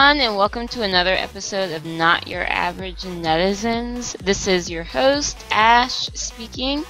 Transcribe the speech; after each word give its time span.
everyone, 0.00 0.26
and 0.26 0.34
welcome 0.34 0.66
to 0.66 0.80
another 0.82 1.12
episode 1.12 1.70
of 1.72 1.84
Not 1.84 2.26
Your 2.26 2.44
Average 2.44 3.02
Netizens. 3.02 4.16
This 4.16 4.46
is 4.46 4.70
your 4.70 4.82
host, 4.82 5.36
Ash, 5.50 6.06
speaking, 6.14 6.84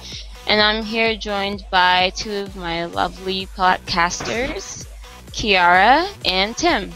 and 0.47 0.61
I'm 0.61 0.81
here 0.81 1.17
joined 1.17 1.65
by 1.69 2.13
two 2.15 2.31
of 2.31 2.55
my 2.55 2.85
lovely 2.85 3.47
podcasters, 3.47 4.87
Kiara 5.31 6.07
and 6.23 6.55
Tim. 6.55 6.93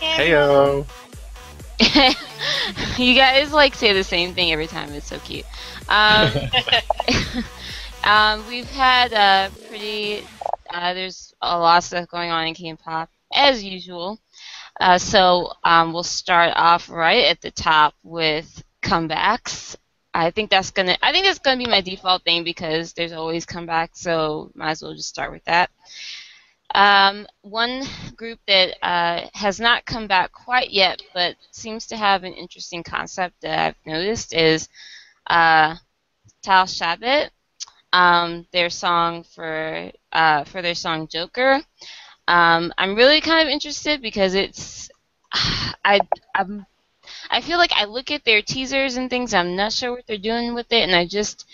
Heyo. 0.00 0.86
you 2.98 3.14
guys 3.14 3.52
like 3.52 3.74
say 3.74 3.92
the 3.92 4.04
same 4.04 4.32
thing 4.32 4.50
every 4.50 4.68
time. 4.68 4.90
It's 4.94 5.08
so 5.08 5.18
cute. 5.18 5.44
Um, 5.90 6.30
um, 8.04 8.48
we've 8.48 8.70
had 8.70 9.12
a 9.12 9.50
pretty. 9.68 10.24
Uh, 10.70 10.94
there's 10.94 11.34
a 11.42 11.58
lot 11.58 11.78
of 11.78 11.84
stuff 11.84 12.08
going 12.08 12.30
on 12.30 12.46
in 12.46 12.54
K-pop 12.54 13.10
as 13.34 13.62
usual. 13.62 14.18
Uh, 14.80 14.98
so 14.98 15.52
um, 15.64 15.92
we'll 15.92 16.02
start 16.02 16.52
off 16.56 16.88
right 16.88 17.24
at 17.26 17.40
the 17.40 17.50
top 17.50 17.94
with 18.02 18.62
comebacks. 18.82 19.76
I 20.14 20.30
think 20.30 20.50
that's 20.50 20.70
gonna. 20.70 20.96
I 21.02 21.12
think 21.12 21.26
that's 21.26 21.38
gonna 21.38 21.58
be 21.58 21.66
my 21.70 21.80
default 21.80 22.24
thing 22.24 22.44
because 22.44 22.92
there's 22.92 23.12
always 23.12 23.46
comebacks. 23.46 23.96
So 23.96 24.50
might 24.54 24.70
as 24.72 24.82
well 24.82 24.94
just 24.94 25.08
start 25.08 25.30
with 25.32 25.44
that. 25.44 25.70
Um, 26.74 27.26
one 27.42 27.82
group 28.16 28.38
that 28.46 28.76
uh, 28.82 29.26
has 29.34 29.58
not 29.58 29.86
come 29.86 30.06
back 30.06 30.32
quite 30.32 30.70
yet, 30.70 31.00
but 31.14 31.36
seems 31.50 31.86
to 31.88 31.96
have 31.96 32.24
an 32.24 32.34
interesting 32.34 32.82
concept 32.82 33.40
that 33.42 33.58
I've 33.58 33.86
noticed 33.86 34.34
is 34.34 34.68
uh, 35.28 35.76
Dal*Shabet. 36.42 37.30
Um, 37.92 38.46
their 38.52 38.68
song 38.68 39.24
for 39.24 39.90
uh, 40.12 40.44
for 40.44 40.60
their 40.60 40.74
song 40.74 41.08
Joker. 41.08 41.62
Um, 42.28 42.74
I'm 42.76 42.94
really 42.94 43.22
kind 43.22 43.48
of 43.48 43.50
interested 43.50 44.02
because 44.02 44.34
it's 44.34 44.90
I 45.32 46.00
I'm 46.34 46.66
I 47.30 47.40
feel 47.40 47.56
like 47.56 47.72
I 47.74 47.86
look 47.86 48.10
at 48.10 48.24
their 48.24 48.42
teasers 48.42 48.98
and 48.98 49.08
things. 49.08 49.32
I'm 49.32 49.56
not 49.56 49.72
sure 49.72 49.92
what 49.92 50.06
they're 50.06 50.18
doing 50.18 50.54
with 50.54 50.70
it, 50.70 50.82
and 50.82 50.94
I 50.94 51.06
just 51.06 51.46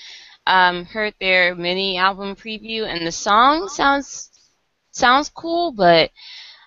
um, 0.48 0.84
heard 0.84 1.14
their 1.20 1.55
mini 1.55 1.97
album 1.97 2.34
preview, 2.34 2.83
and 2.86 3.06
the 3.06 3.12
song 3.12 3.69
sounds 3.69 4.31
sounds 4.91 5.28
cool, 5.28 5.70
but 5.70 6.11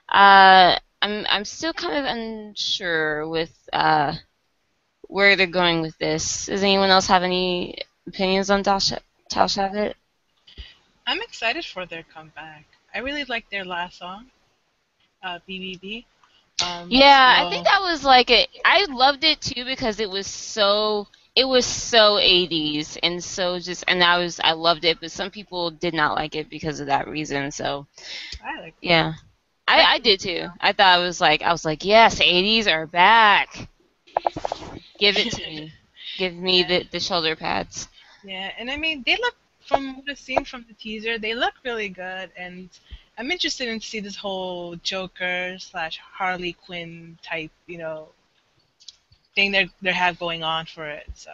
uh, 0.08 0.78
I'm 1.02 1.26
I'm 1.30 1.44
still 1.44 1.74
kind 1.74 1.98
of 1.98 2.06
unsure 2.06 3.28
with 3.28 3.52
uh, 3.74 4.16
where 5.02 5.36
they're 5.36 5.48
going 5.48 5.82
with 5.82 5.98
this. 5.98 6.46
Does 6.46 6.64
anyone 6.64 6.92
else 6.92 7.08
have 7.08 7.24
any 7.24 7.78
opinions 8.08 8.50
on 8.50 8.62
Dal*Shabet? 8.62 9.96
I'm 11.06 11.22
excited 11.22 11.66
for 11.66 11.86
their 11.86 12.04
comeback. 12.04 12.66
I 12.98 13.02
really 13.02 13.26
liked 13.26 13.52
their 13.52 13.64
last 13.64 14.00
song, 14.00 14.26
uh, 15.22 15.38
BBB. 15.48 16.04
Um, 16.64 16.88
yeah, 16.90 17.38
so... 17.38 17.46
I 17.46 17.50
think 17.52 17.66
that 17.66 17.82
was 17.82 18.04
like 18.04 18.32
a. 18.32 18.48
I 18.66 18.88
loved 18.90 19.24
it 19.24 19.40
too 19.40 19.66
because 19.66 20.00
it 20.00 20.10
was 20.10 20.26
so. 20.26 21.08
It 21.36 21.48
was 21.48 21.68
so 21.68 22.16
80s 22.16 22.98
and 23.04 23.24
so 23.24 23.60
just 23.60 23.84
and 23.88 24.04
I 24.04 24.18
was 24.18 24.40
I 24.44 24.54
loved 24.54 24.84
it, 24.84 25.00
but 25.00 25.12
some 25.12 25.30
people 25.30 25.70
did 25.70 25.94
not 25.94 26.16
like 26.16 26.36
it 26.36 26.50
because 26.50 26.80
of 26.80 26.88
that 26.88 27.08
reason. 27.08 27.52
So, 27.52 27.86
I 28.44 28.60
like. 28.62 28.74
Yeah, 28.82 29.14
I, 29.68 29.84
I 29.84 30.00
did 30.00 30.20
too. 30.20 30.48
I 30.60 30.72
thought 30.72 31.00
it 31.00 31.04
was 31.04 31.22
like 31.22 31.44
I 31.44 31.52
was 31.52 31.64
like 31.64 31.86
yes, 31.86 32.18
80s 32.20 32.66
are 32.66 32.88
back. 32.88 33.70
Give 34.98 35.16
it 35.16 35.34
to 35.34 35.42
me. 35.46 35.72
Give 36.18 36.34
me 36.34 36.62
yeah. 36.62 36.68
the 36.68 36.88
the 36.94 37.00
shoulder 37.00 37.36
pads. 37.36 37.90
Yeah, 38.24 38.50
and 38.58 38.72
I 38.72 38.78
mean 38.78 39.04
they 39.06 39.18
look 39.18 39.36
from 39.68 39.98
what 39.98 40.06
I've 40.10 40.18
seen 40.18 40.46
from 40.46 40.66
the 40.68 40.74
teaser, 40.74 41.20
they 41.20 41.36
look 41.36 41.54
really 41.64 41.90
good, 41.90 42.32
and 42.38 42.70
I'm 43.18 43.32
interested 43.32 43.68
in 43.68 43.82
see 43.82 44.00
this 44.00 44.16
whole 44.16 44.76
Joker 44.78 45.58
slash 45.60 46.00
Harley 46.00 46.54
Quinn 46.54 47.18
type, 47.24 47.52
you 47.66 47.78
know, 47.78 48.10
thing 49.36 49.52
they 49.52 49.70
they 49.82 49.92
have 49.92 50.20
going 50.20 50.44
on 50.44 50.66
for 50.66 50.86
it. 50.88 51.08
So 51.16 51.32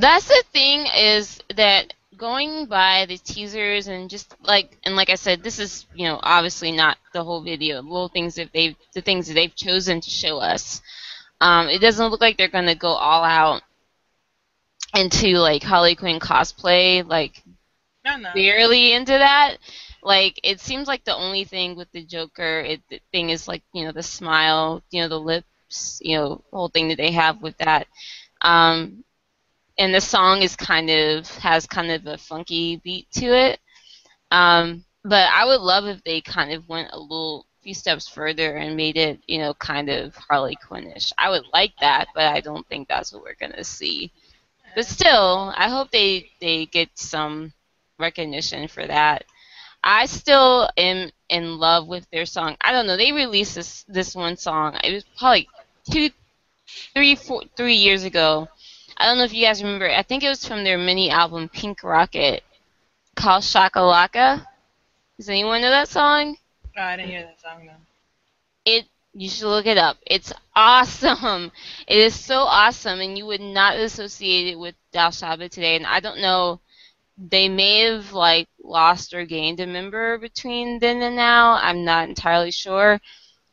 that's 0.00 0.28
the 0.28 0.44
thing 0.52 0.86
is 0.96 1.40
that 1.56 1.94
going 2.16 2.66
by 2.66 3.06
the 3.06 3.18
teasers 3.18 3.88
and 3.88 4.08
just 4.08 4.34
like 4.42 4.76
and 4.84 4.96
like 4.96 5.10
I 5.10 5.16
said, 5.16 5.42
this 5.42 5.58
is 5.58 5.86
you 5.94 6.06
know 6.06 6.20
obviously 6.22 6.72
not 6.72 6.98
the 7.12 7.24
whole 7.24 7.42
video. 7.42 7.82
Little 7.82 8.08
things 8.08 8.36
that 8.36 8.52
they 8.52 8.76
the 8.94 9.02
things 9.02 9.28
that 9.28 9.34
they've 9.34 9.54
chosen 9.54 10.00
to 10.00 10.10
show 10.10 10.38
us. 10.38 10.80
Um, 11.40 11.68
it 11.68 11.80
doesn't 11.80 12.10
look 12.10 12.20
like 12.20 12.36
they're 12.36 12.48
gonna 12.48 12.74
go 12.74 12.88
all 12.88 13.24
out 13.24 13.62
into 14.94 15.38
like 15.38 15.62
Harley 15.62 15.94
Quinn 15.94 16.20
cosplay, 16.20 17.06
like 17.06 17.42
no, 18.04 18.16
no. 18.16 18.30
barely 18.34 18.92
into 18.92 19.12
that. 19.12 19.56
Like 20.02 20.40
it 20.42 20.60
seems 20.60 20.88
like 20.88 21.04
the 21.04 21.14
only 21.16 21.44
thing 21.44 21.76
with 21.76 21.90
the 21.92 22.04
Joker 22.04 22.60
it, 22.60 22.82
the 22.88 23.00
thing 23.12 23.30
is 23.30 23.46
like 23.46 23.62
you 23.72 23.84
know 23.84 23.92
the 23.92 24.02
smile, 24.02 24.82
you 24.90 25.00
know 25.00 25.08
the 25.08 25.20
lips, 25.20 26.00
you 26.02 26.16
know 26.16 26.42
whole 26.52 26.68
thing 26.68 26.88
that 26.88 26.98
they 26.98 27.12
have 27.12 27.40
with 27.40 27.56
that. 27.58 27.86
Um, 28.40 29.04
and 29.78 29.94
the 29.94 30.00
song 30.00 30.42
is 30.42 30.56
kind 30.56 30.90
of 30.90 31.28
has 31.38 31.66
kind 31.66 31.90
of 31.90 32.06
a 32.06 32.18
funky 32.18 32.76
beat 32.76 33.10
to 33.12 33.26
it. 33.26 33.60
Um, 34.30 34.84
but 35.04 35.28
I 35.32 35.44
would 35.44 35.60
love 35.60 35.86
if 35.86 36.02
they 36.04 36.20
kind 36.20 36.52
of 36.52 36.68
went 36.68 36.90
a 36.92 36.98
little 36.98 37.46
few 37.62 37.74
steps 37.74 38.08
further 38.08 38.56
and 38.56 38.76
made 38.76 38.96
it, 38.96 39.20
you 39.26 39.38
know, 39.38 39.54
kind 39.54 39.88
of 39.88 40.14
Harley 40.16 40.56
Quinnish. 40.56 41.12
I 41.16 41.30
would 41.30 41.44
like 41.52 41.72
that, 41.80 42.08
but 42.14 42.24
I 42.24 42.40
don't 42.40 42.66
think 42.68 42.88
that's 42.88 43.12
what 43.12 43.22
we're 43.22 43.36
gonna 43.40 43.64
see. 43.64 44.12
But 44.74 44.86
still, 44.86 45.52
I 45.56 45.68
hope 45.68 45.90
they 45.90 46.30
they 46.40 46.66
get 46.66 46.90
some 46.98 47.52
recognition 47.98 48.68
for 48.68 48.86
that. 48.86 49.24
I 49.84 50.06
still 50.06 50.68
am 50.76 51.10
in 51.28 51.58
love 51.58 51.86
with 51.86 52.08
their 52.10 52.26
song. 52.26 52.56
I 52.60 52.72
don't 52.72 52.86
know. 52.86 52.96
They 52.96 53.12
released 53.12 53.54
this 53.54 53.84
this 53.88 54.14
one 54.14 54.36
song. 54.36 54.78
It 54.84 54.92
was 54.92 55.04
probably 55.18 55.48
two, 55.90 56.10
three, 56.94 57.14
four, 57.16 57.42
three 57.56 57.74
years 57.76 58.04
ago. 58.04 58.48
I 58.96 59.06
don't 59.06 59.18
know 59.18 59.24
if 59.24 59.32
you 59.34 59.44
guys 59.44 59.62
remember. 59.62 59.90
I 59.90 60.02
think 60.02 60.22
it 60.22 60.28
was 60.28 60.46
from 60.46 60.64
their 60.64 60.78
mini 60.78 61.10
album 61.10 61.48
Pink 61.48 61.82
Rocket, 61.82 62.42
called 63.16 63.42
Shakalaka. 63.42 64.46
Does 65.18 65.28
anyone 65.28 65.60
know 65.62 65.70
that 65.70 65.88
song? 65.88 66.36
No, 66.76 66.82
I 66.82 66.96
didn't 66.96 67.10
hear 67.10 67.22
that 67.22 67.40
song 67.40 67.66
though. 67.66 67.86
It 68.64 68.86
you 69.14 69.28
should 69.28 69.48
look 69.48 69.66
it 69.66 69.78
up. 69.78 69.98
It's 70.06 70.32
awesome. 70.56 71.52
It 71.86 71.98
is 71.98 72.18
so 72.18 72.40
awesome, 72.40 73.00
and 73.00 73.18
you 73.18 73.26
would 73.26 73.40
not 73.40 73.76
associate 73.76 74.48
it 74.52 74.58
with 74.58 74.74
Dal*Shabet 74.92 75.50
today. 75.50 75.76
And 75.76 75.86
I 75.86 76.00
don't 76.00 76.20
know, 76.20 76.60
they 77.18 77.48
may 77.48 77.80
have 77.90 78.12
like 78.12 78.48
lost 78.62 79.14
or 79.14 79.24
gained 79.26 79.60
a 79.60 79.66
member 79.66 80.18
between 80.18 80.78
then 80.78 81.02
and 81.02 81.16
now. 81.16 81.54
I'm 81.54 81.84
not 81.84 82.08
entirely 82.08 82.50
sure, 82.52 83.00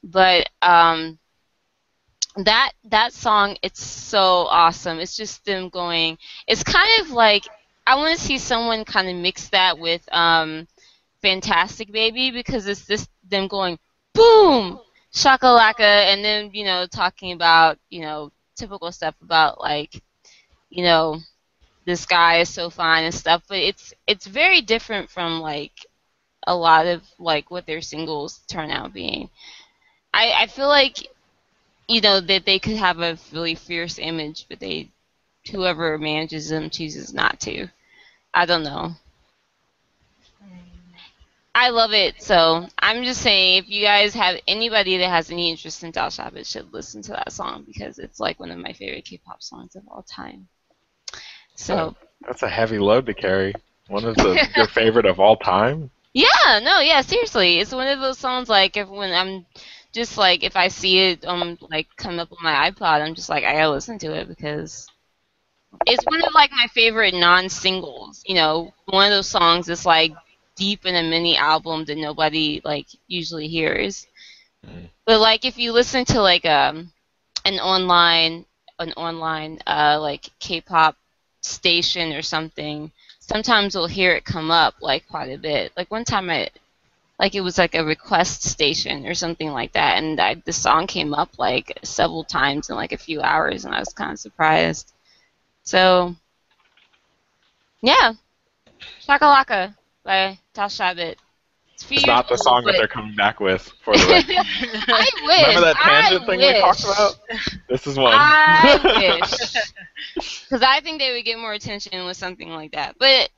but 0.03 0.49
um, 0.61 1.19
that 2.37 2.71
that 2.85 3.13
song, 3.13 3.57
it's 3.61 3.83
so 3.83 4.47
awesome. 4.49 4.99
It's 4.99 5.17
just 5.17 5.43
them 5.45 5.69
going. 5.69 6.17
It's 6.47 6.63
kind 6.63 7.01
of 7.01 7.11
like 7.11 7.43
I 7.85 7.95
want 7.95 8.17
to 8.17 8.23
see 8.23 8.37
someone 8.37 8.85
kind 8.85 9.09
of 9.09 9.15
mix 9.15 9.49
that 9.49 9.77
with 9.79 10.07
um, 10.13 10.67
Fantastic 11.21 11.91
Baby 11.91 12.31
because 12.31 12.67
it's 12.67 12.85
just 12.87 13.09
them 13.27 13.47
going 13.47 13.79
boom 14.13 14.79
shakalaka, 15.13 15.79
and 16.11 16.23
then 16.23 16.51
you 16.53 16.63
know 16.65 16.87
talking 16.87 17.31
about 17.31 17.77
you 17.89 18.01
know 18.01 18.31
typical 18.55 18.91
stuff 18.91 19.15
about 19.21 19.59
like 19.59 20.01
you 20.69 20.83
know 20.83 21.19
this 21.85 22.05
guy 22.05 22.37
is 22.39 22.49
so 22.49 22.69
fine 22.69 23.05
and 23.05 23.15
stuff, 23.15 23.43
but 23.49 23.59
it's 23.59 23.93
it's 24.07 24.27
very 24.27 24.61
different 24.61 25.09
from 25.09 25.41
like 25.41 25.85
a 26.47 26.55
lot 26.55 26.87
of 26.87 27.03
like 27.19 27.51
what 27.51 27.65
their 27.65 27.81
singles 27.81 28.41
turn 28.49 28.71
out 28.71 28.93
being. 28.93 29.29
I 30.13 30.33
I 30.43 30.47
feel 30.47 30.67
like 30.67 31.07
you 31.87 32.01
know 32.01 32.21
that 32.21 32.45
they 32.45 32.59
could 32.59 32.77
have 32.77 32.99
a 33.01 33.17
really 33.33 33.55
fierce 33.55 33.99
image, 33.99 34.45
but 34.49 34.59
they 34.59 34.89
whoever 35.51 35.97
manages 35.97 36.49
them 36.49 36.69
chooses 36.69 37.13
not 37.13 37.39
to. 37.41 37.67
I 38.33 38.45
don't 38.45 38.63
know. 38.63 38.95
I 41.55 41.69
love 41.69 41.93
it. 41.93 42.21
So 42.21 42.67
I'm 42.79 43.03
just 43.03 43.21
saying, 43.21 43.57
if 43.63 43.69
you 43.69 43.83
guys 43.83 44.13
have 44.13 44.39
anybody 44.47 44.97
that 44.97 45.09
has 45.09 45.31
any 45.31 45.49
interest 45.49 45.83
in 45.83 45.91
Dal*Shabet, 45.91 46.45
should 46.45 46.71
listen 46.73 47.01
to 47.03 47.11
that 47.11 47.31
song 47.31 47.63
because 47.65 47.99
it's 47.99 48.19
like 48.19 48.39
one 48.39 48.51
of 48.51 48.59
my 48.59 48.73
favorite 48.73 49.05
K-pop 49.05 49.41
songs 49.41 49.75
of 49.75 49.83
all 49.87 50.03
time. 50.03 50.47
So 51.55 51.95
that's 52.21 52.43
a 52.43 52.49
heavy 52.49 52.79
load 52.79 53.05
to 53.07 53.13
carry. 53.13 53.53
One 53.87 54.05
of 54.05 54.15
the 54.15 54.47
your 54.55 54.67
favorite 54.73 55.05
of 55.05 55.19
all 55.19 55.35
time. 55.35 55.89
Yeah, 56.13 56.59
no, 56.63 56.79
yeah, 56.79 57.01
seriously, 57.01 57.59
it's 57.59 57.73
one 57.73 57.87
of 57.87 57.99
those 57.99 58.17
songs 58.17 58.49
like 58.49 58.77
if 58.77 58.87
when 58.87 59.11
I'm 59.11 59.45
just 59.91 60.17
like 60.17 60.43
if 60.43 60.55
I 60.55 60.67
see 60.67 60.99
it 60.99 61.25
um 61.25 61.57
like 61.69 61.87
come 61.97 62.19
up 62.19 62.31
on 62.31 62.37
my 62.41 62.69
iPod, 62.69 63.01
I'm 63.01 63.15
just 63.15 63.29
like 63.29 63.43
I 63.43 63.53
gotta 63.53 63.71
listen 63.71 63.97
to 63.99 64.13
it 64.13 64.27
because 64.27 64.87
it's 65.85 66.05
one 66.05 66.23
of 66.23 66.33
like 66.33 66.51
my 66.51 66.67
favorite 66.73 67.13
non-singles. 67.13 68.23
You 68.25 68.35
know, 68.35 68.73
one 68.85 69.07
of 69.07 69.11
those 69.11 69.27
songs 69.27 69.67
that's 69.67 69.85
like 69.85 70.13
deep 70.59 70.85
in 70.85 70.95
a 70.95 71.09
mini 71.09 71.37
album 71.37 71.85
that 71.85 71.97
nobody 71.97 72.61
like 72.63 72.87
usually 73.07 73.47
hears. 73.47 74.05
Mm. 74.67 74.89
But 75.05 75.19
like 75.19 75.45
if 75.45 75.57
you 75.57 75.71
listen 75.71 76.05
to 76.05 76.21
like 76.21 76.45
um 76.45 76.91
an 77.45 77.59
online 77.59 78.45
an 78.77 78.91
online 78.93 79.59
uh 79.65 79.97
like 79.99 80.29
K-pop 80.39 80.95
station 81.41 82.11
or 82.13 82.21
something, 82.21 82.91
sometimes 83.19 83.73
we'll 83.73 83.87
hear 83.87 84.11
it 84.13 84.25
come 84.25 84.51
up 84.51 84.75
like 84.81 85.07
quite 85.07 85.31
a 85.31 85.37
bit. 85.37 85.71
Like 85.77 85.89
one 85.89 86.05
time 86.05 86.29
I 86.29 86.49
like 87.19 87.35
it 87.35 87.41
was 87.41 87.57
like 87.57 87.75
a 87.75 87.83
request 87.83 88.43
station 88.43 89.05
or 89.05 89.13
something 89.13 89.51
like 89.51 89.73
that, 89.73 89.97
and 89.97 90.19
I, 90.19 90.35
the 90.35 90.53
song 90.53 90.87
came 90.87 91.13
up 91.13 91.37
like 91.37 91.77
several 91.83 92.23
times 92.23 92.69
in 92.69 92.75
like 92.75 92.93
a 92.93 92.97
few 92.97 93.21
hours, 93.21 93.65
and 93.65 93.75
I 93.75 93.79
was 93.79 93.93
kind 93.93 94.11
of 94.11 94.19
surprised. 94.19 94.93
So, 95.63 96.15
yeah, 97.81 98.13
Shakalaka 99.05 99.75
by 100.03 100.39
Dal*Shabet. 100.59 101.15
It's, 101.73 101.83
a 101.83 101.87
few 101.87 101.95
It's 101.95 102.05
years 102.05 102.07
not 102.07 102.27
the 102.27 102.35
song 102.35 102.65
that 102.65 102.73
they're 102.73 102.87
coming 102.89 103.15
back 103.15 103.39
with 103.39 103.61
for 103.81 103.93
the. 103.93 104.01
I 104.89 105.09
wish. 105.23 105.47
Remember 105.47 105.61
that 105.61 105.77
tangent 105.77 106.23
I 106.23 106.25
thing 106.25 106.39
wish. 106.39 106.53
we 106.55 106.59
talked 106.59 106.83
about? 106.83 107.15
This 107.69 107.87
is 107.87 107.97
one. 107.97 108.11
I 108.13 109.19
wish. 109.21 110.43
Because 110.43 110.61
I 110.61 110.81
think 110.81 110.99
they 110.99 111.13
would 111.13 111.23
get 111.23 111.39
more 111.39 111.53
attention 111.53 112.05
with 112.05 112.17
something 112.17 112.49
like 112.49 112.73
that. 112.73 112.97
But 112.99 113.29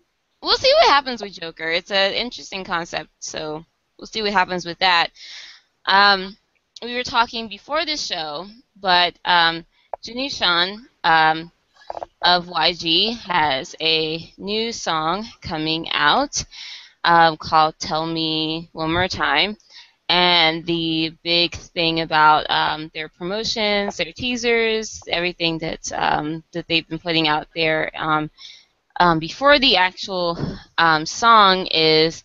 we'll 0.41 0.57
see 0.57 0.73
what 0.79 0.89
happens 0.89 1.21
with 1.21 1.33
Joker. 1.33 1.69
It's 1.69 1.91
an 1.91 2.13
interesting 2.13 2.63
concept, 2.63 3.11
so 3.19 3.63
we'll 3.99 4.07
see 4.07 4.23
what 4.23 4.33
happens 4.33 4.65
with 4.65 4.79
that. 4.79 5.09
Um, 5.85 6.35
we 6.81 6.95
were 6.95 7.03
talking 7.03 7.47
before 7.49 7.85
this 7.85 8.03
show, 8.03 8.47
but 8.75 9.13
um, 9.25 9.63
Jinusean 10.03 10.77
um, 11.03 11.51
of 12.23 12.47
YG 12.47 13.15
has 13.19 13.75
a 13.79 14.33
new 14.39 14.71
song 14.71 15.27
coming 15.43 15.87
out 15.91 16.43
um, 17.03 17.37
called 17.37 17.75
Tell 17.79 18.05
Me 18.05 18.69
One 18.73 18.93
More 18.93 19.07
Time. 19.07 19.57
And 20.09 20.65
the 20.65 21.15
big 21.23 21.55
thing 21.55 22.01
about 22.01 22.49
um, 22.49 22.91
their 22.93 23.07
promotions, 23.07 23.97
their 23.97 24.11
teasers, 24.11 25.01
everything 25.07 25.57
that 25.59 25.91
um, 25.93 26.43
that 26.51 26.67
they've 26.67 26.87
been 26.87 26.99
putting 26.99 27.29
out 27.29 27.47
there 27.55 27.91
um, 27.95 28.29
um, 28.99 29.19
before 29.19 29.57
the 29.57 29.77
actual 29.77 30.37
um, 30.77 31.05
song 31.05 31.67
is 31.67 32.23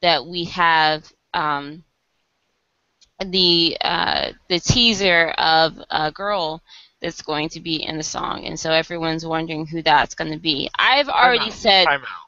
that 0.00 0.26
we 0.26 0.44
have 0.44 1.10
um, 1.32 1.84
the 3.24 3.76
uh, 3.80 4.32
the 4.48 4.58
teaser 4.58 5.28
of 5.38 5.80
a 5.90 6.10
girl 6.10 6.60
that's 7.00 7.22
going 7.22 7.48
to 7.50 7.60
be 7.60 7.82
in 7.82 7.96
the 7.96 8.02
song, 8.02 8.44
and 8.44 8.58
so 8.58 8.72
everyone's 8.72 9.24
wondering 9.24 9.66
who 9.66 9.82
that's 9.82 10.14
going 10.14 10.32
to 10.32 10.38
be. 10.38 10.68
I've 10.78 11.08
already 11.08 11.50
said 11.50 11.84
Time 11.84 12.02
out. 12.02 12.21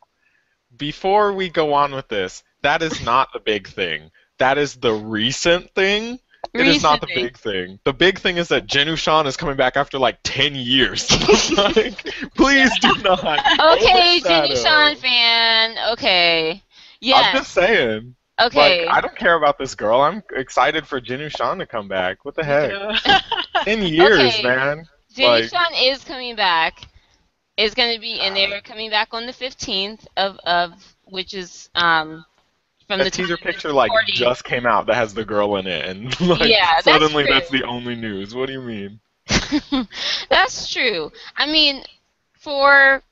Before 0.76 1.32
we 1.32 1.48
go 1.48 1.72
on 1.74 1.94
with 1.94 2.08
this, 2.08 2.42
that 2.62 2.82
is 2.82 3.04
not 3.04 3.32
the 3.32 3.40
big 3.40 3.68
thing. 3.68 4.10
That 4.38 4.58
is 4.58 4.74
the 4.76 4.92
recent 4.92 5.74
thing. 5.74 6.18
It 6.52 6.66
is 6.66 6.82
not 6.82 7.00
the 7.00 7.06
recently- 7.06 7.22
big 7.28 7.38
thing. 7.38 7.78
The 7.84 7.92
big 7.92 8.18
thing 8.18 8.36
is 8.36 8.48
that 8.48 8.66
Shan 8.96 9.26
is 9.26 9.36
coming 9.36 9.56
back 9.56 9.76
after 9.76 9.98
like 9.98 10.18
10 10.24 10.54
years. 10.54 11.10
like, 11.56 12.04
please 12.34 12.70
do 12.80 12.94
not. 13.02 13.18
Okay, 13.74 14.20
Sean 14.56 14.96
fan. 14.96 15.76
Okay. 15.92 16.62
Yeah. 17.00 17.16
I'm 17.16 17.36
just 17.36 17.52
saying. 17.52 18.14
Okay. 18.40 18.86
Like, 18.86 18.96
I 18.96 19.00
don't 19.00 19.16
care 19.16 19.36
about 19.36 19.58
this 19.58 19.74
girl. 19.74 20.00
I'm 20.00 20.22
excited 20.34 20.86
for 20.86 21.00
Shan 21.04 21.58
to 21.58 21.66
come 21.66 21.88
back. 21.88 22.24
What 22.24 22.34
the 22.34 22.44
heck? 22.44 22.72
10 23.64 23.82
years, 23.86 24.34
Okay. 24.34 24.42
man. 24.42 24.86
Jenny 25.14 25.48
like- 25.48 25.72
is 25.80 26.04
coming 26.04 26.34
back. 26.36 26.82
Is 27.56 27.74
going 27.74 27.94
to 27.94 28.00
be, 28.00 28.20
and 28.20 28.36
they're 28.36 28.60
coming 28.60 28.90
back 28.90 29.08
on 29.12 29.26
the 29.26 29.32
15th 29.32 30.06
of, 30.16 30.38
of 30.44 30.96
which 31.04 31.34
is 31.34 31.68
um 31.74 32.24
from 32.86 33.00
That 33.00 33.04
the 33.04 33.10
teaser 33.10 33.36
picture 33.36 33.72
like 33.72 33.92
just 34.12 34.44
came 34.44 34.66
out 34.66 34.86
that 34.86 34.94
has 34.96 35.14
the 35.14 35.24
girl 35.24 35.56
in 35.56 35.66
it, 35.66 35.84
and 35.86 36.20
like 36.40 36.56
Yeah, 36.56 36.80
that's 36.84 37.10
suddenly 37.10 37.24
true. 37.24 37.28
that's 37.28 37.48
the 37.48 37.64
only 37.64 37.94
news. 37.94 38.34
What 38.34 38.46
do 38.46 38.52
you 38.52 38.62
mean? 38.62 39.00
That's 40.30 40.72
true. 40.72 41.10
I 41.36 41.46
mean, 41.46 41.84
for 42.38 43.02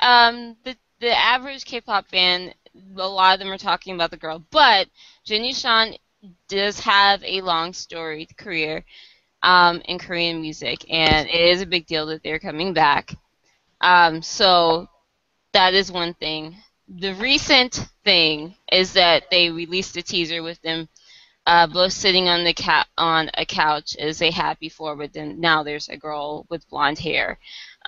um, 0.00 0.56
the 0.64 0.76
the 1.00 1.16
average 1.16 1.64
K-pop 1.64 2.06
fan, 2.08 2.54
a 2.96 3.08
lot 3.08 3.34
of 3.34 3.40
them 3.40 3.52
are 3.52 3.58
talking 3.58 3.94
about 3.94 4.10
the 4.10 4.16
girl, 4.16 4.42
but 4.50 4.88
Jinusean 5.26 5.98
does 6.48 6.80
have 6.80 7.22
a 7.24 7.40
long 7.42 7.72
storied 7.72 8.36
career 8.36 8.84
um, 9.42 9.80
in 9.86 9.98
Korean 9.98 10.40
music, 10.40 10.84
and 10.90 11.28
it 11.28 11.34
is 11.40 11.60
a 11.62 11.66
big 11.66 11.86
deal 11.86 12.06
that 12.06 12.22
they're 12.22 12.38
coming 12.38 12.72
back. 12.72 13.14
Um, 13.84 14.22
so 14.22 14.88
that 15.52 15.74
is 15.74 15.92
one 15.92 16.14
thing. 16.14 16.56
The 16.88 17.14
recent 17.14 17.86
thing 18.04 18.56
is 18.72 18.94
that 18.94 19.30
they 19.30 19.50
released 19.50 19.96
a 19.98 20.02
teaser 20.02 20.42
with 20.42 20.60
them 20.62 20.88
uh, 21.46 21.66
both 21.66 21.92
sitting 21.92 22.28
on 22.28 22.44
the 22.44 22.54
ca- 22.54 22.86
on 22.98 23.30
a 23.34 23.46
couch 23.46 23.96
as 23.98 24.18
they 24.18 24.30
had 24.30 24.58
before, 24.60 24.96
but 24.96 25.12
then 25.12 25.40
now 25.40 25.62
there's 25.62 25.88
a 25.88 25.96
girl 25.96 26.46
with 26.50 26.68
blonde 26.70 26.98
hair 27.00 27.38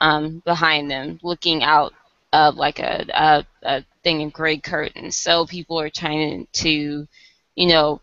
um, 0.00 0.40
behind 0.44 0.90
them, 0.90 1.20
looking 1.22 1.62
out 1.62 1.94
of 2.32 2.56
like 2.56 2.80
a, 2.80 3.06
a, 3.14 3.46
a 3.64 3.84
thing 4.04 4.24
of 4.24 4.32
gray 4.32 4.58
curtains. 4.58 5.16
So 5.16 5.46
people 5.46 5.80
are 5.80 5.90
trying 5.90 6.48
to, 6.54 7.08
you 7.56 7.66
know, 7.68 8.02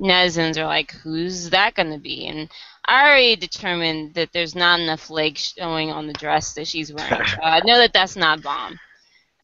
netizens 0.00 0.56
are 0.56 0.66
like, 0.66 0.92
who's 0.92 1.50
that 1.50 1.74
going 1.74 1.90
to 1.92 1.98
be? 1.98 2.26
And 2.26 2.48
I 2.86 3.06
already 3.06 3.36
determined 3.36 4.14
that 4.14 4.32
there's 4.32 4.54
not 4.54 4.80
enough 4.80 5.10
legs 5.10 5.54
showing 5.56 5.90
on 5.90 6.06
the 6.06 6.12
dress 6.14 6.54
that 6.54 6.66
she's 6.66 6.92
wearing. 6.92 7.24
So 7.26 7.42
I 7.42 7.60
know 7.64 7.78
that 7.78 7.92
that's 7.92 8.16
not 8.16 8.42
Bom. 8.42 8.78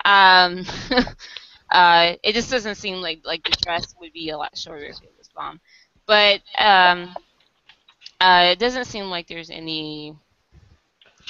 Um, 0.05 0.65
uh, 1.71 2.15
it 2.23 2.35
just 2.35 2.51
doesn't 2.51 2.77
seem 2.77 2.97
like 2.97 3.21
like 3.25 3.45
the 3.45 3.57
dress 3.63 3.95
would 4.01 4.13
be 4.13 4.31
a 4.31 4.39
lot 4.39 4.57
shorter 4.57 4.85
if 4.87 5.03
it 5.03 5.13
was 5.19 5.29
Bom. 5.35 5.61
But 6.07 6.41
um, 6.59 7.15
uh, 8.21 8.49
it 8.53 8.59
doesn't 8.59 8.87
seem 8.87 9.07
like 9.07 9.27
there's 9.29 9.51
any. 9.51 10.15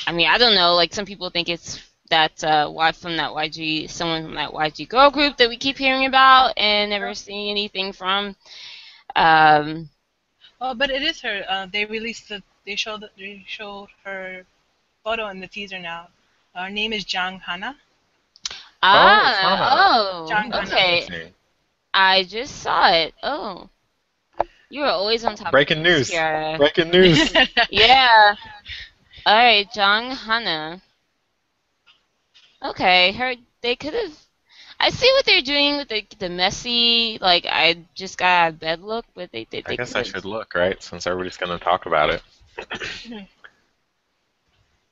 I 0.07 0.13
mean, 0.13 0.29
I 0.29 0.39
don't 0.39 0.55
know. 0.55 0.75
Like 0.75 0.95
some 0.95 1.07
people 1.07 1.31
think 1.31 1.49
it's 1.49 1.81
that 2.11 2.43
uh, 2.45 2.69
why 2.69 2.93
from 2.93 3.17
that 3.17 3.33
YG, 3.33 3.91
someone 3.91 4.23
from 4.25 4.35
that 4.35 4.53
YG 4.53 4.89
girl 4.89 5.11
group 5.11 5.37
that 5.39 5.49
we 5.49 5.57
keep 5.57 5.77
hearing 5.79 6.07
about 6.07 6.53
and 6.57 6.91
never 6.91 7.15
seeing 7.15 7.51
anything 7.51 7.93
from. 7.93 8.37
Um, 9.17 9.89
Oh, 10.61 10.75
but 10.75 10.91
it 10.91 11.03
is 11.03 11.21
her. 11.21 11.45
Uh, 11.49 11.67
they 11.67 11.85
released 11.85 12.29
the. 12.29 12.43
They 12.65 12.77
showed. 12.77 13.05
They 13.19 13.45
showed 13.47 13.89
her 14.05 14.45
photo 15.05 15.29
in 15.29 15.41
the 15.41 15.47
teaser 15.47 15.79
now. 15.79 16.09
Her 16.55 16.71
name 16.71 16.93
is 16.93 17.05
Jang 17.05 17.41
Hana. 17.41 17.77
ah, 18.83 20.25
oh, 20.25 20.29
John 20.29 20.51
Gunn. 20.51 20.67
okay. 20.67 21.33
I 21.93 22.25
just 22.25 22.57
saw 22.63 22.91
it. 22.93 23.15
Oh, 23.23 23.69
you 24.71 24.83
are 24.83 24.91
always 24.91 25.25
on 25.25 25.37
top. 25.37 25.53
Breaking 25.53 25.79
of 25.79 25.85
news. 25.85 26.11
Kiara. 26.11 26.57
Breaking 26.59 26.91
news. 26.91 27.33
Yeah. 27.71 28.35
All 29.27 29.37
right, 29.37 29.67
Jong 29.75 30.13
Hana. 30.13 30.81
Okay, 32.65 33.13
her. 33.13 33.35
They 33.61 33.77
could 33.77 33.95
have. 33.95 34.26
I 34.79 34.91
see 34.91 35.11
what 35.15 35.25
they're 35.25 35.41
doing 35.43 35.77
with 35.79 35.89
the 35.89 36.05
the 36.19 36.29
messy, 36.29 37.19
like 37.21 37.47
I 37.47 37.79
just 37.95 38.19
got 38.19 38.27
out 38.27 38.49
of 38.51 38.61
bed 38.61 38.81
look, 38.83 39.07
but 39.15 39.33
they 39.33 39.47
they. 39.51 39.63
they 39.63 39.73
I 39.75 39.77
guess 39.77 39.95
I 39.95 40.01
could've- 40.03 40.11
should 40.17 40.25
look, 40.25 40.55
right? 40.55 40.81
Since 40.83 41.07
everybody's 41.07 41.37
gonna 41.37 41.59
talk 41.59 41.87
about 41.87 42.11
it. 42.11 42.23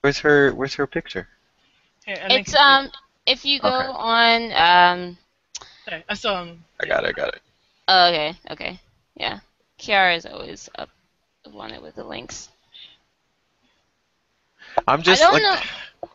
Where's 0.00 0.18
her 0.18 0.52
Where's 0.54 0.74
her 0.74 0.86
picture? 0.86 1.28
Here, 2.04 2.18
It's 2.30 2.54
um. 2.54 2.90
If 3.26 3.44
you 3.44 3.58
go 3.60 3.68
Okay. 3.68 3.88
on 3.88 4.52
um. 4.52 5.18
Sorry, 5.88 6.04
I 6.08 6.14
saw 6.14 6.44
him. 6.44 6.64
I 6.80 6.86
got 6.86 7.04
it. 7.04 7.08
I 7.08 7.12
got 7.12 7.28
it. 7.34 7.40
Oh, 7.88 8.08
okay. 8.08 8.34
Okay. 8.50 8.80
Yeah. 9.16 9.40
Kiara 9.78 10.16
is 10.16 10.26
always 10.26 10.68
up 10.76 10.90
on 11.54 11.70
it 11.72 11.80
with 11.82 11.94
the 11.94 12.04
links. 12.04 12.48
I'm 14.88 15.02
just 15.02 15.20
don't 15.22 15.32
like 15.34 15.42
know. 15.42 15.56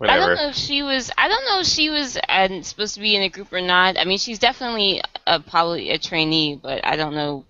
I 0.01 0.17
don't 0.17 0.36
know 0.36 0.50
if 0.50 0.55
she 0.55 0.81
was. 0.84 1.12
I 1.17 1.27
don't 1.27 1.46
know 1.46 1.60
if 1.60 1.67
she 1.67 1.89
was 1.89 2.17
uh, 2.29 2.62
supposed 2.62 2.96
to 2.96 3.01
be 3.01 3.15
in 3.15 3.22
a 3.22 3.29
group 3.29 3.51
or 3.53 3.62
not. 3.62 3.98
I 3.98 4.05
mean, 4.05 4.17
she's 4.17 4.39
definitely 4.39 5.01
uh 5.27 5.39
probably 5.39 5.91
a 5.91 5.98
trainee, 5.98 6.55
but 6.62 6.86
I 6.86 6.96
don't 6.96 7.15
know. 7.15 7.46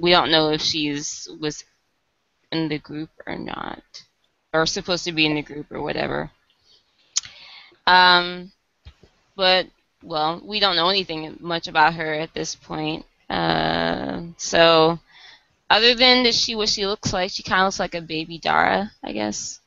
We 0.00 0.10
don't 0.10 0.30
know 0.30 0.50
if 0.50 0.60
she's 0.62 1.28
was 1.40 1.64
in 2.52 2.68
the 2.68 2.78
group 2.78 3.10
or 3.26 3.36
not, 3.36 3.82
or 4.52 4.66
supposed 4.66 5.04
to 5.04 5.12
be 5.12 5.26
in 5.26 5.34
the 5.34 5.42
group 5.42 5.70
or 5.70 5.82
whatever. 5.82 6.30
Um, 7.86 8.52
but 9.36 9.66
well, 10.02 10.40
we 10.44 10.60
don't 10.60 10.76
know 10.76 10.88
anything 10.88 11.36
much 11.40 11.68
about 11.68 11.94
her 11.94 12.14
at 12.14 12.34
this 12.34 12.54
point. 12.54 13.06
Uh, 13.28 14.22
so 14.36 14.98
other 15.70 15.94
than 15.94 16.24
that, 16.24 16.34
she 16.34 16.54
what 16.54 16.68
she 16.68 16.86
looks 16.86 17.12
like, 17.12 17.30
she 17.30 17.42
kind 17.42 17.62
of 17.62 17.66
looks 17.66 17.80
like 17.80 17.94
a 17.94 18.00
baby 18.00 18.38
Dara, 18.38 18.92
I 19.02 19.12
guess. 19.12 19.60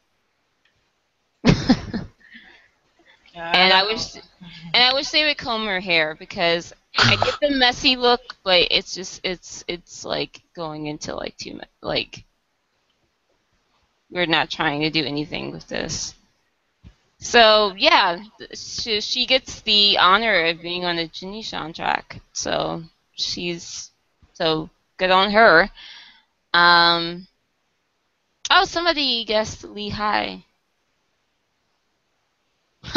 Yeah, 3.28 3.28
And 3.39 3.73
I 3.73 3.83
wish, 3.83 4.15
and 4.73 4.83
I 4.83 4.93
wish 4.93 5.09
they 5.09 5.23
would 5.23 5.37
comb 5.37 5.65
her 5.65 5.79
hair 5.79 6.15
because 6.15 6.73
I 6.97 7.15
get 7.15 7.39
the 7.41 7.51
messy 7.51 7.95
look, 7.95 8.21
but 8.43 8.67
it's 8.71 8.93
just 8.93 9.21
it's 9.23 9.63
it's 9.67 10.03
like 10.03 10.41
going 10.55 10.87
into 10.87 11.15
like 11.15 11.37
too 11.37 11.55
much. 11.55 11.69
Like 11.81 12.23
we're 14.11 14.25
not 14.25 14.49
trying 14.49 14.81
to 14.81 14.89
do 14.89 15.05
anything 15.05 15.51
with 15.51 15.67
this. 15.67 16.13
So 17.19 17.73
yeah, 17.77 18.23
she, 18.53 19.01
she 19.01 19.25
gets 19.25 19.61
the 19.61 19.97
honor 19.97 20.45
of 20.45 20.61
being 20.61 20.85
on 20.85 20.95
the 20.95 21.07
Jinusean 21.07 21.75
track. 21.75 22.21
So 22.33 22.83
she's 23.13 23.91
so 24.33 24.69
good 24.97 25.11
on 25.11 25.31
her. 25.31 25.69
Um. 26.53 27.27
Oh, 28.51 28.65
somebody 28.65 29.25
guessed 29.25 29.63
Lee 29.63 29.89
Hi. 29.89 30.43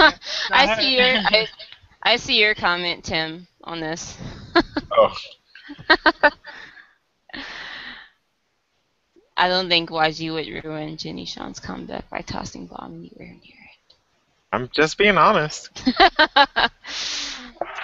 I 0.51 0.77
see 0.79 0.97
your 0.97 1.05
I, 1.05 1.49
I 2.03 2.17
see 2.17 2.41
your 2.41 2.55
comment, 2.55 3.05
Tim, 3.05 3.47
on 3.65 3.81
this. 3.81 4.17
Oh, 4.91 5.15
I 9.37 9.49
don't 9.49 9.69
think 9.69 9.91
YG 9.91 10.33
would 10.33 10.65
ruin 10.65 10.97
Jinusean's 10.97 11.59
comeback 11.59 12.09
by 12.11 12.21
tossing 12.21 12.67
Bom 12.67 12.95
anywhere 12.95 13.29
near 13.29 13.37
it. 13.37 13.95
I'm 14.53 14.69
just 14.75 14.99
being 14.99 15.17
honest. 15.17 15.71
it. 15.87 16.71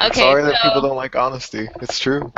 I'm 0.00 0.10
okay, 0.10 0.20
sorry 0.20 0.42
that 0.44 0.62
people 0.62 0.82
don't 0.82 0.96
like 0.96 1.16
honesty. 1.16 1.68
It's 1.80 1.98
true. 1.98 2.32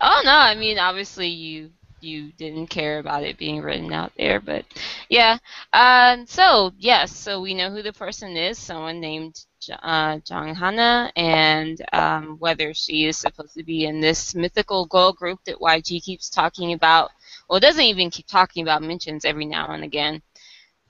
Oh 0.00 0.22
no, 0.24 0.30
I 0.32 0.54
mean 0.54 0.78
obviously 0.78 1.28
you 1.28 1.70
you 2.00 2.32
didn't 2.32 2.68
care 2.68 2.98
about 2.98 3.22
it 3.24 3.38
being 3.38 3.62
written 3.62 3.92
out 3.92 4.12
there, 4.16 4.40
but 4.40 4.64
yeah. 5.08 5.38
Um, 5.72 6.26
so 6.26 6.72
yes, 6.78 7.16
so 7.16 7.40
we 7.40 7.54
know 7.54 7.70
who 7.70 7.82
the 7.82 7.92
person 7.92 8.36
is, 8.36 8.58
someone 8.58 9.00
named 9.00 9.44
uh, 9.82 10.18
Hana, 10.28 11.12
and 11.16 11.80
um, 11.92 12.36
whether 12.38 12.74
she 12.74 13.06
is 13.06 13.16
supposed 13.16 13.54
to 13.54 13.64
be 13.64 13.84
in 13.86 14.00
this 14.00 14.34
mythical 14.34 14.86
girl 14.86 15.12
group 15.12 15.40
that 15.46 15.58
YG 15.58 16.02
keeps 16.02 16.30
talking 16.30 16.72
about. 16.72 17.10
Well, 17.48 17.60
doesn't 17.60 17.82
even 17.82 18.10
keep 18.10 18.26
talking 18.26 18.62
about, 18.62 18.82
mentions 18.82 19.24
every 19.24 19.46
now 19.46 19.68
and 19.68 19.84
again. 19.84 20.22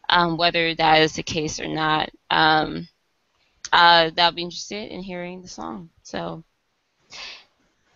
Um, 0.08 0.36
whether 0.36 0.74
that 0.74 1.02
is 1.02 1.14
the 1.14 1.22
case 1.22 1.58
or 1.58 1.66
not, 1.66 2.10
um, 2.30 2.88
uh, 3.72 4.10
that'll 4.14 4.36
be 4.36 4.42
interested 4.42 4.90
in 4.90 5.02
hearing 5.02 5.42
the 5.42 5.48
song. 5.48 5.90
So 6.02 6.44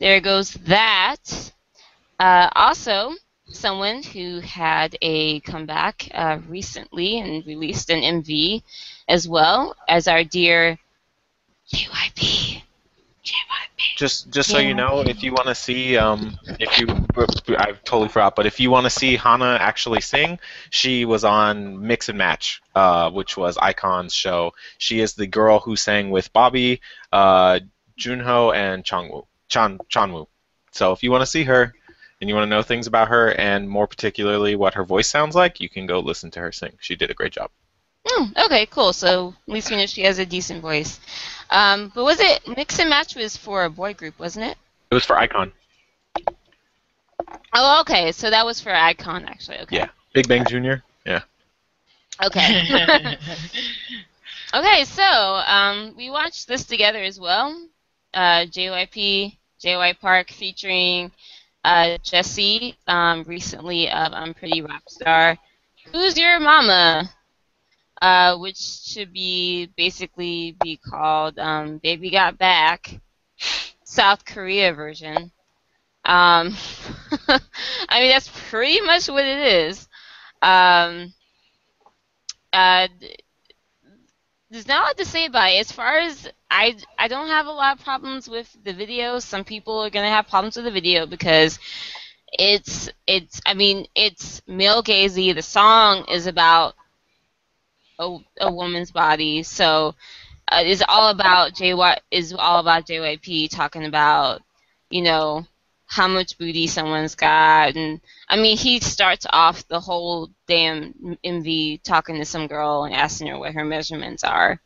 there 0.01 0.21
goes 0.21 0.55
that. 0.55 1.53
Uh, 2.21 2.51
also, 2.55 3.15
someone 3.47 4.03
who 4.03 4.41
had 4.41 4.95
a 5.01 5.41
comeback 5.41 6.07
uh, 6.13 6.39
recently 6.49 7.19
and 7.19 7.47
released 7.47 7.89
an 7.89 8.03
MV 8.03 8.63
as 9.09 9.27
well 9.27 9.75
as 9.89 10.07
our 10.07 10.23
dear 10.23 10.79
JYP. 11.73 12.63
JYP. 13.25 13.97
Just 13.97 14.31
just 14.31 14.51
so 14.51 14.59
you 14.59 14.75
know, 14.75 15.01
if 15.01 15.23
you 15.23 15.33
want 15.33 15.49
to 15.49 15.55
see, 15.55 15.97
um, 15.97 16.39
if 16.59 16.79
you, 16.79 16.89
I 17.57 17.73
totally 17.85 18.09
forgot, 18.09 18.37
but 18.37 18.45
if 18.45 18.61
you 18.61 18.71
want 18.71 18.85
to 18.85 18.91
see 18.91 19.17
Hana 19.17 19.57
actually 19.59 20.03
sing, 20.03 20.39
she 20.69 21.07
was 21.07 21.25
on 21.25 21.87
Mix 21.87 22.11
and 22.11 22.19
Match, 22.19 22.61
uh, 22.75 23.11
which 23.11 23.39
was 23.39 23.57
iKON's 23.57 24.13
show. 24.13 24.53
She 24.77 25.01
is 25.01 25.15
the 25.15 25.27
girl 25.27 25.59
who 25.59 25.75
sang 25.75 26.11
with 26.11 26.31
Bobby, 26.35 26.83
uh, 27.13 27.61
Junho, 27.99 28.55
and 28.55 28.85
Changwoo, 28.85 29.27
Chan 29.49 29.79
Chanwoo. 29.89 30.27
So 30.73 30.93
if 30.93 31.03
you 31.03 31.11
want 31.11 31.23
to 31.23 31.27
see 31.27 31.45
her, 31.45 31.75
and 32.21 32.29
you 32.29 32.35
want 32.35 32.45
to 32.45 32.51
know 32.51 32.63
things 32.63 32.87
about 32.87 33.09
her, 33.09 33.33
and 33.33 33.69
more 33.69 33.87
particularly 33.87 34.57
what 34.57 34.75
her 34.75 34.85
voice 34.85 35.09
sounds 35.09 35.35
like, 35.35 35.61
you 35.61 35.69
can 35.69 35.87
go 35.87 36.01
listen 36.01 36.31
to 36.33 36.41
her 36.41 36.53
sing. 36.53 36.73
She 36.81 36.97
did 36.97 37.11
a 37.11 37.15
great 37.15 37.33
job. 37.33 37.51
Hmm, 38.07 38.33
okay, 38.47 38.67
cool. 38.67 38.93
So 38.93 39.35
at 39.47 39.53
least 39.53 39.71
we 39.71 39.77
know 39.77 39.87
she 39.87 40.03
has 40.03 40.19
a 40.19 40.27
decent 40.27 40.63
voice. 40.63 41.01
Um, 41.51 41.93
but 41.95 42.05
was 42.05 42.21
it 42.21 42.47
Mix 42.47 42.79
and 42.79 42.91
Match 42.91 43.15
was 43.15 43.37
for 43.37 43.65
a 43.65 43.71
boy 43.71 43.95
group, 43.95 44.19
wasn't 44.19 44.47
it? 44.47 44.57
It 44.91 44.95
was 44.95 45.05
for 45.05 45.17
iKON. 45.17 45.53
Oh, 47.53 47.81
okay. 47.83 48.13
So 48.13 48.31
that 48.31 48.47
was 48.47 48.61
for 48.61 48.71
iKON, 48.71 49.27
actually. 49.27 49.59
Okay. 49.61 49.77
Yeah. 49.77 49.89
Big 50.13 50.29
Bang 50.29 50.45
Jr. 50.47 50.83
Yeah. 51.05 51.21
Okay. 52.23 53.17
Okay, 54.53 54.85
so 54.85 55.03
um, 55.03 55.95
we 55.97 56.11
watched 56.11 56.49
this 56.49 56.65
together 56.65 57.03
as 57.03 57.21
well. 57.21 57.57
Uh, 58.13 58.47
JYP, 58.47 59.37
JY 59.63 60.01
Park 60.01 60.31
featuring 60.31 61.13
uh, 61.65 61.99
Jessi 62.03 62.77
um, 62.87 63.25
recently 63.25 63.91
of 63.91 64.13
Unpretty 64.13 64.63
Rap 64.63 64.83
Star. 64.89 65.39
Who's 65.93 66.19
Your 66.19 66.41
Mama? 66.41 67.11
Uh, 68.01 68.37
which 68.39 68.57
should 68.57 69.13
be 69.13 69.69
basically 69.77 70.57
be 70.63 70.79
called 70.79 71.39
um, 71.39 71.79
Baby 71.79 72.11
Got 72.11 72.39
Back, 72.39 72.99
South 73.85 74.25
Korea 74.25 74.73
version. 74.73 75.31
Um, 76.07 76.55
I 77.89 78.01
mean, 78.01 78.11
that's 78.11 78.31
pretty 78.49 78.81
much 78.81 79.09
what 79.09 79.25
it 79.25 79.39
is. 79.69 79.87
Um, 80.41 81.13
uh, 82.53 82.89
there's 84.51 84.67
not 84.67 84.83
a 84.83 84.87
lot 84.87 84.97
to 84.99 85.05
say 85.05 85.27
about 85.27 85.51
it. 85.51 85.61
As 85.61 85.73
far 85.73 85.99
as 85.99 86.29
I, 86.51 86.77
I 86.99 87.09
don't 87.09 87.29
have 87.29 87.47
a 87.47 87.51
lot 87.53 87.79
of 87.79 87.85
problems 87.85 88.29
with 88.29 88.55
the 88.65 88.73
video. 88.73 89.19
Some 89.19 89.45
people 89.45 89.79
are 89.81 89.91
gonna 89.91 90.09
have 90.09 90.29
problems 90.29 90.57
with 90.57 90.65
the 90.65 90.71
video 90.73 91.07
because 91.07 91.59
it's 92.33 92.91
it's. 93.07 93.41
I 93.47 93.55
mean, 93.55 93.87
it's 93.95 94.43
male 94.47 94.83
gazy. 94.83 95.35
The 95.35 95.43
song 95.43 96.05
is 96.09 96.27
about 96.27 96.75
a, 97.99 98.19
a 98.41 98.53
woman's 98.53 98.91
body, 98.91 99.43
so 99.43 99.95
uh, 100.49 100.63
it's 100.65 100.83
all 100.89 101.11
about 101.11 101.55
JY 101.55 101.99
is 102.11 102.33
all 102.35 102.61
about 102.61 102.87
JYP 102.87 103.49
talking 103.49 103.85
about 103.85 104.43
you 104.91 105.03
know 105.03 105.47
how 105.91 106.07
much 106.09 106.39
booty 106.39 106.69
someone's 106.69 107.17
got 107.17 107.77
and 107.77 108.01
I 108.29 108.37
mean 108.37 108.57
he 108.57 108.81
starts 108.81 109.27
off 109.31 109.67
the 109.69 109.81
whole 109.81 110.31
damn 110.47 110.95
MV 111.25 111.83
talking 111.83 112.17
to 112.19 112.25
some 112.25 112.47
girl 112.47 112.85
and 112.85 112.95
asking 112.95 113.27
her 113.29 113.39
what 113.39 113.55
her 113.55 113.65
measurements 113.65 114.23
are 114.25 114.61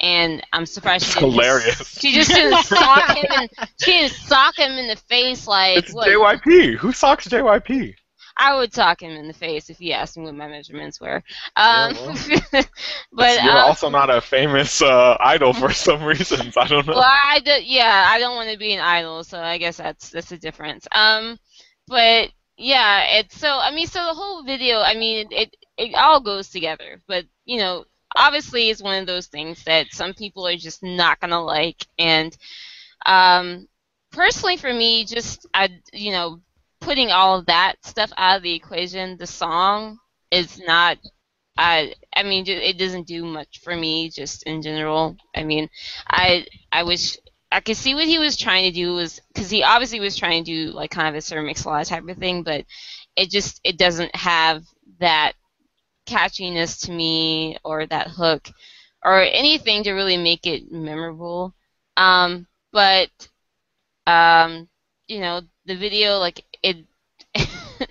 and 0.00 0.42
I'm 0.52 0.66
surprised 0.66 1.06
she 1.06 1.10
It's 1.10 1.14
didn't 1.14 1.32
hilarious. 1.32 1.88
she 2.00 2.12
just 2.12 2.30
didn't 2.30 2.64
sock 2.64 3.10
him 3.16 3.26
in, 3.42 3.48
she 3.82 3.92
didn't 3.92 4.12
sock 4.14 4.58
him 4.58 4.72
in 4.72 4.88
the 4.88 4.96
face 4.96 5.46
like 5.46 5.78
It's 5.78 5.92
what, 5.92 6.08
JYP. 6.08 6.76
Who 6.78 6.92
socks 6.92 7.28
JYP? 7.28 7.94
I 8.36 8.56
would 8.56 8.72
talk 8.72 9.02
him 9.02 9.12
in 9.12 9.28
the 9.28 9.32
face 9.34 9.70
if 9.70 9.78
he 9.78 9.92
asked 9.92 10.16
me 10.16 10.24
what 10.24 10.34
my 10.34 10.48
measurements 10.48 11.00
were 11.00 11.22
um, 11.56 11.94
Yeah, 11.94 12.62
but 13.12 13.42
You're 13.42 13.52
um, 13.52 13.64
also 13.64 13.90
not 13.90 14.10
a 14.10 14.20
famous 14.20 14.82
uh, 14.82 15.16
idol 15.20 15.52
for 15.52 15.72
some 15.72 16.02
reasons. 16.04 16.56
I 16.56 16.66
don't 16.66 16.86
know. 16.86 16.94
Well, 16.94 17.04
I 17.04 17.40
do, 17.40 17.52
yeah, 17.62 18.06
I 18.08 18.18
don't 18.18 18.36
want 18.36 18.50
to 18.50 18.58
be 18.58 18.72
an 18.72 18.80
idol, 18.80 19.24
so 19.24 19.40
I 19.40 19.58
guess 19.58 19.76
that's 19.76 20.10
that's 20.10 20.32
a 20.32 20.38
difference. 20.38 20.86
Um, 20.92 21.38
but 21.86 22.30
yeah, 22.56 23.18
it's 23.18 23.38
so 23.38 23.48
I 23.48 23.72
mean, 23.74 23.86
so 23.86 24.04
the 24.04 24.14
whole 24.14 24.44
video, 24.44 24.80
I 24.80 24.94
mean, 24.94 25.28
it 25.30 25.56
it 25.76 25.94
all 25.94 26.20
goes 26.20 26.50
together. 26.50 27.00
But 27.06 27.26
you 27.44 27.58
know, 27.58 27.84
obviously, 28.16 28.70
it's 28.70 28.82
one 28.82 29.00
of 29.00 29.06
those 29.06 29.26
things 29.26 29.62
that 29.64 29.92
some 29.92 30.14
people 30.14 30.46
are 30.46 30.56
just 30.56 30.82
not 30.82 31.20
gonna 31.20 31.42
like, 31.42 31.86
and 31.98 32.36
um, 33.06 33.68
personally, 34.12 34.56
for 34.56 34.72
me, 34.72 35.04
just 35.04 35.46
I, 35.52 35.68
you 35.92 36.12
know, 36.12 36.40
putting 36.84 37.10
all 37.10 37.38
of 37.38 37.46
that 37.46 37.76
stuff 37.84 38.12
out 38.16 38.36
of 38.36 38.42
the 38.42 38.54
equation, 38.54 39.16
the 39.16 39.26
song 39.26 39.98
is 40.30 40.60
not. 40.66 40.98
I 41.56 41.94
I 42.14 42.24
mean, 42.24 42.44
it 42.46 42.78
doesn't 42.78 43.06
do 43.06 43.24
much 43.24 43.60
for 43.62 43.74
me, 43.74 44.10
just 44.10 44.42
in 44.44 44.62
general. 44.62 45.16
I 45.34 45.44
mean, 45.44 45.68
I 46.08 46.46
I 46.72 46.82
wish 46.82 47.16
I 47.50 47.60
could 47.60 47.76
see 47.76 47.94
what 47.94 48.06
he 48.06 48.18
was 48.18 48.36
trying 48.36 48.64
to 48.64 48.72
do 48.72 48.94
was 48.94 49.20
because 49.28 49.50
he 49.50 49.62
obviously 49.62 50.00
was 50.00 50.16
trying 50.16 50.44
to 50.44 50.50
do 50.66 50.72
like 50.72 50.90
kind 50.90 51.08
of 51.08 51.14
a 51.14 51.20
Sir 51.20 51.40
Mix-a-Lot 51.42 51.86
type 51.86 52.08
of 52.08 52.18
thing, 52.18 52.42
but 52.42 52.64
it 53.16 53.30
just 53.30 53.60
it 53.64 53.78
doesn't 53.78 54.14
have 54.14 54.64
that 55.00 55.34
catchiness 56.06 56.84
to 56.86 56.92
me 56.92 57.56
or 57.64 57.86
that 57.86 58.08
hook 58.08 58.50
or 59.04 59.22
anything 59.22 59.84
to 59.84 59.92
really 59.92 60.16
make 60.16 60.46
it 60.46 60.70
memorable. 60.72 61.54
Um, 61.96 62.46
but 62.72 63.10
um, 64.06 64.68
you 65.06 65.20
know, 65.20 65.42
the 65.66 65.76
video 65.76 66.18
like 66.18 66.44
it. 66.64 66.86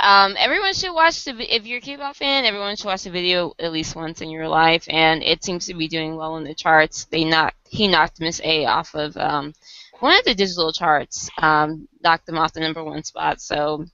um, 0.00 0.34
everyone 0.38 0.74
should 0.74 0.94
watch 0.94 1.24
the. 1.24 1.32
If 1.54 1.66
you're 1.66 1.78
a 1.78 1.82
K-pop 1.82 2.16
fan, 2.16 2.44
everyone 2.44 2.76
should 2.76 2.86
watch 2.86 3.04
the 3.04 3.10
video 3.10 3.52
at 3.58 3.72
least 3.72 3.96
once 3.96 4.20
in 4.20 4.30
your 4.30 4.48
life, 4.48 4.86
and 4.88 5.22
it 5.22 5.44
seems 5.44 5.66
to 5.66 5.74
be 5.74 5.88
doing 5.88 6.16
well 6.16 6.36
in 6.36 6.44
the 6.44 6.54
charts. 6.54 7.04
They 7.06 7.24
knocked 7.24 7.56
he 7.68 7.88
knocked 7.88 8.20
Miss 8.20 8.40
A 8.44 8.66
off 8.66 8.94
of 8.94 9.16
um, 9.16 9.54
one 10.00 10.18
of 10.18 10.24
the 10.24 10.34
digital 10.34 10.72
charts, 10.72 11.30
um, 11.38 11.88
knocked 12.02 12.26
them 12.26 12.38
off 12.38 12.52
the 12.52 12.60
number 12.60 12.84
one 12.84 13.02
spot. 13.02 13.40
So, 13.40 13.86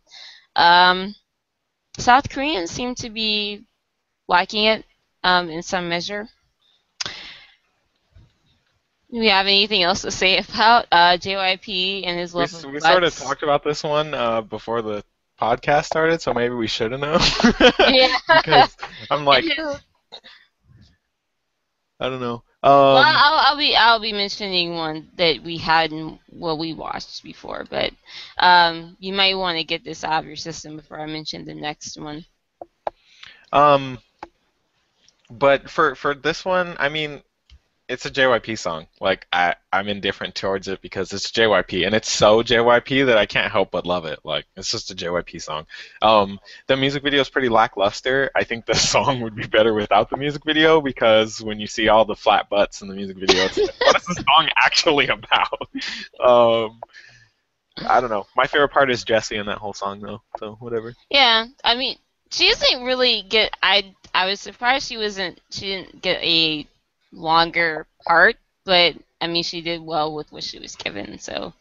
um, 0.57 1.15
South 1.99 2.29
Koreans 2.29 2.71
seem 2.71 2.95
to 2.97 3.11
be 3.11 3.65
liking 4.27 4.65
it 4.65 4.85
um, 5.23 5.49
in 5.49 5.63
some 5.63 5.89
measure. 5.89 6.29
Do 9.11 9.21
we 9.21 9.29
have 9.29 9.47
anything 9.47 9.83
else 9.83 10.03
to 10.03 10.11
say 10.11 10.39
about 10.39 10.87
uh, 10.93 11.17
JYP 11.17 12.07
and 12.07 12.19
his 12.19 12.35
We, 12.35 12.41
love 12.41 12.53
of 12.53 12.65
we 12.71 12.81
sort 12.81 13.05
of 13.05 13.15
talked 13.15 13.43
about 13.43 13.65
this 13.65 13.83
one 13.83 14.13
uh, 14.13 14.43
before 14.43 14.83
the 14.83 15.03
podcast 15.41 15.87
started, 15.87 16.21
so 16.21 16.35
maybe 16.35 16.55
we 16.55 16.67
should 16.67 16.93
have 16.93 17.01
known. 17.01 17.21
Yeah. 17.89 18.15
because 18.37 18.77
I'm 19.11 19.25
like, 19.25 19.45
I 22.01 22.09
don't 22.09 22.21
know. 22.21 22.43
Um, 22.61 22.73
well, 22.73 22.97
I'll, 22.99 23.39
I'll 23.47 23.57
be 23.57 23.77
I'll 23.77 24.01
be 24.01 24.13
mentioning 24.13 24.75
one 24.75 25.09
that 25.17 25.43
we 25.45 25.59
hadn't 25.59 26.19
well 26.33 26.59
we 26.59 26.75
watched 26.75 27.23
before, 27.23 27.65
but 27.71 27.93
um, 28.39 28.97
you 28.99 29.13
might 29.13 29.37
want 29.37 29.59
to 29.59 29.65
get 29.65 29.85
this 29.85 30.03
out 30.03 30.23
of 30.23 30.27
your 30.27 30.37
system 30.37 30.77
before 30.77 31.01
I 31.01 31.07
mention 31.07 31.45
the 31.45 31.55
next 31.55 31.97
one. 31.99 32.25
Um, 33.53 33.99
but 35.31 35.71
for 35.71 35.95
for 35.95 36.15
this 36.15 36.45
one, 36.45 36.77
I 36.81 36.89
mean, 36.89 37.23
it's 37.89 38.05
a 38.05 38.11
JYP 38.11 38.59
song. 38.59 38.87
Like 39.01 39.27
I, 39.33 39.55
I'm 39.73 39.89
indifferent 39.89 40.35
towards 40.35 40.69
it 40.69 40.83
because 40.83 41.13
it's 41.13 41.31
JYP, 41.31 41.87
and 41.87 41.95
it's 41.95 42.11
so 42.11 42.43
JYP 42.43 43.07
that 43.07 43.17
I 43.17 43.25
can't 43.25 43.51
help 43.51 43.71
but 43.71 43.87
love 43.87 44.05
it. 44.05 44.21
Like 44.25 44.45
it's 44.57 44.71
just 44.71 44.91
a 44.91 44.95
JYP 44.95 45.41
song. 45.41 45.67
Um, 46.03 46.39
the 46.67 46.77
music 46.77 47.03
video 47.03 47.21
is 47.21 47.31
pretty 47.31 47.49
lackluster. 47.49 48.31
I 48.37 48.45
think 48.45 48.67
the 48.67 48.75
song 48.75 49.23
would 49.23 49.35
be 49.35 49.47
better 49.47 49.73
without 49.73 50.11
the 50.11 50.19
music 50.19 50.45
video 50.45 50.81
because 50.81 51.41
when 51.41 51.59
you 51.59 51.67
see 51.67 51.89
all 51.89 52.05
the 52.05 52.15
flat 52.15 52.51
butts 52.51 52.83
in 52.83 52.89
the 52.89 52.95
music 52.95 53.17
video, 53.17 53.45
it's 53.45 53.57
like, 53.57 53.81
what 53.81 53.97
is 53.97 54.05
the 54.05 54.15
song 54.15 54.49
actually 54.57 55.09
about? 55.09 55.69
Um, 56.21 56.81
I 57.87 58.01
don't 58.01 58.11
know. 58.11 58.27
My 58.37 58.47
favorite 58.47 58.71
part 58.71 58.91
is 58.91 59.05
Jessi 59.05 59.41
in 59.41 59.47
that 59.47 59.59
whole 59.59 59.73
song, 59.73 60.01
though. 60.01 60.21
So 60.39 60.57
whatever. 60.61 60.95
Yeah, 61.11 61.47
I 61.65 61.75
mean, 61.75 61.97
she 62.31 62.49
doesn't 62.49 62.85
really 62.85 63.23
get. 63.23 63.57
I 63.63 63.95
I 64.13 64.27
was 64.27 64.41
surprised 64.41 64.89
she 64.89 64.99
wasn't. 64.99 65.41
She 65.51 65.67
didn't 65.67 66.03
get 66.03 66.23
a 66.23 66.67
longer 67.13 67.87
part, 68.07 68.37
but 68.65 68.95
I 69.21 69.27
mean, 69.27 69.43
she 69.43 69.61
did 69.63 69.83
well 69.83 70.15
with 70.15 70.31
what 70.33 70.45
she 70.45 70.59
was 70.59 70.77
given. 70.77 71.19
So, 71.19 71.53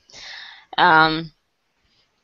um, 0.77 1.31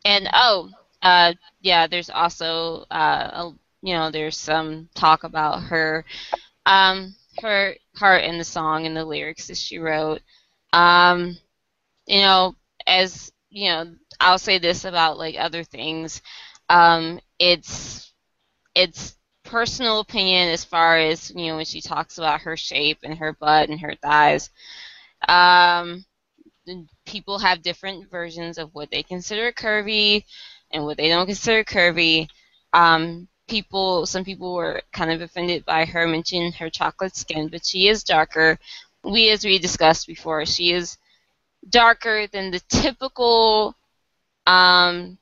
and 0.05 0.29
oh, 0.33 0.69
uh, 1.01 1.33
yeah, 1.61 1.87
there's 1.87 2.09
also 2.09 2.85
uh, 2.91 3.29
a, 3.33 3.53
you 3.81 3.93
know, 3.93 4.11
there's 4.11 4.37
some 4.37 4.89
talk 4.95 5.23
about 5.23 5.63
her, 5.63 6.05
um, 6.65 7.15
her 7.41 7.75
part 7.95 8.23
in 8.23 8.37
the 8.37 8.43
song 8.43 8.85
and 8.85 8.95
the 8.95 9.05
lyrics 9.05 9.47
that 9.47 9.57
she 9.57 9.79
wrote. 9.79 10.21
Um, 10.73 11.37
you 12.07 12.21
know, 12.21 12.55
as 12.87 13.31
you 13.49 13.69
know, 13.69 13.95
I'll 14.19 14.39
say 14.39 14.57
this 14.59 14.85
about 14.85 15.17
like 15.17 15.35
other 15.37 15.63
things. 15.63 16.21
Um, 16.69 17.19
it's 17.39 18.11
it's 18.75 19.15
personal 19.53 19.99
opinion 19.99 20.49
as 20.49 20.63
far 20.63 20.97
as 20.97 21.29
you 21.35 21.45
know 21.45 21.57
when 21.57 21.65
she 21.65 21.79
talks 21.79 22.17
about 22.17 22.41
her 22.41 22.57
shape 22.57 22.97
and 23.03 23.15
her 23.19 23.33
butt 23.33 23.69
and 23.69 23.79
her 23.79 23.93
thighs. 24.01 24.49
Um, 25.29 26.03
people 27.05 27.37
have 27.37 27.61
different 27.61 28.09
versions 28.09 28.57
of 28.57 28.73
what 28.73 28.89
they 28.89 29.03
consider 29.03 29.51
curvy 29.51 30.23
and 30.71 30.83
what 30.83 30.97
they 30.97 31.07
don't 31.07 31.27
consider 31.27 31.63
curvy. 31.63 32.27
Um, 32.73 33.27
people, 33.47 34.07
some 34.07 34.25
people 34.25 34.55
were 34.55 34.81
kind 34.91 35.11
of 35.11 35.21
offended 35.21 35.65
by 35.65 35.85
her 35.85 36.07
mentioning 36.07 36.51
her 36.53 36.71
chocolate 36.71 37.15
skin, 37.15 37.49
but 37.49 37.63
she 37.63 37.87
is 37.87 38.03
darker. 38.03 38.57
We, 39.03 39.29
as 39.29 39.45
we 39.45 39.59
discussed 39.59 40.07
before, 40.07 40.47
she 40.47 40.71
is 40.71 40.97
darker 41.69 42.25
than 42.25 42.49
the 42.49 42.61
typical 42.69 43.75
um, 44.47 45.19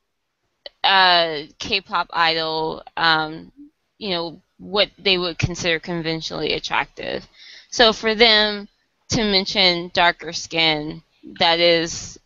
uh, 0.86 1.42
K-pop 1.60 2.08
idol. 2.14 2.84
Um, 2.96 3.52
you 4.02 4.10
know 4.12 4.42
what 4.60 4.90
they 5.00 5.18
would 5.18 5.38
consider 5.40 5.80
conventionally 5.80 6.54
attractive. 6.54 7.28
So 7.70 7.94
for 7.94 8.16
them 8.16 8.68
to 9.10 9.24
mention 9.24 9.92
darker 9.94 10.34
skin, 10.34 11.04
that 11.40 11.60
is 11.60 12.20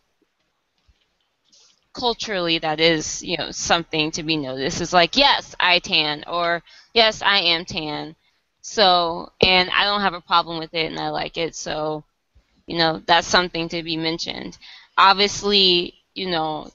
culturally 1.92 2.58
that 2.58 2.78
is 2.78 3.22
you 3.22 3.36
know 3.38 3.50
something 3.50 4.10
to 4.12 4.22
be 4.22 4.36
noticed. 4.36 4.80
It's 4.80 4.92
like 4.92 5.16
yes, 5.16 5.54
I 5.60 5.78
tan 5.78 6.24
or 6.26 6.62
yes, 6.94 7.22
I 7.22 7.38
am 7.38 7.64
tan. 7.64 8.16
So 8.60 9.32
and 9.40 9.70
I 9.70 9.84
don't 9.84 10.00
have 10.02 10.14
a 10.14 10.20
problem 10.20 10.58
with 10.58 10.74
it 10.74 10.86
and 10.86 10.98
I 10.98 11.08
like 11.10 11.36
it. 11.36 11.54
So 11.54 12.04
you 12.66 12.78
know 12.78 13.02
that's 13.06 13.28
something 13.28 13.68
to 13.70 13.82
be 13.82 13.96
mentioned. 13.98 14.58
Obviously, 14.98 15.94
you 16.14 16.30
know, 16.30 16.70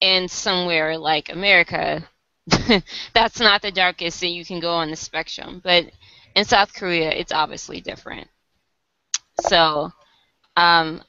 in 0.00 0.28
somewhere 0.28 0.98
like 0.98 1.30
America, 1.30 2.08
that's 3.12 3.40
not 3.40 3.62
the 3.62 3.72
darkest 3.72 4.20
that 4.20 4.28
you 4.28 4.44
can 4.44 4.60
go 4.60 4.72
on 4.74 4.90
the 4.90 4.96
spectrum. 4.96 5.60
But 5.62 5.90
in 6.34 6.44
South 6.44 6.72
Korea, 6.74 7.10
it's 7.10 7.32
obviously 7.32 7.80
different. 7.80 8.28
So, 9.40 9.90
um, 10.56 11.02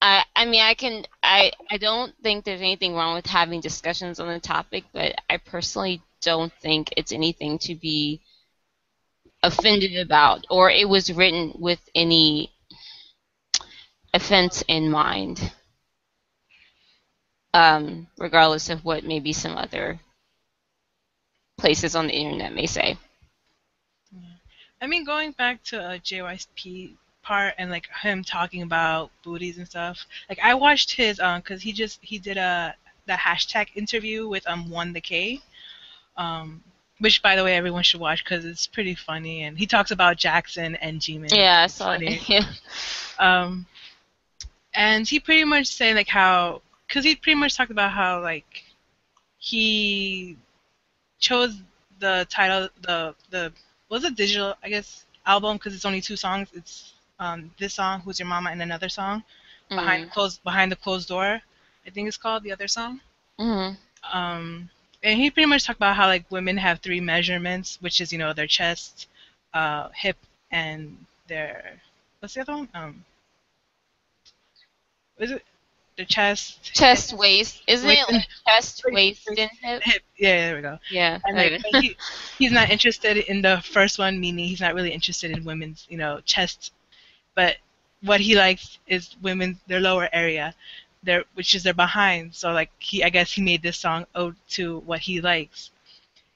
I, 0.00 0.24
I 0.34 0.44
mean, 0.46 0.62
I 0.62 0.74
can, 0.74 1.04
I, 1.22 1.52
I 1.70 1.78
don't 1.78 2.14
think 2.22 2.44
there's 2.44 2.60
anything 2.60 2.94
wrong 2.94 3.14
with 3.14 3.26
having 3.26 3.60
discussions 3.60 4.20
on 4.20 4.28
the 4.28 4.40
topic, 4.40 4.84
but 4.92 5.14
I 5.28 5.36
personally 5.38 6.02
don't 6.20 6.52
think 6.60 6.92
it's 6.96 7.12
anything 7.12 7.58
to 7.60 7.74
be 7.74 8.20
offended 9.42 9.96
about, 9.96 10.46
or 10.48 10.70
it 10.70 10.88
was 10.88 11.12
written 11.12 11.52
with 11.58 11.80
any 11.94 12.52
offense 14.14 14.62
in 14.68 14.90
mind, 14.90 15.52
um, 17.52 18.06
regardless 18.18 18.70
of 18.70 18.84
what 18.84 19.04
maybe 19.04 19.32
some 19.32 19.56
other 19.56 20.00
places 21.62 21.94
on 21.94 22.08
the 22.08 22.12
internet 22.12 22.52
may 22.52 22.66
say. 22.66 22.98
I 24.82 24.88
mean, 24.88 25.04
going 25.04 25.30
back 25.30 25.62
to 25.70 25.80
uh, 25.80 25.98
JYP 25.98 26.96
part 27.22 27.54
and 27.56 27.70
like 27.70 27.86
him 28.02 28.24
talking 28.24 28.62
about 28.62 29.10
booties 29.22 29.56
and 29.58 29.66
stuff. 29.66 30.04
Like 30.28 30.40
I 30.42 30.54
watched 30.54 30.92
his 30.92 31.20
um 31.20 31.40
because 31.40 31.62
he 31.62 31.72
just 31.72 32.00
he 32.02 32.18
did 32.18 32.36
a 32.36 32.74
the 33.06 33.12
hashtag 33.12 33.68
interview 33.76 34.28
with 34.28 34.44
um 34.48 34.68
1theK, 34.68 35.40
um 36.16 36.62
which 36.98 37.22
by 37.22 37.36
the 37.36 37.44
way 37.44 37.54
everyone 37.56 37.84
should 37.84 38.00
watch 38.00 38.24
because 38.24 38.44
it's 38.44 38.66
pretty 38.66 38.94
funny 38.94 39.44
and 39.44 39.56
he 39.56 39.66
talks 39.66 39.92
about 39.92 40.16
Jackson 40.16 40.74
and 40.76 41.00
Jimin. 41.00 41.32
Yeah, 41.32 41.62
I 41.62 41.66
saw 41.68 41.92
it. 41.92 42.28
Yeah. 42.28 42.44
Um, 43.18 43.66
and 44.74 45.08
he 45.08 45.20
pretty 45.20 45.44
much 45.44 45.68
said 45.68 45.94
like 45.94 46.08
how 46.08 46.62
because 46.88 47.04
he 47.04 47.14
pretty 47.14 47.38
much 47.38 47.56
talked 47.56 47.70
about 47.70 47.92
how 47.92 48.20
like 48.20 48.64
he 49.38 50.36
chose 51.22 51.62
the 52.00 52.26
title, 52.30 52.70
the 52.82 53.16
the 53.30 53.52
was 53.90 54.04
it 54.04 54.16
digital, 54.16 54.56
I 54.62 54.70
guess, 54.70 55.06
album 55.26 55.56
because 55.58 55.74
it's 55.74 55.86
only 55.86 56.02
two 56.02 56.16
songs. 56.16 56.50
It's 56.54 56.94
um, 57.20 57.52
this 57.58 57.74
song, 57.74 58.02
"Who's 58.02 58.20
Your 58.20 58.28
Mama," 58.28 58.50
and 58.50 58.62
another 58.62 58.90
song, 58.90 59.24
Mm-hmm. 59.70 59.76
behind 59.76 60.10
closed 60.10 60.42
behind 60.44 60.72
the 60.72 60.76
closed 60.76 61.08
door. 61.08 61.42
I 61.86 61.90
think 61.90 62.08
it's 62.08 62.18
called 62.18 62.44
the 62.44 62.52
other 62.52 62.68
song. 62.68 63.00
hmm 63.38 63.76
Um, 64.12 64.70
and 65.02 65.18
he 65.20 65.30
pretty 65.30 65.46
much 65.48 65.64
talked 65.66 65.78
about 65.78 65.96
how 65.96 66.06
like 66.06 66.30
women 66.30 66.58
have 66.58 66.80
three 66.80 67.00
measurements, 67.00 67.78
which 67.80 68.00
is 68.00 68.12
you 68.12 68.18
know 68.18 68.32
their 68.34 68.46
chest, 68.46 69.08
uh, 69.54 69.88
hip, 69.94 70.16
and 70.50 71.06
their 71.28 71.82
what's 72.20 72.34
the 72.34 72.42
other 72.42 72.54
one? 72.56 72.68
Um, 72.74 73.04
is 75.18 75.30
it 75.32 75.44
the 76.02 76.12
chest? 76.12 76.74
Chest, 76.74 77.12
waist, 77.12 77.62
isn't 77.66 77.88
it 77.88 78.10
like 78.10 78.26
chest, 78.46 78.82
waist, 78.86 79.28
and 79.28 79.38
hip? 79.38 79.82
Hip. 79.84 80.02
Yeah, 80.18 80.36
there 80.46 80.56
we 80.56 80.62
go. 80.62 80.78
Yeah. 80.90 81.18
And 81.24 81.36
like, 81.36 81.62
he, 81.80 81.96
he's 82.38 82.52
not 82.52 82.70
interested 82.70 83.16
in 83.16 83.42
the 83.42 83.62
first 83.64 83.98
one, 83.98 84.18
meaning 84.18 84.46
he's 84.46 84.60
not 84.60 84.74
really 84.74 84.90
interested 84.90 85.30
in 85.30 85.44
women's, 85.44 85.86
you 85.88 85.96
know, 85.96 86.20
chests. 86.24 86.72
But 87.34 87.56
what 88.02 88.20
he 88.20 88.34
likes 88.34 88.78
is 88.86 89.14
women 89.22 89.60
their 89.68 89.80
lower 89.80 90.08
area, 90.12 90.54
their 91.04 91.24
which 91.34 91.54
is 91.54 91.62
their 91.62 91.74
behind. 91.74 92.34
So 92.34 92.52
like 92.52 92.70
he, 92.78 93.04
I 93.04 93.10
guess 93.10 93.32
he 93.32 93.42
made 93.42 93.62
this 93.62 93.78
song 93.78 94.06
ode 94.14 94.36
to 94.50 94.80
what 94.80 95.00
he 95.00 95.20
likes. 95.20 95.70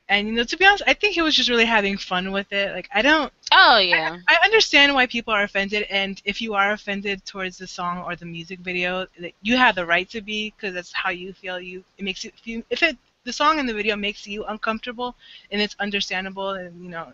And 0.09 0.29
you 0.29 0.35
know, 0.35 0.45
to 0.45 0.57
be 0.57 0.64
honest, 0.64 0.85
I 0.87 0.95
think 0.95 1.14
he 1.14 1.23
was 1.23 1.35
just 1.35 1.49
really 1.49 1.64
having 1.64 1.99
fun 1.99 2.31
with 2.31 2.53
it. 2.53 2.73
Like 2.73 2.88
I 2.95 3.03
don't, 3.03 3.33
oh 3.51 3.79
yeah. 3.79 4.19
I 4.29 4.38
understand 4.45 4.95
why 4.95 5.07
people 5.07 5.35
are 5.35 5.42
offended, 5.42 5.85
and 5.90 6.23
if 6.25 6.40
you 6.40 6.55
are 6.55 6.73
offended 6.73 7.25
towards 7.25 7.59
the 7.59 7.66
song 7.66 8.05
or 8.05 8.14
the 8.14 8.27
music 8.27 8.61
video, 8.61 9.07
that 9.19 9.33
you 9.42 9.57
have 9.57 9.75
the 9.75 9.85
right 9.85 10.09
to 10.11 10.21
be 10.21 10.55
because 10.57 10.75
that's 10.75 10.92
how 10.92 11.11
you 11.11 11.33
feel. 11.33 11.59
You 11.59 11.83
it 11.99 12.05
makes 12.05 12.25
you 12.25 12.31
if, 12.37 12.47
you, 12.47 12.64
if 12.71 12.83
it 12.85 12.97
the 13.25 13.33
song 13.33 13.59
and 13.59 13.69
the 13.69 13.75
video 13.75 13.97
makes 13.97 14.27
you 14.29 14.45
uncomfortable, 14.45 15.16
and 15.51 15.61
it's 15.61 15.75
understandable, 15.81 16.51
and 16.51 16.83
you 16.83 16.88
know, 16.88 17.12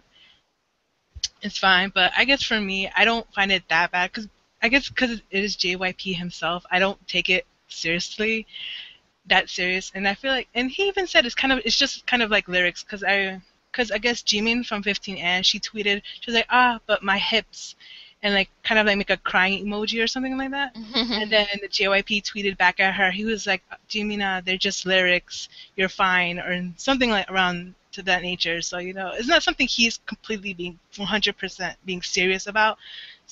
it's 1.41 1.57
fine. 1.59 1.91
But 1.95 2.13
I 2.15 2.27
guess 2.27 2.43
for 2.43 2.61
me, 2.61 2.91
I 2.95 3.07
don't 3.07 3.27
find 3.35 3.51
it 3.51 3.63
that 3.69 3.91
bad 3.91 4.13
because 4.13 4.29
I 4.63 4.69
guess 4.69 4.91
because 4.91 5.13
it 5.13 5.23
is 5.31 5.57
JYP 5.57 6.15
himself, 6.15 6.65
I 6.71 6.79
don't 6.79 7.09
take 7.09 7.31
it 7.31 7.47
seriously, 7.69 8.47
that 9.27 9.49
serious, 9.49 9.93
and 9.95 10.09
I 10.09 10.15
feel 10.15 10.33
like, 10.33 10.49
and 10.55 10.71
he 10.71 10.89
even 10.89 11.07
said 11.07 11.27
it's 11.27 11.35
kind 11.35 11.53
of 11.53 11.61
it's 11.65 11.77
just 11.79 12.07
kind 12.07 12.23
of 12.23 12.31
like 12.31 12.49
lyrics 12.49 12.83
because 12.83 13.05
I 13.05 13.41
because 13.71 13.91
I 13.91 13.99
guess 13.99 14.23
Jimin 14.23 14.67
from 14.67 14.83
15 14.83 15.17
and 15.17 15.45
she 15.47 15.59
tweeted 15.59 16.03
she 16.21 16.31
was 16.31 16.35
like 16.35 16.47
ah 16.51 16.79
but 16.87 17.03
my 17.03 17.19
hips 17.19 17.75
and 18.23 18.35
like 18.35 18.51
kind 18.63 18.79
of 18.79 18.87
like 18.87 18.99
make 18.99 19.11
a 19.11 19.17
crying 19.17 19.67
emoji 19.67 20.03
or 20.03 20.07
something 20.07 20.37
like 20.37 20.51
that. 20.51 20.77
And 21.23 21.31
then 21.31 21.47
the 21.61 21.69
JYP 21.69 22.23
tweeted 22.23 22.57
back 22.59 22.81
at 22.81 22.95
her 22.95 23.11
he 23.11 23.25
was 23.25 23.47
like 23.47 23.63
Jimina 23.89 24.45
they're 24.45 24.57
just 24.57 24.87
lyrics 24.87 25.49
you're 25.77 25.89
fine 25.89 26.39
or 26.39 26.73
something 26.77 27.11
like 27.11 27.31
around 27.31 27.75
to 27.93 28.03
that 28.03 28.23
nature. 28.23 28.61
So 28.61 28.79
you 28.79 28.93
know 28.93 29.13
it's 29.15 29.29
not 29.29 29.43
something 29.43 29.67
he's 29.67 29.99
completely 30.07 30.55
being 30.55 30.79
100% 30.95 31.75
being 31.85 32.03
serious 32.03 32.47
about 32.47 32.79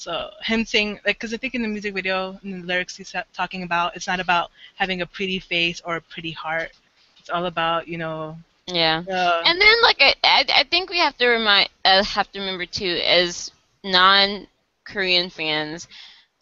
so 0.00 0.30
him 0.42 0.64
saying 0.64 1.00
like 1.06 1.16
because 1.16 1.34
I 1.34 1.36
think 1.38 1.54
in 1.54 1.62
the 1.62 1.68
music 1.68 1.94
video 1.94 2.38
in 2.42 2.60
the 2.60 2.66
lyrics 2.66 2.96
he's 2.96 3.14
talking 3.32 3.62
about 3.62 3.96
it's 3.96 4.06
not 4.06 4.20
about 4.20 4.50
having 4.76 5.00
a 5.02 5.06
pretty 5.06 5.38
face 5.40 5.80
or 5.84 5.96
a 5.96 6.00
pretty 6.00 6.32
heart 6.32 6.72
it's 7.18 7.30
all 7.30 7.46
about 7.46 7.88
you 7.88 7.98
know 7.98 8.36
yeah. 8.66 9.04
uh, 9.10 9.44
And 9.44 9.60
then, 9.60 9.82
like, 9.82 9.98
I, 10.00 10.14
I, 10.24 10.44
I 10.58 10.64
think 10.64 10.90
we 10.90 10.98
have 10.98 11.16
to 11.18 11.26
remind, 11.28 11.68
uh, 11.84 12.04
have 12.04 12.30
to 12.32 12.40
remember 12.40 12.66
too, 12.66 13.00
as 13.04 13.50
non-Korean 13.84 15.30
fans, 15.30 15.88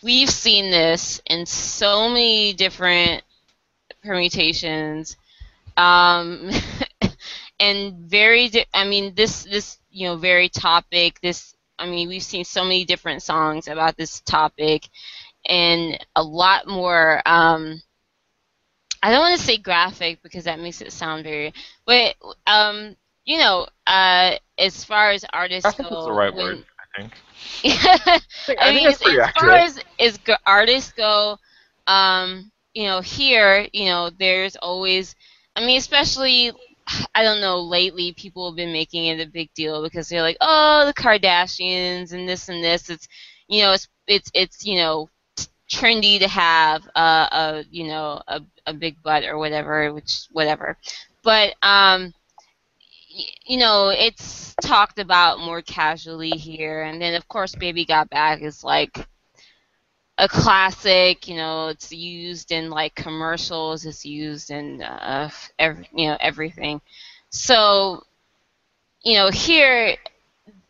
we've 0.03 0.31
seen 0.31 0.71
this 0.71 1.21
in 1.27 1.47
so 1.47 2.09
many 2.09 2.53
different 2.55 3.23
permutations, 4.03 5.17
um, 5.77 6.51
and 7.61 7.95
very. 8.09 8.49
Di- 8.49 8.67
I 8.75 8.85
mean, 8.85 9.15
this 9.15 9.45
this 9.45 9.79
you 9.91 10.09
know 10.09 10.17
very 10.17 10.49
topic, 10.49 11.21
this 11.21 11.55
I 11.79 11.87
mean, 11.89 12.09
we've 12.09 12.23
seen 12.23 12.45
so 12.45 12.63
many 12.65 12.85
different 12.85 13.23
songs 13.23 13.69
about 13.69 13.97
this 13.97 14.21
topic, 14.21 14.89
and 15.47 15.99
a 16.17 16.23
lot 16.23 16.67
more. 16.67 17.23
Um, 17.27 17.83
I 19.03 19.11
don't 19.11 19.21
want 19.21 19.39
to 19.39 19.45
say 19.47 19.57
graphic 19.59 20.23
because 20.23 20.45
that 20.45 20.59
makes 20.59 20.81
it 20.81 20.93
sound 20.93 21.25
very, 21.25 21.53
but 21.87 22.15
um, 22.47 22.97
you 23.25 23.39
know, 23.39 23.67
uh, 23.87 24.37
as 24.59 24.85
far 24.85 25.11
as 25.11 25.25
artists 25.33 25.67
I 25.67 25.73
think 25.73 25.89
go, 25.91 25.95
that's 25.95 26.07
the 26.07 26.13
right 26.13 26.35
when- 26.35 26.59
word. 26.59 26.65
I 26.97 27.01
think. 27.01 27.13
I, 27.65 28.21
I 28.59 28.73
mean, 28.73 28.85
think 28.85 28.89
as, 28.89 29.03
as 29.03 29.19
far 29.35 29.51
as, 29.55 29.81
as 29.99 30.19
artists 30.47 30.93
go, 30.93 31.39
um, 31.87 32.51
you 32.75 32.85
know, 32.85 33.01
here, 33.01 33.67
you 33.73 33.87
know, 33.87 34.11
there's 34.11 34.57
always, 34.57 35.15
I 35.57 35.65
mean, 35.65 35.79
especially, 35.79 36.53
I 37.15 37.23
don't 37.23 37.41
know, 37.41 37.61
lately 37.61 38.13
people 38.13 38.49
have 38.51 38.57
been 38.57 38.73
making 38.73 39.07
it 39.07 39.21
a 39.21 39.31
big 39.31 39.53
deal 39.55 39.83
because 39.83 40.09
they're 40.09 40.23
like, 40.23 40.39
oh, 40.41 40.87
the 40.87 40.95
Kardashians 40.95 42.13
and 42.13 42.29
this 42.29 42.49
and 42.49 42.63
this. 42.63 42.89
It's, 42.91 43.09
you 43.49 43.63
know, 43.63 43.73
it's, 43.73 43.89
it's, 44.07 44.31
it's, 44.35 44.65
you 44.67 44.77
know, 44.77 45.11
trendy 45.71 46.19
to 46.19 46.29
have 46.29 46.89
a, 46.95 47.01
a 47.01 47.65
you 47.71 47.89
know, 47.89 48.23
a, 48.27 48.41
a 48.67 48.73
big 48.73 49.03
butt 49.03 49.25
or 49.25 49.39
whatever, 49.39 49.93
which, 49.93 50.27
whatever. 50.33 50.77
But, 51.23 51.55
um, 51.63 52.15
you 53.47 53.59
know, 53.59 53.89
it's 53.89 54.55
talked 54.63 54.99
about 54.99 55.41
more 55.41 55.63
casually 55.63 56.31
here, 56.31 56.83
and 56.83 57.01
then 57.01 57.15
of 57.15 57.27
course, 57.29 57.55
"Baby 57.55 57.85
Got 57.85 58.11
Back" 58.11 58.43
is 58.43 58.63
like 58.63 59.07
a 60.19 60.29
classic. 60.29 61.29
You 61.29 61.37
know, 61.37 61.69
it's 61.69 61.93
used 61.93 62.53
in 62.53 62.71
like 62.71 62.95
commercials. 62.95 63.87
It's 63.87 64.05
used 64.05 64.51
in 64.51 64.83
uh, 64.83 65.31
every, 65.59 65.89
you 65.95 66.09
know 66.09 66.17
everything. 66.21 66.81
So, 67.31 68.05
you 69.03 69.15
know, 69.17 69.31
here, 69.31 69.97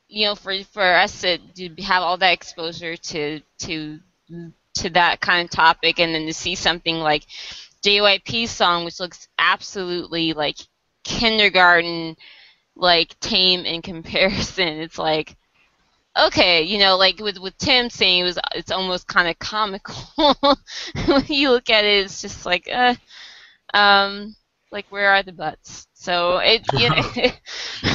you 0.08 0.26
know, 0.26 0.34
for 0.34 0.54
for 0.64 0.82
us 0.82 1.22
to, 1.22 1.38
to 1.38 1.82
have 1.82 2.02
all 2.02 2.16
that 2.18 2.32
exposure 2.32 2.96
to 2.96 3.40
to 3.60 4.00
to 4.74 4.90
that 4.90 5.20
kind 5.20 5.44
of 5.46 5.50
topic, 5.50 5.98
and 6.00 6.14
then 6.14 6.26
to 6.26 6.34
see 6.34 6.54
something 6.54 6.96
like 6.98 7.24
JYP's 7.82 8.50
song, 8.50 8.84
which 8.84 9.00
looks 9.00 9.28
absolutely 9.38 10.32
like 10.32 10.56
kindergarten 11.04 12.16
like 12.76 13.18
tame 13.20 13.64
in 13.64 13.82
comparison. 13.92 14.80
It's 14.80 14.98
like 14.98 15.36
okay, 16.26 16.62
you 16.62 16.78
know, 16.78 16.96
like 16.96 17.18
with 17.20 17.38
with 17.38 17.56
Tim 17.58 17.90
saying 17.90 18.20
it 18.20 18.24
was 18.24 18.38
it's 18.54 18.70
almost 18.70 19.06
kind 19.06 19.28
of 19.28 19.38
comical 19.38 19.94
when 21.06 21.24
you 21.28 21.50
look 21.50 21.70
at 21.70 21.84
it. 21.84 22.04
It's 22.04 22.20
just 22.20 22.44
like 22.46 22.68
uh, 22.72 22.94
um, 23.74 24.34
like 24.70 24.86
where 24.90 25.10
are 25.10 25.22
the 25.22 25.32
butts? 25.32 25.86
So 25.94 26.38
it 26.38 26.64
you 26.74 26.90
know. 26.90 27.30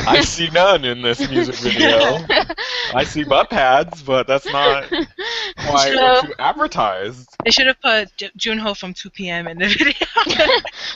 I 0.07 0.21
see 0.21 0.49
none 0.49 0.83
in 0.85 1.01
this 1.01 1.19
music 1.29 1.55
video. 1.71 2.17
I 2.93 3.03
see 3.05 3.23
butt 3.23 3.49
pads, 3.49 4.01
but 4.03 4.27
that's 4.27 4.45
not 4.45 4.87
quite 4.89 5.93
So- 5.93 6.01
what 6.03 6.27
you 6.27 6.33
advertised. 6.39 7.29
They 7.45 7.51
should 7.51 7.67
have 7.67 7.81
put 7.81 8.15
J- 8.17 8.31
Junho 8.37 8.77
from 8.77 8.93
2PM 8.93 9.49
in 9.49 9.57
the 9.57 9.67
video. 9.67 10.07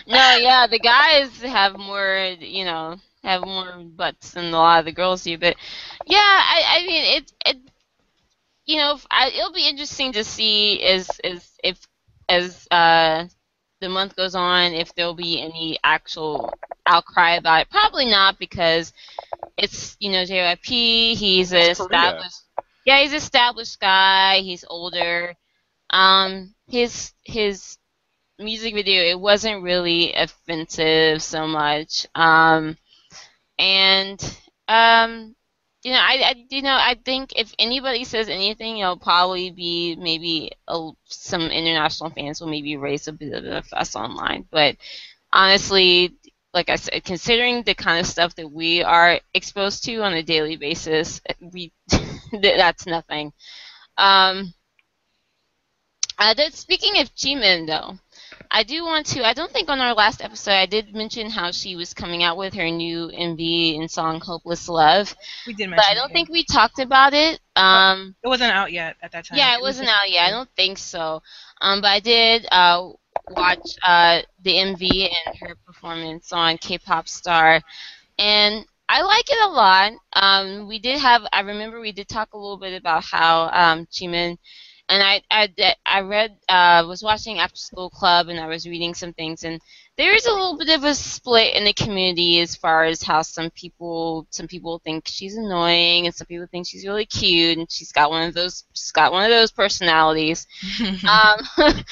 no, 0.07 0.37
yeah, 0.37 0.67
the 0.67 0.79
guys 0.79 1.41
have 1.41 1.77
more, 1.77 2.35
you 2.39 2.65
know, 2.65 2.97
have 3.23 3.41
more 3.45 3.83
butts 3.83 4.31
than 4.31 4.45
a 4.45 4.57
lot 4.57 4.79
of 4.79 4.85
the 4.85 4.91
girls 4.91 5.23
do. 5.23 5.37
But 5.37 5.55
yeah, 6.05 6.17
I, 6.17 6.63
I 6.67 6.87
mean, 6.87 7.17
it, 7.17 7.33
it, 7.45 7.57
you 8.65 8.77
know, 8.77 8.99
I, 9.09 9.29
it'll 9.29 9.53
be 9.53 9.67
interesting 9.67 10.13
to 10.13 10.23
see 10.23 10.81
as, 10.83 11.09
as 11.23 11.51
if 11.63 11.87
as 12.29 12.67
uh, 12.71 13.25
the 13.79 13.89
month 13.89 14.15
goes 14.15 14.35
on 14.35 14.73
if 14.73 14.93
there'll 14.93 15.13
be 15.13 15.41
any 15.41 15.77
actual 15.83 16.53
outcry 16.85 17.35
about 17.35 17.61
it. 17.61 17.69
Probably 17.69 18.05
not 18.05 18.39
because 18.39 18.93
it's 19.57 19.95
you 19.99 20.11
know 20.11 20.23
JYP. 20.23 21.15
He's 21.15 21.51
an 21.51 21.71
established. 21.71 22.41
Yeah, 22.85 23.01
he's 23.01 23.11
an 23.11 23.17
established 23.17 23.79
guy. 23.79 24.39
He's 24.39 24.65
older. 24.67 25.35
Um, 25.89 26.53
his 26.67 27.13
his 27.23 27.77
music 28.39 28.75
video 28.75 29.01
it 29.01 29.19
wasn't 29.19 29.63
really 29.63 30.13
offensive 30.13 31.23
so 31.23 31.47
much 31.47 32.05
um 32.13 32.77
and 33.59 34.21
um 34.67 35.35
you 35.83 35.91
know 35.91 35.99
I, 35.99 36.21
I 36.23 36.45
you 36.49 36.61
know 36.61 36.75
I 36.79 36.95
think 37.03 37.33
if 37.35 37.53
anybody 37.59 38.03
says 38.03 38.29
anything 38.29 38.79
it'll 38.79 38.97
probably 38.97 39.51
be 39.51 39.95
maybe 39.97 40.51
a, 40.67 40.91
some 41.05 41.41
international 41.43 42.09
fans 42.11 42.41
will 42.41 42.49
maybe 42.49 42.77
raise 42.77 43.07
a 43.07 43.13
bit 43.13 43.33
of 43.33 43.45
a 43.45 43.61
fuss 43.61 43.95
online. 43.95 44.45
But 44.51 44.77
honestly 45.31 46.15
like 46.53 46.69
I 46.69 46.75
said 46.75 47.03
considering 47.03 47.63
the 47.63 47.75
kind 47.75 47.99
of 47.99 48.05
stuff 48.07 48.35
that 48.35 48.51
we 48.51 48.83
are 48.83 49.19
exposed 49.33 49.83
to 49.85 49.97
on 50.03 50.13
a 50.13 50.23
daily 50.23 50.57
basis 50.57 51.21
we 51.39 51.71
that's 52.41 52.85
nothing. 52.85 53.33
Um 53.97 54.53
uh, 56.19 56.33
that, 56.33 56.53
speaking 56.53 56.99
of 56.99 57.13
Jimin, 57.13 57.67
though, 57.67 57.97
I 58.51 58.63
do 58.63 58.83
want 58.83 59.05
to. 59.07 59.25
I 59.25 59.33
don't 59.33 59.51
think 59.51 59.69
on 59.69 59.79
our 59.79 59.93
last 59.93 60.21
episode 60.21 60.51
I 60.51 60.65
did 60.65 60.93
mention 60.93 61.29
how 61.29 61.51
she 61.51 61.75
was 61.75 61.93
coming 61.93 62.23
out 62.23 62.37
with 62.37 62.53
her 62.53 62.69
new 62.69 63.07
MV 63.09 63.77
and 63.79 63.89
song 63.89 64.19
"Hopeless 64.19 64.67
Love," 64.69 65.15
we 65.45 65.53
did 65.53 65.69
mention 65.69 65.77
but 65.77 65.85
I 65.91 65.93
don't 65.93 66.09
it, 66.09 66.13
think 66.13 66.29
we 66.29 66.43
talked 66.43 66.79
about 66.79 67.13
it. 67.13 67.39
Um, 67.55 68.15
it 68.23 68.27
wasn't 68.27 68.53
out 68.53 68.71
yet 68.71 68.95
at 69.01 69.11
that 69.11 69.25
time. 69.25 69.37
yeah, 69.37 69.55
it 69.55 69.61
was 69.61 69.75
wasn't 69.75 69.87
just- 69.89 70.03
out 70.03 70.09
yet. 70.09 70.27
I 70.27 70.31
don't 70.31 70.49
think 70.55 70.77
so. 70.77 71.21
Um, 71.61 71.81
but 71.81 71.87
I 71.89 71.99
did 71.99 72.45
uh, 72.51 72.89
watch 73.31 73.67
uh, 73.83 74.21
the 74.43 74.53
MV 74.53 75.09
and 75.25 75.37
her 75.39 75.55
performance 75.65 76.31
on 76.31 76.57
K-pop 76.57 77.07
Star, 77.07 77.61
and 78.19 78.65
I 78.89 79.01
like 79.01 79.29
it 79.29 79.41
a 79.43 79.49
lot. 79.49 79.93
Um, 80.13 80.67
we 80.67 80.79
did 80.79 80.99
have. 80.99 81.23
I 81.33 81.41
remember 81.41 81.79
we 81.79 81.91
did 81.91 82.07
talk 82.07 82.33
a 82.33 82.37
little 82.37 82.57
bit 82.57 82.73
about 82.73 83.03
how 83.03 83.49
um, 83.51 83.85
Jimin. 83.87 84.37
And 84.89 85.03
I, 85.03 85.21
I, 85.29 85.75
I 85.85 86.01
read, 86.01 86.37
uh, 86.47 86.85
was 86.87 87.03
watching 87.03 87.39
After 87.39 87.57
School 87.57 87.89
Club, 87.89 88.29
and 88.29 88.39
I 88.39 88.47
was 88.47 88.65
reading 88.65 88.93
some 88.93 89.11
things, 89.13 89.43
and 89.43 89.61
there 89.97 90.15
is 90.15 90.25
a 90.25 90.31
little 90.31 90.57
bit 90.57 90.69
of 90.69 90.85
a 90.85 90.95
split 90.95 91.55
in 91.55 91.65
the 91.65 91.73
community 91.73 92.39
as 92.39 92.55
far 92.55 92.85
as 92.85 93.03
how 93.03 93.21
some 93.21 93.49
people, 93.49 94.27
some 94.29 94.47
people 94.47 94.79
think 94.85 95.03
she's 95.07 95.35
annoying, 95.35 96.05
and 96.05 96.15
some 96.15 96.27
people 96.27 96.47
think 96.49 96.67
she's 96.67 96.85
really 96.85 97.05
cute, 97.05 97.57
and 97.57 97.69
she's 97.69 97.91
got 97.91 98.09
one 98.09 98.27
of 98.27 98.33
those, 98.33 98.63
she's 98.73 98.91
got 98.91 99.11
one 99.11 99.25
of 99.25 99.29
those 99.29 99.51
personalities. 99.51 100.47
um, 101.09 101.39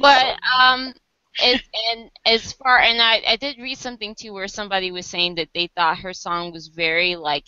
but 0.00 0.38
um, 0.60 0.92
it, 1.38 1.62
and 1.92 2.10
as 2.26 2.52
far 2.52 2.78
and 2.78 3.00
I, 3.00 3.22
I 3.26 3.36
did 3.36 3.58
read 3.58 3.78
something 3.78 4.14
too 4.14 4.32
where 4.32 4.48
somebody 4.48 4.90
was 4.92 5.06
saying 5.06 5.36
that 5.36 5.48
they 5.54 5.68
thought 5.68 5.98
her 5.98 6.12
song 6.12 6.52
was 6.52 6.68
very 6.68 7.16
like 7.16 7.46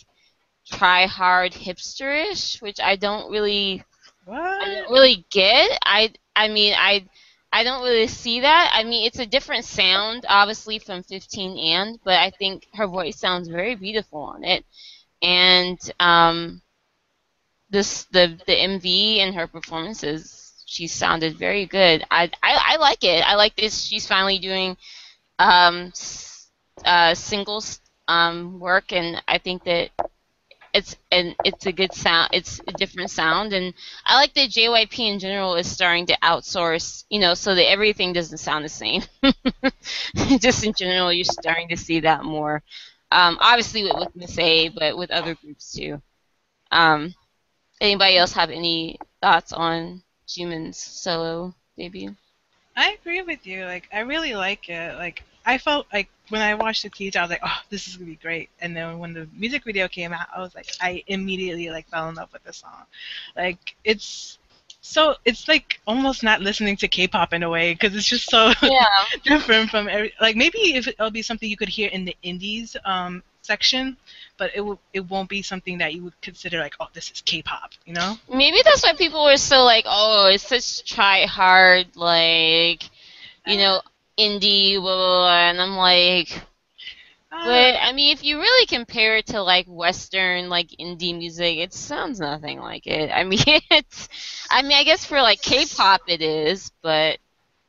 try 0.67 1.07
hard 1.07 1.53
hipsterish, 1.53 2.61
which 2.61 2.81
I 2.81 2.97
don't 2.97 3.31
really 3.31 3.85
I 4.29 4.75
don't 4.75 4.91
really 4.93 5.27
get. 5.31 5.79
I 5.85 6.13
I 6.35 6.49
mean 6.49 6.75
I 6.77 7.07
I 7.53 7.65
don't 7.65 7.83
really 7.83 8.09
see 8.09 8.41
that. 8.41 8.71
I 8.75 8.85
mean 8.85 9.07
it's 9.07 9.19
a 9.19 9.27
different 9.27 9.65
sound 9.65 10.27
obviously 10.29 10.79
from 10.79 11.03
15 11.03 11.59
and, 11.59 11.99
but 12.05 12.15
I 12.15 12.31
think 12.31 12.67
her 12.75 12.87
voice 12.87 13.19
sounds 13.19 13.49
very 13.49 13.75
beautiful 13.75 14.21
on 14.21 14.45
it. 14.45 14.65
And 15.23 15.79
um 16.01 16.63
this 17.71 18.05
the 18.05 18.39
the 18.47 18.53
MV 18.55 19.19
and 19.19 19.35
her 19.35 19.47
performances 19.47 20.53
she 20.67 20.87
sounded 20.89 21.39
very 21.39 21.67
good. 21.67 22.05
I 22.11 22.31
I, 22.43 22.75
I 22.75 22.77
like 22.77 23.05
it. 23.05 23.23
I 23.27 23.35
like 23.37 23.57
this 23.57 23.83
she's 23.83 24.07
finally 24.07 24.39
doing 24.39 24.77
um 25.39 25.93
uh 26.85 27.15
singles 27.15 27.81
um 28.09 28.59
work 28.61 28.93
and 28.93 29.23
I 29.29 29.39
think 29.39 29.65
that 29.65 29.91
it's 30.77 30.97
and 31.11 31.35
it's 31.45 31.65
a 31.67 31.73
good 31.73 31.95
sound. 31.95 32.31
It's 32.33 32.61
a 32.69 32.73
different 32.73 33.11
sound, 33.11 33.53
and 33.53 33.73
I 34.05 34.17
like 34.17 34.35
that 34.35 34.51
JYP 34.51 34.99
in 34.99 35.19
general 35.19 35.57
is 35.57 35.67
starting 35.71 36.07
to 36.07 36.19
outsource. 36.23 37.05
You 37.09 37.19
know, 37.19 37.35
so 37.35 37.55
that 37.55 37.71
everything 37.71 38.13
doesn't 38.13 38.39
sound 38.39 38.65
the 38.65 38.69
same. 38.69 39.03
Just 40.39 40.65
in 40.65 40.75
general, 40.75 41.13
you're 41.13 41.25
starting 41.25 41.69
to 41.71 41.77
see 41.77 42.01
that 42.01 42.25
more. 42.25 42.63
Um, 43.11 43.39
obviously 43.41 43.85
with, 43.85 43.95
with 43.97 44.17
Miss 44.17 44.39
A, 44.39 44.69
but 44.69 44.99
with 44.99 45.11
other 45.11 45.35
groups 45.35 45.73
too. 45.73 46.03
Um, 46.71 47.15
anybody 47.81 48.19
else 48.19 48.33
have 48.33 48.51
any 48.51 48.99
thoughts 49.23 49.53
on 49.53 50.03
Jimin's 50.29 50.77
solo 50.77 51.55
debut? 51.79 52.15
I 52.77 52.97
agree 53.01 53.23
with 53.23 53.47
you. 53.47 53.65
Like, 53.65 53.89
I 53.93 54.01
really 54.01 54.35
like 54.35 54.69
it. 54.69 54.97
Like, 54.97 55.23
I 55.47 55.59
felt 55.59 55.87
like 55.93 56.09
when 56.31 56.43
I 56.43 56.55
watched 56.55 56.83
the 56.83 56.91
teaser, 56.91 57.21
I 57.21 57.23
was 57.23 57.31
like, 57.31 57.41
"Oh, 57.45 57.61
this 57.71 57.89
is 57.89 57.97
gonna 57.97 58.11
be 58.11 58.17
great." 58.17 58.51
And 58.61 58.77
then 58.77 58.99
when 58.99 59.15
the 59.15 59.29
music 59.35 59.65
video 59.65 59.89
came 59.89 60.13
out, 60.13 60.29
I 60.37 60.41
was 60.41 60.55
like, 60.55 60.69
I 60.81 61.05
immediately 61.09 61.71
like 61.71 61.89
fell 61.89 62.09
in 62.11 62.17
love 62.17 62.33
with 62.33 62.45
the 62.45 62.53
song. 62.53 62.87
Like, 63.37 63.77
it's 63.85 64.39
so 64.81 65.17
it's 65.25 65.49
like 65.49 65.81
almost 65.87 66.23
not 66.25 66.41
listening 66.43 66.77
to 66.79 66.89
K-pop 66.89 67.33
in 67.35 67.43
a 67.43 67.51
way 67.51 67.73
because 67.75 67.95
it's 67.97 68.07
just 68.09 68.29
so 68.31 68.53
Yeah. 68.63 69.07
different 69.25 69.71
from 69.71 69.89
every. 69.89 70.13
Like, 70.21 70.37
maybe 70.37 70.75
if 70.77 70.89
it'll 70.89 71.11
be 71.11 71.23
something 71.23 71.49
you 71.49 71.57
could 71.57 71.69
hear 71.69 71.89
in 71.91 72.05
the 72.05 72.17
indies 72.23 72.77
um 72.85 73.23
section, 73.43 73.97
but 74.39 74.51
it 74.55 74.61
will 74.61 74.81
it 74.93 75.01
won't 75.09 75.29
be 75.29 75.43
something 75.43 75.79
that 75.79 75.95
you 75.95 76.03
would 76.05 76.21
consider 76.23 76.59
like, 76.61 76.75
"Oh, 76.81 76.89
this 76.95 77.11
is 77.11 77.23
K-pop," 77.23 77.73
you 77.87 77.95
know? 77.95 78.19
Maybe 78.31 78.59
that's 78.65 78.83
why 78.83 78.95
people 78.95 79.25
were 79.25 79.37
so 79.37 79.63
like, 79.65 79.85
oh, 79.87 80.27
it's 80.33 80.47
such 80.49 80.85
try 80.91 81.27
hard, 81.27 81.97
like, 81.97 82.85
you 83.47 83.57
know, 83.57 83.81
indie, 84.19 84.75
blah, 84.77 84.97
blah, 84.97 85.19
blah. 85.21 85.49
And 85.51 85.61
I'm 85.61 85.77
like, 85.77 86.43
I 87.31 87.37
But 87.43 87.77
I 87.81 87.93
mean, 87.93 88.13
if 88.13 88.23
you 88.25 88.39
really 88.39 88.67
compare 88.67 89.17
it 89.17 89.27
to 89.29 89.43
like 89.43 89.67
Western, 89.67 90.49
like 90.49 90.69
indie 90.81 91.17
music, 91.17 91.59
it 91.59 91.73
sounds 91.73 92.19
nothing 92.21 92.61
like 92.61 92.87
it. 92.87 93.11
I 93.11 93.25
mean, 93.25 93.41
it's. 93.47 94.09
I 94.51 94.63
mean, 94.63 94.73
I 94.77 94.85
guess 94.85 95.05
for 95.05 95.21
like 95.23 95.41
K-pop, 95.43 96.03
it 96.07 96.23
is, 96.23 96.73
but 96.83 97.19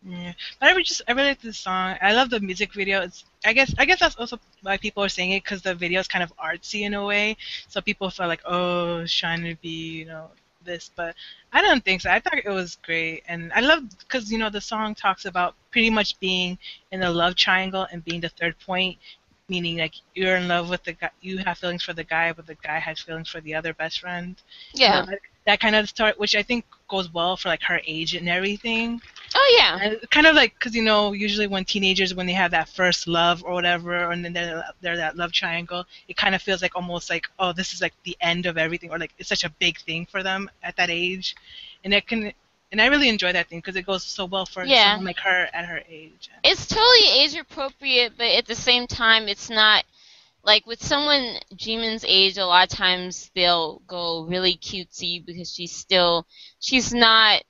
Yeah, 0.03 0.33
but 0.59 0.67
I 0.67 0.71
really 0.71 0.83
just 0.83 1.01
I 1.07 1.11
really 1.13 1.29
like 1.29 1.41
this 1.41 1.57
song. 1.59 1.97
I 2.01 2.13
love 2.13 2.29
the 2.29 2.39
music 2.39 2.73
video. 2.73 3.01
It's 3.01 3.25
I 3.45 3.53
guess 3.53 3.73
I 3.77 3.85
guess 3.85 3.99
that's 3.99 4.15
also 4.15 4.39
why 4.61 4.77
people 4.77 5.03
are 5.03 5.09
saying 5.09 5.31
it 5.31 5.43
because 5.43 5.61
the 5.61 5.75
video 5.75 5.99
is 5.99 6.07
kind 6.07 6.23
of 6.23 6.33
artsy 6.37 6.81
in 6.81 6.93
a 6.93 7.03
way. 7.05 7.37
So 7.67 7.81
people 7.81 8.09
feel 8.09 8.27
like 8.27 8.41
oh, 8.45 9.05
trying 9.07 9.43
to 9.43 9.55
be 9.55 9.99
you 9.99 10.05
know 10.05 10.29
this, 10.67 10.91
but 10.95 11.15
I 11.53 11.63
don't 11.63 11.83
think 11.85 12.01
so. 12.03 12.11
I 12.11 12.19
thought 12.21 12.39
it 12.45 12.49
was 12.49 12.77
great, 12.83 13.23
and 13.27 13.53
I 13.53 13.61
love 13.61 13.83
because 13.99 14.31
you 14.31 14.39
know 14.39 14.51
the 14.51 14.61
song 14.61 14.95
talks 14.95 15.25
about 15.25 15.55
pretty 15.71 15.91
much 15.91 16.19
being 16.19 16.59
in 16.91 17.03
a 17.03 17.11
love 17.11 17.35
triangle 17.35 17.87
and 17.91 18.05
being 18.05 18.21
the 18.21 18.29
third 18.29 18.59
point, 18.59 18.99
meaning 19.49 19.77
like 19.79 19.95
you're 20.15 20.37
in 20.37 20.47
love 20.49 20.69
with 20.69 20.83
the 20.83 20.93
guy, 20.93 21.11
you 21.21 21.39
have 21.39 21.59
feelings 21.59 21.83
for 21.83 21.93
the 21.93 22.03
guy, 22.05 22.33
but 22.33 22.47
the 22.47 22.55
guy 22.55 22.79
has 22.79 23.01
feelings 23.01 23.29
for 23.29 23.41
the 23.41 23.55
other 23.55 23.73
best 23.73 24.01
friend. 24.01 24.37
yeah. 24.73 25.05
That 25.47 25.59
kind 25.61 25.75
of 25.75 25.89
story, 25.89 26.13
which 26.17 26.35
I 26.35 26.43
think 26.43 26.65
goes 26.89 27.11
well 27.13 27.37
for 27.37 27.49
like 27.49 27.63
her 27.63 27.81
age 27.87 28.15
and 28.15 28.29
everything. 28.29 29.01
Oh 29.39 29.55
yeah. 29.59 29.77
And 29.81 30.09
kind 30.09 30.25
of 30.25 30.35
like, 30.35 30.53
because 30.57 30.73
you 30.75 30.81
know, 30.83 31.13
usually 31.13 31.45
when 31.47 31.63
teenagers, 31.63 32.15
when 32.15 32.25
they 32.25 32.33
have 32.33 32.51
that 32.51 32.69
first 32.69 33.07
love 33.07 33.43
or 33.43 33.53
whatever, 33.53 34.09
and 34.11 34.25
then 34.25 34.33
they're, 34.33 34.63
they're 34.81 34.97
that 34.97 35.15
love 35.15 35.31
triangle, 35.31 35.85
it 36.07 36.17
kind 36.17 36.33
of 36.33 36.41
feels 36.41 36.61
like 36.63 36.75
almost 36.75 37.09
like, 37.11 37.27
oh, 37.37 37.53
this 37.53 37.73
is 37.73 37.81
like 37.81 37.93
the 38.03 38.17
end 38.19 38.47
of 38.47 38.57
everything, 38.57 38.89
or 38.89 38.97
like 38.97 39.11
it's 39.19 39.29
such 39.29 39.43
a 39.43 39.49
big 39.51 39.77
thing 39.79 40.07
for 40.07 40.23
them 40.23 40.49
at 40.63 40.75
that 40.77 40.89
age, 40.89 41.35
and 41.83 41.93
it 41.93 42.07
can, 42.07 42.33
and 42.71 42.81
I 42.81 42.87
really 42.87 43.09
enjoy 43.09 43.31
that 43.33 43.47
thing 43.47 43.59
because 43.59 43.75
it 43.75 43.85
goes 43.85 44.03
so 44.03 44.25
well 44.25 44.45
for 44.45 44.63
Yeah. 44.63 44.93
someone 44.93 45.05
like 45.05 45.19
her 45.19 45.47
at 45.53 45.65
her 45.65 45.81
age. 45.87 46.29
It's 46.43 46.65
totally 46.65 47.07
age 47.21 47.35
appropriate, 47.35 48.13
but 48.17 48.27
at 48.27 48.47
the 48.47 48.55
same 48.55 48.87
time, 48.87 49.27
it's 49.27 49.49
not 49.51 49.85
like 50.43 50.65
with 50.65 50.81
someone 50.81 51.37
Jimin's 51.55 52.05
age. 52.07 52.37
A 52.37 52.45
lot 52.45 52.71
of 52.71 52.77
times 52.77 53.29
they'll 53.35 53.83
go 53.87 54.23
really 54.23 54.55
cutesy 54.55 55.23
because 55.23 55.53
she's 55.53 55.75
still 55.75 56.25
she's 56.59 56.91
not. 56.93 57.43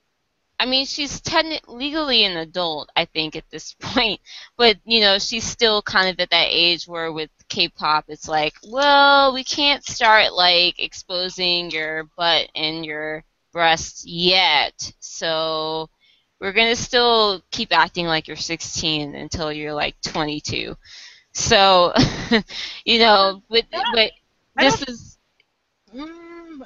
I 0.58 0.66
mean, 0.66 0.86
she's 0.86 1.20
technically 1.20 1.76
legally 1.76 2.24
an 2.24 2.36
adult, 2.36 2.90
I 2.96 3.04
think, 3.04 3.36
at 3.36 3.48
this 3.50 3.74
point. 3.80 4.20
But 4.56 4.78
you 4.84 5.00
know, 5.00 5.18
she's 5.18 5.44
still 5.44 5.82
kind 5.82 6.08
of 6.08 6.18
at 6.20 6.30
that 6.30 6.48
age 6.50 6.86
where 6.86 7.12
with 7.12 7.30
K-pop, 7.48 8.06
it's 8.08 8.28
like, 8.28 8.54
well, 8.62 9.32
we 9.32 9.44
can't 9.44 9.84
start 9.84 10.32
like 10.32 10.78
exposing 10.80 11.70
your 11.70 12.04
butt 12.16 12.50
and 12.54 12.84
your 12.84 13.24
breasts 13.52 14.04
yet, 14.06 14.92
so 15.00 15.88
we're 16.40 16.52
gonna 16.52 16.76
still 16.76 17.42
keep 17.50 17.76
acting 17.76 18.06
like 18.06 18.28
you're 18.28 18.36
16 18.36 19.14
until 19.14 19.52
you're 19.52 19.74
like 19.74 20.00
22. 20.02 20.76
So, 21.34 21.92
you 22.84 22.98
know, 22.98 23.42
but 23.48 23.66
but 23.92 24.12
this 24.56 24.82
is 24.82 25.17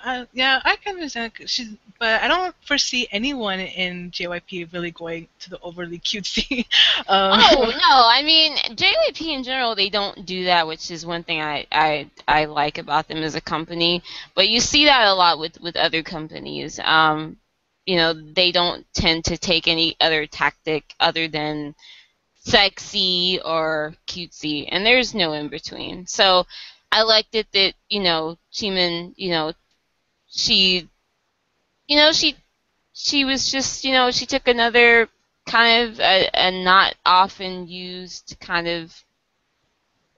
uh, 0.04 0.24
yeah, 0.32 0.60
I 0.64 0.76
can 0.76 0.94
understand. 0.94 1.32
She's, 1.46 1.68
but 1.98 2.22
I 2.22 2.28
don't 2.28 2.54
foresee 2.64 3.06
anyone 3.10 3.60
in 3.60 4.10
JYP 4.10 4.72
really 4.72 4.90
going 4.90 5.28
to 5.40 5.50
the 5.50 5.60
overly 5.60 5.98
cutesy. 5.98 6.60
um, 7.08 7.40
oh 7.40 7.64
no, 7.64 8.06
I 8.08 8.22
mean 8.24 8.56
JYP 8.56 9.20
in 9.28 9.42
general 9.42 9.74
they 9.74 9.88
don't 9.88 10.24
do 10.26 10.44
that, 10.44 10.66
which 10.66 10.90
is 10.90 11.06
one 11.06 11.22
thing 11.24 11.40
I, 11.40 11.66
I 11.70 12.10
I 12.26 12.44
like 12.46 12.78
about 12.78 13.08
them 13.08 13.18
as 13.18 13.34
a 13.34 13.40
company. 13.40 14.02
But 14.34 14.48
you 14.48 14.60
see 14.60 14.84
that 14.86 15.06
a 15.06 15.14
lot 15.14 15.38
with 15.38 15.60
with 15.60 15.76
other 15.76 16.02
companies. 16.02 16.78
Um, 16.80 17.36
you 17.86 17.96
know, 17.96 18.12
they 18.12 18.52
don't 18.52 18.86
tend 18.94 19.24
to 19.26 19.36
take 19.36 19.66
any 19.66 19.96
other 20.00 20.26
tactic 20.26 20.94
other 21.00 21.28
than 21.28 21.74
sexy 22.44 23.40
or 23.44 23.94
cutesy, 24.06 24.68
and 24.70 24.84
there's 24.84 25.14
no 25.14 25.32
in 25.32 25.48
between. 25.48 26.06
So 26.06 26.46
I 26.90 27.02
liked 27.02 27.34
it 27.34 27.50
that 27.52 27.74
you 27.88 28.00
know 28.00 28.38
Jimin, 28.52 29.14
you 29.16 29.30
know, 29.30 29.52
she, 30.32 30.88
you 31.86 31.96
know, 31.96 32.12
she 32.12 32.36
she 32.94 33.24
was 33.24 33.50
just 33.50 33.84
you 33.84 33.92
know 33.92 34.10
she 34.10 34.26
took 34.26 34.48
another 34.48 35.08
kind 35.46 35.90
of 35.90 36.00
a, 36.00 36.28
a 36.34 36.50
not 36.64 36.94
often 37.04 37.66
used 37.68 38.36
kind 38.40 38.68
of 38.68 39.04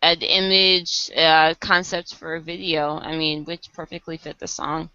an 0.02 0.20
image 0.20 1.10
uh, 1.16 1.54
concept 1.60 2.14
for 2.14 2.34
a 2.34 2.40
video. 2.40 2.98
I 2.98 3.16
mean, 3.16 3.44
which 3.44 3.72
perfectly 3.72 4.16
fit 4.16 4.38
the 4.38 4.48
song. 4.48 4.90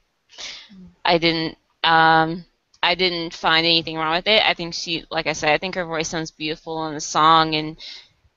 I 1.04 1.18
didn't. 1.18 1.58
Um, 1.84 2.46
I 2.82 2.96
didn't 2.96 3.34
find 3.34 3.66
anything 3.66 3.98
wrong 3.98 4.16
with 4.16 4.28
it. 4.28 4.42
I 4.46 4.54
think 4.54 4.74
she, 4.74 5.06
like 5.10 5.28
I 5.28 5.34
said, 5.34 5.52
I 5.52 5.58
think 5.58 5.76
her 5.76 5.86
voice 5.86 6.08
sounds 6.08 6.32
beautiful 6.32 6.88
in 6.88 6.94
the 6.94 7.02
song, 7.02 7.56
and 7.56 7.78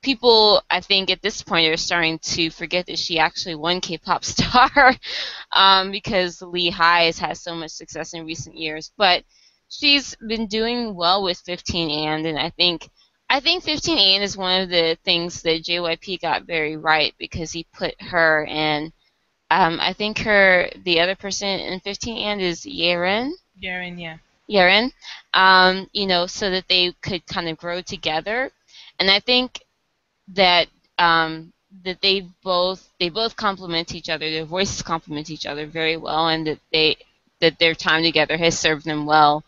people, 0.03 0.61
I 0.69 0.81
think 0.81 1.09
at 1.09 1.21
this 1.21 1.41
point, 1.41 1.67
are 1.67 1.77
starting 1.77 2.19
to 2.19 2.49
forget 2.49 2.85
that 2.87 2.99
she 2.99 3.17
actually 3.17 3.55
won 3.55 3.81
K-pop 3.81 4.23
star, 4.25 4.95
um, 5.51 5.91
because 5.91 6.41
Lee 6.41 6.69
Hi 6.69 7.05
has 7.05 7.17
had 7.17 7.37
so 7.37 7.55
much 7.55 7.71
success 7.71 8.13
in 8.13 8.25
recent 8.25 8.57
years. 8.57 8.91
But 8.97 9.23
she's 9.69 10.15
been 10.15 10.47
doing 10.47 10.93
well 10.95 11.23
with 11.23 11.39
15 11.39 12.07
and, 12.07 12.25
and 12.27 12.37
I 12.37 12.49
think. 12.51 12.89
I 13.29 13.39
think 13.39 13.63
15 13.63 13.97
and 13.97 14.23
is 14.23 14.37
one 14.37 14.61
of 14.61 14.69
the 14.69 14.95
things 15.03 15.41
that 15.41 15.63
JYP 15.63 16.21
got 16.21 16.43
very 16.43 16.77
right 16.77 17.15
because 17.17 17.51
he 17.51 17.65
put 17.73 17.99
her 17.99 18.45
in. 18.45 18.93
Um, 19.49 19.79
I 19.79 19.93
think 19.93 20.19
her 20.19 20.69
the 20.83 20.99
other 20.99 21.15
person 21.15 21.47
in 21.47 21.79
15 21.79 22.17
and 22.17 22.41
is 22.41 22.63
Yerin. 22.63 23.31
Yaren, 23.59 23.99
yeah. 23.99 24.17
Yaren, 24.49 24.91
um, 25.33 25.89
you 25.93 26.05
know, 26.05 26.27
so 26.27 26.51
that 26.51 26.67
they 26.67 26.93
could 27.01 27.25
kind 27.25 27.47
of 27.47 27.57
grow 27.57 27.81
together. 27.81 28.51
And 28.99 29.09
I 29.09 29.19
think 29.19 29.63
that 30.29 30.67
um, 30.97 31.53
that 31.83 32.01
they 32.01 32.27
both 32.43 32.89
they 32.99 33.09
both 33.09 33.35
complement 33.35 33.93
each 33.95 34.09
other. 34.09 34.29
Their 34.29 34.45
voices 34.45 34.81
complement 34.81 35.29
each 35.29 35.45
other 35.45 35.65
very 35.65 35.97
well, 35.97 36.27
and 36.27 36.45
that 36.47 36.59
they 36.71 36.97
that 37.41 37.59
their 37.59 37.75
time 37.75 38.03
together 38.03 38.37
has 38.37 38.57
served 38.57 38.85
them 38.85 39.05
well, 39.05 39.43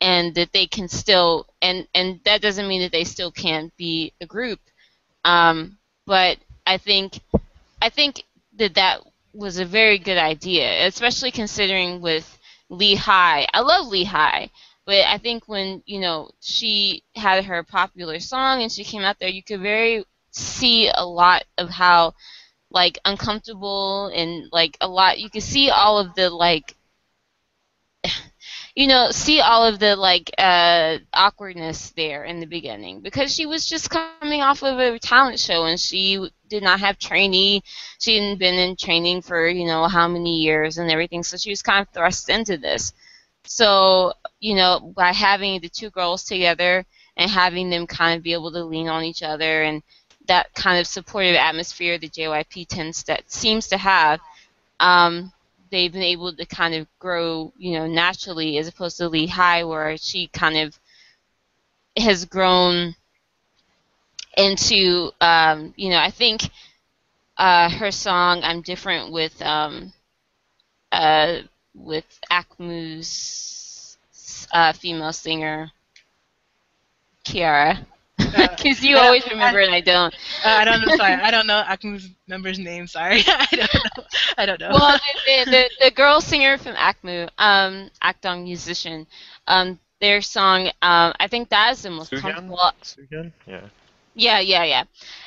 and 0.00 0.34
that 0.34 0.52
they 0.52 0.66
can 0.66 0.88
still 0.88 1.46
and 1.62 1.86
and 1.94 2.20
that 2.24 2.42
doesn't 2.42 2.68
mean 2.68 2.82
that 2.82 2.92
they 2.92 3.04
still 3.04 3.30
can't 3.30 3.76
be 3.76 4.12
a 4.20 4.26
group. 4.26 4.60
Um, 5.24 5.78
but 6.06 6.38
I 6.66 6.78
think 6.78 7.20
I 7.82 7.88
think 7.90 8.24
that 8.56 8.74
that 8.74 9.00
was 9.32 9.58
a 9.58 9.64
very 9.64 9.98
good 9.98 10.18
idea, 10.18 10.86
especially 10.86 11.30
considering 11.30 12.00
with 12.00 12.38
Lee 12.70 12.96
Hi. 12.96 13.46
I 13.52 13.60
love 13.60 13.86
Lee 13.86 14.04
Hi, 14.04 14.50
but 14.88 15.04
I 15.04 15.18
think 15.18 15.46
when 15.46 15.82
you 15.84 16.00
know 16.00 16.30
she 16.40 17.02
had 17.14 17.44
her 17.44 17.62
popular 17.62 18.20
song 18.20 18.62
and 18.62 18.72
she 18.72 18.84
came 18.84 19.02
out 19.02 19.18
there, 19.18 19.28
you 19.28 19.42
could 19.42 19.60
very 19.60 20.02
see 20.30 20.88
a 20.88 21.04
lot 21.04 21.44
of 21.58 21.68
how 21.68 22.14
like 22.70 22.98
uncomfortable 23.04 24.06
and 24.06 24.48
like 24.50 24.78
a 24.80 24.88
lot. 24.88 25.20
You 25.20 25.28
could 25.28 25.42
see 25.42 25.68
all 25.68 25.98
of 25.98 26.14
the 26.14 26.30
like. 26.30 26.74
You 28.74 28.86
know, 28.86 29.10
see 29.10 29.40
all 29.40 29.66
of 29.66 29.80
the 29.80 29.96
like 29.96 30.30
uh, 30.38 30.98
awkwardness 31.12 31.90
there 31.96 32.22
in 32.22 32.38
the 32.38 32.46
beginning 32.46 33.00
because 33.00 33.34
she 33.34 33.44
was 33.44 33.66
just 33.66 33.90
coming 33.90 34.40
off 34.40 34.62
of 34.62 34.78
a 34.78 35.00
talent 35.00 35.40
show 35.40 35.64
and 35.64 35.80
she 35.80 36.30
did 36.48 36.62
not 36.62 36.78
have 36.78 36.96
trainee. 36.96 37.64
She 37.98 38.14
hadn't 38.16 38.38
been 38.38 38.54
in 38.54 38.76
training 38.76 39.22
for 39.22 39.48
you 39.48 39.66
know 39.66 39.88
how 39.88 40.06
many 40.06 40.38
years 40.38 40.78
and 40.78 40.92
everything, 40.92 41.24
so 41.24 41.36
she 41.36 41.50
was 41.50 41.60
kind 41.60 41.82
of 41.84 41.92
thrust 41.92 42.28
into 42.28 42.56
this. 42.56 42.92
So, 43.48 44.12
you 44.40 44.54
know, 44.54 44.92
by 44.94 45.12
having 45.12 45.60
the 45.60 45.70
two 45.70 45.88
girls 45.90 46.22
together 46.24 46.84
and 47.16 47.30
having 47.30 47.70
them 47.70 47.86
kind 47.86 48.16
of 48.16 48.22
be 48.22 48.34
able 48.34 48.52
to 48.52 48.62
lean 48.62 48.88
on 48.88 49.04
each 49.04 49.22
other 49.22 49.62
and 49.62 49.82
that 50.26 50.52
kind 50.54 50.78
of 50.78 50.86
supportive 50.86 51.34
atmosphere 51.34 51.98
that 51.98 52.12
JYP 52.12 52.68
tends 52.68 53.02
to 53.04 53.18
seems 53.26 53.66
to 53.68 53.78
have, 53.78 54.20
um, 54.80 55.32
they've 55.70 55.92
been 55.92 56.02
able 56.02 56.34
to 56.34 56.44
kind 56.44 56.74
of 56.74 56.86
grow, 56.98 57.50
you 57.56 57.72
know, 57.72 57.86
naturally 57.86 58.58
as 58.58 58.68
opposed 58.68 58.98
to 58.98 59.08
Lee 59.08 59.26
Hi 59.26 59.64
where 59.64 59.96
she 59.96 60.26
kind 60.28 60.58
of 60.58 60.78
has 61.96 62.26
grown 62.26 62.94
into, 64.36 65.10
um, 65.22 65.72
you 65.76 65.88
know, 65.88 65.98
I 65.98 66.10
think 66.10 66.42
uh, 67.38 67.70
her 67.70 67.90
song 67.90 68.42
"I'm 68.44 68.60
Different" 68.60 69.10
with 69.10 69.40
um, 69.40 69.94
uh, 70.92 71.38
with 71.78 72.06
Akmu's 72.30 73.98
uh, 74.52 74.72
female 74.72 75.12
singer 75.12 75.70
Kiara. 77.24 77.86
Because 78.18 78.82
you 78.84 78.98
uh, 78.98 79.00
always 79.00 79.26
remember 79.28 79.60
and 79.60 79.72
I 79.74 79.80
don't. 79.80 80.14
Uh, 80.44 80.48
I 80.48 80.64
don't 80.64 80.80
know. 80.80 80.88
Sorry, 80.90 81.14
I 81.14 81.30
don't 81.30 81.46
know 81.46 81.62
Akmu's 81.66 82.10
member's 82.26 82.58
name. 82.58 82.86
Sorry, 82.86 83.22
I 83.26 83.46
don't 83.56 83.74
know. 83.74 84.04
I 84.38 84.46
don't 84.46 84.60
know. 84.60 84.72
Well, 84.72 84.98
the, 84.98 85.20
the, 85.26 85.50
the, 85.50 85.70
the 85.86 85.90
girl 85.90 86.20
singer 86.20 86.58
from 86.58 86.74
Akmu, 86.74 87.28
um, 87.38 87.90
Akdong 88.02 88.44
musician, 88.44 89.06
um, 89.46 89.78
their 90.00 90.20
song, 90.22 90.68
um, 90.82 91.12
I 91.18 91.26
think 91.28 91.48
that 91.50 91.72
is 91.72 91.82
the 91.82 91.90
most 91.90 92.12
Suhyun? 92.12 92.20
comfortable. 92.20 92.58
Suhyun? 92.82 93.32
Yeah. 93.46 93.68
Yeah, 94.14 94.40
yeah, 94.40 94.64
yeah. 94.64 94.84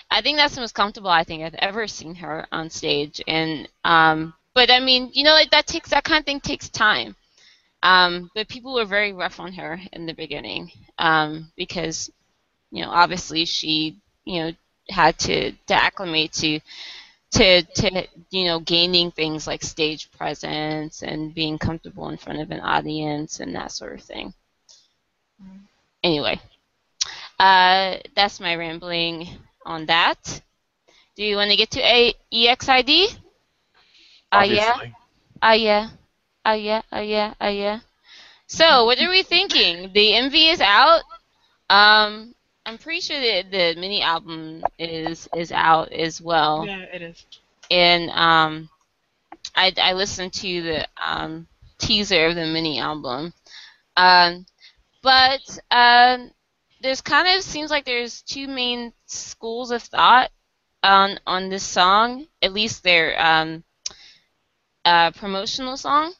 I 0.09 0.21
think 0.21 0.37
that's 0.37 0.55
the 0.55 0.61
most 0.61 0.75
comfortable 0.75 1.09
I 1.09 1.23
think 1.23 1.43
I've 1.43 1.55
ever 1.55 1.87
seen 1.87 2.15
her 2.15 2.45
on 2.51 2.69
stage, 2.69 3.21
and 3.27 3.67
um, 3.83 4.33
but 4.53 4.71
I 4.71 4.79
mean, 4.79 5.09
you 5.13 5.23
know, 5.23 5.33
like 5.33 5.51
that 5.51 5.67
takes 5.67 5.89
that 5.89 6.03
kind 6.03 6.19
of 6.19 6.25
thing 6.25 6.39
takes 6.39 6.69
time. 6.69 7.15
Um, 7.83 8.29
but 8.35 8.47
people 8.47 8.75
were 8.75 8.85
very 8.85 9.11
rough 9.11 9.39
on 9.39 9.53
her 9.53 9.79
in 9.93 10.05
the 10.05 10.13
beginning 10.13 10.71
um, 10.99 11.51
because, 11.57 12.11
you 12.69 12.83
know, 12.83 12.91
obviously 12.91 13.45
she, 13.45 13.97
you 14.23 14.41
know, 14.41 14.51
had 14.89 15.17
to 15.19 15.51
to 15.67 15.73
acclimate 15.73 16.31
to 16.33 16.59
to 17.31 17.63
to 17.63 18.07
you 18.29 18.45
know 18.45 18.59
gaining 18.59 19.09
things 19.11 19.47
like 19.47 19.63
stage 19.63 20.11
presence 20.11 21.01
and 21.01 21.33
being 21.33 21.57
comfortable 21.57 22.09
in 22.09 22.17
front 22.17 22.41
of 22.41 22.51
an 22.51 22.59
audience 22.59 23.39
and 23.39 23.55
that 23.55 23.71
sort 23.71 23.93
of 23.93 24.03
thing. 24.03 24.33
Anyway, 26.03 26.39
uh, 27.39 27.97
that's 28.15 28.39
my 28.39 28.55
rambling 28.55 29.27
on 29.65 29.85
that. 29.87 30.41
Do 31.15 31.23
you 31.23 31.35
want 31.35 31.51
to 31.51 31.57
get 31.57 31.71
to 31.71 31.81
a 31.81 32.13
EXID? 32.33 33.17
Uh, 34.31 34.43
yeah. 34.47 34.73
Obviously. 34.75 34.95
Uh, 35.41 35.51
yeah. 35.51 35.89
Uh, 36.45 36.51
yeah. 36.51 36.81
Uh, 36.93 36.99
yeah. 36.99 37.33
Uh, 37.41 37.47
yeah. 37.47 37.79
So, 38.47 38.85
what 38.85 39.01
are 39.01 39.09
we 39.09 39.23
thinking? 39.23 39.91
The 39.93 40.11
MV 40.13 40.53
is 40.53 40.61
out. 40.61 41.01
Um, 41.69 42.35
I'm 42.65 42.77
pretty 42.77 43.01
sure 43.01 43.19
that 43.19 43.51
the 43.51 43.79
mini 43.79 44.01
album 44.01 44.63
is 44.77 45.27
is 45.35 45.51
out 45.51 45.91
as 45.91 46.21
well. 46.21 46.65
Yeah, 46.65 46.85
it 46.93 47.01
is. 47.01 47.25
And 47.69 48.09
um, 48.11 48.69
I 49.55 49.73
I 49.77 49.93
listened 49.93 50.33
to 50.33 50.61
the 50.61 50.87
um 51.01 51.47
teaser 51.79 52.27
of 52.27 52.35
the 52.35 52.45
mini 52.45 52.79
album. 52.79 53.33
Um, 53.97 54.45
but 55.01 55.41
um, 55.71 56.31
there's 56.81 57.01
kind 57.01 57.27
of 57.37 57.43
seems 57.43 57.71
like 57.71 57.85
there's 57.85 58.21
two 58.21 58.47
main 58.47 58.93
schools 59.05 59.71
of 59.71 59.81
thought 59.83 60.31
on 60.83 61.19
on 61.25 61.49
this 61.49 61.63
song. 61.63 62.27
At 62.41 62.53
least 62.53 62.83
their 62.83 63.19
um, 63.21 63.63
uh, 64.85 65.11
promotional 65.11 65.77
song 65.77 66.13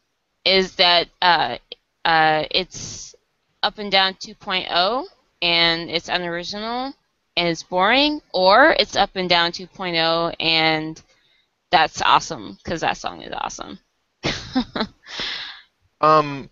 is 0.46 0.76
that 0.76 1.08
uh, 1.22 1.58
uh, 2.06 2.46
it's 2.52 3.16
up 3.64 3.78
and 3.78 3.92
down 3.92 4.14
2.0 4.16 5.06
and 5.42 5.90
it's 5.90 6.10
unoriginal 6.10 6.94
and 7.38 7.48
it's 7.48 7.64
boring, 7.64 8.22
or 8.34 8.76
it's 8.78 8.96
up 8.96 9.12
and 9.16 9.30
down 9.30 9.52
2.0 9.52 10.36
and 10.40 11.02
that's 11.72 12.02
awesome 12.02 12.58
because 12.64 12.82
that 12.82 12.98
song 12.98 13.22
is 13.22 13.34
awesome. 13.34 13.80
Um, 16.02 16.50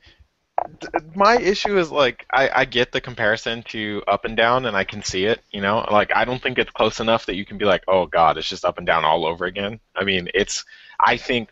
my 1.16 1.38
issue 1.38 1.78
is 1.80 1.92
like 1.92 2.26
I, 2.32 2.50
I 2.54 2.66
get 2.66 2.92
the 2.92 3.02
comparison 3.02 3.64
to 3.70 4.04
up 4.08 4.26
and 4.26 4.38
down, 4.38 4.66
and 4.66 4.78
I 4.78 4.84
can 4.84 5.04
see 5.04 5.26
it. 5.26 5.42
You 5.52 5.62
know, 5.62 5.86
like 5.92 6.16
I 6.16 6.26
don't 6.26 6.42
think 6.42 6.58
it's 6.58 6.72
close 6.72 7.00
enough 7.00 7.26
that 7.26 7.36
you 7.36 7.46
can 7.46 7.58
be 7.58 7.66
like, 7.66 7.84
oh 7.88 8.06
god, 8.06 8.38
it's 8.38 8.48
just 8.50 8.66
up 8.66 8.78
and 8.78 8.88
down 8.88 9.06
all 9.06 9.26
over 9.26 9.46
again. 9.46 9.80
I 9.96 10.04
mean, 10.04 10.30
it's 10.34 10.64
I 11.04 11.18
think 11.18 11.50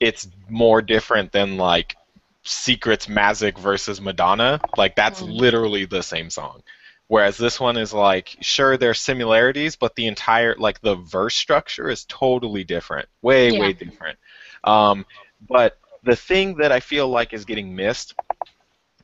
it's 0.00 0.28
more 0.48 0.82
different 0.82 1.32
than 1.32 1.56
like 1.56 1.96
Secrets 2.44 3.08
Magic 3.08 3.58
versus 3.58 4.00
Madonna. 4.00 4.60
Like 4.76 4.94
that's 4.96 5.22
Mm. 5.22 5.38
literally 5.40 5.84
the 5.84 6.02
same 6.02 6.30
song. 6.30 6.62
Whereas 7.08 7.36
this 7.36 7.60
one 7.60 7.76
is 7.76 7.92
like, 7.94 8.36
sure, 8.40 8.76
there's 8.76 9.00
similarities, 9.00 9.76
but 9.76 9.94
the 9.94 10.06
entire 10.06 10.56
like 10.56 10.80
the 10.80 10.96
verse 10.96 11.34
structure 11.34 11.88
is 11.88 12.04
totally 12.06 12.64
different, 12.64 13.08
way 13.22 13.52
Yeah. 13.52 13.60
way 13.60 13.72
different. 13.72 14.18
Um, 14.64 15.06
but 15.48 15.78
the 16.02 16.16
thing 16.16 16.56
that 16.56 16.72
I 16.72 16.80
feel 16.80 17.08
like 17.08 17.32
is 17.32 17.44
getting 17.44 17.74
missed 17.76 18.14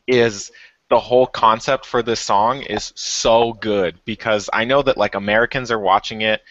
is 0.07 0.51
the 0.91 0.99
whole 0.99 1.27
concept 1.27 1.87
for 1.87 2.03
this 2.03 2.21
song 2.21 2.63
is 2.63 2.93
so 2.97 3.53
good 3.55 3.99
because 4.05 4.51
I 4.53 4.65
know 4.65 4.83
that 4.83 4.99
like 4.99 5.15
Americans 5.15 5.71
are 5.71 5.79
watching 5.79 6.23
it 6.23 6.43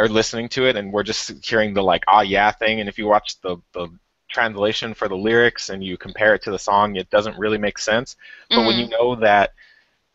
or 0.00 0.08
listening 0.08 0.48
to 0.48 0.66
it 0.66 0.76
and 0.76 0.92
we're 0.92 1.02
just 1.04 1.32
hearing 1.46 1.74
the 1.74 1.82
like 1.82 2.04
ah 2.08 2.22
yeah 2.22 2.50
thing 2.50 2.80
and 2.80 2.88
if 2.88 2.98
you 2.98 3.06
watch 3.06 3.40
the 3.42 3.56
the 3.74 3.88
translation 4.30 4.94
for 4.94 5.08
the 5.08 5.16
lyrics 5.16 5.68
and 5.70 5.84
you 5.84 5.96
compare 5.98 6.34
it 6.34 6.42
to 6.42 6.50
the 6.50 6.58
song 6.58 6.96
it 6.96 7.10
doesn't 7.10 7.38
really 7.38 7.58
make 7.58 7.78
sense 7.78 8.16
but 8.48 8.64
when 8.64 8.76
Mhm. 8.76 8.78
you 8.78 8.88
know 8.88 9.14
that 9.16 9.52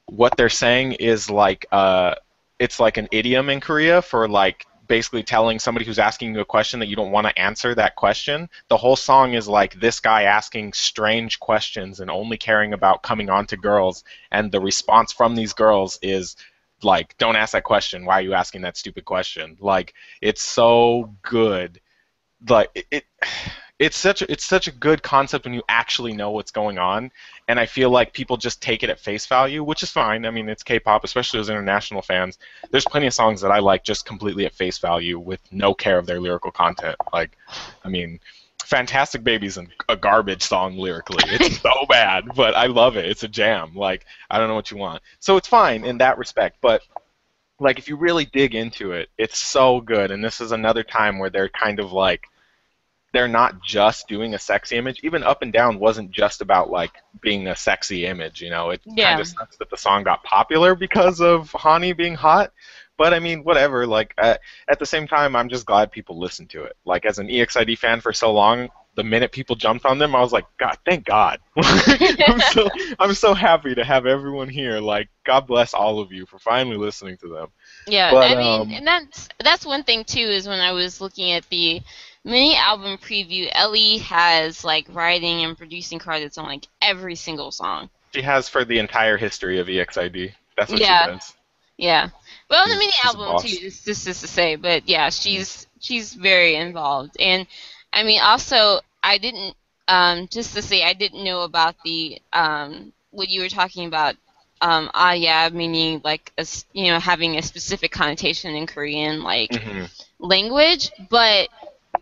what 0.08 0.36
they're 0.38 0.50
saying 0.50 0.93
is 0.93 1.30
like 1.30 1.65
uh 1.71 2.15
it's 2.60 2.80
like 2.80 2.98
an 2.98 3.08
idiom 3.12 3.50
in 3.50 3.60
Korea 3.60 4.02
for 4.02 4.28
like 4.28 4.65
basically 4.88 5.24
telling 5.24 5.60
somebody 5.60 5.86
who's 5.86 6.00
asking 6.00 6.34
you 6.36 6.39
a 6.41 6.45
question 6.45 6.80
that 6.80 6.88
you 6.88 6.95
don't 6.95 7.12
want 7.12 7.28
to 7.28 7.39
answer 7.39 7.74
that 7.76 7.95
question. 7.95 8.48
The 8.69 8.78
whole 8.78 8.95
song 8.95 9.34
is 9.34 9.48
like 9.48 9.74
this 9.80 10.00
guy 10.00 10.24
asking 10.24 10.74
strange 10.74 11.39
questions 11.39 12.00
and 12.00 12.10
only 12.10 12.38
caring 12.38 12.71
about 12.74 13.02
coming 13.02 13.30
on 13.30 13.48
to 13.48 13.58
girls 13.58 14.04
and 14.32 14.52
the 14.52 14.62
response 14.62 15.12
from 15.12 15.36
these 15.36 15.54
girls 15.54 16.00
is 16.02 16.36
like 16.83 17.17
don't 17.17 17.35
ask 17.35 17.53
that 17.53 17.63
question. 17.63 18.05
Why 18.05 18.15
are 18.15 18.21
you 18.21 18.33
asking 18.33 18.61
that 18.61 18.77
stupid 18.77 19.05
question? 19.05 19.57
Like 19.59 19.93
it's 20.21 20.41
so 20.41 21.15
good. 21.21 21.79
Like 22.47 22.69
it, 22.75 22.85
it 22.91 23.03
it's 23.77 23.97
such 23.97 24.21
a, 24.21 24.31
it's 24.31 24.45
such 24.45 24.67
a 24.67 24.71
good 24.71 25.03
concept 25.03 25.43
when 25.43 25.53
you 25.53 25.63
actually 25.67 26.13
know 26.13 26.31
what's 26.31 26.51
going 26.51 26.77
on 26.77 27.11
and 27.47 27.59
I 27.59 27.65
feel 27.65 27.89
like 27.89 28.13
people 28.13 28.38
just 28.38 28.61
take 28.61 28.83
it 28.83 28.89
at 28.89 28.99
face 28.99 29.25
value, 29.25 29.63
which 29.63 29.83
is 29.83 29.91
fine. 29.91 30.25
I 30.25 30.31
mean, 30.31 30.49
it's 30.49 30.63
K-pop, 30.63 31.03
especially 31.03 31.39
as 31.39 31.49
international 31.49 32.01
fans. 32.01 32.39
There's 32.71 32.85
plenty 32.85 33.07
of 33.07 33.13
songs 33.13 33.41
that 33.41 33.51
I 33.51 33.59
like 33.59 33.83
just 33.83 34.05
completely 34.05 34.45
at 34.45 34.53
face 34.53 34.79
value 34.79 35.19
with 35.19 35.41
no 35.51 35.73
care 35.73 35.97
of 35.97 36.05
their 36.05 36.19
lyrical 36.19 36.51
content. 36.51 36.95
Like, 37.13 37.38
I 37.83 37.89
mean, 37.89 38.19
Fantastic 38.65 39.23
Baby's 39.23 39.58
an- 39.58 39.71
a 39.89 39.95
garbage 39.95 40.41
song 40.43 40.78
lyrically. 40.78 41.23
It's 41.28 41.60
so 41.62 41.71
bad, 41.89 42.25
but 42.36 42.56
I 42.56 42.65
love 42.65 42.97
it. 42.97 43.06
It's 43.06 43.23
a 43.23 43.28
jam. 43.28 43.75
Like, 43.75 44.06
I 44.30 44.38
don't 44.39 44.47
know 44.47 44.56
what 44.56 44.71
you 44.71 44.78
want. 44.78 45.01
So 45.19 45.38
it's 45.38 45.47
fine 45.47 45.86
in 45.86 45.99
that 45.99 46.17
respect, 46.17 46.58
but 46.62 46.82
like 47.60 47.78
if 47.80 47.88
you 47.88 47.95
really 47.95 48.25
dig 48.25 48.54
into 48.56 48.91
it, 48.91 49.10
it's 49.17 49.38
so 49.39 49.80
good. 49.82 50.12
And 50.12 50.23
this 50.23 50.41
is 50.41 50.51
another 50.51 50.84
time 50.84 51.19
where 51.19 51.30
they're 51.30 51.47
kind 51.49 51.80
of 51.80 51.91
like 51.93 52.25
they're 53.13 53.28
not 53.30 53.62
just 53.63 54.10
doing 54.10 54.34
a 54.34 54.39
sexy 54.39 54.75
image. 54.75 54.99
Even 55.04 55.23
Up 55.23 55.41
and 55.41 55.54
Down 55.54 55.80
wasn't 55.80 56.12
just 56.12 56.41
about 56.41 56.69
like 56.69 56.91
being 57.21 57.47
a 57.47 57.56
sexy 57.56 58.06
image, 58.06 58.41
you 58.41 58.49
know. 58.49 58.71
It 58.71 58.82
Yeah. 58.86 59.10
kind 59.12 59.21
of 59.21 59.28
sucks 59.28 59.56
that 59.58 59.69
the 59.69 59.78
song 59.78 60.04
got 60.04 60.21
popular 60.23 60.75
because 60.75 61.21
of 61.21 61.49
Hani 61.54 61.95
being 61.95 62.15
hot. 62.15 62.51
But 62.97 63.13
I 63.13 63.19
mean, 63.19 63.43
whatever. 63.43 63.86
Like 63.86 64.13
uh, 64.17 64.36
at 64.67 64.79
the 64.79 64.86
same 64.86 65.08
time, 65.08 65.36
I'm 65.36 65.49
just 65.49 65.65
glad 65.65 65.91
people 65.91 66.19
listen 66.19 66.47
to 66.47 66.63
it. 66.63 66.75
Like 66.86 67.05
as 67.05 67.19
an 67.19 67.27
EXID 67.29 67.77
fan 67.77 68.01
for 68.01 68.13
so 68.13 68.31
long, 68.31 68.69
the 68.95 69.03
minute 69.03 69.31
people 69.31 69.55
jumped 69.55 69.86
on 69.86 69.97
them, 69.99 70.15
I 70.15 70.21
was 70.21 70.31
like, 70.31 70.45
God, 70.58 70.77
thank 70.86 71.05
God. 71.05 71.39
I'm 71.58 72.39
so 72.39 72.69
I'm 72.99 73.13
so 73.13 73.34
happy 73.34 73.75
to 73.75 73.84
have 73.84 74.05
everyone 74.05 74.49
here. 74.49 74.79
Like, 74.79 75.10
God 75.25 75.45
bless 75.47 75.73
all 75.73 75.99
of 75.99 76.12
you 76.12 76.25
for 76.25 76.39
finally 76.39 76.77
listening 76.77 77.17
to 77.17 77.27
them. 77.27 77.47
Yeah, 77.88 78.12
But, 78.12 78.31
I 78.31 78.36
mean, 78.36 78.62
um, 78.62 78.71
and 78.71 78.88
that's 78.88 79.29
that's 79.43 79.65
one 79.65 79.84
thing 79.84 80.05
too. 80.05 80.19
Is 80.19 80.47
when 80.47 80.62
I 80.62 80.71
was 80.71 81.01
looking 81.01 81.31
at 81.34 81.47
the 81.49 81.81
mini 82.23 82.55
album 82.55 82.97
preview, 82.97 83.49
Ellie 83.51 83.97
has 83.99 84.63
like 84.63 84.88
writing 84.89 85.43
and 85.43 85.58
producing 85.58 85.99
credits 85.99 86.38
on 86.38 86.45
like 86.45 86.67
every 86.81 87.15
single 87.15 87.51
song. 87.51 87.89
She 88.13 88.21
has 88.21 88.47
for 88.47 88.63
the 88.63 88.79
entire 88.79 89.17
history 89.17 89.60
of 89.60 89.67
EXID. 89.67 90.34
That's 90.58 90.71
what 90.71 90.79
Yeah. 90.79 91.05
she 91.05 91.12
does. 91.12 91.34
Yeah, 91.77 92.10
well, 92.49 92.67
the 92.69 92.75
mini 92.77 92.93
album 93.05 93.36
too. 93.36 93.58
This 93.62 93.84
this 93.84 94.08
is 94.08 94.19
to 94.21 94.27
say, 94.27 94.55
but 94.55 94.88
yeah, 94.88 95.10
she's 95.10 95.67
she's 95.79 96.13
very 96.13 96.55
involved, 96.55 97.15
and 97.19 97.47
I 97.93 98.03
mean, 98.03 98.19
also, 98.21 98.79
I 99.03 99.17
didn't 99.17 99.55
um 99.88 100.27
just 100.27 100.53
to 100.55 100.62
say, 100.62 100.84
I 100.84 100.93
didn't 100.93 101.23
know 101.23 101.41
about 101.41 101.75
the 101.84 102.19
um 102.34 102.93
what 103.12 103.29
you 103.29 103.41
were 103.41 103.49
talking 103.49 103.88
about. 103.88 104.15
Um, 104.62 104.89
ah, 104.93 105.13
yeah, 105.13 105.49
meaning 105.51 106.01
like 106.03 106.31
a, 106.38 106.45
you 106.73 106.91
know 106.91 106.99
having 106.99 107.38
a 107.38 107.41
specific 107.41 107.91
connotation 107.91 108.55
in 108.55 108.65
Korean, 108.67 109.23
like 109.23 109.60
hmm 109.60 109.86
language, 110.19 110.91
but 111.10 111.49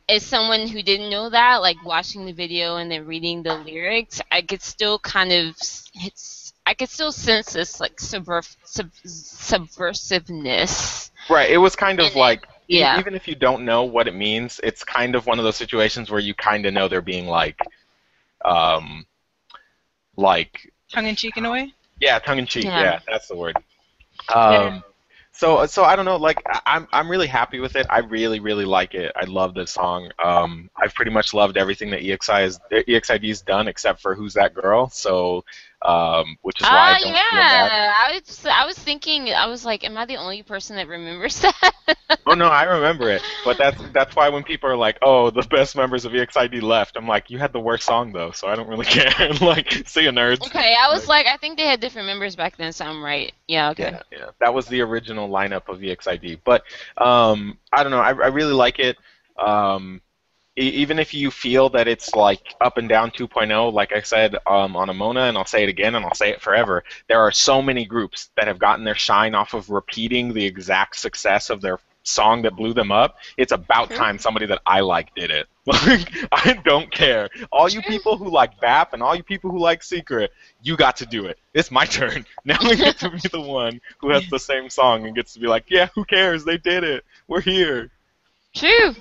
as 0.09 0.23
someone 0.23 0.67
who 0.67 0.81
didn't 0.81 1.09
know 1.09 1.29
that, 1.29 1.57
like 1.61 1.77
watching 1.83 2.25
the 2.25 2.31
video 2.31 2.75
and 2.77 2.89
then 2.91 3.05
reading 3.05 3.43
the 3.43 3.55
lyrics, 3.55 4.21
I 4.31 4.41
could 4.41 4.61
still 4.61 4.99
kind 4.99 5.31
of 5.31 5.55
it's 5.93 6.42
I 6.65 6.73
could 6.73 6.89
still 6.89 7.11
sense 7.11 7.53
this 7.53 7.79
like 7.79 7.97
subver- 7.97 8.55
sub- 8.63 8.91
subversiveness. 9.05 11.11
Right. 11.29 11.49
It 11.49 11.57
was 11.57 11.75
kind 11.75 11.99
of 11.99 12.07
And 12.07 12.15
like 12.15 12.47
e- 12.67 12.79
yeah. 12.79 12.99
even 12.99 13.15
if 13.15 13.27
you 13.27 13.35
don't 13.35 13.65
know 13.65 13.83
what 13.83 14.07
it 14.07 14.15
means, 14.15 14.59
it's 14.63 14.83
kind 14.83 15.15
of 15.15 15.25
one 15.25 15.39
of 15.39 15.45
those 15.45 15.55
situations 15.57 16.09
where 16.09 16.19
you 16.19 16.33
kind 16.33 16.65
of 16.65 16.73
know 16.73 16.87
they're 16.87 17.01
being 17.01 17.27
like, 17.27 17.59
um, 18.45 19.05
like 20.15 20.71
Tongue 20.91 21.07
in 21.07 21.15
cheek 21.15 21.37
in 21.37 21.45
a 21.45 21.51
way. 21.51 21.73
yeah, 21.99 22.19
tongue 22.19 22.39
in 22.39 22.45
cheek. 22.45 22.65
Yeah. 22.65 22.81
Yeah. 22.81 22.99
that's 23.07 23.27
the 23.27 23.35
word. 23.35 23.57
Um, 24.33 24.83
so 25.31 25.65
so 25.65 25.83
I 25.83 25.95
don't 25.95 26.05
know. 26.05 26.17
Like 26.17 26.41
I- 26.45 26.61
I'm 26.67 26.87
I'm 26.91 27.09
really 27.09 27.25
happy 27.27 27.59
with 27.59 27.75
it. 27.75 27.87
I 27.89 27.99
really 27.99 28.39
really 28.39 28.65
like 28.65 28.93
it. 28.93 29.11
I 29.15 29.25
love 29.25 29.55
this 29.55 29.71
song. 29.71 30.11
Um, 30.23 30.69
I've 30.75 30.93
pretty 30.93 31.09
much 31.11 31.33
loved 31.33 31.57
everything 31.57 31.89
that 31.91 32.01
EXI 32.01 32.41
has 32.41 32.59
EXID's 32.71 33.41
done 33.41 33.67
except 33.67 34.01
for 34.01 34.13
Who's 34.13 34.35
That 34.35 34.53
Girl. 34.53 34.89
So, 34.89 35.43
um, 35.83 36.37
which 36.41 36.61
is 36.61 36.71
why 36.71 36.91
Ah, 36.91 36.95
I 36.95 36.99
don't 36.99 37.19
feel 37.29 37.45
bad. 37.45 37.71
yeah. 37.71 37.93
I 37.95 38.11
was 38.25 38.45
I 38.45 38.65
was 38.65 38.77
thinking 38.77 39.33
I 39.33 39.47
was 39.47 39.65
like, 39.65 39.83
am 39.83 39.97
I 39.97 40.05
the 40.05 40.17
only 40.17 40.41
person 40.43 40.75
that 40.77 40.87
remembers 40.87 41.41
that? 41.41 41.73
Oh 42.25 42.33
no, 42.35 42.47
I 42.47 42.63
remember 42.63 43.09
it. 43.09 43.23
But 43.43 43.57
that's 43.57 43.81
that's 43.93 44.15
why 44.15 44.29
when 44.29 44.43
people 44.43 44.69
are 44.69 44.77
like, 44.77 44.97
"Oh, 45.01 45.29
the 45.29 45.41
best 45.43 45.75
members 45.75 46.05
of 46.05 46.13
EXID 46.13 46.61
left," 46.61 46.95
I'm 46.95 47.07
like, 47.07 47.29
"You 47.29 47.37
had 47.37 47.51
the 47.51 47.59
worst 47.59 47.85
song 47.85 48.11
though, 48.13 48.31
so 48.31 48.47
I 48.47 48.55
don't 48.55 48.67
really 48.67 48.85
care." 48.97 49.33
like, 49.41 49.71
see 49.87 50.03
you 50.03 50.11
nerds. 50.11 50.41
okay, 50.45 50.75
I 50.79 50.89
was 50.89 51.07
like, 51.07 51.25
I 51.27 51.37
think 51.37 51.57
they 51.57 51.65
had 51.65 51.79
different 51.81 52.07
members 52.07 52.35
back 52.35 52.55
then, 52.57 52.71
so 52.71 52.85
I'm 52.85 53.03
right. 53.03 53.33
Yeah, 53.47 53.71
okay. 53.71 53.91
Yeah, 53.91 54.01
yeah, 54.11 54.29
that 54.39 54.53
was 54.53 54.67
the 54.67 54.81
original 54.81 55.29
lineup 55.29 55.67
of 55.69 55.83
EXID. 55.83 56.41
But 56.43 56.63
um, 56.97 57.57
I 57.71 57.83
don't 57.83 57.91
know, 57.91 57.99
I, 57.99 58.09
I 58.09 58.27
really 58.27 58.53
like 58.53 58.79
it. 58.79 58.97
Um, 59.37 60.01
even 60.55 60.99
if 60.99 61.13
you 61.13 61.31
feel 61.31 61.69
that 61.69 61.87
it's 61.87 62.13
like 62.13 62.55
up 62.61 62.77
and 62.77 62.87
down 62.87 63.11
2.0, 63.11 63.73
like 63.73 63.91
I 63.91 64.01
said 64.01 64.35
um, 64.45 64.75
on 64.75 64.89
Amona, 64.89 65.27
and 65.29 65.37
I'll 65.37 65.45
say 65.45 65.63
it 65.63 65.69
again, 65.69 65.95
and 65.95 66.05
I'll 66.05 66.13
say 66.13 66.29
it 66.29 66.41
forever. 66.41 66.83
There 67.07 67.21
are 67.21 67.31
so 67.31 67.61
many 67.61 67.85
groups 67.85 68.29
that 68.35 68.47
have 68.47 68.59
gotten 68.59 68.85
their 68.85 68.95
shine 68.95 69.33
off 69.33 69.53
of 69.53 69.69
repeating 69.69 70.33
the 70.33 70.45
exact 70.45 70.97
success 70.97 71.49
of 71.49 71.61
their 71.61 71.79
song 72.03 72.41
that 72.43 72.55
blew 72.55 72.73
them 72.73 72.91
up. 72.91 73.17
It's 73.37 73.51
about 73.51 73.87
True. 73.87 73.97
time 73.97 74.19
somebody 74.19 74.45
that 74.47 74.61
I 74.65 74.81
like 74.81 75.13
did 75.15 75.31
it. 75.31 75.47
Like 75.65 76.13
I 76.29 76.59
don't 76.65 76.91
care. 76.91 77.29
All 77.49 77.69
you 77.69 77.81
people 77.81 78.17
who 78.17 78.29
like 78.29 78.59
BAP 78.59 78.91
and 78.91 79.01
all 79.01 79.15
you 79.15 79.23
people 79.23 79.49
who 79.49 79.59
like 79.59 79.81
Secret, 79.81 80.33
you 80.61 80.75
got 80.75 80.97
to 80.97 81.05
do 81.05 81.25
it. 81.27 81.39
It's 81.53 81.71
my 81.71 81.85
turn. 81.85 82.25
Now 82.45 82.57
I 82.59 82.75
get 82.75 82.97
to 82.97 83.09
be 83.09 83.19
the 83.31 83.39
one 83.39 83.79
who 83.99 84.09
has 84.09 84.27
the 84.27 84.39
same 84.39 84.69
song 84.69 85.05
and 85.05 85.15
gets 85.15 85.33
to 85.35 85.39
be 85.39 85.47
like, 85.47 85.63
yeah, 85.69 85.87
who 85.95 86.03
cares? 86.03 86.43
They 86.43 86.57
did 86.57 86.83
it. 86.83 87.05
We're 87.29 87.39
here. 87.39 87.91
True. 88.53 88.93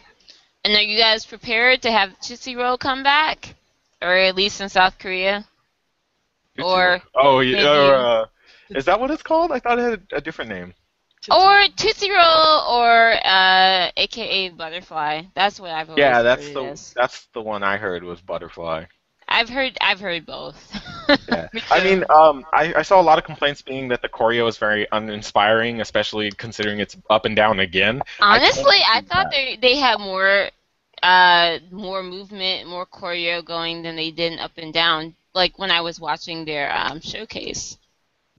And 0.64 0.74
are 0.76 0.82
you 0.82 0.98
guys 0.98 1.26
prepared 1.26 1.82
to 1.82 1.90
have 1.90 2.18
Tootsie 2.20 2.56
Roll 2.56 2.78
come 2.78 3.02
back? 3.02 3.54
Or 4.00 4.16
at 4.16 4.36
least 4.36 4.60
in 4.60 4.68
South 4.68 4.98
Korea? 4.98 5.44
Or 6.62 7.00
oh 7.14 7.40
yeah, 7.40 7.72
or, 7.72 7.94
uh, 7.94 8.26
is 8.70 8.84
that 8.84 9.00
what 9.00 9.10
it's 9.10 9.22
called? 9.22 9.52
I 9.52 9.58
thought 9.58 9.78
it 9.78 9.90
had 9.90 10.02
a 10.12 10.20
different 10.20 10.50
name. 10.50 10.74
or 11.30 11.64
Tootsie 11.76 12.10
Roll 12.10 12.60
or 12.68 13.12
uh 13.24 13.90
aka 13.96 14.50
Butterfly. 14.50 15.22
That's 15.34 15.58
what 15.58 15.70
I've 15.70 15.88
always 15.88 16.00
Yeah, 16.00 16.22
that's 16.22 16.48
the 16.52 16.92
that's 16.94 17.26
the 17.32 17.42
one 17.42 17.62
I 17.62 17.76
heard 17.76 18.04
was 18.04 18.20
Butterfly. 18.20 18.84
I've 19.32 19.48
heard 19.48 19.76
I've 19.80 20.00
heard 20.00 20.26
both. 20.26 20.72
Yeah. 21.28 21.46
I 21.70 21.80
mean, 21.80 22.04
um, 22.10 22.44
I, 22.52 22.74
I 22.74 22.82
saw 22.82 23.00
a 23.00 23.02
lot 23.02 23.18
of 23.18 23.24
complaints 23.24 23.62
being 23.62 23.88
that 23.88 24.02
the 24.02 24.08
choreo 24.08 24.48
is 24.48 24.58
very 24.58 24.86
uninspiring, 24.92 25.80
especially 25.80 26.30
considering 26.32 26.80
it's 26.80 26.96
up 27.10 27.24
and 27.24 27.36
down 27.36 27.60
again. 27.60 28.02
Honestly, 28.20 28.78
totally 28.84 28.84
I 28.88 29.02
thought 29.02 29.28
that. 29.28 29.30
they 29.30 29.56
they 29.56 29.76
had 29.76 29.98
more 30.00 30.50
uh 31.02 31.58
more 31.70 32.02
movement, 32.02 32.68
more 32.68 32.86
choreo 32.86 33.44
going 33.44 33.82
than 33.82 33.96
they 33.96 34.10
did 34.10 34.32
in 34.32 34.38
up 34.38 34.56
and 34.56 34.72
down. 34.72 35.14
Like 35.34 35.58
when 35.58 35.70
I 35.70 35.80
was 35.82 36.00
watching 36.00 36.44
their 36.46 36.74
um 36.74 37.00
showcase. 37.00 37.76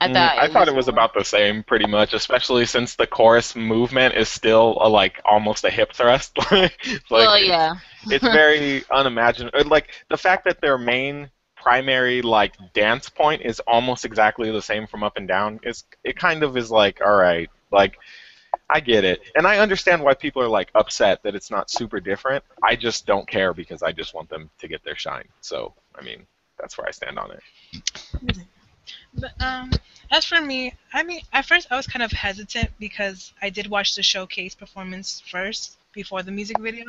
I 0.01 0.07
Mm, 0.07 0.09
thought 0.09 0.37
I 0.37 0.47
thought 0.49 0.67
it 0.67 0.75
was 0.75 0.87
more- 0.89 0.89
about 0.89 1.13
the 1.13 1.23
same, 1.23 1.63
pretty 1.63 1.87
much, 1.87 2.13
especially 2.13 2.65
since 2.65 2.95
the 2.95 3.07
chorus 3.07 3.55
movement 3.55 4.15
is 4.15 4.27
still 4.29 4.77
a, 4.81 4.89
like 4.89 5.21
almost 5.25 5.63
a 5.63 5.69
hip 5.69 5.93
thrust. 5.93 6.37
like, 7.09 7.31
well, 7.31 7.37
yeah. 7.37 7.75
It's 8.08 8.24
very 8.24 8.84
unimaginable. 8.91 9.64
Like 9.66 9.89
the 10.10 10.18
fact 10.18 10.45
that 10.45 10.62
their 10.62 10.78
main 10.78 11.30
primary 11.56 12.22
like 12.22 12.54
dance 12.74 13.10
point 13.10 13.41
is 13.41 13.60
almost 13.62 14.04
exactly 14.04 14.51
the 14.51 14.62
same 14.62 14.86
from 14.86 15.01
up 15.01 15.16
and 15.16 15.28
down 15.28 15.60
is 15.64 15.86
it 16.04 16.18
kind 16.18 16.43
of 16.43 16.58
is 16.58 16.70
like 16.70 16.99
all 17.06 17.16
right, 17.16 17.49
like 17.72 17.97
I 18.70 18.80
get 18.80 19.04
it, 19.04 19.22
and 19.36 19.47
I 19.47 19.60
understand 19.60 20.04
why 20.04 20.14
people 20.14 20.41
are 20.41 20.47
like 20.47 20.70
upset 20.76 21.24
that 21.24 21.36
it's 21.36 21.49
not 21.49 21.72
super 21.72 21.99
different. 21.99 22.43
I 22.62 22.76
just 22.76 23.06
don't 23.06 23.28
care 23.28 23.54
because 23.54 23.82
I 23.82 23.91
just 23.91 24.14
want 24.14 24.30
them 24.30 24.49
to 24.60 24.68
get 24.68 24.84
their 24.84 24.95
shine. 24.95 25.28
So 25.41 25.74
I 25.95 26.04
mean, 26.04 26.26
that's 26.60 26.78
where 26.78 26.88
I 26.88 26.91
stand 26.91 27.18
on 27.18 27.32
it. 27.32 28.38
But 29.16 29.32
um, 29.41 29.72
as 30.12 30.26
for 30.26 30.41
me, 30.41 30.74
I 30.91 31.04
mean, 31.04 31.22
at 31.32 31.45
first 31.45 31.68
I 31.72 31.78
was 31.78 31.88
kind 31.88 32.04
of 32.04 32.12
hesitant 32.12 32.72
because 32.80 33.34
I 33.41 33.49
did 33.49 33.68
watch 33.68 33.95
the 33.95 34.04
showcase 34.04 34.56
performance 34.56 35.22
first 35.22 35.78
before 35.93 36.23
the 36.23 36.31
music 36.31 36.59
video, 36.59 36.85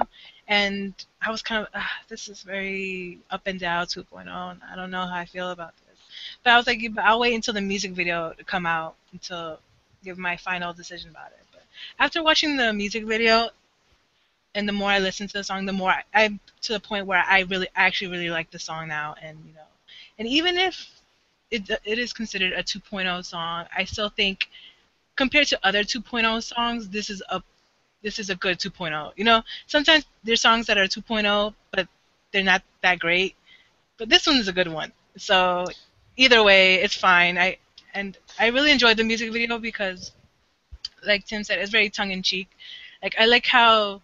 and 0.48 0.94
I 1.22 1.30
was 1.30 1.42
kind 1.42 1.62
of, 1.62 1.68
ah, 1.74 1.92
this 2.08 2.28
is 2.28 2.42
very 2.42 3.18
up 3.30 3.42
and 3.46 3.60
down 3.60 3.86
2.0, 3.86 4.26
and 4.26 4.60
I 4.70 4.76
don't 4.76 4.90
know 4.90 5.06
how 5.06 5.16
I 5.16 5.24
feel 5.24 5.50
about 5.50 5.74
this. 5.76 5.98
But 6.42 6.50
I 6.52 6.56
was 6.56 6.66
like, 6.66 6.82
I'll 6.98 7.20
wait 7.20 7.34
until 7.34 7.54
the 7.54 7.60
music 7.60 7.92
video 7.92 8.32
to 8.32 8.44
come 8.44 8.66
out 8.66 8.94
until 9.12 9.60
give 10.04 10.18
my 10.18 10.36
final 10.36 10.72
decision 10.72 11.10
about 11.10 11.28
it. 11.28 11.44
But 11.52 11.62
after 11.98 12.22
watching 12.22 12.56
the 12.56 12.72
music 12.72 13.04
video, 13.04 13.50
and 14.54 14.68
the 14.68 14.72
more 14.72 14.90
I 14.90 14.98
listen 14.98 15.26
to 15.26 15.32
the 15.32 15.44
song, 15.44 15.66
the 15.66 15.72
more 15.72 15.90
I, 15.90 16.02
I'm 16.14 16.40
to 16.62 16.72
the 16.72 16.80
point 16.80 17.06
where 17.06 17.22
I 17.26 17.40
really, 17.40 17.68
I 17.76 17.84
actually 17.84 18.10
really 18.10 18.30
like 18.30 18.50
the 18.50 18.58
song 18.58 18.88
now, 18.88 19.14
and 19.20 19.38
you 19.46 19.52
know, 19.54 19.60
and 20.18 20.28
even 20.28 20.56
if 20.58 20.90
it, 21.50 21.68
it 21.84 21.98
is 21.98 22.12
considered 22.12 22.52
a 22.52 22.62
2.0 22.62 23.24
song. 23.24 23.66
I 23.76 23.84
still 23.84 24.08
think 24.08 24.48
compared 25.16 25.46
to 25.48 25.66
other 25.66 25.84
2.0 25.84 26.42
songs, 26.42 26.88
this 26.88 27.10
is 27.10 27.22
a 27.28 27.42
this 28.04 28.20
is 28.20 28.30
a 28.30 28.36
good 28.36 28.58
2.0. 28.58 29.12
You 29.16 29.24
know, 29.24 29.42
sometimes 29.66 30.04
there's 30.22 30.40
songs 30.40 30.66
that 30.66 30.78
are 30.78 30.86
2.0 30.86 31.54
but 31.72 31.88
they're 32.30 32.44
not 32.44 32.62
that 32.82 33.00
great. 33.00 33.34
But 33.98 34.08
this 34.08 34.26
one 34.26 34.36
is 34.36 34.46
a 34.46 34.52
good 34.52 34.68
one. 34.68 34.92
So 35.16 35.64
either 36.16 36.44
way, 36.44 36.74
it's 36.76 36.94
fine. 36.94 37.38
I 37.38 37.58
and 37.94 38.16
I 38.38 38.48
really 38.48 38.70
enjoyed 38.70 38.96
the 38.96 39.04
music 39.04 39.32
video 39.32 39.58
because 39.58 40.12
like 41.04 41.26
Tim 41.26 41.42
said, 41.44 41.58
it's 41.58 41.70
very 41.70 41.90
tongue 41.90 42.12
in 42.12 42.22
cheek. 42.22 42.48
Like 43.02 43.14
I 43.18 43.26
like 43.26 43.46
how 43.46 44.02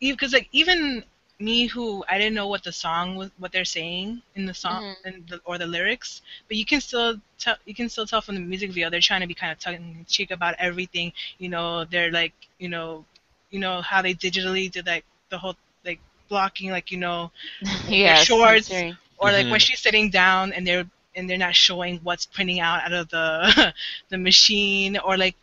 because 0.00 0.32
like 0.32 0.48
even 0.52 1.04
me 1.38 1.66
who 1.66 2.04
I 2.08 2.18
didn't 2.18 2.34
know 2.34 2.48
what 2.48 2.64
the 2.64 2.72
song 2.72 3.16
was, 3.16 3.30
what 3.38 3.52
they're 3.52 3.64
saying 3.64 4.22
in 4.34 4.46
the 4.46 4.54
song 4.54 4.80
Mhm. 4.80 4.94
and 5.04 5.28
the, 5.28 5.40
or 5.44 5.58
the 5.58 5.66
lyrics, 5.66 6.22
but 6.48 6.56
you 6.56 6.64
can 6.64 6.80
still 6.80 7.20
tell 7.38 7.56
you 7.66 7.74
can 7.74 7.88
still 7.88 8.06
tell 8.06 8.20
from 8.22 8.34
the 8.36 8.40
music 8.40 8.70
video 8.70 8.90
they're 8.90 9.00
trying 9.00 9.20
to 9.20 9.26
be 9.26 9.34
kind 9.34 9.52
of 9.52 9.58
tongue 9.58 9.74
in 9.74 10.04
cheek 10.08 10.30
about 10.30 10.54
everything. 10.58 11.12
You 11.38 11.48
know, 11.50 11.84
they're 11.84 12.10
like 12.10 12.32
you 12.58 12.68
know, 12.68 13.04
you 13.50 13.60
know 13.60 13.80
how 13.82 14.02
they 14.02 14.14
digitally 14.14 14.70
did 14.70 14.86
like 14.86 15.04
the 15.30 15.38
whole 15.38 15.56
like 15.84 16.00
blocking 16.28 16.70
like 16.70 16.90
you 16.90 16.98
know 16.98 17.30
yeah, 17.88 18.14
shorts. 18.14 18.68
censoring. 18.68 18.96
or 19.18 19.32
like 19.32 19.48
when 19.48 19.58
Mhm. 19.58 19.60
she's 19.60 19.80
sitting 19.80 20.10
down 20.10 20.52
and 20.52 20.66
they're 20.66 20.86
and 21.14 21.28
they're 21.28 21.38
not 21.38 21.54
showing 21.54 21.98
what's 22.02 22.26
printing 22.26 22.60
out 22.60 22.82
out 22.84 22.92
of 22.92 23.08
the 23.10 23.74
the 24.10 24.18
machine 24.18 24.96
or 24.98 25.16
like 25.16 25.36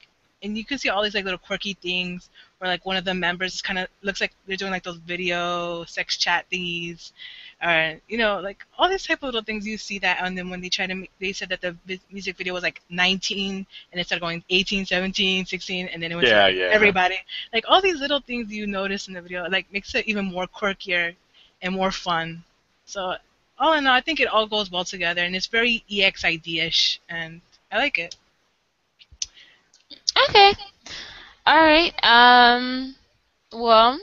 and 0.44 0.58
you 0.58 0.66
can 0.66 0.78
see 0.78 0.90
all 0.90 1.04
these 1.04 1.14
like 1.16 1.24
little 1.26 1.40
quirky 1.40 1.74
things 1.74 2.30
or 2.64 2.68
like 2.68 2.86
one 2.86 2.96
of 2.98 3.04
the 3.06 3.14
members 3.14 3.62
kind 3.62 3.78
of 3.80 3.88
looks 4.04 4.22
like 4.22 4.34
they're 4.48 4.58
doing 4.58 4.72
like 4.72 4.84
those 4.84 4.98
video 4.98 5.84
sex 5.86 6.18
chat 6.18 6.46
thingies 6.52 7.12
or 7.64 8.00
you 8.08 8.18
know 8.18 8.40
like 8.40 8.66
all 8.78 8.90
these 8.90 9.06
type 9.06 9.20
of 9.20 9.28
little 9.28 9.42
things 9.44 9.68
you 9.68 9.78
see 9.78 10.00
that 10.00 10.20
and 10.24 10.38
then 10.38 10.50
when 10.50 10.62
they 10.62 10.70
try 10.70 10.88
to 10.88 10.96
make, 10.96 11.12
they 11.20 11.34
said 11.34 11.50
that 11.50 11.62
the 11.62 11.76
music 12.12 12.38
video 12.38 12.54
was 12.54 12.64
like 12.64 12.82
19 12.90 13.66
and 13.92 14.02
it 14.02 14.06
started 14.06 14.22
going 14.22 14.44
18 14.50 14.86
17 14.86 15.46
16 15.46 15.88
and 15.88 16.02
then 16.02 16.12
it 16.12 16.16
went 16.16 16.28
to 16.30 16.36
Yeah, 16.36 16.48
yeah. 16.48 16.66
everybody 16.72 17.16
like 17.54 17.66
all 17.68 17.82
these 17.82 18.00
little 18.00 18.22
things 18.22 18.52
you 18.52 18.66
notice 18.68 19.08
in 19.08 19.14
the 19.14 19.22
video 19.22 19.48
like 19.50 19.72
makes 19.74 19.94
it 19.96 20.08
even 20.08 20.26
more 20.26 20.48
quirkier 20.48 21.16
and 21.62 21.76
more 21.76 21.92
fun 21.92 22.44
so 22.86 23.16
all 23.60 23.74
in 23.74 23.86
all 23.88 23.94
i 23.94 24.02
think 24.02 24.20
it 24.20 24.28
all 24.28 24.48
goes 24.48 24.72
well 24.72 24.86
together 24.86 25.22
and 25.24 25.36
it's 25.36 25.48
very 25.48 25.84
E 25.90 26.04
exid-ish 26.04 27.02
and 27.10 27.42
i 27.72 27.78
like 27.78 27.98
it 28.00 28.16
Okay. 30.30 30.54
All 31.46 31.58
right. 31.58 31.94
Um. 32.04 32.96
Well, 33.52 34.00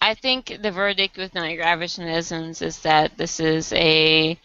I 0.00 0.14
think 0.14 0.58
the 0.62 0.70
verdict 0.70 1.16
with 1.16 1.36
Average 1.36 1.92
Citizens 1.92 2.62
is 2.62 2.80
that 2.82 3.16
this 3.16 3.40
is 3.40 3.72
a 3.72 4.38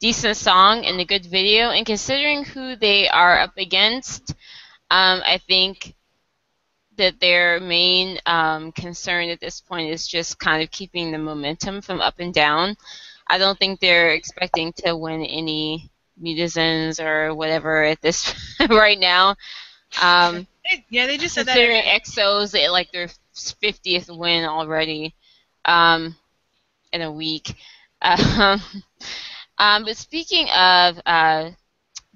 decent 0.00 0.36
song 0.36 0.84
and 0.84 1.00
a 1.00 1.04
good 1.04 1.26
video. 1.26 1.70
And 1.70 1.84
considering 1.86 2.44
who 2.44 2.76
they 2.76 3.08
are 3.08 3.38
up 3.40 3.56
against, 3.56 4.30
um, 4.90 5.22
I 5.26 5.38
think 5.46 5.94
that 6.96 7.20
their 7.20 7.60
main 7.60 8.18
um, 8.26 8.72
concern 8.72 9.28
at 9.28 9.40
this 9.40 9.60
point 9.60 9.90
is 9.90 10.06
just 10.06 10.38
kind 10.38 10.62
of 10.62 10.70
keeping 10.70 11.10
the 11.10 11.18
momentum 11.18 11.80
from 11.82 12.00
up 12.00 12.20
and 12.20 12.32
down. 12.32 12.76
I 13.28 13.38
don't 13.38 13.58
think 13.58 13.80
they're 13.80 14.12
expecting 14.12 14.72
to 14.84 14.96
win 14.96 15.22
any 15.24 15.90
musicians 16.16 17.00
or 17.00 17.34
whatever 17.34 17.82
at 17.82 18.00
this 18.00 18.32
right 18.70 18.98
now. 18.98 19.36
Um, 20.00 20.46
Yeah 20.90 21.06
they 21.06 21.16
just 21.16 21.34
said 21.34 21.46
that 21.46 21.54
considering 21.54 21.82
EXO's 21.82 22.54
at 22.54 22.72
like 22.72 22.90
their 22.92 23.08
50th 23.34 24.16
win 24.16 24.44
already 24.44 25.14
um, 25.64 26.16
in 26.92 27.02
a 27.02 27.12
week. 27.12 27.54
Um, 28.06 28.60
um, 29.56 29.84
but 29.84 29.96
speaking 29.96 30.46
of 30.50 31.00
uh, 31.06 31.52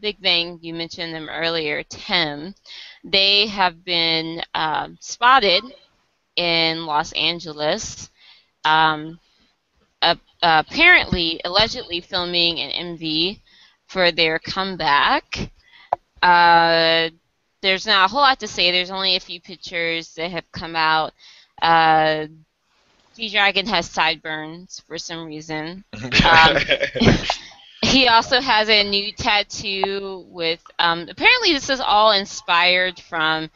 Big 0.00 0.20
Bang, 0.20 0.58
you 0.60 0.74
mentioned 0.74 1.14
them 1.14 1.30
earlier, 1.30 1.82
Tim. 1.82 2.54
They 3.04 3.46
have 3.46 3.84
been 3.84 4.42
um, 4.54 4.98
spotted 5.00 5.64
in 6.36 6.84
Los 6.84 7.12
Angeles. 7.12 8.10
Um, 8.66 9.18
apparently, 10.42 11.40
allegedly 11.44 12.00
filming 12.00 12.60
an 12.60 12.96
MV 12.96 13.40
for 13.86 14.12
their 14.12 14.38
comeback. 14.38 15.50
Uh, 16.22 17.08
there's 17.60 17.86
not 17.86 18.06
a 18.06 18.08
whole 18.08 18.20
lot 18.20 18.40
to 18.40 18.48
say. 18.48 18.70
There's 18.70 18.90
only 18.90 19.16
a 19.16 19.20
few 19.20 19.40
pictures 19.40 20.14
that 20.14 20.30
have 20.30 20.50
come 20.52 20.76
out. 20.76 21.12
Uh, 21.60 22.26
G 23.16 23.30
Dragon 23.30 23.66
has 23.66 23.90
sideburns 23.90 24.82
for 24.86 24.98
some 24.98 25.26
reason. 25.26 25.84
Um, 26.24 26.56
He 27.82 28.08
also 28.08 28.40
has 28.40 28.68
a 28.68 28.82
new 28.88 29.12
tattoo 29.12 30.26
with. 30.28 30.60
Um, 30.78 31.06
apparently, 31.08 31.52
this 31.52 31.70
is 31.70 31.80
all 31.80 32.12
inspired 32.12 32.98
from 32.98 33.50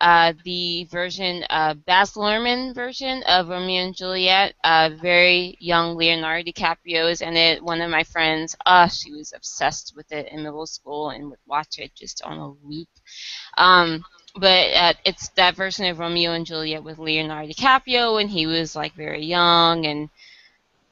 uh, 0.00 0.32
the 0.44 0.84
version, 0.90 1.44
uh, 1.50 1.74
Baz 1.74 2.12
Luhrmann 2.14 2.74
version 2.74 3.22
of 3.24 3.48
Romeo 3.48 3.82
and 3.84 3.96
Juliet. 3.96 4.54
Uh, 4.64 4.90
very 5.00 5.56
young 5.60 5.96
Leonardo 5.96 6.50
DiCaprio 6.50 7.10
is 7.10 7.20
in 7.22 7.36
it. 7.36 7.62
One 7.62 7.80
of 7.80 7.90
my 7.90 8.04
friends, 8.04 8.56
uh, 8.66 8.88
she 8.88 9.12
was 9.12 9.32
obsessed 9.34 9.94
with 9.96 10.10
it 10.12 10.28
in 10.30 10.42
middle 10.42 10.66
school 10.66 11.10
and 11.10 11.30
would 11.30 11.38
watch 11.46 11.78
it 11.78 11.94
just 11.94 12.22
on 12.22 12.38
a 12.38 12.48
loop. 12.66 12.88
Um, 13.56 14.04
but 14.36 14.72
uh, 14.74 14.92
it's 15.04 15.28
that 15.30 15.56
version 15.56 15.86
of 15.86 15.98
Romeo 15.98 16.32
and 16.32 16.46
Juliet 16.46 16.82
with 16.82 16.98
Leonardo 16.98 17.52
DiCaprio 17.52 18.20
and 18.20 18.30
he 18.30 18.46
was 18.46 18.74
like 18.76 18.94
very 18.94 19.24
young 19.24 19.86
and 19.86 20.10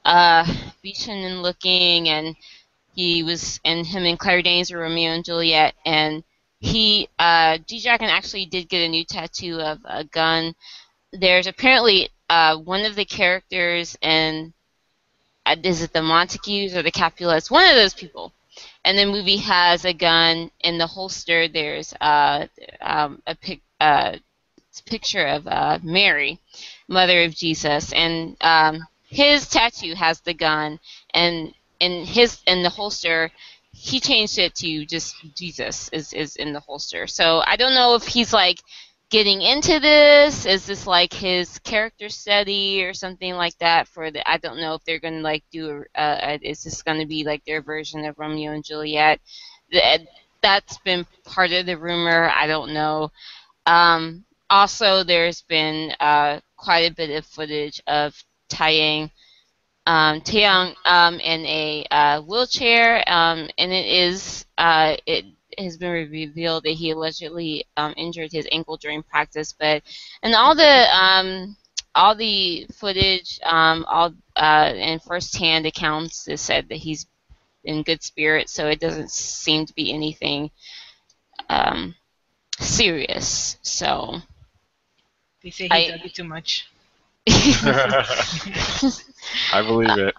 uh, 0.04 0.46
Buchanan 0.82 1.42
looking, 1.42 2.08
and 2.08 2.36
he 2.94 3.22
was 3.22 3.60
and 3.64 3.86
him 3.86 4.04
and 4.04 4.18
Claire 4.18 4.42
Danes 4.42 4.72
were 4.72 4.80
Romeo 4.80 5.12
and 5.12 5.24
Juliet, 5.24 5.74
and 5.84 6.24
he 6.62 7.08
uh, 7.18 7.58
G 7.66 7.80
Dragon 7.80 8.08
actually 8.08 8.46
did 8.46 8.68
get 8.68 8.86
a 8.86 8.88
new 8.88 9.04
tattoo 9.04 9.60
of 9.60 9.80
a 9.84 10.04
gun. 10.04 10.54
There's 11.12 11.48
apparently 11.48 12.08
uh, 12.30 12.56
one 12.56 12.84
of 12.84 12.94
the 12.94 13.04
characters 13.04 13.98
in 14.00 14.54
uh, 15.44 15.56
is 15.64 15.82
it 15.82 15.92
the 15.92 16.02
Montagues 16.02 16.76
or 16.76 16.82
the 16.82 16.92
Capulets? 16.92 17.50
One 17.50 17.68
of 17.68 17.74
those 17.74 17.94
people. 17.94 18.32
And 18.84 18.96
the 18.96 19.06
movie 19.06 19.38
has 19.38 19.84
a 19.84 19.92
gun 19.92 20.50
in 20.60 20.78
the 20.78 20.86
holster. 20.86 21.48
There's 21.48 21.94
uh, 22.00 22.46
um, 22.80 23.20
a 23.26 23.34
pic, 23.34 23.60
uh, 23.80 24.18
picture 24.86 25.26
of 25.26 25.46
uh, 25.48 25.78
Mary, 25.82 26.38
mother 26.86 27.24
of 27.24 27.34
Jesus, 27.34 27.92
and 27.92 28.36
um, 28.40 28.86
his 29.08 29.48
tattoo 29.48 29.94
has 29.94 30.20
the 30.20 30.34
gun, 30.34 30.78
and 31.12 31.54
in 31.80 32.04
his 32.04 32.40
in 32.46 32.62
the 32.62 32.70
holster, 32.70 33.30
he 33.72 34.00
changed 34.00 34.38
it 34.38 34.54
to 34.56 34.84
just 34.84 35.16
Jesus 35.34 35.88
is 35.92 36.12
is 36.12 36.36
in 36.36 36.52
the 36.52 36.60
holster. 36.60 37.06
So 37.06 37.42
I 37.46 37.56
don't 37.56 37.74
know 37.74 37.94
if 37.94 38.04
he's 38.04 38.32
like 38.32 38.60
getting 39.10 39.42
into 39.42 39.80
this. 39.80 40.46
Is 40.46 40.66
this 40.66 40.86
like 40.86 41.12
his 41.12 41.58
character 41.60 42.08
study 42.08 42.84
or 42.84 42.94
something 42.94 43.34
like 43.34 43.56
that? 43.58 43.88
For 43.88 44.10
the 44.10 44.28
I 44.28 44.36
don't 44.38 44.60
know 44.60 44.74
if 44.74 44.84
they're 44.84 45.00
gonna 45.00 45.20
like 45.20 45.44
do. 45.50 45.84
Uh, 45.94 45.98
uh 45.98 46.38
is 46.42 46.64
this 46.64 46.82
gonna 46.82 47.06
be 47.06 47.24
like 47.24 47.44
their 47.44 47.62
version 47.62 48.04
of 48.04 48.18
Romeo 48.18 48.52
and 48.52 48.64
Juliet? 48.64 49.20
That's 50.42 50.78
been 50.78 51.06
part 51.24 51.52
of 51.52 51.66
the 51.66 51.78
rumor. 51.78 52.30
I 52.34 52.46
don't 52.46 52.74
know. 52.74 53.10
Um, 53.64 54.24
also, 54.50 55.02
there's 55.02 55.42
been 55.42 55.92
uh, 55.98 56.40
quite 56.56 56.90
a 56.90 56.94
bit 56.94 57.10
of 57.10 57.24
footage 57.24 57.80
of 57.86 58.14
Taeyang 58.50 59.10
um, 59.86 60.20
Taeyang 60.20 60.74
um, 60.84 61.20
in 61.20 61.44
a 61.46 61.84
uh, 61.90 62.20
wheelchair, 62.22 63.02
um, 63.08 63.48
and 63.58 63.72
it 63.72 63.86
is 63.86 64.46
uh, 64.58 64.96
it 65.06 65.24
has 65.58 65.76
been 65.76 65.90
revealed 65.90 66.64
that 66.64 66.70
he 66.72 66.90
allegedly 66.90 67.64
um, 67.76 67.94
injured 67.96 68.32
his 68.32 68.48
ankle 68.52 68.76
during 68.76 69.02
practice. 69.02 69.52
But 69.52 69.82
and 70.22 70.34
all 70.34 70.54
the 70.54 70.96
um, 70.96 71.56
all 71.94 72.14
the 72.14 72.66
footage, 72.74 73.40
um, 73.44 73.84
all 73.88 74.14
uh, 74.36 74.72
and 74.76 75.02
firsthand 75.02 75.66
accounts, 75.66 76.26
has 76.26 76.40
said 76.40 76.68
that 76.68 76.76
he's 76.76 77.06
in 77.64 77.82
good 77.82 78.02
spirits, 78.02 78.52
so 78.52 78.68
it 78.68 78.80
doesn't 78.80 79.10
seem 79.10 79.66
to 79.66 79.74
be 79.74 79.92
anything 79.92 80.50
um, 81.48 81.94
serious. 82.58 83.58
So 83.62 84.20
they 85.42 85.50
say 85.50 85.68
he 85.68 85.70
I- 85.74 85.88
dug 85.90 86.04
it 86.04 86.14
too 86.14 86.24
much. 86.24 86.66
I 87.28 88.02
believe 89.62 89.96
it. 89.96 90.14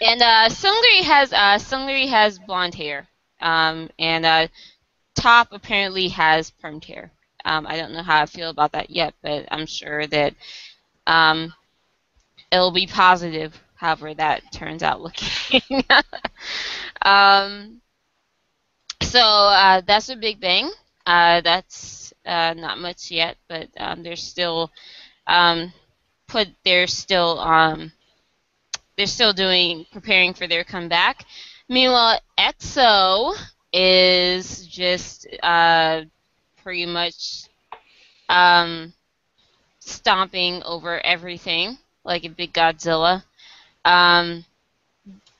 And 0.00 0.22
uh, 0.22 0.48
Seungri 0.48 1.02
has 1.02 1.32
uh, 1.32 1.58
Seungri 1.58 2.08
has 2.08 2.38
blonde 2.38 2.74
hair, 2.74 3.06
um, 3.40 3.88
and 3.98 4.26
uh, 4.26 4.48
Top 5.14 5.48
apparently 5.52 6.08
has 6.08 6.52
permed 6.62 6.84
hair. 6.84 7.10
Um, 7.44 7.66
I 7.66 7.76
don't 7.76 7.92
know 7.92 8.02
how 8.02 8.22
I 8.22 8.26
feel 8.26 8.50
about 8.50 8.72
that 8.72 8.90
yet, 8.90 9.14
but 9.22 9.46
I'm 9.50 9.66
sure 9.66 10.06
that 10.08 10.34
um, 11.06 11.52
it'll 12.50 12.72
be 12.72 12.86
positive. 12.86 13.58
However, 13.74 14.14
that 14.14 14.52
turns 14.52 14.82
out 14.82 15.00
looking. 15.00 15.60
um, 17.02 17.80
so 19.02 19.20
uh, 19.20 19.82
that's 19.86 20.08
a 20.08 20.16
big 20.16 20.40
bang. 20.40 20.70
Uh, 21.04 21.40
that's 21.40 22.12
uh, 22.24 22.54
not 22.54 22.78
much 22.78 23.10
yet, 23.10 23.36
but 23.48 23.68
um, 23.76 24.02
there's 24.02 24.22
still 24.22 24.70
um, 25.26 25.72
put. 26.32 26.48
They're 26.64 26.86
still 26.86 27.38
um, 27.38 27.92
they're 28.96 29.06
still 29.06 29.32
doing 29.32 29.86
preparing 29.92 30.34
for 30.34 30.46
their 30.46 30.64
comeback. 30.64 31.24
Meanwhile, 31.68 32.20
EXO 32.38 33.34
is 33.72 34.66
just 34.66 35.26
uh, 35.42 36.02
pretty 36.62 36.86
much 36.86 37.44
um, 38.28 38.92
stomping 39.78 40.62
over 40.64 41.04
everything 41.04 41.78
like 42.04 42.24
a 42.24 42.28
big 42.28 42.52
Godzilla. 42.52 43.22
Um, 43.84 44.44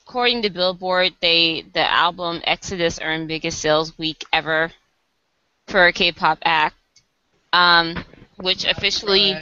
according 0.07 0.43
to 0.43 0.51
Billboard, 0.51 1.12
they 1.20 1.64
the 1.72 1.90
album 1.90 2.40
Exodus 2.45 3.01
earned 3.01 3.28
biggest 3.28 3.61
sales 3.61 3.97
week 3.99 4.24
ever 4.32 4.70
for 5.66 5.86
a 5.86 5.93
K-pop 5.93 6.38
act, 6.45 6.76
um, 7.53 8.05
which 8.36 8.64
officially. 8.64 9.34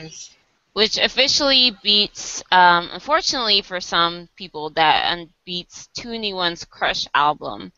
Which 0.73 0.99
officially 0.99 1.77
beats, 1.83 2.43
um, 2.53 2.89
unfortunately 2.93 3.63
for 3.63 3.81
some 3.81 4.29
people, 4.37 4.71
that 4.71 5.19
beats 5.45 5.89
2NE1's 5.99 6.65
Crush 6.65 7.07
album, 7.15 7.73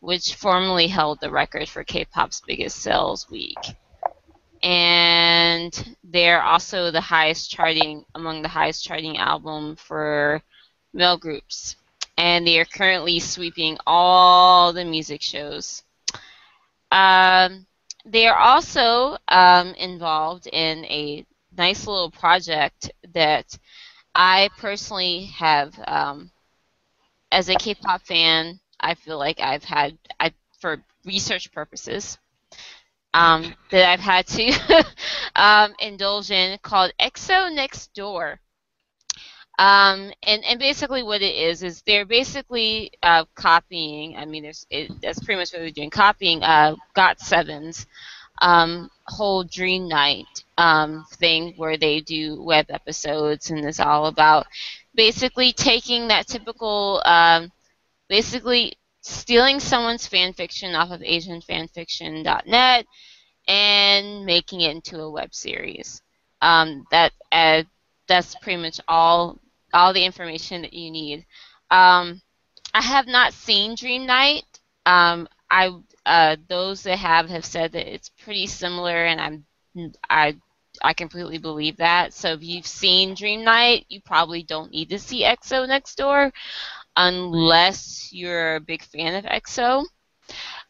which 0.00 0.34
formerly 0.34 0.86
held 0.86 1.20
the 1.20 1.30
record 1.30 1.68
for 1.68 1.82
K-pop's 1.82 2.42
biggest 2.46 2.78
sales 2.78 3.28
week. 3.30 3.58
And 4.62 5.96
they're 6.04 6.42
also 6.42 6.90
the 6.90 7.00
highest 7.00 7.50
charting, 7.50 8.04
among 8.14 8.42
the 8.42 8.48
highest 8.48 8.84
charting 8.84 9.18
album 9.18 9.76
for 9.76 10.42
male 10.92 11.18
groups. 11.18 11.76
And 12.16 12.46
they 12.46 12.58
are 12.58 12.64
currently 12.64 13.18
sweeping 13.18 13.76
all 13.86 14.72
the 14.72 14.84
music 14.84 15.20
shows. 15.20 15.82
Um, 16.90 17.66
they 18.04 18.26
are 18.26 18.38
also 18.38 19.18
um, 19.28 19.74
involved 19.74 20.46
in 20.46 20.84
a 20.86 21.26
nice 21.56 21.86
little 21.86 22.10
project 22.10 22.90
that 23.14 23.58
I 24.14 24.48
personally 24.58 25.26
have, 25.36 25.78
um, 25.86 26.30
as 27.30 27.48
a 27.48 27.54
K-pop 27.54 28.02
fan, 28.02 28.60
I 28.80 28.94
feel 28.94 29.18
like 29.18 29.40
I've 29.40 29.64
had, 29.64 29.98
I 30.18 30.32
for 30.58 30.82
research 31.04 31.52
purposes, 31.52 32.18
um, 33.14 33.54
that 33.70 33.90
I've 33.90 34.00
had 34.00 34.26
to 34.28 34.84
um, 35.36 35.74
indulge 35.80 36.30
in 36.30 36.58
called 36.62 36.92
EXO 37.00 37.54
Next 37.54 37.92
Door. 37.94 38.40
Um, 39.58 40.12
and, 40.22 40.44
and 40.44 40.58
basically 40.58 41.02
what 41.02 41.22
it 41.22 41.34
is 41.34 41.62
is 41.62 41.82
they're 41.82 42.04
basically 42.04 42.92
uh, 43.02 43.24
copying. 43.34 44.16
I 44.16 44.26
mean, 44.26 44.44
it, 44.44 44.90
that's 45.00 45.18
pretty 45.24 45.38
much 45.38 45.52
what 45.52 45.60
they're 45.60 45.70
doing. 45.70 45.88
Copying 45.88 46.42
uh, 46.42 46.76
Got 46.94 47.20
Sevens 47.20 47.86
um, 48.42 48.90
whole 49.06 49.44
Dream 49.44 49.88
Knight 49.88 50.44
um, 50.58 51.04
thing 51.14 51.54
where 51.56 51.76
they 51.76 52.00
do 52.00 52.42
web 52.42 52.66
episodes 52.70 53.50
and 53.50 53.64
it's 53.64 53.80
all 53.80 54.06
about 54.06 54.46
basically 54.94 55.52
taking 55.52 56.08
that 56.08 56.26
typical, 56.26 57.02
um, 57.06 57.52
basically 58.08 58.76
stealing 59.00 59.60
someone's 59.60 60.06
fan 60.06 60.32
fiction 60.32 60.74
off 60.74 60.90
of 60.90 61.00
AsianFanfiction.net 61.00 62.86
and 63.48 64.26
making 64.26 64.62
it 64.62 64.72
into 64.72 65.00
a 65.00 65.10
web 65.10 65.34
series. 65.34 66.02
Um, 66.42 66.86
that 66.90 67.12
uh, 67.32 67.62
that's 68.08 68.34
pretty 68.36 68.60
much 68.60 68.80
all 68.88 69.40
all 69.72 69.92
the 69.92 70.04
information 70.04 70.62
that 70.62 70.72
you 70.72 70.90
need. 70.90 71.26
Um, 71.70 72.20
I 72.74 72.82
have 72.82 73.06
not 73.06 73.32
seen 73.32 73.74
Dream 73.74 74.06
Knight. 74.06 74.44
Um, 74.84 75.28
I 75.50 75.70
uh, 76.06 76.36
those 76.48 76.82
that 76.84 76.98
have 76.98 77.28
have 77.28 77.44
said 77.44 77.72
that 77.72 77.92
it's 77.92 78.08
pretty 78.10 78.46
similar, 78.46 79.04
and 79.06 79.20
I'm 79.20 79.46
I 80.08 80.36
I 80.82 80.94
completely 80.94 81.38
believe 81.38 81.76
that. 81.78 82.14
So 82.14 82.32
if 82.32 82.42
you've 82.42 82.66
seen 82.66 83.14
Dream 83.14 83.44
Knight, 83.44 83.86
you 83.88 84.00
probably 84.00 84.42
don't 84.42 84.70
need 84.70 84.90
to 84.90 84.98
see 84.98 85.24
EXO 85.24 85.66
Next 85.66 85.96
Door, 85.96 86.32
unless 86.96 88.10
you're 88.12 88.56
a 88.56 88.60
big 88.60 88.82
fan 88.82 89.14
of 89.16 89.24
EXO. 89.24 89.84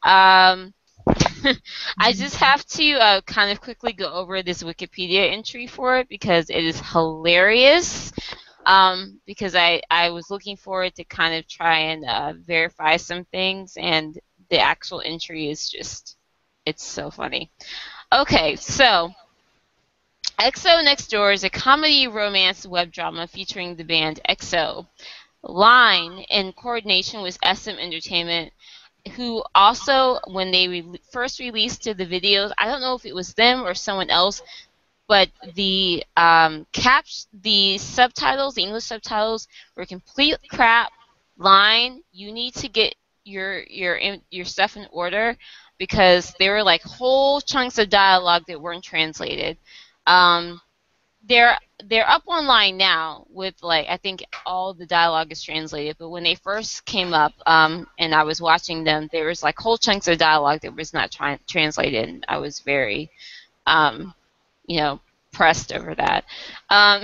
Um, 0.03 0.75
I 1.99 2.13
just 2.13 2.37
have 2.37 2.65
to 2.67 2.93
uh, 2.95 3.21
kind 3.23 3.51
of 3.51 3.61
quickly 3.61 3.93
go 3.93 4.13
over 4.13 4.43
this 4.43 4.63
Wikipedia 4.63 5.33
entry 5.33 5.67
for 5.67 5.99
it 5.99 6.09
because 6.09 6.51
it 6.51 6.65
is 6.65 6.81
hilarious. 6.81 8.13
Um, 8.67 9.21
because 9.27 9.55
I, 9.55 9.81
I 9.91 10.11
was 10.11 10.29
looking 10.31 10.57
for 10.57 10.83
it 10.83 10.97
to 10.97 11.05
kind 11.05 11.37
of 11.37 11.47
try 11.49 11.79
and 11.79 12.05
uh, 12.05 12.33
verify 12.45 12.97
some 12.97 13.25
things, 13.27 13.77
and 13.79 14.19
the 14.49 14.59
actual 14.59 15.03
entry 15.05 15.51
is 15.51 15.69
just, 15.69 16.17
it's 16.65 16.85
so 16.85 17.11
funny. 17.11 17.51
Okay, 18.13 18.57
so 18.57 19.13
EXO 20.39 20.85
Next 20.85 21.09
Door 21.09 21.33
is 21.33 21.45
a 21.45 21.51
comedy 21.51 22.07
romance 22.07 22.67
web 22.67 22.93
drama 22.93 23.27
featuring 23.27 23.75
the 23.75 23.85
band 23.85 24.21
EXO. 24.29 24.87
Line, 25.43 26.25
in 26.31 26.53
coordination 26.53 27.23
with 27.23 27.39
SM 27.43 27.71
Entertainment, 27.71 28.53
who 29.15 29.43
also, 29.55 30.19
when 30.27 30.51
they 30.51 30.69
re- 30.69 31.01
first 31.11 31.39
released 31.39 31.85
the 31.85 31.95
videos, 31.95 32.53
I 32.59 32.67
don't 32.67 32.81
know 32.81 32.95
if 32.95 33.07
it 33.07 33.15
was 33.15 33.35
them 33.35 33.63
or 33.63 33.75
someone 33.75 34.11
else, 34.11 34.43
but 35.09 35.31
the 35.55 36.05
um, 36.17 36.67
caps, 36.73 37.29
the 37.33 37.79
subtitles, 37.79 38.55
the 38.55 38.63
English 38.63 38.85
subtitles, 38.85 39.47
were 39.77 39.87
complete 39.87 40.37
crap. 40.51 40.93
Line, 41.39 42.03
you 42.13 42.33
need 42.33 42.55
to 42.55 42.69
get 42.69 42.95
your 43.27 43.63
your 43.65 43.99
your 44.31 44.45
stuff 44.45 44.77
in 44.77 44.87
order 44.93 45.37
because 45.79 46.35
there 46.39 46.53
were 46.53 46.63
like 46.63 46.83
whole 46.83 47.41
chunks 47.41 47.79
of 47.79 47.89
dialogue 47.91 48.45
that 48.49 48.61
weren't 48.61 48.85
translated. 48.85 49.59
Um, 50.07 50.61
they're 51.29 51.59
they're 51.85 52.09
up 52.09 52.23
online 52.27 52.77
now 52.77 53.27
with 53.31 53.55
like 53.63 53.87
I 53.89 53.97
think 53.97 54.25
all 54.47 54.73
the 54.75 54.87
dialogue 54.87 55.33
is 55.33 55.43
translated. 55.43 55.97
But 55.99 56.11
when 56.11 56.23
they 56.23 56.37
first 56.37 56.85
came 56.85 57.13
up, 57.13 57.33
um, 57.47 57.87
and 57.99 58.15
I 58.15 58.23
was 58.23 58.41
watching 58.41 58.85
them, 58.85 59.09
there 59.13 59.27
was 59.27 59.43
like 59.43 59.59
whole 59.59 59.77
chunks 59.79 60.09
of 60.09 60.19
dialogue 60.19 60.61
that 60.63 60.75
was 60.77 60.95
not 60.95 61.11
tra- 61.11 61.41
translated. 61.49 62.09
And 62.09 62.25
I 62.29 62.39
was 62.39 62.61
very, 62.61 63.11
um, 63.67 64.15
you 64.67 64.79
know, 64.81 65.01
pressed 65.33 65.73
over 65.73 65.95
that. 65.95 66.25
Um, 66.71 67.03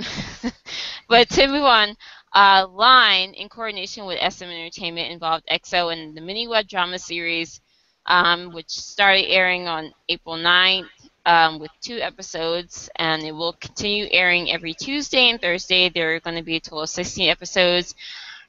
but 1.09 1.29
to 1.29 1.47
move 1.47 1.63
on, 1.63 1.95
uh, 2.33 2.67
Line, 2.69 3.33
in 3.33 3.49
coordination 3.49 4.05
with 4.05 4.19
SM 4.19 4.45
Entertainment, 4.45 5.11
involved 5.11 5.45
EXO 5.49 5.93
in 5.93 6.15
the 6.15 6.21
mini 6.21 6.47
web 6.47 6.67
drama 6.67 6.97
series, 6.97 7.61
um, 8.05 8.51
which 8.51 8.69
started 8.69 9.25
airing 9.29 9.67
on 9.67 9.93
April 10.09 10.35
9th 10.35 10.87
um, 11.25 11.59
with 11.59 11.71
two 11.81 11.97
episodes, 11.97 12.89
and 12.97 13.23
it 13.23 13.31
will 13.31 13.53
continue 13.53 14.07
airing 14.11 14.51
every 14.51 14.73
Tuesday 14.73 15.29
and 15.29 15.39
Thursday. 15.39 15.89
There 15.89 16.15
are 16.15 16.19
going 16.19 16.37
to 16.37 16.43
be 16.43 16.57
a 16.57 16.59
total 16.59 16.81
of 16.81 16.89
16 16.89 17.29
episodes. 17.29 17.95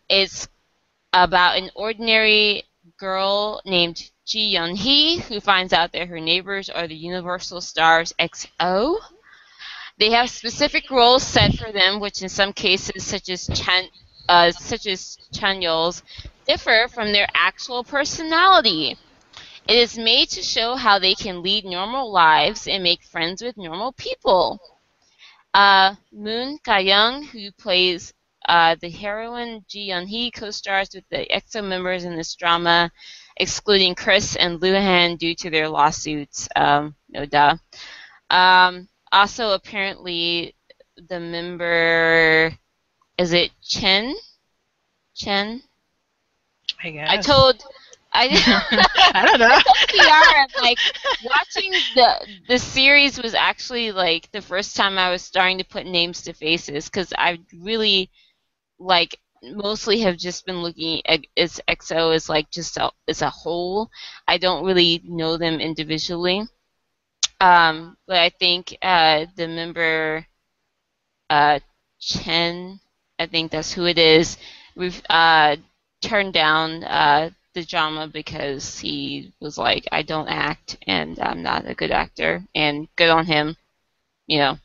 It's 0.08 0.48
about 1.12 1.58
an 1.58 1.70
ordinary 1.74 2.64
girl 2.98 3.60
named 3.64 4.10
Ji 4.26 4.54
Yeon 4.54 4.76
Hee 4.76 5.18
who 5.18 5.40
finds 5.40 5.72
out 5.72 5.92
that 5.92 6.08
her 6.08 6.20
neighbors 6.20 6.68
are 6.68 6.88
the 6.88 6.94
Universal 6.94 7.60
Stars 7.60 8.12
EXO. 8.18 8.98
They 9.98 10.10
have 10.10 10.28
specific 10.28 10.90
roles 10.90 11.22
set 11.22 11.54
for 11.54 11.70
them, 11.70 12.00
which 12.00 12.22
in 12.22 12.28
some 12.28 12.52
cases, 12.52 13.04
such 13.04 13.28
as 13.28 13.46
Chan, 13.46 13.88
uh, 14.28 14.50
such 14.50 14.86
as 14.86 15.18
Chanyeol's, 15.32 16.02
differ 16.46 16.88
from 16.92 17.12
their 17.12 17.28
actual 17.34 17.84
personality. 17.84 18.98
It 19.66 19.76
is 19.76 19.96
made 19.96 20.28
to 20.30 20.42
show 20.42 20.76
how 20.76 20.98
they 20.98 21.14
can 21.14 21.42
lead 21.42 21.64
normal 21.64 22.12
lives 22.12 22.66
and 22.66 22.82
make 22.82 23.02
friends 23.02 23.42
with 23.42 23.56
normal 23.56 23.92
people. 23.92 24.60
Uh, 25.54 25.94
Moon 26.12 26.58
Ga-young, 26.64 27.22
who 27.22 27.52
plays 27.52 28.12
uh, 28.48 28.76
the 28.80 28.90
heroine 28.90 29.64
Ji 29.68 29.88
Yeon-hee, 29.90 30.32
co-stars 30.32 30.90
with 30.94 31.08
the 31.08 31.24
EXO 31.32 31.62
members 31.66 32.04
in 32.04 32.16
this 32.16 32.34
drama, 32.34 32.90
excluding 33.36 33.94
Kris 33.94 34.36
and 34.36 34.60
Luhan 34.60 35.16
due 35.16 35.34
to 35.36 35.50
their 35.50 35.68
lawsuits. 35.68 36.48
Um, 36.56 36.94
no 37.08 37.24
duh. 37.24 37.56
Um, 38.28 38.88
also, 39.14 39.52
apparently, 39.52 40.54
the 40.96 41.20
member 41.20 42.52
is 43.16 43.32
it 43.32 43.50
Chen? 43.62 44.14
Chen? 45.14 45.62
I 46.82 46.90
guess. 46.90 47.08
I 47.10 47.16
told 47.18 47.64
I 48.12 48.28
I 49.14 49.24
don't 49.26 49.40
know. 49.40 49.48
I 49.48 50.48
PR 50.48 50.60
like 50.62 50.78
watching 51.24 51.72
the 51.94 52.26
the 52.48 52.58
series 52.58 53.20
was 53.20 53.34
actually 53.34 53.92
like 53.92 54.30
the 54.32 54.40
first 54.42 54.76
time 54.76 54.98
I 54.98 55.10
was 55.10 55.22
starting 55.22 55.58
to 55.58 55.64
put 55.64 55.86
names 55.86 56.22
to 56.22 56.32
faces 56.32 56.86
because 56.86 57.12
I 57.16 57.40
really 57.60 58.10
like 58.78 59.18
mostly 59.42 60.00
have 60.00 60.16
just 60.16 60.46
been 60.46 60.62
looking 60.62 61.02
at 61.06 61.20
as 61.36 61.60
EXO 61.68 62.14
as 62.14 62.28
like 62.28 62.50
just 62.50 62.76
a, 62.76 62.90
as 63.08 63.22
a 63.22 63.30
whole. 63.30 63.90
I 64.28 64.38
don't 64.38 64.64
really 64.64 65.02
know 65.04 65.36
them 65.36 65.60
individually. 65.60 66.44
Um, 67.44 67.96
but 68.06 68.16
I 68.18 68.30
think 68.30 68.76
uh, 68.82 69.26
the 69.36 69.46
member 69.48 70.26
uh, 71.30 71.60
Chen, 72.00 72.80
I 73.18 73.26
think 73.26 73.50
that's 73.50 73.72
who 73.72 73.86
it 73.86 73.98
is, 73.98 74.36
we've 74.76 75.02
uh, 75.08 75.56
turned 76.00 76.32
down 76.34 76.84
uh, 76.84 77.30
the 77.54 77.64
drama 77.64 78.08
because 78.08 78.78
he 78.78 79.32
was 79.40 79.58
like, 79.58 79.86
I 79.92 80.02
don't 80.02 80.28
act 80.28 80.76
and 80.86 81.18
I'm 81.20 81.42
not 81.42 81.68
a 81.68 81.74
good 81.74 81.90
actor, 81.90 82.44
and 82.54 82.88
good 82.96 83.10
on 83.10 83.26
him. 83.26 83.56
You 84.26 84.38
know, 84.38 84.58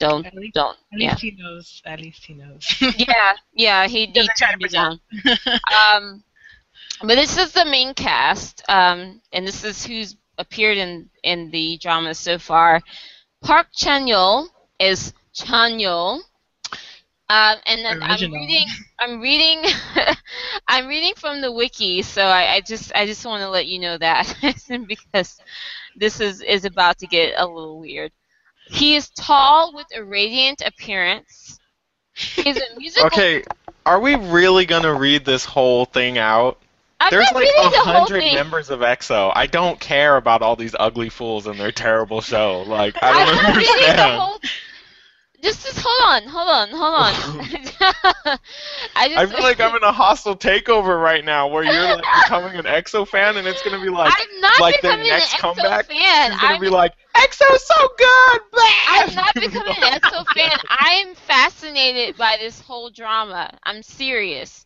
don't 0.00 0.26
At 0.26 0.34
least, 0.34 0.54
don't 0.54 0.78
at 0.92 0.98
yeah 0.98 1.10
least 1.10 1.20
he 1.20 1.30
knows. 1.32 1.82
At 1.84 2.00
least 2.00 2.24
he 2.24 2.34
knows. 2.34 2.66
yeah 2.98 3.34
yeah 3.54 3.86
he, 3.88 4.06
he 4.06 4.28
turned 4.38 4.60
me 4.60 4.68
down. 4.68 5.00
Um, 5.72 6.24
but 7.02 7.16
this 7.16 7.36
is 7.38 7.52
the 7.52 7.64
main 7.64 7.94
cast, 7.94 8.62
um, 8.68 9.20
and 9.32 9.46
this 9.46 9.64
is 9.64 9.84
who's 9.84 10.16
appeared 10.42 10.78
in 10.78 11.10
in 11.22 11.50
the 11.50 11.78
drama 11.78 12.14
so 12.14 12.38
far. 12.38 12.82
Park 13.42 13.68
Chan-yeol 13.74 14.48
is 14.78 15.14
Chan-yeol. 15.34 16.20
Um, 17.30 17.58
and 17.66 17.84
then 17.84 17.96
I'm 18.02 18.30
reading, 18.30 18.66
I'm 19.00 19.20
reading, 19.20 19.64
I'm 20.68 20.86
reading 20.86 21.14
from 21.16 21.40
the 21.40 21.52
wiki, 21.52 22.02
so 22.02 22.22
I, 22.22 22.54
I 22.54 22.60
just, 22.60 22.92
I 22.94 23.06
just 23.06 23.24
want 23.24 23.42
to 23.42 23.48
let 23.50 23.66
you 23.66 23.80
know 23.80 23.98
that 23.98 24.34
because 24.86 25.40
this 25.96 26.20
is 26.20 26.42
is 26.42 26.64
about 26.64 26.98
to 26.98 27.06
get 27.06 27.34
a 27.38 27.46
little 27.46 27.80
weird. 27.80 28.12
He 28.66 28.96
is 28.96 29.10
tall 29.10 29.74
with 29.74 29.86
a 29.94 30.04
radiant 30.04 30.62
appearance. 30.66 31.60
He's 32.36 32.58
a 32.58 32.66
musical. 32.76 33.08
Okay, 33.08 33.44
are 33.86 34.00
we 34.00 34.16
really 34.16 34.66
gonna 34.66 34.94
read 34.94 35.24
this 35.24 35.44
whole 35.44 35.86
thing 35.86 36.18
out? 36.18 36.61
I'm 37.02 37.10
There's 37.10 37.32
like 37.32 37.48
a 37.48 37.68
hundred 37.80 38.20
members 38.32 38.70
of 38.70 38.78
EXO. 38.80 39.32
I 39.34 39.48
don't 39.48 39.80
care 39.80 40.16
about 40.16 40.40
all 40.40 40.54
these 40.54 40.76
ugly 40.78 41.08
fools 41.08 41.48
and 41.48 41.58
their 41.58 41.72
terrible 41.72 42.20
show. 42.20 42.62
Like 42.62 42.94
I 43.02 43.10
I'm 43.10 43.26
don't 43.26 43.36
not 43.42 43.56
reading 43.56 43.74
the 43.74 43.82
understand. 43.82 44.20
whole. 44.20 44.40
Just, 45.42 45.64
just 45.66 45.80
hold 45.84 46.00
on, 46.04 46.28
hold 46.28 46.48
on, 46.48 46.68
hold 46.68 46.94
on. 46.94 48.38
I 48.94 49.08
just. 49.08 49.18
I 49.18 49.26
feel 49.26 49.42
like 49.42 49.60
I'm 49.60 49.74
in 49.74 49.82
a 49.82 49.90
hostile 49.90 50.36
takeover 50.36 51.02
right 51.02 51.24
now, 51.24 51.48
where 51.48 51.64
you're 51.64 51.96
like 51.96 52.04
becoming 52.22 52.56
an 52.56 52.66
EXO 52.66 53.08
fan, 53.08 53.36
and 53.36 53.48
it's 53.48 53.60
gonna 53.62 53.80
be 53.80 53.88
like, 53.88 54.14
I'm 54.16 54.40
not 54.40 54.60
like 54.60 54.80
becoming 54.80 55.08
next 55.08 55.32
an 55.34 55.38
EXO 55.38 55.40
comeback, 55.40 55.86
fan. 55.86 56.30
she's 56.30 56.40
gonna 56.40 56.54
I'm, 56.54 56.60
be 56.60 56.68
like, 56.68 56.92
EXO's 57.16 57.66
so 57.66 57.88
good. 57.98 58.40
Blah! 58.52 58.62
I'm 58.86 59.14
not 59.16 59.34
becoming 59.34 59.74
an 59.82 60.00
EXO 60.00 60.24
fan. 60.28 60.58
I'm 60.68 61.14
fascinated 61.16 62.16
by 62.16 62.36
this 62.38 62.60
whole 62.60 62.90
drama. 62.90 63.50
I'm 63.64 63.82
serious. 63.82 64.64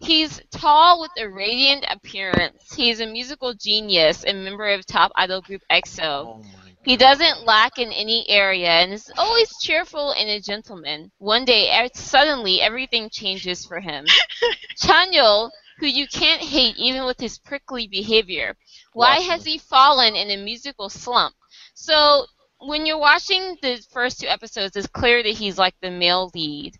He's 0.00 0.40
tall 0.50 1.00
with 1.00 1.12
a 1.16 1.28
radiant 1.28 1.84
appearance. 1.88 2.72
He's 2.74 3.00
a 3.00 3.06
musical 3.06 3.54
genius 3.54 4.24
and 4.24 4.44
member 4.44 4.68
of 4.68 4.84
top 4.86 5.12
idol 5.16 5.40
group 5.42 5.62
EXO. 5.70 6.28
Oh 6.28 6.42
He 6.84 6.96
doesn't 6.96 7.44
lack 7.44 7.78
in 7.78 7.92
any 7.92 8.28
area 8.28 8.70
and 8.70 8.92
is 8.92 9.10
always 9.16 9.56
cheerful 9.58 10.12
and 10.12 10.28
a 10.28 10.40
gentleman. 10.40 11.12
One 11.18 11.44
day, 11.44 11.70
er- 11.70 11.88
suddenly, 11.94 12.60
everything 12.60 13.10
changes 13.10 13.64
for 13.64 13.80
him. 13.80 14.06
Chanyeol, 14.82 15.50
who 15.78 15.86
you 15.86 16.06
can't 16.08 16.42
hate 16.42 16.76
even 16.76 17.04
with 17.04 17.20
his 17.20 17.38
prickly 17.38 17.86
behavior, 17.86 18.56
why 18.92 19.20
has 19.20 19.44
he 19.44 19.58
fallen 19.58 20.14
in 20.16 20.30
a 20.30 20.36
musical 20.42 20.88
slump? 20.88 21.34
So, 21.74 22.26
when 22.58 22.86
you're 22.86 22.98
watching 22.98 23.56
the 23.62 23.76
first 23.92 24.20
two 24.20 24.26
episodes, 24.28 24.76
it's 24.76 24.86
clear 24.88 25.22
that 25.22 25.34
he's 25.34 25.58
like 25.58 25.74
the 25.80 25.90
male 25.90 26.30
lead. 26.34 26.76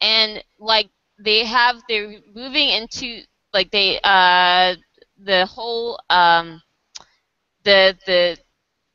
And, 0.00 0.42
like, 0.58 0.90
they 1.18 1.44
have, 1.44 1.82
they're 1.88 2.20
moving 2.34 2.68
into, 2.68 3.22
like, 3.52 3.70
they, 3.70 4.00
uh, 4.02 4.74
the 5.18 5.46
whole, 5.46 5.98
um, 6.10 6.62
the, 7.64 7.96
the, 8.06 8.38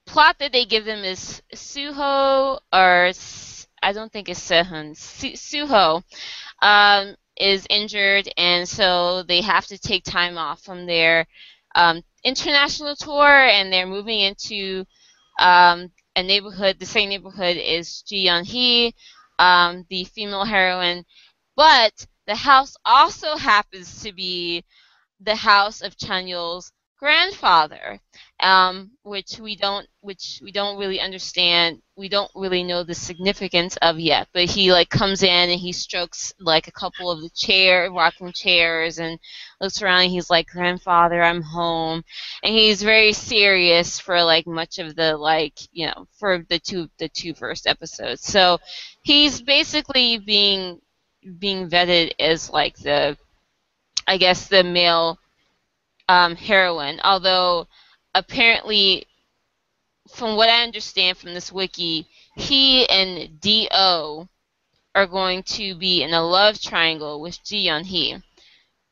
plot 0.05 0.35
that 0.39 0.51
they 0.51 0.65
give 0.65 0.85
them 0.85 1.03
is 1.03 1.41
Suho 1.55 2.59
or 2.73 3.11
I 3.83 3.91
don't 3.91 4.11
think 4.11 4.29
it's 4.29 4.49
Sehun. 4.49 4.95
Suho 4.95 6.03
um, 6.61 7.15
is 7.37 7.67
injured, 7.69 8.29
and 8.37 8.67
so 8.67 9.23
they 9.23 9.41
have 9.41 9.65
to 9.67 9.77
take 9.77 10.03
time 10.03 10.37
off 10.37 10.61
from 10.61 10.85
their 10.85 11.25
um, 11.75 12.01
international 12.23 12.95
tour, 12.95 13.27
and 13.27 13.71
they're 13.71 13.85
moving 13.85 14.21
into 14.21 14.85
um, 15.39 15.91
a 16.15 16.23
neighborhood. 16.23 16.79
The 16.79 16.85
same 16.85 17.09
neighborhood 17.09 17.57
is 17.57 18.03
Ji 18.03 18.27
Yeon 18.27 18.45
Hee, 18.45 18.95
um, 19.37 19.85
the 19.89 20.05
female 20.05 20.45
heroine, 20.45 21.03
but 21.57 22.07
the 22.27 22.35
house 22.35 22.75
also 22.85 23.35
happens 23.37 24.01
to 24.03 24.13
be 24.13 24.63
the 25.19 25.35
house 25.35 25.81
of 25.81 25.95
Chanyeol's 25.97 26.71
grandfather 26.99 27.99
um, 28.39 28.91
which 29.03 29.37
we 29.39 29.57
don't 29.57 29.87
which 29.99 30.39
we 30.41 30.51
don't 30.53 30.77
really 30.77 31.01
understand 31.01 31.81
we 31.97 32.07
don't 32.07 32.31
really 32.33 32.63
know 32.63 32.83
the 32.83 32.95
significance 32.95 33.77
of 33.81 33.99
yet 33.99 34.27
but 34.33 34.45
he 34.45 34.71
like 34.71 34.89
comes 34.89 35.21
in 35.21 35.49
and 35.49 35.59
he 35.59 35.73
strokes 35.73 36.33
like 36.39 36.67
a 36.67 36.71
couple 36.71 37.11
of 37.11 37.21
the 37.21 37.29
chair 37.35 37.91
rocking 37.91 38.31
chairs 38.31 38.99
and 38.99 39.19
looks 39.59 39.81
around 39.81 40.03
and 40.03 40.11
he's 40.11 40.29
like 40.29 40.47
grandfather 40.47 41.21
i'm 41.21 41.41
home. 41.41 42.03
And 42.43 42.53
he's 42.53 42.81
very 42.83 43.13
serious 43.13 43.99
for 43.99 44.23
like 44.23 44.47
much 44.47 44.79
of 44.79 44.95
the 44.95 45.17
like 45.17 45.59
you 45.73 45.87
know 45.87 46.07
for 46.19 46.45
the 46.49 46.59
two 46.59 46.89
the 46.99 47.09
two 47.09 47.33
first 47.33 47.67
episodes. 47.67 48.21
So 48.21 48.59
he's 49.01 49.41
basically 49.41 50.19
being 50.19 50.79
being 51.39 51.69
vetted 51.69 52.11
as 52.19 52.49
like 52.49 52.77
the 52.77 53.17
i 54.07 54.17
guess 54.17 54.47
the 54.47 54.63
male 54.63 55.17
um, 56.09 56.35
heroine 56.35 56.99
although 57.03 57.67
apparently, 58.15 59.07
from 60.09 60.35
what 60.35 60.49
I 60.49 60.63
understand 60.63 61.17
from 61.17 61.33
this 61.33 61.51
wiki, 61.51 62.07
he 62.35 62.87
and 62.87 63.39
Do 63.39 64.27
are 64.95 65.07
going 65.07 65.43
to 65.43 65.75
be 65.75 66.03
in 66.03 66.13
a 66.13 66.21
love 66.21 66.61
triangle 66.61 67.19
with 67.19 67.43
Ji 67.43 67.67
Yeon 67.67 67.83
Hee. 67.83 68.17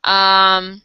Um, 0.04 0.82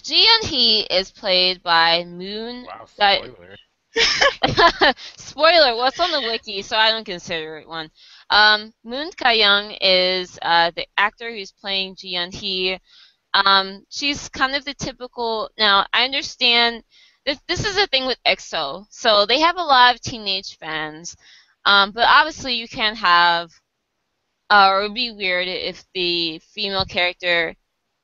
Ji 0.00 0.24
Yeon 0.26 0.48
Hee 0.48 0.80
is 0.82 1.10
played 1.10 1.62
by 1.62 2.04
Moon. 2.04 2.64
Wow, 2.64 2.86
spoiler. 2.86 3.56
Spoiler, 5.16 5.86
it's 5.86 6.00
on 6.00 6.10
the 6.10 6.20
wiki, 6.20 6.62
so 6.62 6.76
I 6.76 6.90
don't 6.90 7.04
consider 7.04 7.58
it 7.58 7.68
one. 7.68 7.90
Um, 8.30 8.72
Moon 8.84 9.10
Ga-young 9.16 9.72
is 9.80 10.38
uh, 10.42 10.70
the 10.76 10.86
actor 10.96 11.30
who's 11.30 11.52
playing 11.52 11.96
Ji 11.96 12.16
Hee. 12.32 12.78
Um, 13.34 13.84
she's 13.90 14.28
kind 14.28 14.54
of 14.54 14.64
the 14.64 14.74
typical. 14.74 15.50
Now, 15.58 15.86
I 15.92 16.04
understand 16.04 16.82
that 17.26 17.40
this 17.48 17.64
is 17.64 17.76
a 17.76 17.86
thing 17.86 18.06
with 18.06 18.18
EXO, 18.26 18.86
so 18.90 19.26
they 19.26 19.40
have 19.40 19.56
a 19.56 19.62
lot 19.62 19.94
of 19.94 20.00
teenage 20.00 20.56
fans, 20.58 21.16
um, 21.64 21.92
but 21.92 22.04
obviously 22.06 22.54
you 22.54 22.68
can't 22.68 22.96
have, 22.96 23.50
uh, 24.50 24.68
or 24.70 24.80
it 24.80 24.82
would 24.84 24.94
be 24.94 25.12
weird 25.12 25.48
if 25.48 25.84
the 25.94 26.40
female 26.54 26.84
character 26.84 27.54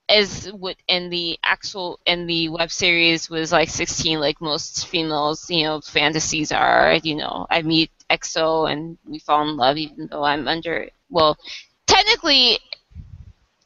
is 0.09 0.46
what 0.52 0.76
in 0.86 1.09
the 1.11 1.38
actual 1.42 1.98
in 2.07 2.26
the 2.26 2.48
web 2.50 2.70
series 2.70 3.30
was 3.30 3.52
like 3.52 3.70
16 3.70 4.20
like 4.20 4.40
most 4.40 4.86
females 4.86 5.48
you 5.48 5.64
know 5.64 5.80
fantasies 5.80 6.52
are 6.52 6.94
you 7.02 7.14
know 7.14 7.46
i 7.50 7.62
meet 7.62 7.90
exo 8.11 8.70
and 8.70 8.98
we 9.07 9.18
fall 9.18 9.48
in 9.48 9.57
love 9.57 9.76
even 9.78 10.07
though 10.11 10.22
i'm 10.22 10.46
under 10.46 10.88
well 11.09 11.38
technically 11.86 12.59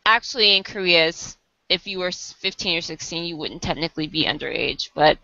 actually 0.06 0.56
in 0.56 0.62
korea 0.62 1.12
if 1.68 1.86
you 1.86 1.98
were 1.98 2.12
15 2.12 2.78
or 2.78 2.82
16 2.82 3.24
you 3.24 3.36
wouldn't 3.36 3.62
technically 3.62 4.06
be 4.06 4.24
underage 4.24 4.90
but 4.94 5.18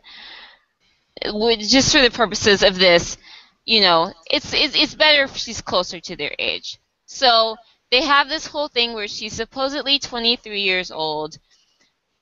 just 1.58 1.92
for 1.92 2.02
the 2.02 2.10
purposes 2.10 2.62
of 2.62 2.78
this 2.78 3.16
you 3.64 3.80
know 3.80 4.12
it's, 4.30 4.52
it's 4.52 4.94
better 4.94 5.24
if 5.24 5.36
she's 5.36 5.60
closer 5.60 6.00
to 6.00 6.16
their 6.16 6.34
age. 6.38 6.78
So 7.06 7.56
they 7.94 8.02
have 8.02 8.28
this 8.28 8.48
whole 8.48 8.66
thing 8.66 8.92
where 8.92 9.06
she's 9.06 9.34
supposedly 9.34 10.00
23 10.00 10.60
years 10.60 10.90
old, 10.90 11.38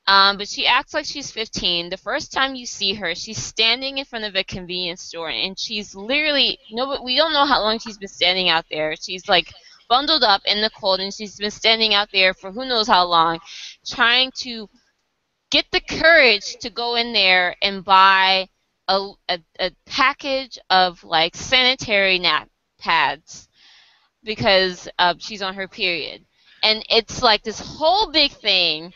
um, 0.06 0.36
but 0.36 0.46
she 0.46 0.66
acts 0.66 0.92
like 0.92 1.06
she's 1.06 1.30
15. 1.30 1.88
The 1.88 1.96
first 1.96 2.30
time 2.30 2.54
you 2.54 2.66
see 2.66 2.92
her, 2.92 3.14
she's 3.14 3.42
standing 3.42 3.96
in 3.96 4.04
front 4.04 4.26
of 4.26 4.36
a 4.36 4.44
convenience 4.44 5.00
store, 5.00 5.30
and 5.30 5.58
she's 5.58 5.94
literally 5.94 6.58
no, 6.70 6.84
but 6.86 7.02
we 7.02 7.16
don't 7.16 7.32
know 7.32 7.46
how 7.46 7.62
long 7.62 7.78
she's 7.78 7.96
been 7.96 8.08
standing 8.08 8.50
out 8.50 8.66
there. 8.70 8.96
She's 9.00 9.30
like 9.30 9.50
bundled 9.88 10.22
up 10.22 10.42
in 10.44 10.60
the 10.60 10.68
cold, 10.78 11.00
and 11.00 11.14
she's 11.14 11.36
been 11.36 11.50
standing 11.50 11.94
out 11.94 12.10
there 12.12 12.34
for 12.34 12.52
who 12.52 12.66
knows 12.66 12.86
how 12.86 13.06
long, 13.06 13.40
trying 13.86 14.30
to 14.40 14.68
get 15.50 15.64
the 15.72 15.80
courage 15.80 16.56
to 16.60 16.68
go 16.68 16.96
in 16.96 17.14
there 17.14 17.56
and 17.62 17.82
buy 17.82 18.46
a, 18.88 19.08
a, 19.30 19.38
a 19.58 19.70
package 19.86 20.58
of 20.68 21.02
like 21.02 21.34
sanitary 21.34 22.18
nap 22.18 22.50
pads 22.78 23.48
because 24.24 24.88
uh, 24.98 25.14
she's 25.18 25.42
on 25.42 25.54
her 25.54 25.68
period. 25.68 26.24
And 26.62 26.84
it's 26.88 27.22
like 27.22 27.42
this 27.42 27.58
whole 27.58 28.10
big 28.10 28.32
thing. 28.32 28.92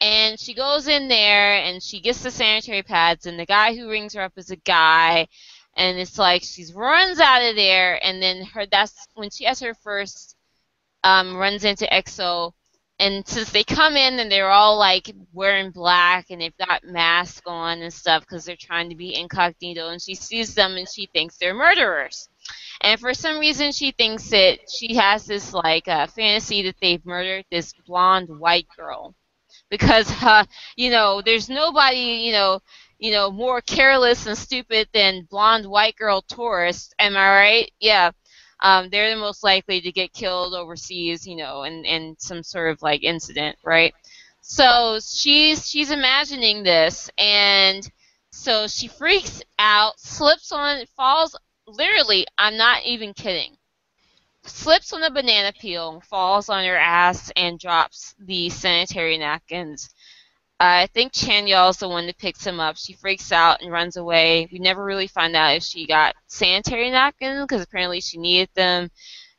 And 0.00 0.38
she 0.38 0.54
goes 0.54 0.88
in 0.88 1.08
there 1.08 1.54
and 1.56 1.82
she 1.82 2.00
gets 2.00 2.22
the 2.22 2.30
sanitary 2.30 2.82
pads, 2.82 3.26
and 3.26 3.38
the 3.38 3.46
guy 3.46 3.74
who 3.74 3.88
rings 3.88 4.14
her 4.14 4.22
up 4.22 4.32
is 4.36 4.50
a 4.50 4.56
guy. 4.56 5.28
And 5.76 5.98
it's 5.98 6.18
like 6.18 6.42
she 6.42 6.64
runs 6.74 7.20
out 7.20 7.42
of 7.42 7.56
there, 7.56 8.04
and 8.04 8.22
then 8.22 8.44
her 8.46 8.66
that's 8.66 9.06
when 9.14 9.30
she 9.30 9.44
has 9.44 9.60
her 9.60 9.74
first 9.74 10.36
um, 11.04 11.36
runs 11.36 11.64
into 11.64 11.86
EXO. 11.86 12.52
And 12.98 13.26
since 13.26 13.50
they 13.50 13.64
come 13.64 13.96
in 13.96 14.20
and 14.20 14.30
they're 14.30 14.50
all 14.50 14.78
like 14.78 15.10
wearing 15.32 15.72
black 15.72 16.26
and 16.30 16.40
they've 16.40 16.56
got 16.56 16.84
masks 16.84 17.42
on 17.46 17.82
and 17.82 17.92
stuff 17.92 18.22
because 18.22 18.44
they're 18.44 18.56
trying 18.56 18.90
to 18.90 18.96
be 18.96 19.16
incognito, 19.16 19.88
and 19.88 20.02
she 20.02 20.14
sees 20.14 20.54
them 20.54 20.76
and 20.76 20.88
she 20.88 21.06
thinks 21.06 21.36
they're 21.36 21.54
murderers. 21.54 22.28
And 22.80 23.00
for 23.00 23.14
some 23.14 23.38
reason, 23.38 23.72
she 23.72 23.92
thinks 23.92 24.30
that 24.30 24.58
she 24.70 24.94
has 24.94 25.26
this 25.26 25.52
like 25.52 25.88
uh, 25.88 26.06
fantasy 26.06 26.62
that 26.62 26.76
they've 26.80 27.04
murdered 27.04 27.44
this 27.50 27.72
blonde 27.86 28.28
white 28.28 28.66
girl, 28.76 29.14
because 29.70 30.10
uh, 30.22 30.44
you 30.76 30.90
know 30.90 31.22
there's 31.22 31.48
nobody 31.48 31.98
you 32.26 32.32
know 32.32 32.60
you 32.98 33.10
know 33.12 33.30
more 33.30 33.60
careless 33.60 34.26
and 34.26 34.36
stupid 34.38 34.88
than 34.92 35.26
blonde 35.30 35.66
white 35.66 35.96
girl 35.96 36.22
tourists. 36.22 36.94
Am 36.98 37.16
I 37.16 37.28
right? 37.28 37.72
Yeah. 37.80 38.10
Um, 38.60 38.88
they're 38.88 39.10
the 39.10 39.20
most 39.20 39.44
likely 39.44 39.80
to 39.82 39.92
get 39.92 40.12
killed 40.14 40.54
overseas, 40.54 41.26
you 41.26 41.36
know, 41.36 41.64
in, 41.64 41.84
in 41.84 42.16
some 42.18 42.42
sort 42.42 42.70
of 42.70 42.80
like 42.82 43.02
incident, 43.04 43.58
right? 43.64 43.92
So 44.40 44.98
she's 45.00 45.68
she's 45.68 45.90
imagining 45.90 46.62
this, 46.62 47.10
and 47.18 47.86
so 48.30 48.66
she 48.68 48.88
freaks 48.88 49.42
out, 49.58 49.98
slips 50.00 50.52
on, 50.52 50.84
falls 50.96 51.36
literally, 51.66 52.26
I'm 52.38 52.56
not 52.56 52.84
even 52.84 53.14
kidding. 53.14 53.56
Slips 54.44 54.92
on 54.92 55.02
a 55.02 55.10
banana 55.10 55.52
peel, 55.58 56.02
falls 56.08 56.48
on 56.48 56.64
her 56.64 56.76
ass, 56.76 57.32
and 57.36 57.58
drops 57.58 58.14
the 58.18 58.50
sanitary 58.50 59.16
napkins. 59.16 59.90
I 60.60 60.86
think 60.88 61.12
Chanyeol's 61.12 61.78
the 61.78 61.88
one 61.88 62.06
that 62.06 62.18
picks 62.18 62.46
him 62.46 62.60
up. 62.60 62.76
She 62.76 62.92
freaks 62.92 63.32
out 63.32 63.60
and 63.60 63.72
runs 63.72 63.96
away. 63.96 64.48
We 64.52 64.58
never 64.58 64.84
really 64.84 65.08
find 65.08 65.34
out 65.34 65.56
if 65.56 65.62
she 65.62 65.86
got 65.86 66.14
sanitary 66.26 66.90
napkins 66.90 67.42
because 67.42 67.62
apparently 67.62 68.00
she 68.00 68.18
needed 68.18 68.50
them 68.54 68.90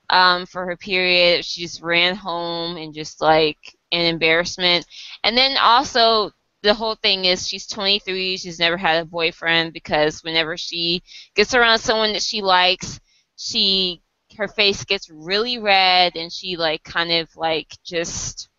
um, 0.09 0.45
for 0.45 0.65
her 0.65 0.75
period. 0.77 1.45
She 1.45 1.61
just 1.61 1.81
ran 1.81 2.15
home 2.15 2.77
and 2.77 2.93
just 2.93 3.21
like 3.21 3.57
an 3.91 4.05
embarrassment. 4.05 4.85
And 5.23 5.37
then 5.37 5.57
also 5.57 6.31
the 6.65 6.73
whole 6.73 6.95
thing 6.95 7.25
is 7.25 7.47
she's 7.47 7.67
23. 7.67 8.37
She's 8.37 8.59
never 8.59 8.75
had 8.75 9.01
a 9.01 9.05
boyfriend 9.05 9.71
because 9.71 10.23
whenever 10.23 10.57
she 10.57 11.03
gets 11.35 11.53
around 11.53 11.79
someone 11.79 12.13
that 12.13 12.23
she 12.23 12.41
likes, 12.41 12.99
she 13.37 14.01
her 14.37 14.47
face 14.47 14.83
gets 14.83 15.09
really 15.09 15.59
red 15.59 16.17
and 16.17 16.33
she 16.33 16.57
like 16.57 16.83
kind 16.83 17.11
of 17.11 17.29
like 17.37 17.77
just 17.85 18.49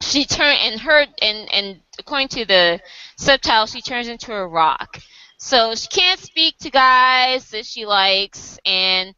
she 0.00 0.24
turn 0.24 0.56
and 0.60 0.80
her 0.80 1.04
and 1.20 1.52
and 1.52 1.80
according 1.98 2.28
to 2.28 2.44
the 2.46 2.80
subtitle 3.18 3.66
she 3.66 3.82
turns 3.82 4.08
into 4.08 4.32
a 4.32 4.46
rock. 4.46 5.00
So 5.38 5.74
she 5.74 5.88
can't 5.88 6.20
speak 6.20 6.56
to 6.58 6.70
guys 6.70 7.50
that 7.50 7.66
she 7.66 7.84
likes 7.84 8.58
and 8.64 9.14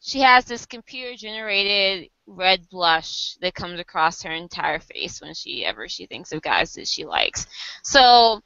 she 0.00 0.20
has 0.20 0.46
this 0.46 0.64
computer 0.64 1.16
generated 1.16 2.08
red 2.30 2.68
blush 2.70 3.34
that 3.40 3.54
comes 3.54 3.80
across 3.80 4.22
her 4.22 4.32
entire 4.32 4.78
face 4.78 5.20
when 5.20 5.34
she 5.34 5.64
ever 5.64 5.88
she 5.88 6.06
thinks 6.06 6.32
of 6.32 6.42
guys 6.42 6.74
that 6.74 6.86
she 6.86 7.04
likes. 7.04 7.46
So 7.82 8.40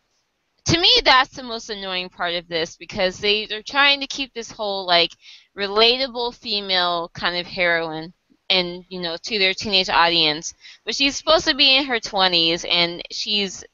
to 0.67 0.79
me 0.79 0.91
that's 1.05 1.37
the 1.37 1.43
most 1.43 1.69
annoying 1.71 2.09
part 2.09 2.35
of 2.35 2.49
this 2.49 2.77
because 2.77 3.19
they 3.19 3.47
they're 3.47 3.63
trying 3.63 4.01
to 4.01 4.07
keep 4.07 4.33
this 4.33 4.51
whole 4.51 4.87
like 4.87 5.11
relatable 5.57 6.35
female 6.35 7.11
kind 7.15 7.37
of 7.37 7.47
heroine 7.47 8.13
and 8.51 8.85
you 8.89 9.01
know 9.01 9.17
to 9.23 9.39
their 9.39 9.55
teenage 9.55 9.89
audience 9.89 10.55
but 10.85 10.95
she's 10.95 11.17
supposed 11.17 11.47
to 11.47 11.55
be 11.55 11.77
in 11.77 11.85
her 11.85 12.01
20s 12.01 12.65
and 12.69 13.03
she's 13.11 13.65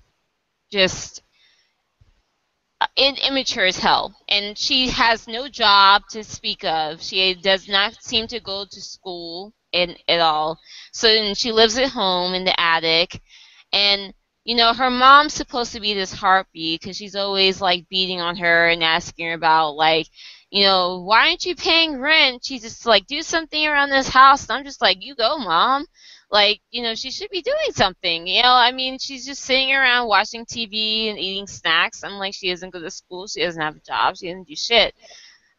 just 0.70 1.22
in, 2.96 3.16
immature 3.16 3.66
as 3.66 3.78
hell 3.78 4.14
and 4.28 4.56
she 4.56 4.88
has 4.88 5.28
no 5.28 5.48
job 5.48 6.02
to 6.10 6.24
speak 6.24 6.64
of 6.64 7.02
she 7.02 7.34
does 7.34 7.68
not 7.68 7.94
seem 8.02 8.26
to 8.26 8.40
go 8.40 8.64
to 8.70 8.80
school 8.80 9.52
in, 9.72 9.96
at 10.08 10.20
all 10.20 10.58
so 10.92 11.34
she 11.34 11.52
lives 11.52 11.76
at 11.78 11.90
home 11.90 12.34
in 12.34 12.44
the 12.44 12.60
attic 12.60 13.20
and 13.72 14.14
you 14.44 14.54
know 14.56 14.72
her 14.72 14.90
mom's 14.90 15.34
supposed 15.34 15.72
to 15.72 15.80
be 15.80 15.94
this 15.94 16.12
heartbeat 16.12 16.80
because 16.80 16.96
she's 16.96 17.16
always 17.16 17.60
like 17.60 17.88
beating 17.88 18.20
on 18.20 18.36
her 18.36 18.68
and 18.68 18.82
asking 18.82 19.26
her 19.26 19.34
about 19.34 19.72
like 19.76 20.06
you 20.50 20.64
know, 20.64 21.00
why 21.02 21.28
aren't 21.28 21.44
you 21.46 21.54
paying 21.54 22.00
rent? 22.00 22.44
She's 22.44 22.62
just 22.62 22.84
like, 22.84 23.06
do 23.06 23.22
something 23.22 23.66
around 23.66 23.90
this 23.90 24.08
house. 24.08 24.48
And 24.48 24.58
I'm 24.58 24.64
just 24.64 24.80
like, 24.82 24.98
you 25.00 25.14
go, 25.14 25.38
mom. 25.38 25.86
Like, 26.30 26.60
you 26.70 26.82
know, 26.82 26.94
she 26.94 27.10
should 27.10 27.30
be 27.30 27.42
doing 27.42 27.72
something. 27.72 28.26
You 28.26 28.42
know, 28.42 28.52
I 28.52 28.70
mean, 28.72 28.98
she's 28.98 29.26
just 29.26 29.42
sitting 29.42 29.72
around 29.74 30.06
watching 30.08 30.46
TV 30.46 31.10
and 31.10 31.18
eating 31.18 31.46
snacks. 31.48 32.04
I'm 32.04 32.12
like, 32.14 32.34
she 32.34 32.50
doesn't 32.50 32.70
go 32.70 32.80
to 32.80 32.90
school. 32.90 33.26
She 33.26 33.42
doesn't 33.42 33.60
have 33.60 33.76
a 33.76 33.80
job. 33.80 34.16
She 34.16 34.28
doesn't 34.28 34.46
do 34.46 34.54
shit. 34.56 34.94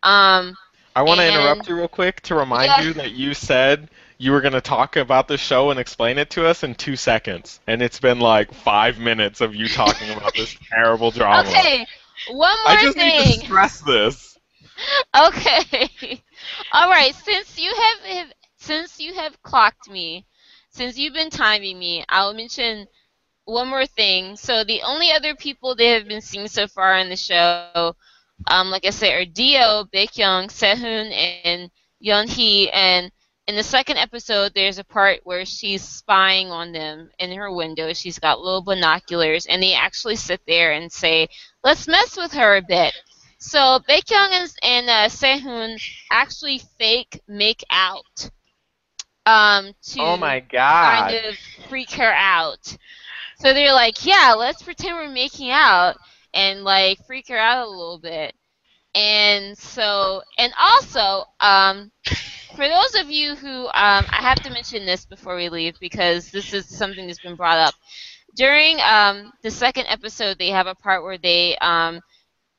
Um, 0.03 0.55
I 0.95 1.03
want 1.03 1.19
to 1.19 1.27
interrupt 1.27 1.67
you 1.67 1.75
real 1.75 1.87
quick 1.87 2.21
to 2.21 2.35
remind 2.35 2.67
Yeah. 2.67 2.81
you 2.81 2.93
that 2.93 3.11
you 3.11 3.33
said 3.33 3.89
you 4.17 4.31
were 4.31 4.41
going 4.41 4.53
to 4.53 4.61
talk 4.61 4.95
about 4.97 5.27
the 5.27 5.37
show 5.37 5.71
and 5.71 5.79
explain 5.79 6.17
it 6.17 6.29
to 6.31 6.45
us 6.45 6.63
in 6.63 6.75
two 6.75 6.95
seconds, 6.95 7.59
and 7.67 7.81
it's 7.81 7.99
been 7.99 8.19
like 8.19 8.53
five 8.53 8.99
minutes 8.99 9.41
of 9.41 9.55
you 9.55 9.67
talking 9.67 10.09
about 10.11 10.33
this 10.35 10.55
terrible 10.69 11.11
drama. 11.11 11.49
okay, 11.49 11.85
one 12.29 12.55
more 12.63 12.73
I 12.73 12.81
just 12.83 12.97
thing. 12.97 13.17
need 13.25 13.39
to 13.41 13.45
stress 13.45 13.81
this. 13.81 14.37
Okay. 15.15 16.21
All 16.71 16.89
right. 16.89 17.13
Since 17.13 17.59
you 17.59 17.71
have, 17.75 18.17
have 18.17 18.33
since 18.57 18.99
you 18.99 19.13
have 19.13 19.39
clocked 19.43 19.87
me, 19.89 20.25
since 20.71 20.97
you've 20.97 21.13
been 21.13 21.29
timing 21.29 21.77
me, 21.77 22.03
I'll 22.09 22.33
mention 22.33 22.87
one 23.45 23.67
more 23.67 23.85
thing. 23.85 24.35
So 24.37 24.63
the 24.63 24.81
only 24.83 25.11
other 25.11 25.35
people 25.35 25.75
they 25.75 25.89
have 25.89 26.07
been 26.07 26.21
seen 26.21 26.47
so 26.47 26.67
far 26.67 26.97
in 26.97 27.09
the 27.09 27.15
show, 27.15 27.95
um, 28.47 28.71
like 28.71 28.85
I 28.85 28.89
said, 28.89 29.13
are 29.13 29.25
Dio, 29.25 29.85
Baekhyun, 29.93 30.47
Sehun, 30.49 31.11
and 31.11 31.71
Yeonhee. 32.03 32.69
And 32.73 33.11
in 33.47 33.55
the 33.55 33.63
second 33.63 33.97
episode, 33.97 34.53
there's 34.53 34.77
a 34.79 34.83
part 34.83 35.21
where 35.23 35.45
she's 35.45 35.83
spying 35.83 36.51
on 36.51 36.71
them 36.71 37.11
in 37.19 37.31
her 37.33 37.51
window. 37.51 37.93
She's 37.93 38.19
got 38.19 38.39
little 38.39 38.61
binoculars, 38.61 39.45
and 39.45 39.61
they 39.61 39.73
actually 39.73 40.15
sit 40.15 40.41
there 40.47 40.71
and 40.71 40.91
say, 40.91 41.27
"Let's 41.63 41.87
mess 41.87 42.15
with 42.15 42.33
her 42.33 42.55
a 42.55 42.61
bit." 42.61 42.93
So 43.39 43.79
Baekhyun 43.89 44.29
and, 44.31 44.55
and 44.63 44.89
uh, 44.89 45.09
Sehun 45.09 45.81
actually 46.11 46.59
fake 46.59 47.21
make 47.27 47.63
out 47.71 48.29
um, 49.25 49.73
to 49.83 49.99
Oh 49.99 50.17
my 50.17 50.39
god. 50.39 50.83
kind 50.83 51.25
of 51.25 51.37
freak 51.69 51.91
her 51.93 52.11
out. 52.13 52.77
So 53.37 53.53
they're 53.53 53.73
like, 53.73 54.05
yeah, 54.05 54.33
let's 54.37 54.61
pretend 54.63 54.95
we're 54.95 55.09
making 55.09 55.51
out 55.51 55.97
and 56.33 56.63
like 56.63 56.99
freak 57.05 57.27
her 57.29 57.37
out 57.37 57.67
a 57.67 57.69
little 57.69 57.99
bit. 57.99 58.33
And 58.95 59.57
so, 59.57 60.21
and 60.37 60.53
also, 60.59 61.25
um, 61.39 61.91
for 62.55 62.67
those 62.67 62.95
of 62.95 63.09
you 63.09 63.35
who, 63.35 63.65
um, 63.67 64.05
I 64.09 64.19
have 64.21 64.41
to 64.43 64.49
mention 64.51 64.85
this 64.85 65.05
before 65.05 65.35
we 65.35 65.49
leave 65.49 65.79
because 65.79 66.31
this 66.31 66.53
is 66.53 66.67
something 66.67 67.07
that's 67.07 67.19
been 67.19 67.35
brought 67.35 67.57
up. 67.57 67.73
During 68.35 68.79
um, 68.81 69.31
the 69.43 69.51
second 69.51 69.85
episode, 69.87 70.37
they 70.37 70.49
have 70.49 70.67
a 70.67 70.75
part 70.75 71.03
where 71.03 71.17
they 71.17 71.57
um, 71.61 72.01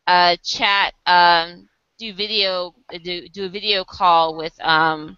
uh, 0.06 0.36
chat, 0.42 0.94
um, 1.06 1.68
do 1.98 2.12
video, 2.14 2.74
do, 3.02 3.28
do 3.28 3.44
a 3.46 3.48
video 3.48 3.84
call 3.84 4.36
with, 4.36 4.54
um, 4.60 5.16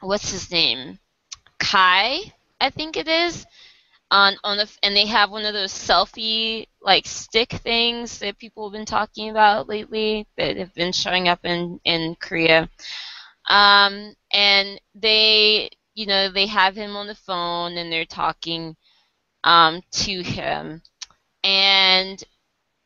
what's 0.00 0.30
his 0.30 0.50
name? 0.50 0.98
Kai, 1.58 2.20
I 2.60 2.70
think 2.70 2.96
it 2.96 3.08
is 3.08 3.46
on 4.10 4.34
on 4.44 4.56
the 4.58 4.70
and 4.82 4.96
they 4.96 5.06
have 5.06 5.30
one 5.30 5.44
of 5.46 5.54
those 5.54 5.72
selfie 5.72 6.66
like 6.82 7.06
stick 7.06 7.50
things 7.50 8.18
that 8.20 8.38
people 8.38 8.68
have 8.68 8.72
been 8.72 8.86
talking 8.86 9.30
about 9.30 9.68
lately 9.68 10.26
that 10.36 10.56
have 10.56 10.74
been 10.74 10.92
showing 10.92 11.28
up 11.28 11.40
in 11.44 11.80
in 11.84 12.16
Korea. 12.20 12.68
Um, 13.48 14.14
and 14.32 14.80
they 14.94 15.70
you 15.94 16.06
know 16.06 16.30
they 16.30 16.46
have 16.46 16.76
him 16.76 16.96
on 16.96 17.06
the 17.06 17.14
phone 17.14 17.76
and 17.76 17.92
they're 17.92 18.04
talking 18.04 18.76
um, 19.44 19.82
to 19.92 20.22
him 20.22 20.82
and 21.44 22.22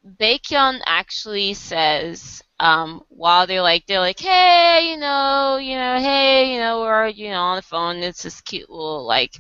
Baekhyun 0.07 0.81
actually 0.87 1.55
says 1.55 2.43
um, 2.61 3.03
while 3.09 3.47
they're 3.47 3.63
like 3.63 3.87
they're 3.87 4.01
like 4.01 4.21
hey 4.21 4.91
you 4.91 4.97
know 4.99 5.57
you 5.57 5.75
know 5.77 5.99
hey 5.99 6.53
you 6.53 6.61
know 6.61 6.81
we're 6.81 7.09
you 7.09 7.31
know 7.31 7.41
on 7.41 7.57
the 7.57 7.63
phone 7.63 7.97
it's 7.97 8.23
this 8.23 8.41
cute 8.43 8.69
little 8.69 9.07
like 9.07 9.33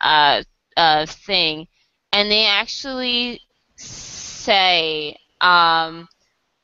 uh, 0.00 0.42
uh, 0.76 1.06
thing, 1.06 1.66
and 2.12 2.30
they 2.30 2.46
actually 2.46 3.40
say 3.76 5.16
um, 5.40 6.08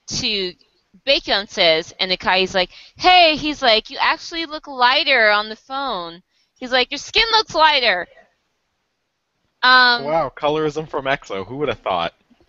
to 0.07 0.53
Baekhyun 1.07 1.49
says, 1.49 1.93
and 2.01 2.11
the 2.11 2.17
guy's 2.17 2.55
like, 2.55 2.71
"Hey," 2.97 3.37
he's 3.37 3.63
like, 3.63 3.91
"You 3.91 3.99
actually 4.01 4.47
look 4.47 4.67
lighter 4.67 5.31
on 5.31 5.49
the 5.49 5.57
phone." 5.57 6.23
He's 6.57 6.73
like, 6.73 6.91
"Your 6.91 6.99
skin 6.99 7.27
looks 7.33 7.55
lighter." 7.55 8.07
Um, 9.63 10.05
wow, 10.05 10.33
colorism 10.35 10.89
from 10.89 11.07
EXO. 11.07 11.47
Who 11.47 11.57
would 11.57 11.69
have 11.69 11.81
thought? 11.81 12.15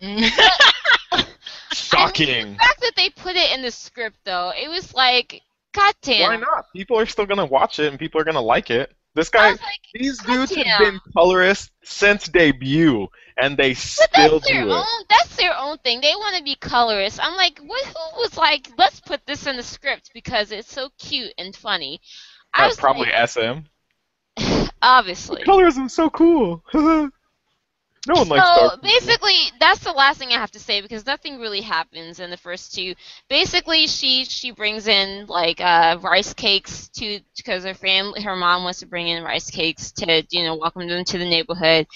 Shocking. 2.08 2.52
The 2.52 2.58
fact 2.58 2.80
that 2.80 2.92
they 2.96 3.10
put 3.10 3.36
it 3.36 3.52
in 3.52 3.62
the 3.62 3.70
script, 3.70 4.18
though, 4.24 4.52
it 4.56 4.68
was 4.68 4.94
like, 4.94 5.42
God 5.74 5.94
damn. 6.02 6.22
Why 6.30 6.36
not? 6.36 6.66
People 6.74 6.98
are 6.98 7.06
still 7.06 7.26
gonna 7.26 7.46
watch 7.46 7.78
it, 7.78 7.88
and 7.88 7.98
people 7.98 8.20
are 8.20 8.24
gonna 8.24 8.40
like 8.40 8.70
it. 8.70 8.92
This 9.14 9.30
guy, 9.30 9.50
like, 9.52 9.60
these 9.94 10.18
dudes 10.18 10.54
have 10.54 10.78
been 10.78 11.00
colorists 11.14 11.70
since 11.82 12.28
debut, 12.28 13.08
and 13.38 13.56
they 13.56 13.70
but 13.70 13.78
still 13.78 14.08
that's 14.40 14.46
their 14.46 14.62
do 14.64 14.68
it. 14.70 14.72
own. 14.74 14.84
That's 15.08 15.36
their 15.36 15.56
own 15.58 15.78
thing. 15.78 16.02
They 16.02 16.12
want 16.14 16.36
to 16.36 16.42
be 16.44 16.54
colorists. 16.54 17.18
I'm 17.22 17.34
like, 17.34 17.58
what, 17.60 17.82
who 17.86 18.20
was 18.20 18.36
like, 18.36 18.68
let's 18.76 19.00
put 19.00 19.24
this 19.26 19.46
in 19.46 19.56
the 19.56 19.62
script 19.62 20.10
because 20.12 20.52
it's 20.52 20.70
so 20.70 20.90
cute 20.98 21.32
and 21.38 21.56
funny. 21.56 22.00
I 22.52 22.64
Uh, 22.64 22.68
was 22.68 22.76
probably 22.76 23.08
like, 23.10 23.28
SM. 23.30 23.60
obviously. 24.82 25.44
Colorism's 25.44 25.94
so 25.94 26.10
cool. 26.10 26.62
no 28.06 28.16
one 28.16 28.28
likes 28.28 28.50
So 28.50 28.52
dark 28.52 28.74
basically, 28.82 29.36
that's 29.60 29.80
the 29.80 29.92
last 29.92 30.18
thing 30.18 30.28
I 30.30 30.34
have 30.38 30.50
to 30.52 30.58
say 30.60 30.80
because 30.80 31.06
nothing 31.06 31.38
really 31.38 31.60
happens 31.60 32.20
in 32.20 32.30
the 32.30 32.36
first 32.36 32.74
two. 32.74 32.94
Basically, 33.28 33.86
she 33.86 34.24
she 34.24 34.50
brings 34.52 34.86
in 34.88 35.26
like 35.26 35.60
uh, 35.60 35.98
rice 36.02 36.32
cakes 36.34 36.88
to 36.90 37.20
because 37.36 37.64
her 37.64 37.74
family, 37.74 38.22
her 38.22 38.36
mom 38.36 38.64
wants 38.64 38.80
to 38.80 38.86
bring 38.86 39.08
in 39.08 39.22
rice 39.24 39.50
cakes 39.50 39.92
to 39.92 40.22
you 40.30 40.44
know 40.44 40.56
welcome 40.56 40.86
them 40.88 41.04
to 41.04 41.18
the 41.18 41.24
neighborhood, 41.28 41.86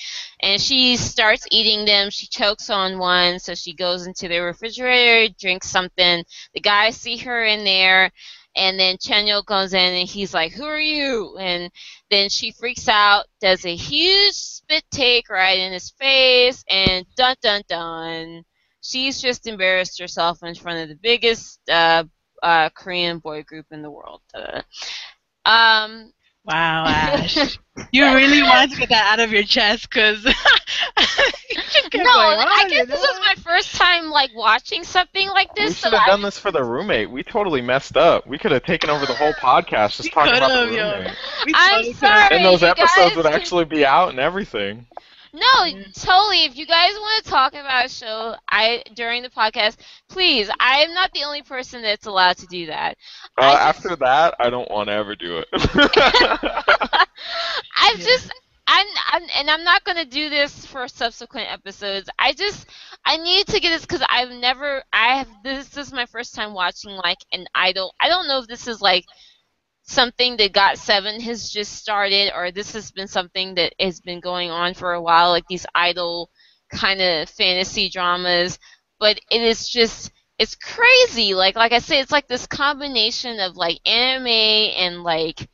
and 0.40 0.60
she 0.60 0.96
starts 0.96 1.46
eating 1.50 1.84
them. 1.84 2.10
She 2.10 2.26
chokes 2.26 2.70
on 2.70 2.98
one, 2.98 3.38
so 3.38 3.54
she 3.54 3.72
goes 3.72 4.06
into 4.06 4.28
the 4.28 4.38
refrigerator, 4.38 5.32
drinks 5.38 5.68
something. 5.68 6.24
The 6.54 6.60
guys 6.60 6.96
see 6.96 7.16
her 7.18 7.44
in 7.44 7.64
there. 7.64 8.10
And 8.56 8.78
then 8.78 8.96
Chanyeol 8.96 9.44
goes 9.44 9.72
in 9.72 9.94
and 9.94 10.08
he's 10.08 10.34
like, 10.34 10.52
Who 10.52 10.64
are 10.64 10.80
you? 10.80 11.36
And 11.38 11.70
then 12.10 12.28
she 12.28 12.52
freaks 12.52 12.88
out, 12.88 13.26
does 13.40 13.64
a 13.64 13.74
huge 13.74 14.34
spit 14.34 14.84
take 14.90 15.28
right 15.28 15.58
in 15.58 15.72
his 15.72 15.90
face, 15.90 16.64
and 16.68 17.06
dun 17.16 17.36
dun 17.42 17.62
dun. 17.68 18.44
She's 18.82 19.20
just 19.20 19.46
embarrassed 19.46 20.00
herself 20.00 20.42
in 20.42 20.54
front 20.54 20.80
of 20.80 20.88
the 20.88 21.00
biggest 21.00 21.60
uh, 21.70 22.04
uh, 22.42 22.70
Korean 22.70 23.18
boy 23.18 23.42
group 23.42 23.66
in 23.70 23.82
the 23.82 23.90
world. 23.90 24.22
Uh, 24.34 24.62
um, 25.44 26.12
Wow, 26.44 26.84
Ashe. 26.86 27.58
you 27.92 28.04
really 28.14 28.42
want 28.42 28.72
to 28.72 28.78
get 28.78 28.88
that 28.88 29.12
out 29.12 29.20
of 29.20 29.32
your 29.32 29.42
chest 29.42 29.88
because. 29.90 30.24
no, 30.24 30.32
I 30.34 32.66
guess 32.68 32.86
this 32.86 33.02
is 33.02 33.20
my 33.20 33.34
first 33.42 33.74
time 33.74 34.10
like 34.10 34.30
watching 34.34 34.82
something 34.82 35.28
like 35.28 35.54
this. 35.54 35.62
We 35.62 35.68
this. 35.68 35.78
should 35.78 35.90
so 35.90 35.98
have 35.98 36.08
I- 36.08 36.10
done 36.10 36.22
this 36.22 36.38
for 36.38 36.50
the 36.50 36.64
roommate. 36.64 37.10
We 37.10 37.22
totally 37.22 37.60
messed 37.60 37.96
up. 37.96 38.26
We 38.26 38.38
could 38.38 38.52
have 38.52 38.64
taken 38.64 38.90
over 38.90 39.06
the 39.06 39.14
whole 39.14 39.32
podcast 39.34 39.96
just 39.96 40.04
We 40.04 40.10
talking 40.10 40.34
about 40.34 40.48
the 40.48 40.66
could've, 40.68 40.98
roommate. 40.98 41.16
I'm 41.54 41.92
sorry. 41.94 42.36
And 42.36 42.44
those 42.44 42.62
episodes 42.62 42.90
guys 42.96 43.16
would 43.16 43.26
actually 43.26 43.66
be 43.66 43.84
out 43.84 44.10
and 44.10 44.18
everything. 44.18 44.86
No, 45.32 45.64
totally. 45.94 46.44
If 46.44 46.56
you 46.56 46.66
guys 46.66 46.92
want 46.94 47.24
to 47.24 47.30
talk 47.30 47.52
about 47.54 47.86
a 47.86 47.88
show, 47.88 48.36
I 48.48 48.82
during 48.94 49.22
the 49.22 49.30
podcast, 49.30 49.76
please. 50.08 50.50
I 50.58 50.78
am 50.78 50.94
not 50.94 51.12
the 51.12 51.24
only 51.24 51.42
person 51.42 51.82
that's 51.82 52.06
allowed 52.06 52.38
to 52.38 52.46
do 52.46 52.66
that. 52.66 52.96
Uh, 53.38 53.42
I 53.42 53.56
just- 53.56 53.86
after 53.86 53.96
that, 53.96 54.34
I 54.38 54.50
don't 54.50 54.70
want 54.70 54.88
to 54.88 54.94
ever 54.94 55.14
do 55.14 55.38
it. 55.38 55.48
I've 57.76 57.98
Yeah. 57.98 58.04
just 58.04 58.30
I'm, 58.66 58.86
I'm 59.12 59.22
and 59.36 59.50
I'm 59.50 59.64
not 59.64 59.84
gonna 59.84 60.04
do 60.04 60.28
this 60.30 60.64
for 60.66 60.86
subsequent 60.88 61.50
episodes. 61.52 62.08
I 62.18 62.32
just 62.32 62.66
I 63.04 63.16
need 63.16 63.46
to 63.48 63.60
get 63.60 63.70
this 63.70 63.82
because 63.82 64.02
I've 64.08 64.30
never 64.30 64.82
I 64.92 65.18
have 65.18 65.28
this 65.42 65.76
is 65.76 65.92
my 65.92 66.06
first 66.06 66.34
time 66.34 66.52
watching 66.54 66.92
like 66.92 67.18
an 67.32 67.46
idol. 67.54 67.94
I 68.00 68.08
don't 68.08 68.28
know 68.28 68.38
if 68.38 68.46
this 68.46 68.66
is 68.68 68.80
like 68.80 69.04
something 69.90 70.36
that 70.36 70.52
Got 70.52 70.78
Seven 70.78 71.20
has 71.20 71.50
just 71.50 71.72
started 71.72 72.32
or 72.34 72.50
this 72.52 72.72
has 72.72 72.92
been 72.92 73.08
something 73.08 73.54
that 73.56 73.74
has 73.80 74.00
been 74.00 74.20
going 74.20 74.50
on 74.50 74.74
for 74.74 74.92
a 74.92 75.02
while, 75.02 75.30
like 75.30 75.46
these 75.48 75.66
idol 75.74 76.30
kind 76.72 77.00
of 77.00 77.28
fantasy 77.28 77.88
dramas. 77.90 78.58
But 79.00 79.20
it 79.30 79.42
is 79.42 79.68
just 79.68 80.12
it's 80.38 80.54
crazy. 80.54 81.34
Like 81.34 81.56
like 81.56 81.72
I 81.72 81.80
said, 81.80 81.98
it's 82.00 82.12
like 82.12 82.28
this 82.28 82.46
combination 82.46 83.40
of 83.40 83.56
like 83.56 83.80
anime 83.86 84.26
and 84.26 85.02
like 85.02 85.48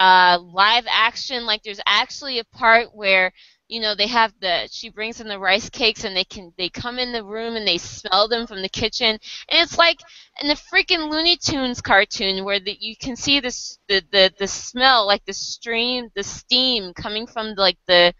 uh, 0.00 0.38
live 0.42 0.84
action. 0.90 1.46
Like 1.46 1.62
there's 1.62 1.80
actually 1.86 2.38
a 2.40 2.44
part 2.44 2.88
where 2.94 3.32
you 3.70 3.80
know 3.80 3.94
they 3.94 4.08
have 4.08 4.34
the 4.40 4.68
she 4.72 4.90
brings 4.90 5.20
in 5.20 5.28
the 5.28 5.38
rice 5.38 5.70
cakes 5.70 6.04
and 6.04 6.16
they 6.16 6.24
can 6.24 6.52
they 6.58 6.68
come 6.68 6.98
in 6.98 7.12
the 7.12 7.24
room 7.24 7.56
and 7.56 7.66
they 7.66 7.78
smell 7.78 8.28
them 8.28 8.46
from 8.46 8.62
the 8.62 8.68
kitchen. 8.68 9.18
And 9.48 9.62
it's 9.62 9.78
like 9.78 10.00
in 10.40 10.48
the 10.48 10.54
freaking 10.54 11.10
Looney 11.10 11.36
Tunes 11.36 11.80
cartoon 11.80 12.44
where 12.44 12.60
the, 12.60 12.76
you 12.80 12.96
can 12.96 13.16
see 13.16 13.40
this 13.40 13.78
the, 13.88 14.02
the 14.12 14.32
the 14.38 14.48
smell 14.48 15.06
like 15.06 15.24
the 15.26 15.32
stream 15.34 16.10
the 16.16 16.24
steam 16.24 16.92
coming 16.94 17.26
from 17.26 17.54
like 17.56 17.78
the 17.86 18.12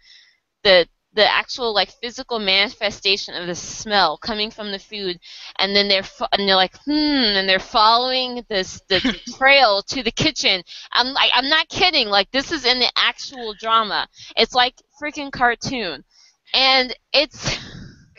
the 0.63 0.87
the 1.13 1.29
actual 1.29 1.73
like 1.73 1.91
physical 2.01 2.39
manifestation 2.39 3.35
of 3.35 3.45
the 3.45 3.55
smell 3.55 4.17
coming 4.17 4.49
from 4.49 4.71
the 4.71 4.79
food. 4.79 5.19
And 5.59 5.75
then 5.75 5.89
they're 5.89 6.03
fo- 6.03 6.27
and 6.31 6.47
they're 6.47 6.55
like 6.55 6.75
hmm 6.85 6.91
and 6.91 7.49
they're 7.49 7.59
following 7.59 8.45
this 8.49 8.81
the, 8.87 8.99
the 9.11 9.19
trail 9.37 9.81
to 9.89 10.03
the 10.03 10.11
kitchen. 10.11 10.63
I'm 10.93 11.13
like 11.13 11.31
I'm 11.33 11.49
not 11.49 11.67
kidding. 11.67 12.07
Like 12.07 12.31
this 12.31 12.51
is 12.53 12.65
in 12.65 12.79
the 12.79 12.89
actual 12.97 13.53
drama. 13.55 14.07
It's 14.37 14.55
like 14.55 14.75
freaking 15.01 15.31
cartoon 15.31 16.03
and 16.53 16.95
it's 17.13 17.57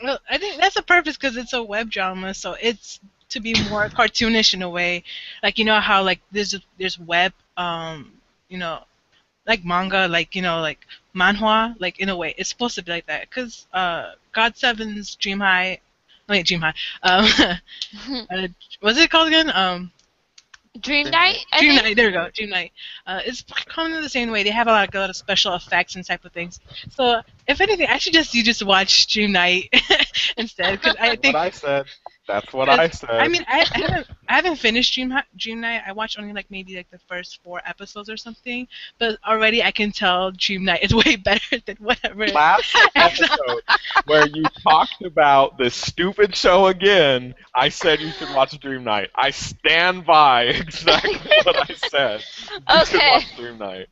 Well, 0.03 0.19
I 0.29 0.37
think 0.37 0.59
that's 0.59 0.75
the 0.75 0.81
purpose 0.81 1.15
because 1.15 1.37
it's 1.37 1.53
a 1.53 1.63
web 1.63 1.89
drama, 1.89 2.33
so 2.33 2.57
it's 2.61 2.99
to 3.29 3.39
be 3.39 3.53
more 3.69 3.87
cartoonish 3.87 4.53
in 4.53 4.61
a 4.61 4.69
way. 4.69 5.03
Like 5.41 5.57
you 5.57 5.63
know 5.63 5.79
how 5.79 6.03
like 6.03 6.19
there's 6.31 6.53
there's 6.77 6.99
web, 6.99 7.31
um, 7.55 8.11
you 8.49 8.57
know, 8.57 8.83
like 9.47 9.63
manga, 9.63 10.07
like 10.09 10.35
you 10.35 10.41
know, 10.41 10.59
like 10.59 10.85
manhwa, 11.15 11.75
like 11.79 11.99
in 11.99 12.09
a 12.09 12.17
way 12.17 12.35
it's 12.37 12.49
supposed 12.49 12.75
to 12.75 12.83
be 12.83 12.91
like 12.91 13.05
that. 13.05 13.29
Because 13.29 13.65
uh, 13.73 14.11
Got 14.33 14.57
Seven's 14.57 15.15
Dream 15.15 15.39
High, 15.39 15.79
wait, 16.27 16.45
Dream 16.47 16.61
High, 16.61 16.73
um, 17.03 17.25
uh, 18.29 18.47
what's 18.81 18.99
it 18.99 19.09
called 19.09 19.29
again? 19.29 19.51
Um, 19.55 19.91
Dream 20.79 21.09
Knight 21.11 21.45
I 21.51 21.59
Dream 21.59 21.71
think? 21.73 21.83
Night. 21.83 21.95
There 21.95 22.07
we 22.07 22.13
go. 22.13 22.29
Dream 22.33 22.49
Knight. 22.49 22.71
Uh, 23.05 23.19
it's 23.25 23.43
kind 23.67 23.93
of 23.93 24.01
the 24.01 24.09
same 24.09 24.31
way. 24.31 24.43
They 24.43 24.49
have 24.49 24.67
a 24.67 24.71
lot, 24.71 24.93
a 24.93 24.99
lot 24.99 25.09
of 25.09 25.15
special 25.15 25.53
effects 25.53 25.95
and 25.95 26.05
type 26.05 26.25
of 26.25 26.31
things. 26.31 26.59
So, 26.91 27.21
if 27.47 27.61
anything, 27.61 27.87
I 27.89 27.97
should 27.99 28.13
just 28.13 28.33
you 28.33 28.43
just 28.43 28.63
watch 28.65 29.07
Dream 29.07 29.31
Knight 29.33 29.69
instead, 30.37 30.79
because 30.79 30.95
I 30.99 31.15
think. 31.15 31.35
what 31.35 31.41
I 31.43 31.49
said. 31.51 31.85
That's 32.27 32.53
what 32.53 32.69
I 32.69 32.87
said. 32.89 33.09
I 33.17 33.27
mean, 33.27 33.43
I, 33.47 33.65
I 33.73 33.79
haven't 33.79 34.07
I 34.27 34.33
haven't 34.35 34.55
finished 34.57 34.93
Dream 34.93 35.13
Dream 35.35 35.61
Knight. 35.61 35.83
I 35.85 35.91
watched 35.93 36.17
only 36.17 36.33
like 36.33 36.49
maybe 36.49 36.75
like 36.75 36.89
the 36.89 36.99
first 36.99 37.41
four 37.43 37.61
episodes 37.65 38.09
or 38.09 38.17
something, 38.17 38.67
but 38.99 39.17
already 39.27 39.61
I 39.63 39.71
can 39.71 39.91
tell 39.91 40.31
Dream 40.31 40.63
Knight 40.65 40.83
is 40.83 40.93
way 41.05 41.15
better 41.17 41.59
than 41.65 41.77
whatever. 41.77 42.27
last 42.27 42.75
episode 42.95 43.61
where 44.05 44.25
you 44.25 44.47
talked 44.63 45.01
about 45.03 45.57
this 45.57 45.75
stupid 45.75 46.35
show 46.35 46.67
again, 46.67 47.35
I 47.53 47.69
said 47.69 48.01
you 48.01 48.11
should 48.11 48.29
watch 48.29 48.57
Dream 48.59 48.83
Knight. 48.83 49.09
I 49.15 49.31
stand 49.31 50.05
by 50.05 50.43
exactly 50.45 51.31
what 51.43 51.55
I 51.69 51.73
said. 51.75 52.23
You 52.67 52.81
should 52.81 53.03
Okay. 53.03 53.05
watch 53.05 53.33
Dream 53.35 53.57
Knight. 53.57 53.87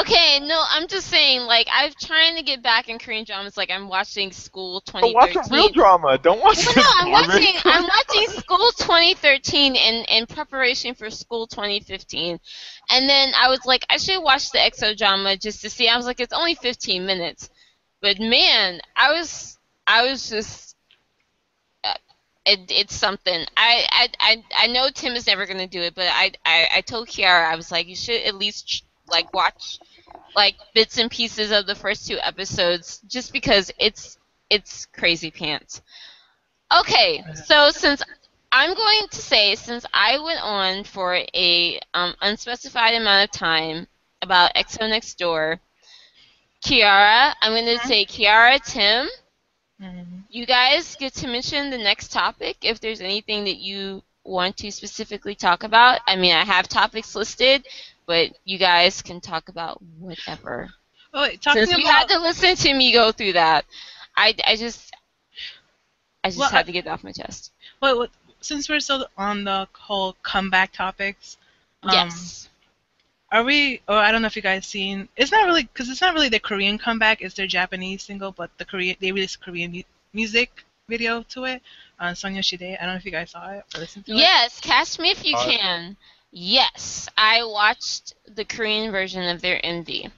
Okay, 0.00 0.40
no, 0.40 0.62
I'm 0.70 0.86
just 0.88 1.06
saying, 1.08 1.42
like, 1.42 1.66
I'm 1.72 1.92
trying 2.00 2.36
to 2.36 2.42
get 2.42 2.62
back 2.62 2.88
in 2.88 2.98
Korean 2.98 3.24
dramas. 3.24 3.56
Like, 3.56 3.70
I'm 3.70 3.88
watching 3.88 4.32
School 4.32 4.80
But 5.00 5.12
watch 5.12 5.34
2013. 5.34 5.36
a 5.36 5.42
real 5.50 5.68
drama. 5.68 6.18
Don't 6.18 6.40
watch 6.40 6.64
this 6.64 6.76
no, 6.76 6.82
I'm 6.98 7.10
watching. 7.10 7.54
I'm 7.66 7.82
watching 7.84 8.26
School 8.28 8.70
2013 8.78 9.76
in 9.76 10.04
in 10.04 10.26
preparation 10.26 10.94
for 10.94 11.10
School 11.10 11.46
2015, 11.46 12.38
and 12.90 13.08
then 13.08 13.32
I 13.36 13.48
was 13.48 13.64
like, 13.64 13.84
I 13.90 13.96
should 13.98 14.22
watch 14.22 14.50
the 14.52 14.58
EXO 14.58 14.96
drama 14.96 15.36
just 15.36 15.62
to 15.62 15.70
see. 15.70 15.88
I 15.88 15.96
was 15.96 16.06
like, 16.06 16.20
it's 16.20 16.32
only 16.32 16.54
15 16.54 17.06
minutes, 17.06 17.50
but 18.00 18.18
man, 18.20 18.80
I 18.96 19.12
was 19.12 19.58
I 19.86 20.04
was 20.10 20.28
just. 20.28 20.76
uh, 21.84 21.94
It, 22.44 22.70
it's 22.70 22.94
something. 22.94 23.44
I, 23.56 23.86
I 23.90 24.08
I 24.20 24.44
I 24.64 24.66
know 24.68 24.88
Tim 24.94 25.14
is 25.14 25.26
never 25.26 25.46
gonna 25.46 25.66
do 25.68 25.80
it, 25.82 25.94
but 25.94 26.08
I, 26.10 26.32
I 26.44 26.68
I 26.76 26.80
told 26.82 27.08
Kiara 27.08 27.46
I 27.50 27.56
was 27.56 27.70
like, 27.70 27.86
you 27.88 27.96
should 27.96 28.22
at 28.22 28.34
least 28.34 28.84
like 29.08 29.32
watch 29.32 29.78
like 30.34 30.56
bits 30.74 30.98
and 30.98 31.10
pieces 31.10 31.50
of 31.50 31.66
the 31.66 31.74
first 31.74 32.06
two 32.06 32.18
episodes, 32.20 33.00
just 33.06 33.32
because 33.32 33.70
it's 33.78 34.18
it's 34.50 34.86
crazy 34.86 35.30
pants. 35.30 35.82
Okay, 36.80 37.24
so 37.34 37.70
since 37.70 38.02
I'm 38.52 38.74
going 38.74 39.08
to 39.10 39.16
say, 39.20 39.54
since 39.56 39.84
I 39.92 40.18
went 40.18 40.40
on 40.42 40.84
for 40.84 41.14
a 41.34 41.80
um, 41.94 42.14
unspecified 42.20 42.94
amount 42.94 43.24
of 43.24 43.30
time 43.30 43.86
about 44.22 44.52
EXO 44.54 44.86
Next 44.88 45.18
Door, 45.18 45.60
Kiara, 46.64 47.34
I'm 47.42 47.52
going 47.52 47.66
to 47.66 47.78
say 47.78 48.04
Kiara, 48.06 48.60
Tim, 48.62 49.08
Mhm. 49.78 50.24
you 50.28 50.46
guys 50.46 50.96
get 50.96 51.12
to 51.14 51.26
mention 51.26 51.70
the 51.70 51.78
next 51.78 52.10
topic 52.12 52.56
if 52.62 52.80
there's 52.80 53.00
anything 53.00 53.44
that 53.44 53.56
you 53.58 54.02
want 54.24 54.56
to 54.58 54.70
specifically 54.70 55.34
talk 55.34 55.62
about. 55.62 56.00
I 56.06 56.16
mean, 56.16 56.34
I 56.34 56.44
have 56.44 56.68
topics 56.68 57.14
listed, 57.14 57.66
but 58.06 58.30
you 58.44 58.58
guys 58.58 59.02
can 59.02 59.20
talk 59.20 59.48
about 59.48 59.80
whatever. 59.98 60.70
Oh, 61.14 61.22
wait, 61.22 61.40
talking 61.42 61.66
Since 61.66 61.76
you 61.78 61.86
had 61.86 62.08
to 62.08 62.18
listen 62.18 62.56
to 62.56 62.74
me 62.74 62.92
go 62.92 63.12
through 63.12 63.32
that, 63.34 63.64
I, 64.16 64.34
I 64.46 64.56
just 64.56 64.92
I 66.24 66.30
just 66.30 66.38
Well, 66.38 66.50
had 66.50 66.66
to 66.66 66.72
get 66.72 66.86
it 66.86 66.88
off 66.88 67.04
my 67.04 67.12
chest. 67.12 67.52
what, 67.80 67.96
what, 67.96 68.10
since 68.40 68.68
we're 68.68 68.80
still 68.80 69.06
on 69.16 69.44
the 69.44 69.68
whole 69.72 70.14
comeback 70.22 70.72
topics, 70.72 71.36
um, 71.82 71.90
yes. 71.92 72.48
are 73.30 73.42
we? 73.44 73.80
Or 73.88 73.96
I 73.96 74.10
don't 74.12 74.22
know 74.22 74.26
if 74.26 74.36
you 74.36 74.42
guys 74.42 74.66
seen. 74.66 75.08
It's 75.16 75.32
not 75.32 75.46
really 75.46 75.64
because 75.64 75.88
it's 75.90 76.00
not 76.00 76.14
really 76.14 76.28
the 76.28 76.40
Korean 76.40 76.78
comeback. 76.78 77.20
It's 77.22 77.34
their 77.34 77.46
Japanese 77.46 78.02
single, 78.02 78.32
but 78.32 78.56
the 78.58 78.64
Korean 78.64 78.96
they 79.00 79.12
released 79.12 79.36
a 79.36 79.40
Korean 79.40 79.72
mu- 79.72 79.82
music 80.12 80.64
video 80.88 81.22
to 81.30 81.44
it 81.44 81.62
on 81.98 82.14
Sonya 82.16 82.42
Shide. 82.42 82.62
I 82.80 82.84
don't 82.84 82.94
know 82.94 82.96
if 82.96 83.04
you 83.04 83.10
guys 83.12 83.30
saw 83.30 83.50
it 83.50 83.64
or 83.74 83.80
listened 83.80 84.06
to 84.06 84.18
it. 84.18 84.18
Yes, 84.18 84.60
catch 84.60 84.98
me 84.98 85.10
if 85.10 85.24
you 85.24 85.36
Uh, 85.36 85.44
can. 85.44 85.96
Yes, 86.32 87.08
I 87.16 87.44
watched 87.44 88.14
the 88.26 88.44
Korean 88.44 88.90
version 88.90 89.28
of 89.28 89.42
their 89.42 89.60
MV. 89.62 90.10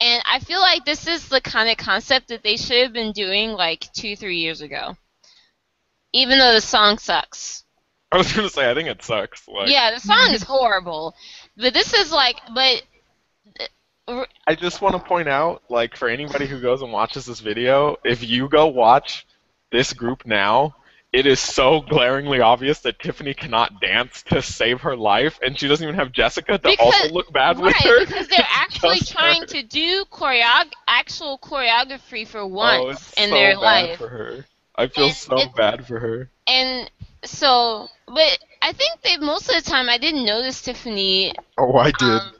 And 0.00 0.22
I 0.26 0.40
feel 0.40 0.60
like 0.60 0.84
this 0.84 1.06
is 1.06 1.28
the 1.28 1.40
kind 1.40 1.68
of 1.68 1.76
concept 1.76 2.28
that 2.28 2.42
they 2.42 2.56
should 2.56 2.82
have 2.82 2.92
been 2.92 3.12
doing 3.12 3.52
like 3.52 3.92
two, 3.92 4.16
three 4.16 4.38
years 4.38 4.60
ago. 4.60 4.96
Even 6.12 6.38
though 6.38 6.52
the 6.52 6.60
song 6.60 6.98
sucks. 6.98 7.64
I 8.10 8.16
was 8.16 8.32
gonna 8.32 8.48
say 8.48 8.68
I 8.68 8.74
think 8.74 8.88
it 8.88 9.02
sucks. 9.04 9.46
Like, 9.46 9.68
yeah, 9.68 9.92
the 9.92 10.00
song 10.00 10.32
is 10.32 10.42
horrible. 10.42 11.14
But 11.56 11.74
this 11.74 11.94
is 11.94 12.10
like, 12.10 12.40
but 12.52 12.82
I 14.46 14.54
just 14.56 14.82
want 14.82 14.96
to 14.96 15.00
point 15.00 15.28
out, 15.28 15.62
like, 15.68 15.96
for 15.96 16.08
anybody 16.08 16.46
who 16.46 16.60
goes 16.60 16.82
and 16.82 16.92
watches 16.92 17.26
this 17.26 17.38
video, 17.38 17.96
if 18.04 18.28
you 18.28 18.48
go 18.48 18.66
watch 18.66 19.26
this 19.70 19.92
group 19.92 20.26
now, 20.26 20.74
it 21.12 21.26
is 21.26 21.40
so 21.40 21.80
glaringly 21.80 22.40
obvious 22.40 22.80
that 22.80 22.98
Tiffany 23.00 23.34
cannot 23.34 23.80
dance 23.80 24.22
to 24.24 24.40
save 24.42 24.82
her 24.82 24.96
life, 24.96 25.38
and 25.42 25.58
she 25.58 25.66
doesn't 25.68 25.82
even 25.84 25.96
have 25.98 26.12
Jessica 26.12 26.52
to 26.52 26.58
Because- 26.58 26.78
also 26.78 27.08
look 27.12 27.32
bad 27.32 27.58
with 27.58 27.74
her. 27.76 28.06
because 28.06 28.28
they're 28.28 28.46
actually 28.50 29.00
trying 29.00 29.40
her. 29.40 29.46
to 29.48 29.62
do 29.64 30.04
choreo- 30.12 30.70
actual 30.86 31.38
choreography 31.38 32.26
for 32.26 32.40
oh, 32.40 32.46
once 32.46 33.08
it's 33.10 33.20
in 33.20 33.28
so 33.30 33.34
their 33.34 33.54
bad 33.54 33.60
life. 33.60 33.98
for 33.98 34.08
her. 34.08 34.44
I 34.76 34.86
feel 34.86 35.06
And 35.06 35.14
so 35.14 35.38
it- 35.38 35.54
bad 35.56 35.86
for 35.86 35.98
her. 35.98 36.30
And 36.46 36.90
so, 37.24 37.88
but 38.06 38.38
I 38.62 38.72
think 38.72 39.00
that 39.02 39.20
most 39.20 39.48
of 39.48 39.56
the 39.62 39.68
time 39.70 39.88
I 39.88 39.98
didn't 39.98 40.24
notice 40.24 40.62
Tiffany. 40.62 41.34
Oh, 41.58 41.76
I 41.76 41.90
did. 41.90 42.02
Um, 42.02 42.32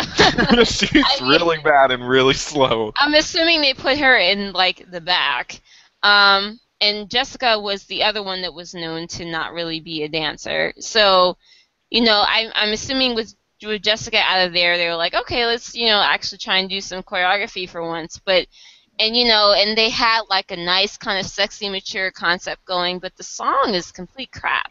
She's 0.64 0.92
I 0.94 1.20
mean- 1.20 1.28
really 1.30 1.58
bad 1.58 1.90
and 1.90 2.08
really 2.08 2.34
slow. 2.34 2.92
I'm 2.96 3.14
assuming 3.14 3.60
they 3.60 3.74
put 3.74 3.98
her 3.98 4.16
in 4.16 4.52
like 4.52 4.90
the 4.90 5.00
back. 5.00 5.60
Um, 6.02 6.58
and 6.80 7.10
Jessica 7.10 7.58
was 7.58 7.84
the 7.84 8.02
other 8.02 8.22
one 8.22 8.42
that 8.42 8.54
was 8.54 8.74
known 8.74 9.06
to 9.08 9.24
not 9.24 9.52
really 9.52 9.80
be 9.80 10.02
a 10.02 10.08
dancer. 10.08 10.72
So, 10.78 11.36
you 11.90 12.02
know, 12.02 12.24
I, 12.26 12.50
I'm 12.54 12.72
assuming 12.72 13.14
with 13.14 13.34
with 13.64 13.82
Jessica 13.82 14.18
out 14.18 14.46
of 14.46 14.52
there, 14.52 14.76
they 14.76 14.86
were 14.86 14.94
like, 14.94 15.14
okay, 15.14 15.44
let's 15.46 15.74
you 15.74 15.86
know 15.86 16.00
actually 16.00 16.38
try 16.38 16.58
and 16.58 16.68
do 16.68 16.80
some 16.80 17.02
choreography 17.02 17.68
for 17.68 17.86
once. 17.86 18.20
But 18.24 18.46
and 18.98 19.16
you 19.16 19.26
know, 19.26 19.52
and 19.56 19.76
they 19.76 19.90
had 19.90 20.22
like 20.30 20.50
a 20.50 20.56
nice 20.56 20.96
kind 20.96 21.18
of 21.18 21.26
sexy, 21.26 21.68
mature 21.68 22.10
concept 22.10 22.64
going, 22.64 22.98
but 22.98 23.16
the 23.16 23.22
song 23.24 23.72
is 23.74 23.90
complete 23.90 24.30
crap. 24.32 24.70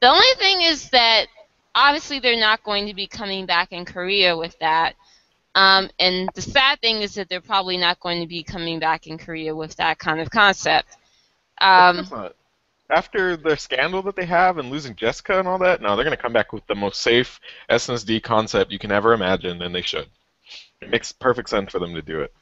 The 0.00 0.08
only 0.08 0.34
thing 0.36 0.62
is 0.62 0.90
that 0.90 1.26
obviously 1.74 2.18
they're 2.18 2.38
not 2.38 2.62
going 2.62 2.86
to 2.86 2.94
be 2.94 3.06
coming 3.06 3.46
back 3.46 3.72
in 3.72 3.84
Korea 3.84 4.36
with 4.36 4.58
that. 4.60 4.94
Um, 5.54 5.90
and 5.98 6.28
the 6.34 6.42
sad 6.42 6.80
thing 6.80 7.02
is 7.02 7.14
that 7.14 7.28
they're 7.28 7.40
probably 7.40 7.78
not 7.78 7.98
going 8.00 8.20
to 8.20 8.28
be 8.28 8.42
coming 8.42 8.78
back 8.78 9.06
in 9.06 9.18
Korea 9.18 9.54
with 9.56 9.74
that 9.76 9.98
kind 9.98 10.20
of 10.20 10.30
concept. 10.30 10.96
Of 11.60 12.12
Um. 12.12 12.30
After 12.90 13.36
the 13.36 13.54
scandal 13.56 14.00
that 14.02 14.16
they 14.16 14.24
have 14.24 14.56
and 14.56 14.70
losing 14.70 14.96
Jessica 14.96 15.38
and 15.38 15.46
all 15.46 15.58
that, 15.58 15.82
no, 15.82 15.94
they're 15.94 16.06
going 16.06 16.16
to 16.16 16.22
come 16.22 16.32
back 16.32 16.54
with 16.54 16.66
the 16.68 16.74
most 16.74 17.02
safe 17.02 17.38
SNSD 17.68 18.22
concept 18.22 18.72
you 18.72 18.78
can 18.78 18.90
ever 18.90 19.12
imagine, 19.12 19.60
and 19.60 19.74
they 19.74 19.82
should. 19.82 20.08
It 20.80 20.88
makes 20.88 21.12
perfect 21.12 21.50
sense 21.50 21.70
for 21.70 21.80
them 21.80 21.92
to 21.94 22.00
do 22.00 22.20
it. 22.22 22.32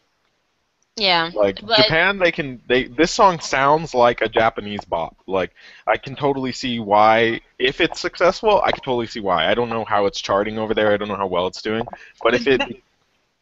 yeah. 0.97 1.31
Like 1.35 1.61
But- 1.67 1.79
Japan, 1.79 2.19
they 2.19 2.31
can. 2.31 2.63
They 2.69 2.85
this 2.85 3.11
song 3.11 3.41
sounds 3.41 3.93
like 3.93 4.21
a 4.23 4.29
Japanese 4.29 4.85
bop. 4.85 5.17
Like 5.27 5.53
I 5.87 5.97
can 5.97 6.15
totally 6.15 6.53
see 6.53 6.79
why. 6.79 7.41
If 7.59 7.81
it's 7.81 7.99
successful, 8.01 8.63
I 8.63 8.71
can 8.71 8.83
totally 8.85 9.09
see 9.09 9.21
why. 9.21 9.51
I 9.51 9.55
don't 9.55 9.69
know 9.69 9.85
how 9.85 10.07
it's 10.07 10.21
charting 10.21 10.59
over 10.59 10.75
there. 10.75 10.93
I 10.93 10.97
don't 10.97 11.09
know 11.09 11.17
how 11.17 11.27
well 11.27 11.49
it's 11.49 11.61
doing. 11.63 11.85
But 12.23 12.35
if 12.35 12.47
it, 12.47 12.61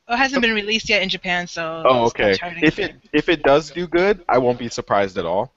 Oh, 0.09 0.15
it 0.15 0.19
hasn't 0.19 0.41
been 0.43 0.55
released 0.55 0.89
yet 0.89 1.03
in 1.03 1.09
Japan, 1.11 1.47
so. 1.47 1.83
oh 1.87 2.05
okay. 2.07 2.37
If 2.63 2.79
it 2.79 2.97
if 3.13 3.29
it 3.29 3.43
does 3.43 3.71
do 3.71 3.87
good, 3.87 4.25
I 4.29 4.39
won't 4.39 4.59
be 4.59 4.69
surprised 4.71 5.19
at 5.19 5.27
all. 5.27 5.53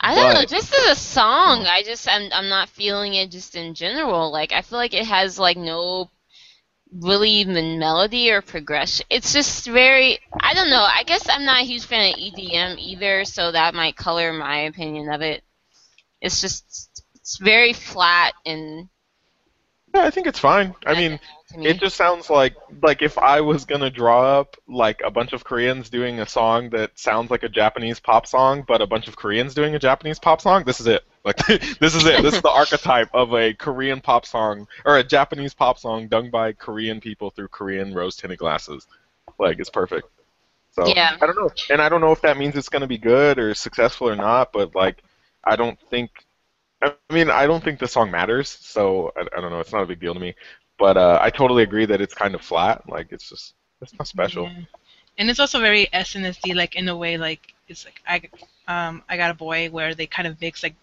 I 0.00 0.14
don't 0.14 0.34
know, 0.34 0.44
just 0.44 0.74
as 0.74 0.98
a 0.98 1.00
song, 1.00 1.66
I 1.66 1.82
just 1.82 2.08
I'm 2.08 2.30
I'm 2.32 2.48
not 2.48 2.68
feeling 2.68 3.14
it 3.14 3.30
just 3.30 3.56
in 3.56 3.74
general. 3.74 4.30
Like 4.32 4.52
I 4.52 4.62
feel 4.62 4.78
like 4.78 4.94
it 4.94 5.06
has 5.06 5.38
like 5.38 5.56
no 5.56 6.10
really 6.92 7.42
m- 7.42 7.78
melody 7.78 8.30
or 8.30 8.42
progression. 8.42 9.06
It's 9.10 9.32
just 9.32 9.66
very 9.66 10.18
I 10.40 10.54
don't 10.54 10.70
know. 10.70 10.82
I 10.82 11.02
guess 11.04 11.26
I'm 11.28 11.44
not 11.44 11.62
a 11.62 11.66
huge 11.66 11.84
fan 11.86 12.12
of 12.12 12.18
EDM 12.18 12.78
either, 12.78 13.24
so 13.24 13.52
that 13.52 13.74
might 13.74 13.96
color 13.96 14.32
my 14.32 14.60
opinion 14.62 15.10
of 15.12 15.22
it. 15.22 15.42
It's 16.20 16.40
just 16.40 17.02
it's 17.14 17.38
very 17.38 17.72
flat 17.72 18.34
and 18.44 18.88
Yeah, 19.94 20.04
I 20.04 20.10
think 20.10 20.26
it's 20.26 20.38
fine. 20.38 20.74
I 20.86 20.94
mean, 20.94 21.18
to 21.48 21.58
me. 21.58 21.66
It 21.66 21.78
just 21.78 21.96
sounds 21.96 22.30
like 22.30 22.54
like 22.82 23.02
if 23.02 23.18
I 23.18 23.40
was 23.40 23.64
gonna 23.64 23.90
draw 23.90 24.38
up 24.40 24.56
like 24.68 25.00
a 25.04 25.10
bunch 25.10 25.32
of 25.32 25.44
Koreans 25.44 25.90
doing 25.90 26.20
a 26.20 26.26
song 26.26 26.70
that 26.70 26.98
sounds 26.98 27.30
like 27.30 27.42
a 27.42 27.48
Japanese 27.48 28.00
pop 28.00 28.26
song, 28.26 28.64
but 28.66 28.82
a 28.82 28.86
bunch 28.86 29.08
of 29.08 29.16
Koreans 29.16 29.54
doing 29.54 29.74
a 29.74 29.78
Japanese 29.78 30.18
pop 30.18 30.40
song. 30.40 30.64
This 30.64 30.80
is 30.80 30.86
it. 30.86 31.04
Like 31.24 31.36
this 31.46 31.94
is 31.94 32.06
it. 32.06 32.22
This 32.22 32.34
is 32.34 32.42
the 32.42 32.50
archetype 32.50 33.08
of 33.14 33.34
a 33.34 33.54
Korean 33.54 34.00
pop 34.00 34.26
song 34.26 34.66
or 34.84 34.98
a 34.98 35.04
Japanese 35.04 35.54
pop 35.54 35.78
song 35.78 36.08
done 36.08 36.30
by 36.30 36.52
Korean 36.52 37.00
people 37.00 37.30
through 37.30 37.48
Korean 37.48 37.94
rose 37.94 38.16
tinted 38.16 38.38
glasses. 38.38 38.86
Like 39.38 39.58
it's 39.58 39.70
perfect. 39.70 40.08
So 40.72 40.86
Yeah. 40.86 41.16
I 41.20 41.26
don't 41.26 41.36
know, 41.36 41.50
and 41.70 41.80
I 41.80 41.88
don't 41.88 42.00
know 42.00 42.12
if 42.12 42.20
that 42.22 42.36
means 42.36 42.54
it's 42.54 42.68
gonna 42.68 42.86
be 42.86 42.98
good 42.98 43.38
or 43.38 43.54
successful 43.54 44.08
or 44.08 44.16
not. 44.16 44.52
But 44.52 44.74
like, 44.74 45.02
I 45.42 45.56
don't 45.56 45.78
think. 45.90 46.10
I 46.82 46.92
mean, 47.10 47.30
I 47.30 47.46
don't 47.46 47.64
think 47.64 47.78
the 47.78 47.88
song 47.88 48.10
matters, 48.10 48.50
so 48.50 49.10
I, 49.16 49.22
I 49.34 49.40
don't 49.40 49.50
know. 49.50 49.60
It's 49.60 49.72
not 49.72 49.82
a 49.82 49.86
big 49.86 49.98
deal 49.98 50.12
to 50.12 50.20
me. 50.20 50.34
But 50.78 50.96
uh, 50.96 51.18
I 51.22 51.30
totally 51.30 51.62
agree 51.62 51.86
that 51.86 52.00
it's 52.00 52.14
kind 52.14 52.34
of 52.34 52.42
flat. 52.42 52.88
Like 52.88 53.08
it's 53.10 53.28
just 53.28 53.54
it's 53.80 53.94
not 53.98 54.06
special. 54.08 54.44
Yeah. 54.44 54.62
And 55.18 55.30
it's 55.30 55.40
also 55.40 55.60
very 55.60 55.88
SNSD, 55.92 56.54
like 56.54 56.76
in 56.76 56.88
a 56.88 56.96
way, 56.96 57.16
like 57.16 57.54
it's 57.68 57.84
like 57.84 58.02
I, 58.06 58.22
um, 58.88 59.02
I 59.08 59.16
got 59.16 59.30
a 59.30 59.34
boy 59.34 59.68
where 59.70 59.94
they 59.94 60.06
kind 60.06 60.26
of 60.28 60.40
mix 60.40 60.62
like, 60.62 60.74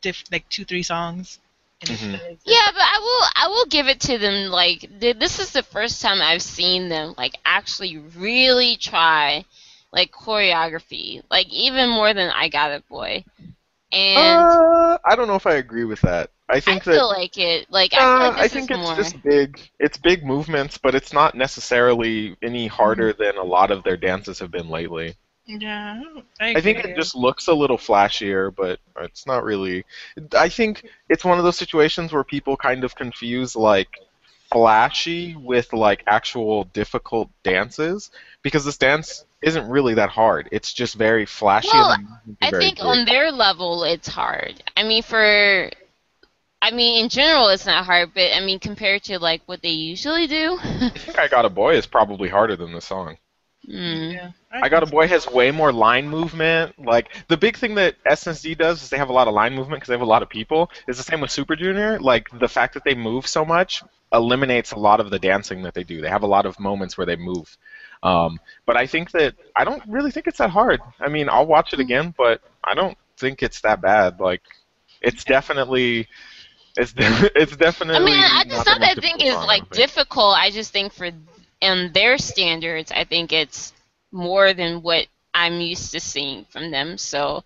diff, 0.00 0.24
like 0.30 0.48
two, 0.48 0.64
three 0.64 0.82
songs. 0.82 1.38
And 1.82 1.90
it's 1.90 2.02
Mhm. 2.02 2.20
Yeah, 2.44 2.66
but 2.72 2.82
I 2.82 2.98
will 2.98 3.28
I 3.44 3.48
will 3.48 3.66
give 3.66 3.88
it 3.88 4.00
to 4.02 4.18
them. 4.18 4.50
Like 4.50 4.80
th- 5.00 5.16
this 5.18 5.38
is 5.38 5.52
the 5.52 5.62
first 5.62 6.00
time 6.02 6.20
I've 6.22 6.42
seen 6.42 6.88
them 6.88 7.14
like 7.18 7.36
actually 7.44 7.96
really 7.98 8.76
try 8.76 9.44
like 9.92 10.12
choreography, 10.12 11.22
like 11.30 11.48
even 11.48 11.88
more 11.90 12.14
than 12.14 12.30
I 12.30 12.48
Got 12.48 12.72
It 12.72 12.88
Boy. 12.88 13.24
And 13.92 14.50
Uh, 14.50 14.98
I 15.04 15.14
don't 15.16 15.28
know 15.28 15.36
if 15.36 15.46
I 15.46 15.54
agree 15.54 15.84
with 15.84 16.00
that. 16.02 16.30
I 16.48 16.60
I 16.66 16.78
think 16.78 16.84
feel 16.84 16.84
that 16.84 17.06
like 17.08 17.36
it. 17.38 17.70
Like 17.70 17.92
I 17.94 17.98
uh, 17.98 18.00
feel 18.06 18.32
like 18.32 18.38
I 18.38 18.48
think 18.48 18.70
is 18.70 18.70
it's 18.70 18.90
more. 18.90 18.94
just 18.94 19.22
big. 19.22 19.70
It's 19.78 19.98
big 19.98 20.24
movements, 20.24 20.78
but 20.78 20.94
it's 20.94 21.12
not 21.12 21.34
necessarily 21.34 22.36
any 22.42 22.66
harder 22.68 23.12
than 23.12 23.36
a 23.36 23.42
lot 23.44 23.70
of 23.70 23.84
their 23.84 23.96
dances 23.96 24.38
have 24.40 24.50
been 24.50 24.68
lately. 24.68 25.16
Yeah, 25.46 26.02
I, 26.40 26.56
I 26.56 26.60
think 26.60 26.78
it 26.80 26.94
just 26.94 27.14
looks 27.14 27.46
a 27.48 27.54
little 27.54 27.76
flashier, 27.78 28.54
but 28.54 28.78
it's 29.00 29.26
not 29.26 29.44
really. 29.44 29.84
I 30.36 30.48
think 30.48 30.84
it's 31.08 31.24
one 31.24 31.38
of 31.38 31.44
those 31.44 31.56
situations 31.56 32.12
where 32.12 32.24
people 32.24 32.56
kind 32.56 32.84
of 32.84 32.94
confuse 32.94 33.54
like 33.56 33.88
flashy 34.50 35.36
with 35.36 35.72
like 35.72 36.02
actual 36.06 36.64
difficult 36.64 37.30
dances 37.44 38.10
because 38.42 38.64
this 38.64 38.78
dance 38.78 39.24
isn't 39.42 39.68
really 39.68 39.94
that 39.94 40.10
hard. 40.10 40.48
It's 40.52 40.72
just 40.72 40.94
very 40.96 41.26
flashy. 41.26 41.68
Well, 41.72 41.92
and 41.92 42.08
I 42.42 42.50
think 42.50 42.78
good. 42.78 42.86
on 42.86 43.04
their 43.04 43.32
level 43.32 43.84
it's 43.84 44.08
hard. 44.08 44.62
I 44.76 44.82
mean, 44.82 45.02
for 45.02 45.70
I 46.62 46.70
mean, 46.72 47.02
in 47.02 47.08
general, 47.08 47.48
it's 47.48 47.66
not 47.66 47.86
hard, 47.86 48.12
but 48.14 48.34
I 48.34 48.40
mean, 48.40 48.58
compared 48.58 49.02
to 49.04 49.18
like 49.18 49.42
what 49.46 49.62
they 49.62 49.70
usually 49.70 50.26
do. 50.26 50.58
I 50.60 50.90
think 50.90 51.18
I 51.18 51.28
Got 51.28 51.46
a 51.46 51.50
Boy 51.50 51.76
is 51.76 51.86
probably 51.86 52.28
harder 52.28 52.56
than 52.56 52.72
the 52.72 52.82
song. 52.82 53.16
mm. 53.66 54.12
Yeah. 54.12 54.30
I 54.52 54.68
Got 54.68 54.82
a 54.82 54.86
Boy 54.86 55.06
has 55.06 55.26
way 55.26 55.50
more 55.52 55.72
line 55.72 56.08
movement. 56.08 56.78
Like 56.78 57.08
the 57.28 57.36
big 57.36 57.56
thing 57.56 57.76
that 57.76 57.96
SNSD 58.04 58.58
does 58.58 58.82
is 58.82 58.90
they 58.90 58.98
have 58.98 59.08
a 59.08 59.12
lot 59.14 59.28
of 59.28 59.34
line 59.34 59.54
movement 59.54 59.80
because 59.80 59.88
they 59.88 59.94
have 59.94 60.02
a 60.02 60.04
lot 60.04 60.22
of 60.22 60.28
people. 60.28 60.70
It's 60.86 60.98
the 60.98 61.04
same 61.04 61.20
with 61.20 61.30
Super 61.30 61.56
Junior. 61.56 61.98
Like 61.98 62.28
the 62.38 62.48
fact 62.48 62.74
that 62.74 62.84
they 62.84 62.94
move 62.94 63.26
so 63.26 63.44
much 63.44 63.82
eliminates 64.12 64.72
a 64.72 64.78
lot 64.78 65.00
of 65.00 65.10
the 65.10 65.18
dancing 65.18 65.62
that 65.62 65.72
they 65.72 65.84
do. 65.84 66.00
They 66.02 66.08
have 66.08 66.24
a 66.24 66.26
lot 66.26 66.44
of 66.44 66.60
moments 66.60 66.98
where 66.98 67.06
they 67.06 67.16
move. 67.16 67.56
Um, 68.02 68.38
but 68.66 68.76
I 68.76 68.86
think 68.86 69.10
that 69.12 69.34
I 69.56 69.64
don't 69.64 69.82
really 69.86 70.10
think 70.10 70.26
it's 70.26 70.38
that 70.38 70.50
hard. 70.50 70.80
I 71.00 71.08
mean, 71.08 71.28
I'll 71.28 71.46
watch 71.46 71.72
it 71.72 71.80
again, 71.80 72.14
but 72.16 72.40
I 72.64 72.74
don't 72.74 72.96
think 73.18 73.42
it's 73.42 73.60
that 73.62 73.80
bad. 73.80 74.20
Like 74.20 74.42
it's 75.00 75.24
definitely. 75.24 76.06
It's, 76.76 76.92
de- 76.92 77.30
it's 77.40 77.56
definitely. 77.56 77.96
I 77.96 78.04
mean, 78.04 78.24
I 78.24 78.44
just 78.44 78.66
not 78.66 78.80
that 78.80 78.82
I 78.82 78.94
think 78.94 79.22
is 79.24 79.34
like 79.44 79.70
difficult. 79.70 80.36
I 80.36 80.50
just 80.50 80.72
think 80.72 80.92
for 80.92 81.10
in 81.60 81.92
their 81.92 82.18
standards, 82.18 82.90
I 82.92 83.04
think 83.04 83.32
it's 83.32 83.72
more 84.12 84.52
than 84.54 84.82
what 84.82 85.06
I'm 85.34 85.60
used 85.60 85.92
to 85.92 86.00
seeing 86.00 86.44
from 86.46 86.70
them. 86.70 86.96
So, 86.98 87.44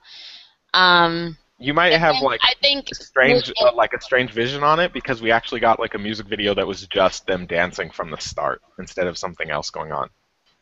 um, 0.72 1.36
You 1.58 1.74
might 1.74 1.92
have 1.92 2.20
like 2.20 2.40
I 2.42 2.54
think 2.60 2.94
strange 2.94 3.52
uh, 3.60 3.72
like 3.74 3.92
a 3.92 4.00
strange 4.00 4.32
vision 4.32 4.62
on 4.62 4.80
it 4.80 4.92
because 4.92 5.20
we 5.22 5.30
actually 5.30 5.60
got 5.60 5.78
like 5.80 5.94
a 5.94 5.98
music 5.98 6.26
video 6.26 6.54
that 6.54 6.66
was 6.66 6.86
just 6.86 7.26
them 7.26 7.46
dancing 7.46 7.90
from 7.90 8.10
the 8.10 8.18
start 8.18 8.62
instead 8.78 9.06
of 9.06 9.18
something 9.18 9.50
else 9.50 9.70
going 9.70 9.92
on. 9.92 10.10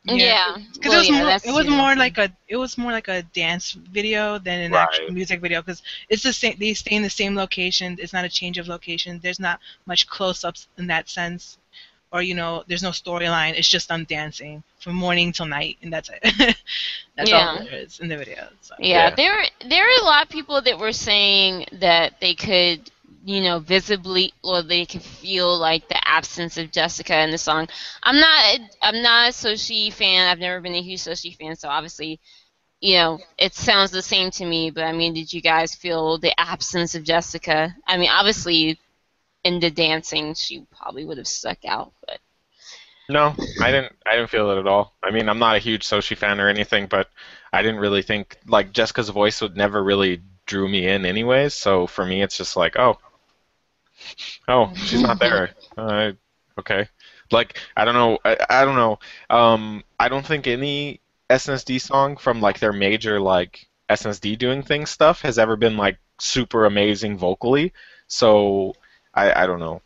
Yeah, 0.05 0.57
Because 0.75 0.93
Well, 0.93 0.95
it 0.95 0.99
was 0.99 1.11
yeah, 1.11 1.21
more, 1.21 1.37
it 1.43 1.53
was 1.53 1.67
true. 1.67 1.69
more 1.69 1.95
like 1.97 2.19
a 2.19 2.31
it 2.49 2.57
was 2.57 2.77
more 2.79 2.93
like 2.93 3.09
a 3.09 3.23
dance 3.23 3.73
video 3.73 4.39
than 4.39 4.61
an 4.61 4.73
Right. 4.73 4.87
actual 4.87 5.13
music 5.13 5.41
video 5.41 5.61
because 5.63 5.83
it's 6.09 6.23
the 6.23 6.33
same. 6.33 6.57
They 6.59 6.75
stay 6.75 6.97
in 6.97 7.03
the 7.03 7.11
same 7.11 7.35
location. 7.37 7.97
It's 8.01 8.13
not 8.13 8.25
a 8.25 8.29
change 8.29 8.59
of 8.59 8.69
location. 8.69 9.21
There's 9.23 9.41
not 9.41 9.61
much 9.87 10.07
close-ups 10.07 10.69
in 10.79 10.87
that 10.89 11.09
sense, 11.09 11.59
or 12.13 12.23
you 12.23 12.35
know, 12.35 12.65
there's 12.67 12.83
no 12.83 12.91
storyline. 12.91 13.55
It's 13.57 13.69
just 13.69 13.89
them 13.89 14.05
dancing 14.05 14.63
from 14.81 14.95
morning 14.97 15.33
till 15.33 15.47
night, 15.47 15.79
and 15.83 15.93
that's 15.93 16.11
it. 16.11 16.57
that's 17.17 17.33
Yeah. 17.33 17.47
all 17.47 17.49
there 17.49 17.75
is 17.75 18.01
in 18.01 18.09
the 18.09 18.17
video. 18.19 18.49
So. 18.63 18.75
Yeah, 18.79 19.11
Yeah. 19.11 19.17
there 19.17 19.45
there 19.69 19.85
are 19.87 20.01
a 20.03 20.05
lot 20.05 20.23
of 20.25 20.29
people 20.31 20.61
that 20.63 20.79
were 20.79 20.93
saying 20.93 21.67
that 21.73 22.21
they 22.21 22.35
could, 22.35 22.91
you 23.25 23.41
know, 23.43 23.59
visibly 23.61 24.33
or 24.43 24.63
they 24.63 24.85
could 24.87 25.03
feel 25.03 25.59
like 25.59 25.89
the 25.89 26.09
absence 26.09 26.57
of 26.59 26.73
Jessica 26.73 27.21
in 27.23 27.31
the 27.31 27.39
song. 27.39 27.69
I'm 28.03 28.19
not 28.19 28.61
I'm 28.83 29.03
not 29.03 29.31
a 29.31 29.33
Soshi 29.33 29.93
fan. 29.93 30.29
I've 30.29 30.39
never 30.39 30.61
been 30.61 30.75
a 30.75 30.83
huge 30.83 31.01
Soshi 31.03 31.37
fan, 31.37 31.57
so 31.57 31.69
obviously, 31.69 32.21
you 32.81 32.95
know, 32.97 33.19
it 33.39 33.55
sounds 33.55 33.91
the 33.91 34.03
same 34.03 34.31
to 34.33 34.45
me. 34.47 34.71
But 34.71 34.85
I 34.85 34.93
mean, 34.93 35.15
did 35.15 35.33
you 35.33 35.41
guys 35.41 35.75
feel 35.75 36.19
the 36.19 36.39
absence 36.41 36.95
of 36.95 37.05
Jessica? 37.05 37.75
I 37.87 37.97
mean, 37.99 38.11
obviously, 38.11 38.79
in 39.45 39.61
the 39.61 39.71
dancing, 39.71 40.35
she 40.35 40.67
probably 40.77 41.05
would 41.05 41.19
have 41.19 41.29
stuck 41.29 41.65
out, 41.65 41.93
but 42.07 42.21
No, 43.09 43.35
I 43.61 43.71
didn't. 43.71 43.95
I 44.07 44.17
didn't 44.17 44.31
feel 44.31 44.51
it 44.51 44.59
at 44.59 44.67
all. 44.67 44.95
I 45.03 45.11
mean, 45.11 45.29
I'm 45.29 45.39
not 45.39 45.57
a 45.57 45.61
huge 45.61 45.87
Soshi 45.87 46.17
fan 46.17 46.41
or 46.41 46.49
anything, 46.49 46.87
but 46.87 47.11
I 47.53 47.63
didn't 47.63 47.81
really 47.81 48.03
think 48.03 48.39
like 48.47 48.73
Jessica's 48.73 49.09
voice 49.11 49.41
would 49.41 49.57
never 49.57 49.83
really 49.83 50.23
drew 50.47 50.69
me 50.69 50.87
in, 50.89 51.05
anyways. 51.05 51.55
So 51.55 51.87
for 51.87 52.05
me, 52.07 52.23
it's 52.23 52.37
just 52.37 52.57
like, 52.57 52.77
oh, 52.79 52.99
oh, 54.49 54.73
she's 54.77 55.03
not 55.03 55.19
there. 55.21 55.51
Uh, 55.77 56.13
okay, 56.59 56.89
like 57.31 57.59
I 57.77 57.85
don't 57.85 57.95
know. 57.95 58.19
I, 58.25 58.37
I 58.51 58.65
don't 58.65 58.77
know. 58.77 58.99
Um, 59.31 59.85
I 59.99 60.09
don't 60.09 60.27
think 60.27 60.47
any 60.47 61.01
SNSD 61.31 61.81
song 61.81 62.17
from 62.17 62.41
like 62.41 62.59
their 62.59 62.73
major 62.73 63.21
like 63.21 63.67
SNSD 63.91 64.39
doing 64.39 64.63
things 64.63 64.91
stuff 64.91 65.23
has 65.23 65.39
ever 65.39 65.57
been 65.57 65.77
like 65.77 65.99
super 66.21 66.65
amazing 66.67 67.19
vocally. 67.19 67.73
So 68.07 68.75
I, 69.15 69.45
I 69.45 69.47
don't 69.47 69.61
know. 69.61 69.83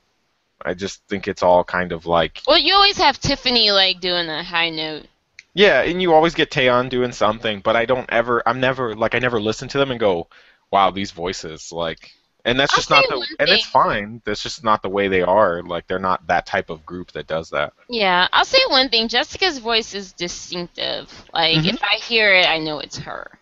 I 0.64 0.74
just 0.74 1.02
think 1.08 1.28
it's 1.28 1.42
all 1.42 1.62
kind 1.64 1.92
of 1.92 2.06
like 2.06 2.42
well, 2.46 2.58
you 2.58 2.74
always 2.74 2.98
have 2.98 3.20
Tiffany 3.20 3.70
like 3.70 4.00
doing 4.00 4.28
a 4.28 4.42
high 4.42 4.70
note. 4.70 5.06
yeah, 5.54 5.82
and 5.82 6.00
you 6.02 6.12
always 6.14 6.34
get 6.34 6.50
Taeyeon 6.50 6.88
doing 6.90 7.12
something, 7.12 7.60
but 7.60 7.76
I 7.76 7.84
don't 7.86 8.08
ever. 8.10 8.42
I'm 8.46 8.60
never 8.60 8.94
like 8.94 9.14
I 9.14 9.18
never 9.20 9.40
listen 9.40 9.68
to 9.68 9.78
them 9.78 9.90
and 9.90 10.00
go, 10.00 10.28
"Wow, 10.70 10.90
these 10.90 11.12
voices!" 11.12 11.72
Like, 11.72 12.12
and 12.46 12.58
that's 12.58 12.72
I'll 12.72 12.78
just 12.78 12.90
not 12.90 13.04
the. 13.08 13.26
And 13.40 13.48
it's 13.48 13.66
fine. 13.66 14.22
That's 14.24 14.42
just 14.42 14.62
not 14.62 14.82
the 14.82 14.88
way 14.88 15.08
they 15.08 15.22
are. 15.22 15.62
Like, 15.62 15.86
they're 15.86 15.98
not 15.98 16.26
that 16.28 16.46
type 16.46 16.70
of 16.70 16.86
group 16.86 17.12
that 17.12 17.26
does 17.26 17.50
that. 17.50 17.72
Yeah, 17.88 18.28
I'll 18.32 18.44
say 18.44 18.60
one 18.68 18.88
thing. 18.88 19.08
Jessica's 19.08 19.58
voice 19.58 19.94
is 19.94 20.12
distinctive. 20.12 21.12
Like 21.34 21.58
Mhm. 21.58 21.74
if 21.74 21.82
I 21.82 21.96
hear 21.96 22.32
it, 22.32 22.46
I 22.46 22.58
know 22.58 22.78
it's 22.78 22.98
her. 22.98 23.38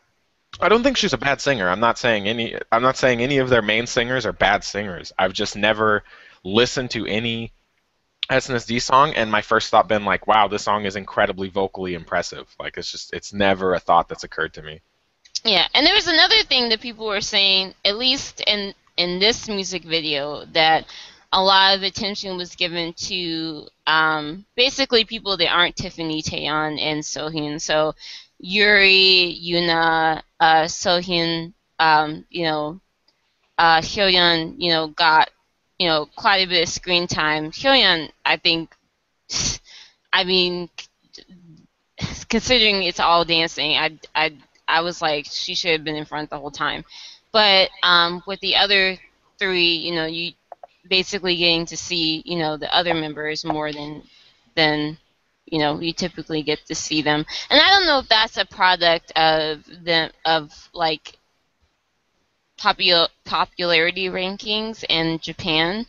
I 0.61 0.69
don't 0.69 0.83
think 0.83 0.97
she's 0.97 1.13
a 1.13 1.19
bad 1.19 1.41
singer. 1.41 1.69
I'm 1.69 1.81
not 1.81 1.99
saying 1.99 2.27
any. 2.27 2.57
I'm 2.73 2.83
not 2.83 2.97
saying 2.97 3.21
any 3.21 3.39
of 3.39 3.51
their 3.51 3.63
main 3.63 3.87
singers 3.87 4.25
are 4.25 4.33
bad 4.33 4.65
singers. 4.65 5.13
I've 5.19 5.33
just 5.33 5.55
never 5.55 6.03
listened 6.43 6.91
to 6.93 7.07
any 7.07 7.53
SNSD 8.31 8.81
song, 8.81 9.13
and 9.15 9.31
my 9.31 9.43
first 9.43 9.71
thought 9.71 9.87
been 9.87 10.07
like, 10.07 10.27
"Wow, 10.27 10.49
this 10.49 10.63
song 10.63 10.87
is 10.87 10.97
incredibly 10.97 11.51
vocally 11.51 11.93
impressive." 11.95 12.49
Like, 12.59 12.79
it's 12.79 12.91
just. 12.91 13.13
It's 13.13 13.35
never 13.35 13.75
a 13.75 13.81
thought 13.81 14.09
that's 14.09 14.25
occurred 14.25 14.55
to 14.55 14.63
me. 14.63 14.81
Yeah, 15.45 15.67
and 15.75 15.87
there 15.87 15.95
was 15.95 16.07
another 16.07 16.43
thing 16.45 16.71
that 16.71 16.81
people 16.81 17.07
were 17.07 17.21
saying, 17.21 17.75
at 17.85 17.99
least 17.99 18.41
in 18.47 18.75
in 18.97 19.19
this 19.19 19.49
music 19.49 19.85
video, 19.85 20.45
that 20.53 20.87
a 21.33 21.43
lot 21.43 21.77
of 21.77 21.83
attention 21.83 22.37
was 22.37 22.55
given 22.55 22.93
to 22.95 23.67
um, 23.87 24.45
basically 24.57 25.05
people 25.05 25.37
that 25.37 25.53
aren't 25.53 25.77
Tiffany, 25.77 26.23
Taeyeon, 26.23 26.81
and 26.81 27.03
Seohyun. 27.03 27.61
So 27.61 27.95
Yuri, 28.39 29.39
Yoona, 29.43 30.23
uh, 30.39 30.65
Sohyun, 30.65 31.53
um, 31.79 32.25
you 32.31 32.45
know, 32.45 32.81
uh, 33.59 33.81
Hyoyeon, 33.81 34.57
you 34.59 34.71
know, 34.71 34.89
got 34.89 35.31
you 35.79 35.89
know 35.89 36.07
quite 36.17 36.47
a 36.47 36.49
bit 36.49 36.63
of 36.63 36.69
screen 36.69 37.07
time. 37.07 37.51
Hyoyeon, 37.51 38.11
I 38.25 38.37
think, 38.37 38.75
I 40.13 40.25
mean, 40.25 40.69
considering 42.29 42.83
it's 42.83 43.01
all 43.01 43.25
dancing, 43.25 43.77
I, 43.77 43.99
I, 44.15 44.37
I 44.67 44.81
was 44.81 45.01
like, 45.03 45.27
she 45.31 45.55
should 45.55 45.73
have 45.73 45.85
been 45.85 45.97
in 45.97 46.05
front 46.05 46.31
the 46.31 46.39
whole 46.39 46.51
time. 46.51 46.85
But 47.35 47.71
um, 47.83 48.23
with 48.27 48.41
the 48.41 48.57
other 48.57 48.99
three, 49.39 49.75
you 49.77 49.95
know, 49.97 50.07
you 50.07 50.35
basically 50.89 51.37
getting 51.37 51.67
to 51.67 51.77
see, 51.79 52.23
you 52.27 52.39
know, 52.39 52.57
the 52.59 52.75
other 52.75 52.95
members 52.95 53.45
more 53.45 53.73
than 53.73 54.05
than 54.57 54.99
you 55.47 55.61
know 55.61 55.81
you 55.81 55.93
typically 55.93 56.43
get 56.45 56.67
to 56.67 56.77
see 56.77 57.03
them. 57.03 57.27
And 57.51 57.61
I 57.63 57.71
don't 57.71 57.87
know 57.87 58.01
if 58.01 58.09
that's 58.09 58.39
a 58.39 58.47
product 58.47 59.13
of 59.17 59.65
the 59.67 60.13
of 60.27 60.71
like 60.75 61.19
popul- 62.59 63.11
popularity 63.25 64.09
rankings 64.09 64.85
in 64.89 65.19
Japan 65.21 65.87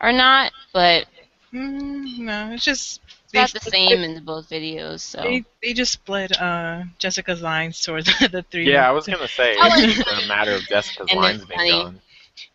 or 0.00 0.12
not, 0.12 0.52
but 0.72 1.06
Mm, 1.54 2.18
no, 2.18 2.52
it's 2.52 2.64
just 2.64 3.00
it's 3.34 3.52
they 3.52 3.58
not 3.58 3.64
the 3.64 3.70
same 3.70 4.02
in 4.04 4.24
both 4.24 4.48
videos. 4.48 5.00
So 5.00 5.22
They, 5.22 5.44
they 5.62 5.72
just 5.72 5.92
split 5.92 6.40
uh, 6.40 6.84
Jessica's 6.98 7.42
lines 7.42 7.80
towards 7.80 8.06
the 8.30 8.44
three. 8.50 8.70
Yeah, 8.70 8.88
I 8.88 8.92
was 8.92 9.06
gonna 9.06 9.28
say 9.28 9.56
Oh, 9.58 9.68
it's 9.72 9.94
just 10.04 10.24
a 10.24 10.28
matter 10.28 10.52
of 10.52 10.62
Jessica's 10.62 11.08
And 11.10 11.20
lines 11.20 11.44
being 11.44 11.58
funny. 11.58 11.70
gone. 11.70 12.00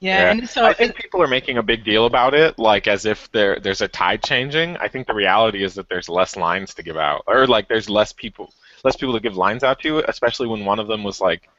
Yeah, 0.01 0.19
Yeah. 0.23 0.31
and 0.31 0.49
so 0.49 0.65
I 0.65 0.73
think 0.73 0.95
people 0.95 1.21
are 1.21 1.27
making 1.27 1.57
a 1.57 1.63
big 1.63 1.83
deal 1.83 2.05
about 2.05 2.33
it, 2.33 2.59
like 2.59 2.87
as 2.87 3.05
if 3.05 3.31
there 3.31 3.59
there's 3.59 3.81
a 3.81 3.87
tide 3.87 4.23
changing. 4.23 4.77
I 4.77 4.87
think 4.87 5.07
the 5.07 5.13
reality 5.13 5.63
is 5.63 5.73
that 5.75 5.87
there's 5.89 6.09
less 6.09 6.35
lines 6.35 6.73
to 6.75 6.83
give 6.83 6.97
out, 6.97 7.23
or 7.27 7.47
like 7.47 7.67
there's 7.67 7.89
less 7.89 8.11
people 8.13 8.53
less 8.83 8.95
people 8.95 9.13
to 9.13 9.19
give 9.19 9.35
lines 9.37 9.63
out 9.63 9.79
to, 9.81 10.03
especially 10.09 10.47
when 10.47 10.65
one 10.65 10.79
of 10.79 10.87
them 10.87 11.03
was 11.03 11.21
like 11.21 11.49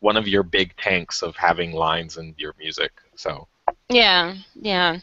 one 0.00 0.16
of 0.16 0.26
your 0.28 0.42
big 0.42 0.74
tanks 0.76 1.22
of 1.22 1.36
having 1.36 1.72
lines 1.72 2.16
in 2.16 2.34
your 2.38 2.54
music. 2.58 2.92
So 3.16 3.48
yeah, 3.88 4.34
yeah. 4.54 4.98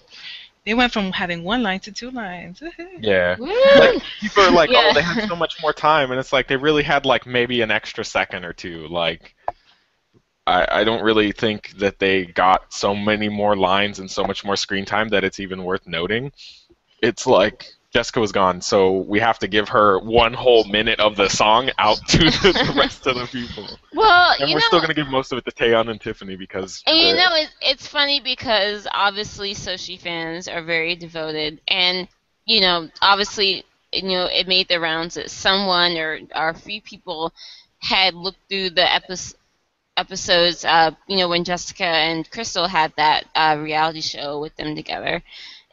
They 0.67 0.73
went 0.73 0.91
from 0.91 1.13
having 1.13 1.45
one 1.45 1.63
line 1.63 1.79
to 1.79 1.93
two 1.93 2.11
lines. 2.11 2.61
yeah. 2.99 3.37
Like, 3.39 4.03
people 4.19 4.43
are 4.43 4.51
like, 4.51 4.69
Yeah. 4.69 4.89
oh, 4.89 4.93
they 4.93 5.01
had 5.01 5.25
so 5.29 5.35
much 5.35 5.61
more 5.61 5.71
time, 5.71 6.11
and 6.11 6.19
it's 6.19 6.33
like 6.33 6.49
they 6.49 6.57
really 6.57 6.83
had 6.83 7.05
like 7.05 7.25
maybe 7.25 7.61
an 7.61 7.71
extra 7.71 8.03
second 8.03 8.43
or 8.43 8.51
two. 8.51 8.85
Like, 8.89 9.33
I, 10.45 10.67
I 10.69 10.83
don't 10.83 11.01
really 11.03 11.31
think 11.31 11.71
that 11.77 11.99
they 11.99 12.25
got 12.25 12.73
so 12.73 12.93
many 12.93 13.29
more 13.29 13.55
lines 13.55 13.99
and 13.99 14.11
so 14.11 14.25
much 14.25 14.43
more 14.43 14.57
screen 14.57 14.83
time 14.83 15.07
that 15.09 15.23
it's 15.23 15.39
even 15.39 15.63
worth 15.63 15.87
noting. 15.87 16.33
It's 17.01 17.25
like 17.25 17.67
Jessica 17.97 18.19
was 18.19 18.31
gone, 18.31 18.61
so 18.61 18.97
we 18.97 19.19
have 19.21 19.39
to 19.39 19.47
give 19.47 19.69
her 19.69 19.97
one 19.97 20.31
whole 20.31 20.65
minute 20.65 20.99
of 20.99 21.15
the 21.15 21.27
song 21.29 21.71
out 21.79 21.97
to 22.09 22.19
the, 22.19 22.53
the 22.53 22.73
rest 22.77 23.07
of 23.07 23.15
the 23.15 23.25
people, 23.25 23.67
well, 23.91 24.35
and 24.39 24.49
we're 24.51 24.59
know, 24.59 24.67
still 24.67 24.79
gonna 24.79 24.93
give 24.93 25.07
most 25.07 25.31
of 25.31 25.39
it 25.39 25.45
to 25.45 25.51
Taeyeon 25.51 25.89
and 25.89 25.99
Tiffany 25.99 26.35
because 26.35 26.83
And 26.85 26.95
you 26.95 27.15
know, 27.15 27.33
it, 27.33 27.49
it's 27.59 27.87
funny 27.87 28.19
because 28.19 28.85
obviously 28.91 29.55
Soshi 29.55 29.99
fans 29.99 30.47
are 30.47 30.61
very 30.61 30.95
devoted, 30.95 31.59
and 31.67 32.07
you 32.45 32.61
know, 32.61 32.87
obviously, 33.01 33.65
you 33.91 34.03
know, 34.03 34.25
it 34.25 34.47
made 34.47 34.67
the 34.67 34.79
rounds 34.79 35.15
that 35.15 35.31
someone 35.31 35.97
or, 35.97 36.19
or 36.35 36.49
a 36.49 36.53
few 36.53 36.83
people 36.83 37.33
had 37.79 38.13
looked 38.13 38.47
through 38.47 38.69
the 38.69 38.93
epi- 38.93 39.35
episodes. 39.97 40.63
Uh, 40.63 40.91
you 41.07 41.17
know, 41.17 41.29
when 41.29 41.43
Jessica 41.43 41.83
and 41.83 42.29
Krystal 42.29 42.69
had 42.69 42.93
that 42.97 43.25
uh, 43.33 43.57
reality 43.59 44.01
show 44.01 44.39
with 44.39 44.55
them 44.55 44.75
together, 44.75 45.23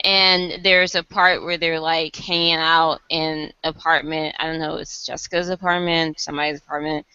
and 0.05 0.63
there's 0.63 0.95
a 0.95 1.03
part 1.03 1.43
where 1.43 1.57
they're 1.57 1.81
like 1.81 2.15
hanging 2.15 2.57
out 2.57 3.01
in 3.09 3.53
apartment. 3.65 4.37
I 4.39 4.47
don't 4.47 4.61
know, 4.61 4.77
it's 4.77 5.07
Jessica's 5.07 5.49
apartment, 5.49 6.21
somebody's 6.21 6.61
apartment, 6.61 7.07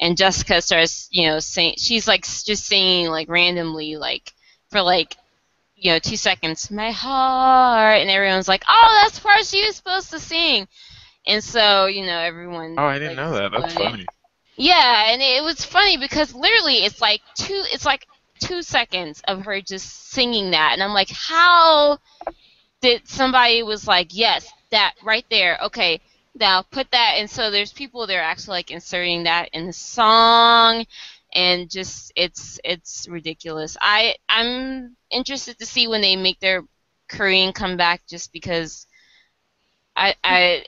and 0.00 0.16
Jessica 0.16 0.62
starts, 0.62 1.08
you 1.10 1.26
know, 1.26 1.40
saying 1.40 1.74
she's 1.78 2.06
like 2.06 2.22
just 2.24 2.64
singing 2.64 3.08
like 3.08 3.28
randomly, 3.28 3.96
like 3.96 4.32
for 4.70 4.80
like 4.80 5.16
you 5.74 5.92
know 5.92 5.98
two 5.98 6.16
seconds, 6.16 6.70
my 6.70 6.92
heart, 6.92 8.00
and 8.00 8.08
everyone's 8.08 8.48
like, 8.48 8.64
oh, 8.68 9.00
that's 9.02 9.18
the 9.18 9.22
part 9.22 9.44
she 9.44 9.66
was 9.66 9.76
supposed 9.76 10.10
to 10.10 10.20
sing, 10.20 10.68
and 11.26 11.42
so 11.42 11.86
you 11.86 12.06
know 12.06 12.18
everyone. 12.18 12.76
Oh, 12.78 12.84
I 12.84 12.98
didn't 12.98 13.16
like, 13.16 13.26
know 13.26 13.32
that. 13.32 13.52
That's 13.52 13.74
funny. 13.74 14.06
Yeah, 14.56 15.12
and 15.12 15.20
it 15.20 15.42
was 15.44 15.64
funny 15.64 15.98
because 15.98 16.34
literally 16.34 16.76
it's 16.76 17.00
like 17.00 17.20
two 17.34 17.62
it's 17.72 17.84
like 17.84 18.06
two 18.40 18.62
seconds 18.62 19.22
of 19.26 19.44
her 19.44 19.60
just 19.60 20.10
singing 20.10 20.50
that. 20.52 20.72
And 20.72 20.82
I'm 20.82 20.92
like, 20.92 21.10
how 21.10 21.98
did 22.80 23.08
somebody 23.08 23.62
was 23.62 23.86
like, 23.86 24.08
Yes, 24.10 24.50
that 24.70 24.94
right 25.02 25.24
there, 25.30 25.58
okay, 25.64 26.00
now 26.34 26.62
put 26.62 26.90
that 26.90 27.14
and 27.16 27.30
so 27.30 27.50
there's 27.50 27.72
people 27.72 28.06
that 28.06 28.16
are 28.16 28.20
actually 28.20 28.58
like 28.58 28.70
inserting 28.70 29.24
that 29.24 29.48
in 29.52 29.66
the 29.66 29.72
song. 29.72 30.84
And 31.34 31.68
just 31.70 32.12
it's 32.16 32.58
it's 32.64 33.08
ridiculous. 33.08 33.76
I 33.80 34.16
I'm 34.28 34.96
interested 35.10 35.58
to 35.58 35.66
see 35.66 35.86
when 35.86 36.00
they 36.00 36.16
make 36.16 36.40
their 36.40 36.62
Korean 37.08 37.52
comeback 37.52 38.06
just 38.06 38.32
because 38.32 38.86
I 39.94 40.14
I 40.24 40.64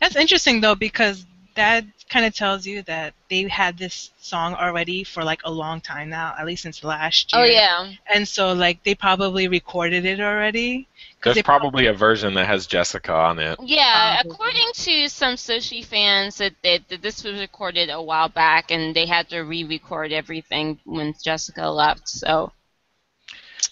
That's 0.00 0.16
interesting 0.16 0.60
though 0.60 0.74
because 0.74 1.24
that 1.54 1.84
kind 2.10 2.26
of 2.26 2.34
tells 2.34 2.66
you 2.66 2.82
that 2.82 3.14
they 3.30 3.42
had 3.48 3.78
this 3.78 4.10
song 4.20 4.54
already 4.54 5.04
for 5.04 5.24
like 5.24 5.40
a 5.44 5.50
long 5.50 5.80
time 5.80 6.08
now, 6.10 6.34
at 6.38 6.46
least 6.46 6.62
since 6.62 6.84
last 6.84 7.32
year. 7.32 7.42
Oh 7.42 7.44
yeah. 7.44 7.92
And 8.12 8.26
so 8.26 8.52
like 8.52 8.82
they 8.84 8.94
probably 8.94 9.48
recorded 9.48 10.04
it 10.04 10.20
already. 10.20 10.88
There's 11.22 11.36
they 11.36 11.42
probably 11.42 11.86
a 11.86 11.94
version 11.94 12.34
that 12.34 12.46
has 12.46 12.66
Jessica 12.66 13.12
on 13.14 13.38
it. 13.38 13.58
Yeah, 13.62 14.20
Um, 14.22 14.30
according 14.30 14.72
to 14.74 15.08
some 15.08 15.36
Soshi 15.36 15.82
fans, 15.82 16.36
that, 16.36 16.52
that, 16.62 16.86
that 16.88 17.00
this 17.00 17.24
was 17.24 17.40
recorded 17.40 17.88
a 17.88 18.02
while 18.02 18.28
back, 18.28 18.70
and 18.70 18.94
they 18.94 19.06
had 19.06 19.30
to 19.30 19.40
re-record 19.40 20.12
everything 20.12 20.78
when 20.84 21.14
Jessica 21.22 21.70
left. 21.70 22.08
So 22.08 22.52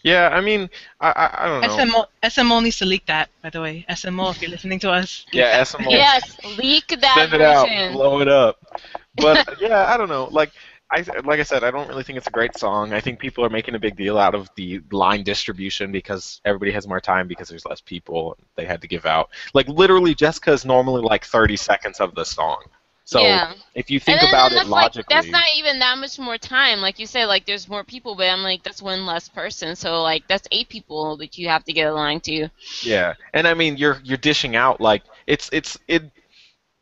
Yeah, 0.03 0.29
I 0.29 0.41
mean, 0.41 0.71
I 1.01 1.11
I, 1.11 1.45
I 1.45 1.49
don't 1.49 1.61
know. 1.63 1.69
SMO 1.69 2.07
SMO 2.23 2.63
needs 2.63 2.79
to 2.79 2.87
leak 2.87 3.07
that, 3.07 3.31
by 3.43 3.51
the 3.51 3.61
way. 3.61 3.85
SMO, 3.91 4.31
if 4.31 4.43
you're 4.43 4.51
listening 4.51 4.79
to 4.81 4.91
us. 4.91 5.27
Yeah. 5.33 5.61
SMO. 5.63 5.91
yes, 5.91 6.37
leak 6.59 6.89
that 6.89 7.15
Send 7.15 7.35
it 7.35 7.41
out, 7.41 7.93
blow 7.93 8.21
it 8.21 8.29
up. 8.29 8.59
But 9.17 9.49
yeah, 9.61 9.93
I 9.93 9.97
don't 9.97 10.09
know. 10.09 10.29
Like 10.31 10.53
I 10.93 11.05
like 11.25 11.41
I 11.41 11.43
said, 11.43 11.65
I 11.65 11.71
don't 11.71 11.89
really 11.89 12.03
think 12.03 12.19
it's 12.19 12.27
a 12.27 12.33
great 12.33 12.57
song. 12.59 12.93
I 12.93 13.01
think 13.01 13.19
people 13.19 13.45
are 13.45 13.51
making 13.51 13.75
a 13.75 13.79
big 13.79 13.97
deal 13.97 14.19
out 14.19 14.35
of 14.35 14.51
the 14.57 14.81
line 14.91 15.23
distribution 15.23 15.91
because 15.91 16.43
everybody 16.45 16.71
has 16.73 16.87
more 16.87 17.01
time 17.01 17.27
because 17.27 17.49
there's 17.49 17.65
less 17.65 17.81
people. 17.81 18.37
They 18.57 18.67
had 18.67 18.83
to 18.83 18.89
give 18.89 19.07
out. 19.07 19.31
Like 19.55 19.69
literally, 19.69 20.15
Jessica 20.15 20.53
is 20.53 20.67
normally 20.67 21.01
like 21.01 21.25
30 21.25 21.57
seconds 21.57 21.99
of 21.99 22.15
the 22.15 22.25
song. 22.25 22.65
So 23.05 23.21
yeah. 23.21 23.55
if 23.75 23.91
you 23.91 23.99
think 23.99 24.23
about 24.23 24.53
it 24.53 24.57
that's 24.57 24.69
like 24.69 24.85
logically, 24.85 25.15
that's 25.15 25.29
not 25.29 25.45
even 25.57 25.81
that 25.81 25.99
much 25.99 26.19
more 26.19 26.39
time. 26.39 26.81
Like 26.81 26.99
you 26.99 27.07
said, 27.07 27.27
like 27.27 27.47
there's 27.47 27.69
more 27.69 27.85
people, 27.85 28.15
but 28.15 28.29
I'm 28.29 28.43
like 28.43 28.63
that's 28.63 28.81
one 28.81 29.07
less 29.07 29.29
person. 29.29 29.75
So 29.75 30.03
like 30.03 30.29
that's 30.29 30.47
eight 30.53 30.69
people 30.69 31.17
that 31.17 31.37
you 31.37 31.49
have 31.49 31.65
to 31.65 31.73
get 31.73 31.89
a 31.89 31.93
line 31.93 32.21
to. 32.21 32.49
Yeah, 32.83 33.15
and 33.35 33.49
I 33.49 33.55
mean 33.55 33.77
you're 33.77 34.01
you're 34.05 34.19
dishing 34.19 34.55
out 34.55 34.81
like 34.81 35.03
it's 35.27 35.51
it's 35.53 35.79
it 35.89 36.11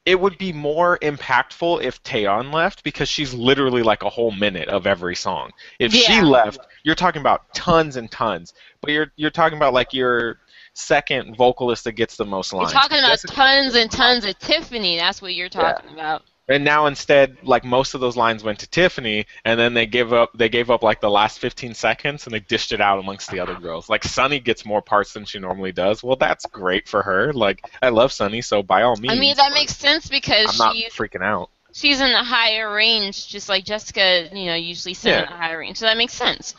it 0.06 0.18
would 0.18 0.38
be 0.38 0.52
more 0.52 0.98
impactful 0.98 1.82
if 1.82 2.02
Taeyeon 2.02 2.52
left 2.52 2.82
because 2.82 3.08
she's 3.08 3.34
literally 3.34 3.82
like 3.82 4.02
a 4.02 4.08
whole 4.08 4.30
minute 4.30 4.68
of 4.68 4.86
every 4.86 5.14
song. 5.14 5.52
If 5.78 5.92
she 5.92 6.20
left, 6.22 6.58
you're 6.82 6.94
talking 6.94 7.20
about 7.20 7.52
tons 7.54 7.96
and 7.96 8.10
tons. 8.10 8.54
But 8.80 8.92
you're 8.92 9.12
you're 9.16 9.30
talking 9.30 9.56
about 9.56 9.72
like 9.74 9.92
your 9.92 10.38
second 10.80 11.36
vocalist 11.36 11.84
that 11.84 11.92
gets 11.92 12.16
the 12.16 12.24
most 12.24 12.52
lines. 12.52 12.72
You're 12.72 12.80
talking 12.80 12.98
about 12.98 13.10
Jessica- 13.12 13.34
tons 13.34 13.74
and 13.74 13.90
tons 13.90 14.24
of 14.24 14.38
Tiffany. 14.38 14.96
That's 14.96 15.20
what 15.22 15.34
you're 15.34 15.48
talking 15.48 15.92
about. 15.92 16.22
and 16.48 16.64
now 16.64 16.86
instead 16.86 17.36
like 17.44 17.64
most 17.64 17.94
of 17.94 18.00
those 18.00 18.16
lines 18.16 18.42
went 18.42 18.58
to 18.58 18.68
Tiffany 18.68 19.24
and 19.44 19.58
then 19.60 19.72
they 19.74 19.86
give 19.86 20.12
up 20.12 20.30
they 20.34 20.48
gave 20.48 20.68
up 20.68 20.82
like 20.82 21.00
the 21.00 21.10
last 21.10 21.38
15 21.38 21.74
seconds 21.74 22.24
and 22.26 22.34
they 22.34 22.40
dished 22.40 22.72
it 22.72 22.80
out 22.80 22.98
amongst 22.98 23.30
the 23.30 23.38
other 23.38 23.54
girls. 23.54 23.88
Like 23.88 24.02
Sunny 24.02 24.40
gets 24.40 24.64
more 24.64 24.82
parts 24.82 25.12
than 25.12 25.24
she 25.24 25.38
normally 25.38 25.70
does. 25.70 26.02
Well, 26.02 26.16
that's 26.16 26.46
great 26.46 26.88
for 26.88 27.02
her. 27.02 27.32
Like 27.32 27.64
I 27.80 27.90
love 27.90 28.10
Sunny, 28.12 28.40
so 28.42 28.62
by 28.64 28.82
all 28.82 28.96
means. 28.96 29.12
I 29.14 29.18
mean 29.18 29.36
that 29.36 29.52
makes 29.52 29.76
sense 29.76 30.08
because 30.08 30.58
I'm 30.60 30.66
not 30.66 30.74
she's 30.76 30.92
freaking 30.92 31.22
out. 31.22 31.50
she's 31.72 32.00
in 32.00 32.10
a 32.10 32.24
higher 32.24 32.72
range, 32.74 33.28
just 33.28 33.48
like 33.48 33.64
Jessica, 33.64 34.28
you 34.32 34.46
know, 34.46 34.56
usually 34.56 34.94
sit 34.94 35.12
in 35.14 35.26
the 35.30 35.36
higher 35.36 35.58
range. 35.58 35.76
So 35.78 35.86
that 35.86 35.96
makes 35.96 36.14
sense. 36.14 36.56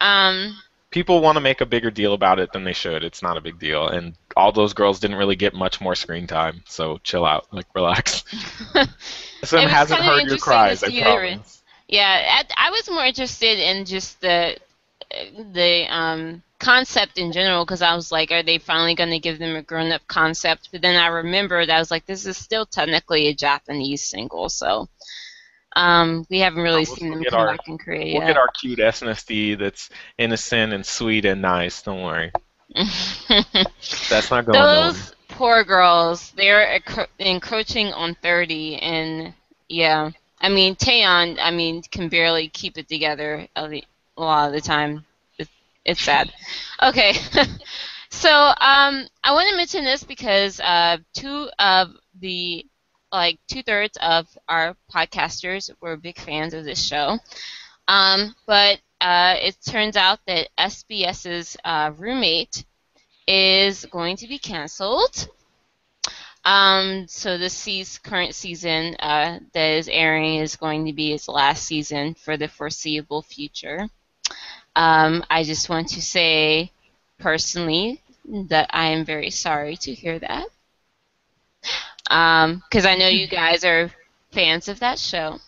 Um, 0.00 0.56
People 0.90 1.20
want 1.20 1.36
to 1.36 1.40
make 1.40 1.60
a 1.60 1.66
bigger 1.66 1.90
deal 1.90 2.14
about 2.14 2.40
it 2.40 2.52
than 2.52 2.64
they 2.64 2.72
should. 2.72 3.04
It's 3.04 3.22
not 3.22 3.36
a 3.36 3.40
big 3.40 3.58
deal, 3.58 3.88
and 3.88 4.14
all 4.36 4.50
those 4.52 4.72
girls 4.72 4.98
didn't 4.98 5.16
really 5.18 5.36
get 5.36 5.54
much 5.54 5.80
more 5.80 5.94
screen 5.94 6.26
time. 6.26 6.62
So 6.66 6.98
chill 7.04 7.24
out, 7.24 7.46
like 7.52 7.66
relax. 7.74 8.24
Some 9.44 9.60
It 9.60 9.70
hasn't 9.70 10.00
heard 10.00 10.24
your 10.26 10.38
cries. 10.38 10.82
I 10.82 10.90
promise. 11.00 11.62
yeah, 11.88 12.42
I, 12.58 12.68
I 12.68 12.70
was 12.70 12.90
more 12.90 13.04
interested 13.04 13.58
in 13.58 13.84
just 13.84 14.20
the 14.20 14.56
the 15.52 15.86
um, 15.88 16.42
concept 16.58 17.18
in 17.18 17.32
general 17.32 17.64
because 17.64 17.82
I 17.82 17.94
was 17.94 18.12
like, 18.12 18.30
are 18.30 18.42
they 18.42 18.58
finally 18.58 18.94
going 18.94 19.10
to 19.10 19.18
give 19.18 19.38
them 19.38 19.56
a 19.56 19.62
grown 19.62 19.90
up 19.92 20.02
concept? 20.06 20.68
But 20.70 20.82
then 20.82 20.96
I 20.96 21.08
remembered 21.08 21.70
I 21.70 21.78
was 21.78 21.90
like, 21.90 22.06
this 22.06 22.26
is 22.26 22.36
still 22.36 22.66
technically 22.66 23.28
a 23.28 23.34
Japanese 23.34 24.04
single, 24.04 24.48
so 24.48 24.88
um, 25.76 26.26
we 26.30 26.38
haven't 26.40 26.62
really 26.62 26.84
we'll- 26.86 26.96
seen 26.96 27.08
we'll 27.10 27.14
them 27.18 27.22
get 27.22 27.30
come 27.32 27.40
our- 27.40 27.46
back 27.56 27.68
in 27.68 27.78
Korea 27.78 28.04
We'll 28.14 28.22
yet. 28.22 28.26
get 28.28 28.36
our 28.36 28.48
cute 28.60 28.78
SNSD 28.80 29.58
that's 29.58 29.90
innocent 30.18 30.72
and 30.72 30.84
sweet 30.84 31.24
and 31.24 31.40
nice. 31.42 31.82
Don't 31.82 32.02
worry. 32.02 32.32
That's 33.28 34.30
not 34.30 34.46
going 34.46 34.58
nowhere. 34.58 34.92
Those 34.92 35.14
poor 35.28 35.64
girls, 35.64 36.30
they're 36.36 36.80
encro- 36.80 37.08
encroaching 37.18 37.92
on 37.92 38.14
30, 38.22 38.76
and 38.76 39.34
yeah. 39.68 40.10
I 40.40 40.48
mean, 40.48 40.76
Taeyeon, 40.76 41.38
I 41.40 41.50
mean, 41.50 41.82
can 41.82 42.08
barely 42.08 42.48
keep 42.48 42.78
it 42.78 42.88
together 42.88 43.46
a 43.56 43.82
a 44.16 44.20
lot 44.20 44.48
of 44.48 44.54
the 44.54 44.60
time. 44.60 45.04
It's, 45.38 45.50
it's 45.84 46.02
sad. 46.02 46.32
Okay. 46.82 47.12
so, 48.10 48.30
um, 48.32 49.06
I 49.22 49.32
want 49.32 49.50
to 49.50 49.56
mention 49.56 49.84
this 49.84 50.02
because 50.02 50.58
uh, 50.60 50.96
two 51.12 51.48
of 51.58 51.90
the, 52.20 52.64
like, 53.12 53.38
two 53.48 53.62
thirds 53.62 53.96
of 54.00 54.26
our 54.48 54.76
podcasters 54.92 55.70
were 55.80 55.96
big 55.96 56.18
fans 56.18 56.54
of 56.54 56.64
this 56.64 56.82
show. 56.82 57.18
Um, 57.88 58.34
but 58.46 58.80
uh, 59.00 59.36
it 59.40 59.56
turns 59.66 59.96
out 59.96 60.20
that 60.26 60.48
SBS's 60.58 61.56
uh, 61.64 61.92
roommate 61.96 62.64
is 63.26 63.86
going 63.86 64.16
to 64.16 64.28
be 64.28 64.38
canceled. 64.38 65.28
Um, 66.44 67.06
so 67.08 67.36
this 67.36 67.52
seas- 67.52 67.98
current 67.98 68.34
season 68.34 68.96
uh, 68.96 69.40
that 69.52 69.70
is 69.72 69.88
airing 69.88 70.36
is 70.36 70.56
going 70.56 70.86
to 70.86 70.92
be 70.92 71.12
its 71.12 71.28
last 71.28 71.64
season 71.64 72.14
for 72.14 72.36
the 72.36 72.48
foreseeable 72.48 73.22
future. 73.22 73.88
Um, 74.74 75.24
I 75.28 75.44
just 75.44 75.68
want 75.68 75.88
to 75.90 76.02
say 76.02 76.72
personally 77.18 78.00
that 78.48 78.70
I 78.70 78.86
am 78.86 79.04
very 79.04 79.30
sorry 79.30 79.76
to 79.78 79.92
hear 79.94 80.18
that. 80.20 80.46
Because 82.04 82.86
I 82.86 82.96
know 82.96 83.08
you 83.08 83.26
guys 83.28 83.64
are 83.64 83.90
fans 84.32 84.68
of 84.68 84.80
that 84.80 84.98
show. 84.98 85.38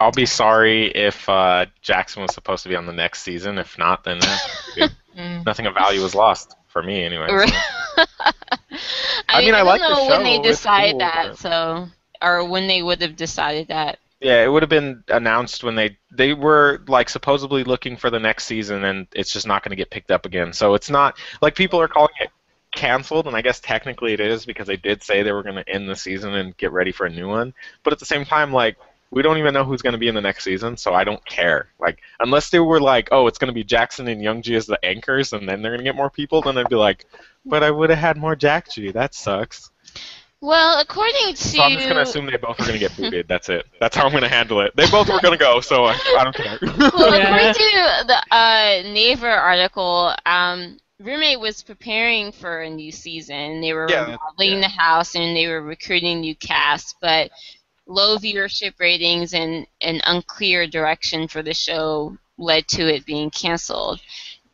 I'll 0.00 0.12
be 0.12 0.26
sorry 0.26 0.86
if 0.88 1.28
uh, 1.28 1.66
Jackson 1.80 2.22
was 2.22 2.34
supposed 2.34 2.64
to 2.64 2.68
be 2.68 2.76
on 2.76 2.86
the 2.86 2.92
next 2.92 3.22
season. 3.22 3.58
If 3.58 3.78
not, 3.78 4.04
then 4.04 4.18
uh, 4.22 4.88
nothing 5.46 5.66
of 5.66 5.74
value 5.74 6.02
was 6.02 6.14
lost 6.14 6.56
for 6.66 6.82
me 6.82 7.02
anyway. 7.04 7.28
so. 7.28 7.36
I, 9.28 9.38
I 9.38 9.38
mean, 9.40 9.46
mean, 9.46 9.54
I 9.54 9.58
I, 9.60 9.64
don't 9.64 9.66
like 9.66 9.80
the 9.80 9.88
know 9.88 10.06
when 10.08 10.24
they 10.24 10.36
show. 10.36 10.42
Decide 10.42 10.90
cool, 10.92 10.98
that, 10.98 11.26
but- 11.28 11.38
so 11.38 11.86
or 12.20 12.44
when 12.48 12.66
they 12.66 12.82
would 12.82 13.00
have 13.02 13.16
decided 13.16 13.68
that. 13.68 13.98
Yeah, 14.20 14.42
it 14.42 14.48
would 14.48 14.62
have 14.62 14.70
been 14.70 15.04
announced 15.08 15.62
when 15.64 15.74
they 15.74 15.98
they 16.10 16.32
were 16.32 16.82
like 16.88 17.08
supposedly 17.10 17.62
looking 17.62 17.96
for 17.96 18.08
the 18.10 18.18
next 18.18 18.44
season, 18.46 18.82
and 18.84 19.06
it's 19.14 19.32
just 19.32 19.46
not 19.46 19.62
going 19.62 19.70
to 19.70 19.76
get 19.76 19.90
picked 19.90 20.10
up 20.10 20.24
again. 20.24 20.52
So 20.54 20.74
it's 20.74 20.88
not 20.88 21.18
like 21.42 21.54
people 21.54 21.78
are 21.80 21.88
calling 21.88 22.14
it 22.20 22.30
canceled, 22.74 23.26
and 23.26 23.36
I 23.36 23.42
guess 23.42 23.60
technically 23.60 24.12
it 24.12 24.20
is 24.20 24.44
because 24.46 24.66
they 24.66 24.76
did 24.76 25.02
say 25.02 25.22
they 25.22 25.32
were 25.32 25.42
going 25.42 25.56
to 25.56 25.68
end 25.68 25.88
the 25.88 25.96
season 25.96 26.34
and 26.34 26.56
get 26.56 26.72
ready 26.72 26.92
for 26.92 27.06
a 27.06 27.10
new 27.10 27.28
one. 27.28 27.54
But 27.82 27.92
at 27.92 27.98
the 27.98 28.06
same 28.06 28.24
time, 28.24 28.52
like 28.52 28.76
we 29.10 29.22
don't 29.22 29.38
even 29.38 29.54
know 29.54 29.64
who's 29.64 29.82
going 29.82 29.92
to 29.92 29.98
be 29.98 30.08
in 30.08 30.14
the 30.14 30.20
next 30.20 30.44
season, 30.44 30.76
so 30.76 30.92
I 30.92 31.04
don't 31.04 31.24
care. 31.24 31.68
Like 31.78 32.00
unless 32.20 32.50
they 32.50 32.58
were 32.58 32.80
like, 32.80 33.08
oh, 33.12 33.26
it's 33.28 33.38
going 33.38 33.48
to 33.48 33.54
be 33.54 33.64
Jackson 33.64 34.08
and 34.08 34.20
Youngji 34.20 34.56
as 34.56 34.66
the 34.66 34.82
anchors, 34.84 35.32
and 35.32 35.48
then 35.48 35.62
they're 35.62 35.72
going 35.72 35.84
to 35.84 35.84
get 35.84 35.96
more 35.96 36.10
people, 36.10 36.42
then 36.42 36.58
I'd 36.58 36.68
be 36.68 36.76
like, 36.76 37.06
but 37.44 37.62
I 37.62 37.70
would 37.70 37.90
have 37.90 37.98
had 37.98 38.16
more 38.16 38.34
Jack 38.36 38.70
G. 38.72 38.90
That 38.90 39.14
sucks. 39.14 39.70
Well, 40.40 40.78
according 40.78 41.34
to 41.34 41.36
So 41.36 41.62
I'm 41.62 41.72
just 41.72 41.84
going 41.84 41.96
to 41.96 42.02
assume 42.02 42.26
they 42.26 42.36
both 42.36 42.60
are 42.60 42.66
going 42.66 42.74
to 42.74 42.78
get 42.78 42.94
booted. 42.96 43.28
That's 43.28 43.48
it. 43.48 43.64
That's 43.80 43.96
how 43.96 44.04
I'm 44.04 44.10
going 44.10 44.24
to 44.24 44.28
handle 44.28 44.60
it. 44.60 44.76
They 44.76 44.86
both 44.90 45.08
were 45.08 45.20
going 45.20 45.32
to 45.32 45.42
go, 45.42 45.60
so 45.60 45.84
I, 45.86 45.98
I 46.18 46.24
don't 46.24 46.36
care. 46.36 46.58
well, 46.60 47.16
Yeah. 47.16 47.34
according 47.34 47.54
to 47.54 48.06
the 48.08 48.22
uh, 48.30 48.82
Naver 48.92 49.30
article, 49.30 50.14
um, 50.26 50.78
Roommate 51.04 51.40
was 51.40 51.62
preparing 51.62 52.32
for 52.32 52.62
a 52.62 52.70
new 52.70 52.92
season. 52.92 53.60
They 53.60 53.72
were 53.72 53.86
Yeah, 53.88 54.04
remodeling 54.06 54.60
yeah. 54.60 54.60
the 54.60 54.68
house 54.68 55.14
and 55.14 55.36
they 55.36 55.46
were 55.48 55.62
recruiting 55.62 56.20
new 56.20 56.34
cast, 56.36 56.96
but 57.00 57.30
low 57.86 58.18
viewership 58.18 58.74
ratings 58.80 59.34
and 59.34 59.66
an 59.80 60.00
unclear 60.06 60.66
direction 60.66 61.28
for 61.28 61.42
the 61.42 61.54
show 61.54 62.16
led 62.38 62.68
to 62.68 62.82
it 62.92 63.06
being 63.06 63.30
canceled. 63.30 64.00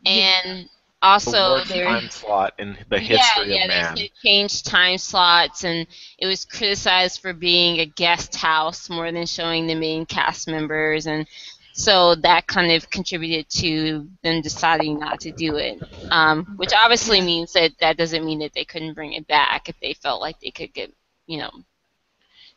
And 0.06 0.68
also 1.02 1.60
the 1.64 1.64
there 1.64 1.86
time 1.86 2.10
slot 2.10 2.54
in 2.58 2.76
the 2.88 2.98
history 2.98 3.54
yeah, 3.54 3.64
of 3.64 3.68
yeah, 3.68 3.94
they 3.94 4.10
changed 4.24 4.66
time 4.66 4.98
slots, 4.98 5.64
and 5.64 5.86
it 6.18 6.26
was 6.26 6.44
criticized 6.44 7.20
for 7.20 7.32
being 7.32 7.80
a 7.80 7.86
guest 7.86 8.36
house 8.36 8.90
more 8.90 9.10
than 9.12 9.26
showing 9.26 9.66
the 9.66 9.74
main 9.74 10.06
cast 10.06 10.48
members, 10.48 11.06
and 11.06 11.26
so 11.72 12.14
that 12.16 12.46
kind 12.46 12.72
of 12.72 12.90
contributed 12.90 13.48
to 13.48 14.08
them 14.22 14.42
deciding 14.42 14.98
not 14.98 15.20
to 15.20 15.32
do 15.32 15.56
it. 15.56 15.80
Um, 16.10 16.44
which 16.56 16.72
obviously 16.76 17.20
means 17.20 17.52
that 17.52 17.72
that 17.80 17.96
doesn't 17.96 18.24
mean 18.24 18.40
that 18.40 18.52
they 18.54 18.64
couldn't 18.64 18.94
bring 18.94 19.12
it 19.12 19.26
back 19.26 19.68
if 19.68 19.78
they 19.80 19.94
felt 19.94 20.20
like 20.20 20.40
they 20.40 20.50
could 20.50 20.72
get, 20.72 20.92
you 21.26 21.38
know. 21.38 21.50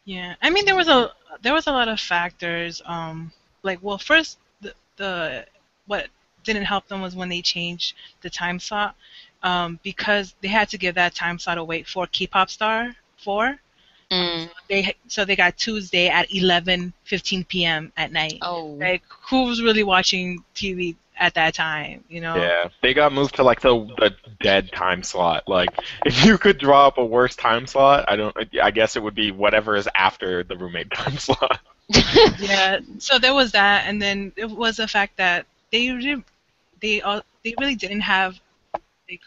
Yeah, 0.06 0.36
I 0.42 0.50
mean 0.50 0.66
there 0.66 0.76
was 0.76 0.90
a 0.90 1.14
there 1.42 1.54
was 1.54 1.68
a 1.68 1.72
lot 1.72 1.88
of 1.88 2.00
factors. 2.00 2.82
Um, 2.86 3.32
like 3.62 3.80
well, 3.82 3.98
first 3.98 4.38
the 4.62 4.74
the 4.98 5.46
what 5.88 6.08
didn't 6.44 6.66
help 6.66 6.88
them 6.88 7.02
was 7.02 7.16
when 7.16 7.30
they 7.30 7.42
changed 7.42 7.96
the 8.22 8.30
time 8.30 8.60
slot, 8.60 8.96
um, 9.44 9.80
because 9.84 10.36
they 10.42 10.50
had 10.50 10.70
to 10.70 10.78
give 10.78 10.96
that 10.96 11.16
time 11.16 11.40
slot 11.40 11.58
away 11.58 11.84
for 11.84 12.06
K-pop 12.08 12.50
Star 12.50 12.96
Four. 13.18 13.60
Mm. 14.14 14.50
They 14.70 14.96
so 15.08 15.26
they 15.26 15.36
got 15.36 15.58
Tuesday 15.58 16.08
at 16.08 16.30
11:15 16.30 17.48
p.m. 17.48 17.92
at 17.98 18.12
night. 18.12 18.40
Oh. 18.42 18.66
Like 18.80 19.04
who 19.30 19.46
was 19.46 19.62
really 19.62 19.84
watching 19.84 20.44
TV 20.56 20.96
at 21.18 21.34
that 21.34 21.54
time? 21.54 22.04
You 22.10 22.22
know. 22.22 22.36
Yeah, 22.36 22.70
they 22.82 22.94
got 22.94 23.14
moved 23.14 23.36
to 23.36 23.44
like 23.44 23.62
the 23.62 23.76
the 23.98 24.16
dead 24.42 24.72
time 24.72 25.04
slot. 25.04 25.48
Like, 25.48 25.70
if 26.06 26.24
you 26.26 26.38
could 26.38 26.58
draw 26.58 26.88
up 26.88 26.98
a 26.98 27.06
worse 27.06 27.36
time 27.36 27.66
slot, 27.66 28.06
I 28.08 28.16
don't. 28.16 28.36
I 28.62 28.72
guess 28.72 28.96
it 28.96 29.04
would 29.04 29.16
be 29.16 29.32
whatever 29.32 29.76
is 29.76 29.90
after 29.96 30.44
the 30.44 30.58
roommate 30.58 30.92
time 30.94 31.18
slot. 31.18 31.60
yeah 32.40 32.80
so 32.98 33.20
there 33.20 33.34
was 33.34 33.52
that 33.52 33.86
and 33.88 34.02
then 34.02 34.32
it 34.38 34.50
was 34.50 34.78
the 34.78 34.88
fact 34.88 35.18
that 35.18 35.46
they 35.72 35.92
really, 35.92 36.24
they 36.82 37.02
all 37.02 37.22
they 37.44 37.54
really 37.60 37.76
didn't 37.76 38.00
have 38.00 38.40
like 39.10 39.20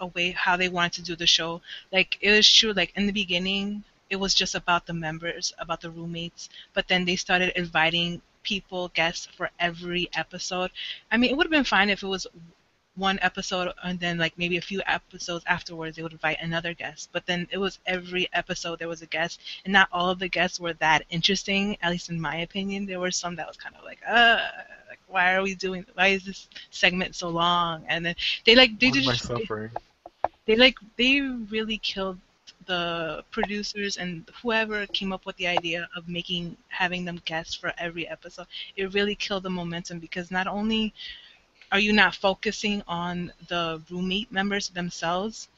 a 0.00 0.06
way 0.06 0.30
how 0.30 0.56
they 0.56 0.70
wanted 0.70 0.92
to 0.92 1.02
do 1.02 1.16
the 1.16 1.26
show 1.26 1.60
like 1.92 2.16
it 2.22 2.30
was 2.30 2.50
true 2.50 2.72
like 2.72 2.92
in 2.96 3.06
the 3.06 3.12
beginning 3.12 3.84
it 4.10 4.16
was 4.16 4.34
just 4.34 4.54
about 4.54 4.86
the 4.86 4.92
members 4.94 5.52
about 5.58 5.80
the 5.80 5.90
roommates 5.90 6.48
but 6.74 6.88
then 6.88 7.04
they 7.04 7.16
started 7.16 7.52
inviting 7.56 8.20
people 8.42 8.88
guests 8.94 9.26
for 9.26 9.50
every 9.58 10.08
episode. 10.14 10.70
I 11.10 11.16
mean 11.16 11.30
it 11.30 11.36
would 11.36 11.46
have 11.46 11.50
been 11.50 11.64
fine 11.64 11.90
if 11.90 12.02
it 12.02 12.06
was 12.06 12.26
one 12.96 13.18
episode 13.22 13.72
and 13.84 14.00
then 14.00 14.18
like 14.18 14.36
maybe 14.38 14.56
a 14.56 14.60
few 14.60 14.80
episodes 14.86 15.44
afterwards 15.46 15.96
they 15.96 16.02
would 16.02 16.12
invite 16.12 16.38
another 16.40 16.74
guest. 16.74 17.08
But 17.12 17.26
then 17.26 17.46
it 17.50 17.58
was 17.58 17.78
every 17.86 18.28
episode 18.32 18.78
there 18.78 18.88
was 18.88 19.02
a 19.02 19.06
guest 19.06 19.40
and 19.64 19.72
not 19.72 19.88
all 19.92 20.10
of 20.10 20.18
the 20.18 20.28
guests 20.28 20.58
were 20.60 20.74
that 20.74 21.04
interesting 21.10 21.76
at 21.82 21.90
least 21.90 22.08
in 22.10 22.20
my 22.20 22.36
opinion. 22.36 22.86
There 22.86 23.00
were 23.00 23.10
some 23.12 23.36
that 23.36 23.46
was 23.48 23.56
kind 23.56 23.74
of 23.76 23.84
like 23.84 24.00
uh 24.06 24.40
like 24.88 25.00
why 25.06 25.34
are 25.34 25.42
we 25.42 25.54
doing 25.54 25.84
why 25.94 26.08
is 26.08 26.24
this 26.24 26.48
segment 26.70 27.14
so 27.14 27.28
long? 27.28 27.84
And 27.88 28.04
then 28.04 28.14
they 28.44 28.54
like 28.54 28.78
they 28.80 28.90
Why 28.90 28.98
am 28.98 29.08
I 29.08 29.16
just 29.16 29.26
they, 29.28 29.48
suffering? 29.48 29.70
they 30.46 30.56
like 30.56 30.76
they 30.96 31.20
really 31.20 31.78
killed 31.78 32.18
the 32.68 33.24
producers 33.30 33.96
and 33.96 34.30
whoever 34.42 34.86
came 34.86 35.12
up 35.12 35.26
with 35.26 35.36
the 35.36 35.46
idea 35.46 35.88
of 35.96 36.08
making 36.08 36.56
having 36.68 37.04
them 37.04 37.20
guests 37.24 37.54
for 37.54 37.72
every 37.78 38.06
episode 38.06 38.46
it 38.76 38.94
really 38.94 39.14
killed 39.14 39.42
the 39.42 39.50
momentum 39.50 39.98
because 39.98 40.30
not 40.30 40.46
only 40.46 40.94
are 41.72 41.80
you 41.80 41.92
not 41.92 42.14
focusing 42.14 42.82
on 42.86 43.32
the 43.48 43.82
roommate 43.90 44.30
members 44.30 44.68
themselves 44.68 45.48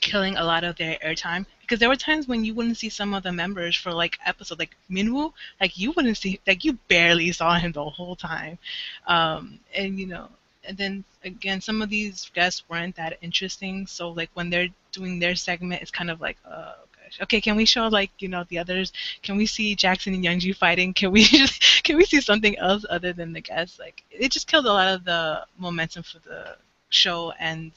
killing 0.00 0.36
a 0.36 0.44
lot 0.44 0.64
of 0.64 0.76
their 0.76 0.96
airtime 1.04 1.44
because 1.60 1.78
there 1.78 1.88
were 1.88 1.96
times 1.96 2.26
when 2.26 2.44
you 2.44 2.54
wouldn't 2.54 2.76
see 2.76 2.88
some 2.88 3.12
of 3.12 3.22
the 3.22 3.32
members 3.32 3.76
for 3.76 3.92
like 3.92 4.18
episode 4.24 4.58
like 4.58 4.74
Minwoo 4.90 5.32
like 5.60 5.78
you 5.78 5.92
wouldn't 5.92 6.16
see 6.16 6.40
like 6.46 6.64
you 6.64 6.72
barely 6.88 7.30
saw 7.32 7.58
him 7.58 7.72
the 7.72 7.84
whole 7.84 8.16
time. 8.16 8.58
Um, 9.06 9.60
and 9.74 9.98
you 10.00 10.06
know 10.06 10.28
and 10.64 10.76
then 10.76 11.04
again 11.24 11.60
some 11.60 11.82
of 11.82 11.90
these 11.90 12.30
guests 12.34 12.62
weren't 12.68 12.96
that 12.96 13.18
interesting. 13.22 13.86
So 13.86 14.10
like 14.10 14.30
when 14.34 14.50
they're 14.50 14.68
doing 14.92 15.18
their 15.18 15.34
segment 15.34 15.82
it's 15.82 15.90
kind 15.90 16.10
of 16.10 16.20
like 16.20 16.36
oh 16.46 16.74
gosh. 16.96 17.18
Okay 17.22 17.40
can 17.40 17.56
we 17.56 17.64
show 17.64 17.88
like 17.88 18.10
you 18.18 18.28
know 18.28 18.44
the 18.48 18.58
others? 18.58 18.92
Can 19.22 19.36
we 19.36 19.46
see 19.46 19.74
Jackson 19.74 20.14
and 20.14 20.24
Youngji 20.24 20.54
fighting? 20.54 20.92
Can 20.94 21.10
we 21.12 21.24
just 21.42 21.82
can 21.84 21.96
we 21.96 22.04
see 22.04 22.20
something 22.20 22.56
else 22.58 22.84
other 22.88 23.12
than 23.12 23.32
the 23.32 23.40
guests? 23.40 23.78
Like 23.78 24.02
it 24.10 24.32
just 24.32 24.46
killed 24.46 24.66
a 24.66 24.72
lot 24.72 24.88
of 24.88 25.04
the 25.04 25.46
momentum 25.58 26.02
for 26.02 26.18
the 26.20 26.56
show 26.90 27.32
and 27.38 27.72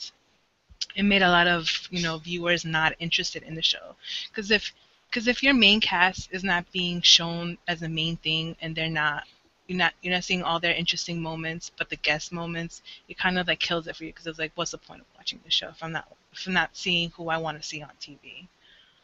it 0.96 1.04
made 1.04 1.22
a 1.22 1.30
lot 1.30 1.48
of 1.48 1.70
you 1.90 2.04
know 2.04 2.18
viewers 2.18 2.66
not 2.66 2.96
interested 3.00 3.44
in 3.44 3.56
the 3.56 3.62
show. 3.62 3.96
Because 4.30 4.52
if 4.52 4.72
because 5.10 5.28
if 5.28 5.44
your 5.44 5.54
main 5.54 5.80
cast 5.80 6.30
is 6.32 6.44
not 6.44 6.72
being 6.72 7.00
shown 7.02 7.58
as 7.68 7.84
a 7.84 7.90
main 7.90 8.18
thing 8.18 8.56
and 8.62 8.76
they're 8.76 8.90
not 8.90 9.26
you're 9.68 9.78
not 9.78 9.94
you're 10.02 10.14
not 10.14 10.24
seeing 10.24 10.44
all 10.44 10.60
their 10.60 10.74
interesting 10.76 11.22
moments 11.22 11.72
but 11.78 11.90
the 11.90 11.96
guest 11.98 12.32
moments 12.32 12.82
it 13.08 13.18
kind 13.18 13.38
of 13.40 13.48
like 13.48 13.60
kills 13.60 13.88
it 13.88 13.96
for 13.96 14.04
you 14.04 14.12
because 14.12 14.28
it's 14.28 14.40
like 14.40 14.52
what's 14.56 14.72
the 14.72 14.78
point 14.78 15.02
of 15.02 15.08
watching 15.18 15.40
the 15.46 15.52
show 15.52 15.70
if 15.70 15.82
i'm 15.84 15.92
not 15.92 16.08
if 16.34 16.46
i'm 16.48 16.54
not 16.54 16.70
seeing 16.76 17.10
who 17.12 17.30
i 17.30 17.38
want 17.38 17.58
to 17.62 17.68
see 17.68 17.82
on 17.82 17.92
tv 18.02 18.48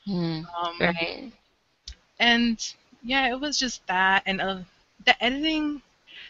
Hmm. 0.05 0.41
um, 0.61 0.79
Right. 0.79 1.31
and 2.19 2.73
yeah 3.03 3.29
it 3.29 3.39
was 3.39 3.57
just 3.57 3.85
that 3.87 4.23
and 4.25 4.41
uh, 4.41 4.59
the 5.05 5.23
editing 5.23 5.81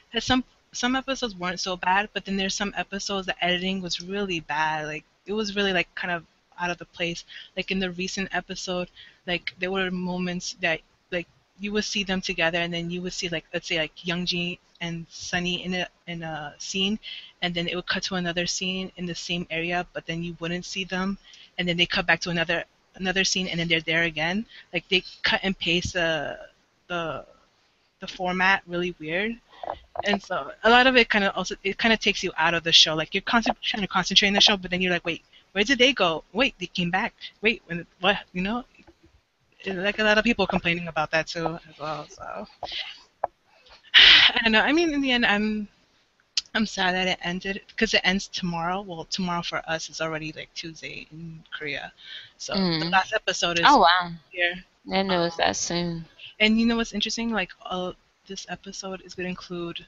has 0.10 0.24
some 0.26 0.44
some 0.72 0.96
episodes 0.96 1.36
weren't 1.36 1.60
so 1.60 1.76
bad 1.76 2.10
but 2.14 2.26
then 2.26 2.38
there's 2.38 2.56
some 2.56 2.74
episodes 2.78 3.26
the 3.28 3.44
editing 3.44 3.82
was 3.82 4.02
really 4.02 4.40
bad 4.40 4.86
like 4.86 5.04
it 5.26 5.34
was 5.34 5.56
really 5.56 5.74
like 5.74 5.94
kind 5.96 6.12
of 6.12 6.24
out 6.60 6.70
of 6.70 6.78
the 6.78 6.86
place 6.86 7.24
like 7.56 7.72
in 7.72 7.80
the 7.80 7.92
recent 7.92 8.30
episode 8.34 8.90
like 9.28 9.54
there 9.60 9.72
were 9.72 9.90
moments 9.92 10.56
that 10.62 10.80
you 11.60 11.72
would 11.72 11.86
see 11.86 12.04
them 12.04 12.22
together 12.22 12.60
and 12.60 12.74
then 12.74 12.90
you 12.90 13.02
would 13.02 13.14
see 13.14 13.30
like 13.30 13.46
let's 13.54 13.68
say 13.68 13.78
like 13.78 13.96
Youngji 13.98 14.60
and 14.82 15.06
Sunny 15.10 15.66
in 15.66 15.74
a 15.74 15.88
in 16.08 16.24
a 16.24 16.54
scene 16.58 17.00
and 17.42 17.54
then 17.54 17.68
it 17.68 17.76
would 17.76 17.88
cut 17.88 18.04
to 18.04 18.16
another 18.16 18.46
scene 18.46 18.92
in 18.98 19.06
the 19.06 19.16
same 19.16 19.46
area 19.50 19.86
but 19.94 20.06
then 20.06 20.24
you 20.24 20.36
wouldn't 20.40 20.66
see 20.66 20.84
them 20.84 21.18
and 21.58 21.68
then 21.68 21.78
they 21.78 21.86
cut 21.86 22.06
back 22.08 22.22
to 22.22 22.30
another 22.30 22.64
another 22.96 23.24
scene 23.24 23.48
and 23.48 23.60
then 23.60 23.68
they're 23.68 23.82
there 23.82 24.04
again. 24.04 24.46
Like 24.74 24.88
they 24.90 25.04
cut 25.24 25.42
and 25.44 25.58
paste 25.58 25.94
the 25.94 26.40
the 26.88 27.26
the 28.00 28.08
format 28.08 28.64
really 28.68 28.96
weird. 29.00 29.36
And 30.06 30.22
so 30.22 30.52
a 30.64 30.70
lot 30.70 30.88
of 30.88 30.96
it 30.96 31.10
kind 31.10 31.26
of 31.26 31.36
also 31.36 31.56
it 31.64 31.78
kind 31.78 31.94
of 31.94 32.00
takes 32.00 32.24
you 32.24 32.32
out 32.38 32.54
of 32.54 32.64
the 32.64 32.72
show. 32.72 32.96
Like 32.96 33.14
you're 33.14 33.22
concent- 33.22 33.62
trying 33.62 33.82
to 33.82 33.88
concentrate 33.88 34.32
the 34.32 34.42
show 34.42 34.58
but 34.58 34.72
then 34.72 34.82
you're 34.82 34.92
like 34.92 35.06
wait 35.06 35.24
where 35.52 35.64
did 35.64 35.80
they 35.80 35.94
go? 35.94 36.24
Wait 36.34 36.56
they 36.60 36.68
came 36.68 36.92
back. 36.92 37.14
Wait 37.42 37.62
when 37.66 37.86
what 38.00 38.18
you 38.34 38.42
know 38.42 38.64
like 39.66 40.00
a 40.00 40.04
lot 40.04 40.18
of 40.18 40.24
people 40.24 40.46
complaining 40.48 40.88
about 40.88 41.12
that 41.12 41.28
too 41.28 41.60
as 41.70 41.78
well 41.80 42.08
so 42.10 42.48
I 44.36 44.40
don't 44.44 44.52
know 44.54 44.62
I 44.62 44.72
mean 44.74 44.94
in 44.94 45.02
the 45.02 45.12
end 45.12 45.26
I'm 45.26 45.68
I'm 46.54 46.66
sad 46.66 46.94
that 46.96 47.08
it 47.08 47.20
ended 47.24 47.62
because 47.68 47.94
it 47.94 48.02
ends 48.04 48.28
tomorrow 48.28 48.82
well 48.82 49.06
tomorrow 49.06 49.42
for 49.42 49.62
us 49.70 49.90
is 49.90 50.02
already 50.02 50.32
like 50.34 50.54
Tuesday 50.54 51.08
in 51.12 51.44
Korea 51.58 51.92
so 52.38 52.70
the 52.80 52.86
Mm. 52.86 52.94
last 52.94 53.14
episode 53.14 53.60
is 53.60 53.78
Oh 53.78 53.80
wow. 53.80 54.12
here 54.32 54.64
I 54.92 55.02
know 55.04 55.22
it 55.22 55.24
was 55.26 55.36
that 55.38 55.56
soon. 55.56 56.06
and 56.40 56.60
you 56.60 56.66
know 56.66 56.78
what's 56.78 56.94
interesting? 56.94 57.32
Like, 57.32 57.52
uh, 57.66 57.94
this 58.28 58.46
episode 58.50 59.02
is 59.06 59.14
going 59.14 59.26
to 59.26 59.30
include 59.30 59.86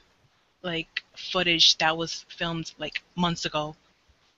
like 0.62 1.02
footage 1.16 1.76
that 1.78 1.96
was 1.96 2.24
filmed 2.28 2.72
like 2.78 3.02
months 3.16 3.44
ago. 3.44 3.76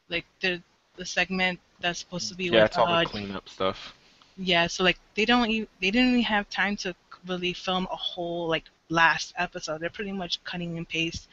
Like 0.08 0.26
the 0.40 0.62
the 0.96 1.06
segment 1.06 1.60
that's 1.80 2.00
supposed 2.00 2.28
to 2.30 2.34
be 2.34 2.50
Yeah, 2.50 2.64
with 2.64 2.66
it's 2.66 2.78
all 2.78 2.86
uh, 2.86 2.96
the 2.96 2.96
cleanup 2.98 3.48
stuff. 3.48 3.94
Yeah. 4.36 4.66
So 4.66 4.84
like 4.84 4.98
they 5.14 5.24
don't 5.24 5.50
even, 5.50 5.68
they 5.80 5.90
didn't 5.90 6.10
even 6.10 6.22
have 6.22 6.48
time 6.50 6.76
to 6.78 6.94
really 7.26 7.52
film 7.52 7.86
a 7.90 7.96
whole 7.96 8.48
like 8.48 8.64
last 8.88 9.32
episode. 9.36 9.80
They're 9.80 9.90
pretty 9.90 10.12
much 10.12 10.42
cutting 10.44 10.76
and 10.76 10.88
paste 10.88 11.28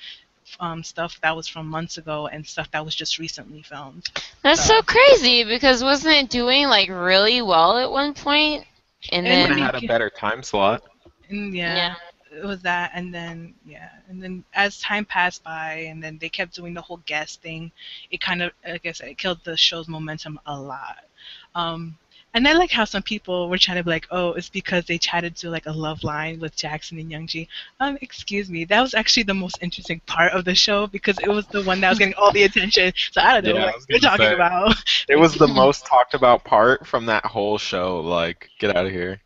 um, 0.60 0.84
stuff 0.84 1.20
that 1.22 1.36
was 1.36 1.48
from 1.48 1.68
months 1.68 1.98
ago 1.98 2.28
and 2.28 2.46
stuff 2.46 2.70
that 2.72 2.84
was 2.84 2.96
just 2.96 3.20
recently 3.20 3.62
filmed. 3.62 4.10
That's 4.44 4.64
So- 4.66 4.76
so 4.78 4.82
crazy 4.82 5.44
because 5.44 5.84
wasn't 5.84 6.16
it 6.16 6.30
doing 6.30 6.68
like 6.68 6.90
really 6.90 7.42
well 7.42 7.78
at 7.78 7.90
one 7.92 8.14
point? 8.14 8.66
And 9.12 9.26
And 9.26 9.52
then 9.52 9.58
have 9.60 9.74
had 9.76 9.84
a 9.84 9.88
better 9.88 10.10
time 10.10 10.44
slot. 10.44 10.84
And 11.30 11.56
yeah, 11.56 11.76
Yeah. 12.32 12.40
it 12.40 12.46
was 12.46 12.62
that, 12.62 12.92
and 12.94 13.14
then 13.14 13.56
yeah, 13.66 13.90
and 14.10 14.22
then 14.22 14.44
as 14.54 14.80
time 14.80 15.06
passed 15.06 15.44
by, 15.44 15.88
and 15.90 16.04
then 16.04 16.18
they 16.20 16.30
kept 16.30 16.54
doing 16.54 16.74
the 16.76 16.82
whole 16.82 16.98
guest 17.06 17.42
thing, 17.42 17.72
it 18.12 18.22
kind 18.22 18.42
of, 18.44 18.52
like 18.68 18.86
I 18.86 18.92
said, 18.92 19.08
it 19.10 19.18
killed 19.18 19.40
the 19.44 19.58
show's 19.58 19.88
momentum 19.88 20.40
a 20.46 20.60
lot. 20.60 21.00
Um, 21.56 21.98
and 22.34 22.48
I 22.48 22.54
like 22.54 22.72
how 22.72 22.86
some 22.86 23.04
people 23.04 23.50
were 23.50 23.58
trying 23.58 23.78
to 23.78 23.84
be 23.84 23.90
like, 23.90 24.08
oh, 24.12 24.34
it's 24.34 24.50
because 24.50 24.86
they 24.86 24.98
chatted 24.98 25.36
to 25.38 25.50
like 25.50 25.66
a 25.66 25.72
love 25.72 26.04
line 26.04 26.40
with 26.40 26.56
Jackson 26.56 26.98
and 27.00 27.12
Youngji. 27.12 27.48
Um, 27.80 27.98
excuse 28.02 28.50
me, 28.50 28.66
that 28.66 28.82
was 28.82 28.94
actually 28.94 29.24
the 29.24 29.34
most 29.34 29.60
interesting 29.62 30.02
part 30.06 30.32
of 30.34 30.46
the 30.46 30.56
show 30.56 30.88
because 30.88 31.18
it 31.20 31.30
was 31.30 31.48
the 31.48 31.64
one 31.64 31.82
that 31.82 31.90
was 31.90 32.00
getting 32.00 32.16
all 32.16 32.32
the 32.32 32.44
attention. 32.44 32.94
So 33.12 33.22
I 33.22 33.42
don't 33.42 33.56
know 33.56 33.56
Yeah, 33.56 33.66
what 33.66 33.76
you're 33.90 34.00
talking 34.00 34.32
say. 34.32 34.34
about. 34.34 34.76
It 35.08 35.18
was 35.18 35.36
the 35.38 35.48
most 35.48 35.86
talked 35.86 36.14
about 36.14 36.44
part 36.44 36.88
from 36.88 37.06
that 37.08 37.26
whole 37.26 37.58
show. 37.58 38.00
Like, 38.02 38.50
get 38.60 38.76
out 38.76 38.86
of 38.86 38.92
here. 38.92 39.22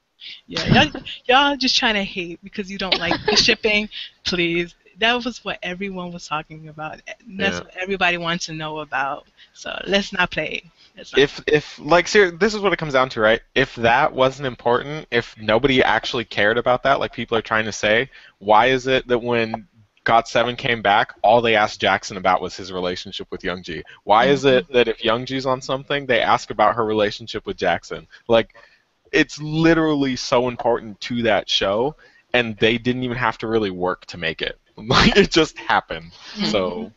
Yeah, 0.47 0.65
y'all, 0.65 0.91
y'all 1.25 1.57
just 1.57 1.77
trying 1.77 1.95
to 1.95 2.03
hate 2.03 2.39
because 2.43 2.69
you 2.71 2.77
don't 2.77 2.97
like 2.99 3.15
the 3.25 3.35
shipping. 3.35 3.89
Please, 4.23 4.75
that 4.99 5.13
was 5.13 5.43
what 5.43 5.59
everyone 5.61 6.11
was 6.11 6.27
talking 6.27 6.67
about. 6.67 7.01
That's 7.27 7.57
Yeah. 7.57 7.59
what 7.61 7.75
everybody 7.79 8.17
wants 8.17 8.45
to 8.47 8.53
know 8.53 8.79
about. 8.79 9.27
So 9.53 9.79
let's 9.87 10.13
not 10.13 10.31
play. 10.31 10.63
Let's 10.97 11.11
not. 11.11 11.19
If 11.21 11.41
if 11.47 11.79
like 11.79 12.07
ser- 12.07 12.31
this 12.31 12.53
is 12.53 12.61
what 12.61 12.73
it 12.73 12.77
comes 12.77 12.93
down 12.93 13.09
to, 13.09 13.21
right? 13.21 13.41
If 13.53 13.75
that 13.75 14.13
wasn't 14.13 14.47
important, 14.47 15.07
if 15.11 15.37
nobody 15.37 15.83
actually 15.83 16.25
cared 16.25 16.57
about 16.57 16.83
that, 16.83 16.99
like 16.99 17.13
people 17.13 17.37
are 17.37 17.41
trying 17.41 17.65
to 17.65 17.71
say, 17.71 18.09
why 18.39 18.67
is 18.67 18.87
it 18.87 19.07
that 19.07 19.19
when 19.19 19.67
Got 20.05 20.27
Seven 20.27 20.55
came 20.55 20.83
back, 20.83 21.15
all 21.23 21.41
they 21.41 21.55
asked 21.55 21.81
Jackson 21.81 22.15
about 22.15 22.39
was 22.39 22.55
his 22.55 22.71
relationship 22.71 23.27
with 23.31 23.43
Young 23.43 23.63
Youngji. 23.63 23.81
Why 24.03 24.25
is 24.25 24.45
it 24.45 24.65
mm-hmm. 24.65 24.73
that 24.73 24.87
if 24.87 25.03
Young 25.03 25.25
Youngji's 25.25 25.47
on 25.47 25.61
something, 25.61 26.05
they 26.05 26.21
ask 26.21 26.51
about 26.51 26.75
her 26.75 26.85
relationship 26.85 27.47
with 27.47 27.57
Jackson? 27.57 28.07
Like, 28.27 28.55
it's 29.11 29.41
literally 29.41 30.15
so 30.15 30.47
important 30.47 31.01
to 31.01 31.23
that 31.23 31.49
show, 31.49 31.95
and 32.33 32.55
they 32.57 32.77
didn't 32.77 33.03
even 33.03 33.17
have 33.17 33.39
to 33.39 33.47
really 33.47 33.71
work 33.71 34.05
to 34.07 34.17
make 34.17 34.43
it. 34.43 34.59
Like, 34.77 35.15
it 35.17 35.31
just 35.31 35.57
happened. 35.57 36.11
So 36.43 36.91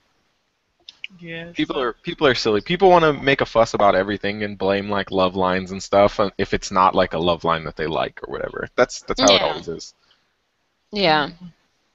Yeah. 1.21 1.53
people 1.53 1.79
are 1.81 1.93
people 1.93 2.27
are 2.27 2.35
silly. 2.35 2.61
People 2.61 2.91
want 2.91 3.05
to 3.05 3.13
make 3.13 3.41
a 3.41 3.47
fuss 3.47 3.75
about 3.75 3.95
everything 3.95 4.43
and 4.43 4.59
blame 4.59 4.89
like 4.89 5.11
love 5.11 5.35
lines 5.37 5.71
and 5.71 5.83
stuff 5.83 6.21
uh, 6.21 6.31
if 6.39 6.55
it's 6.55 6.71
not 6.71 6.95
like 6.95 7.13
a 7.15 7.19
love 7.19 7.45
line 7.45 7.65
that 7.65 7.77
they 7.77 7.87
like 7.87 8.21
or 8.27 8.33
whatever. 8.33 8.69
That's 8.77 9.03
that's 9.03 9.21
how 9.21 9.35
it 9.35 9.43
always 9.43 9.69
is. 9.69 9.95
Yeah. 10.93 11.31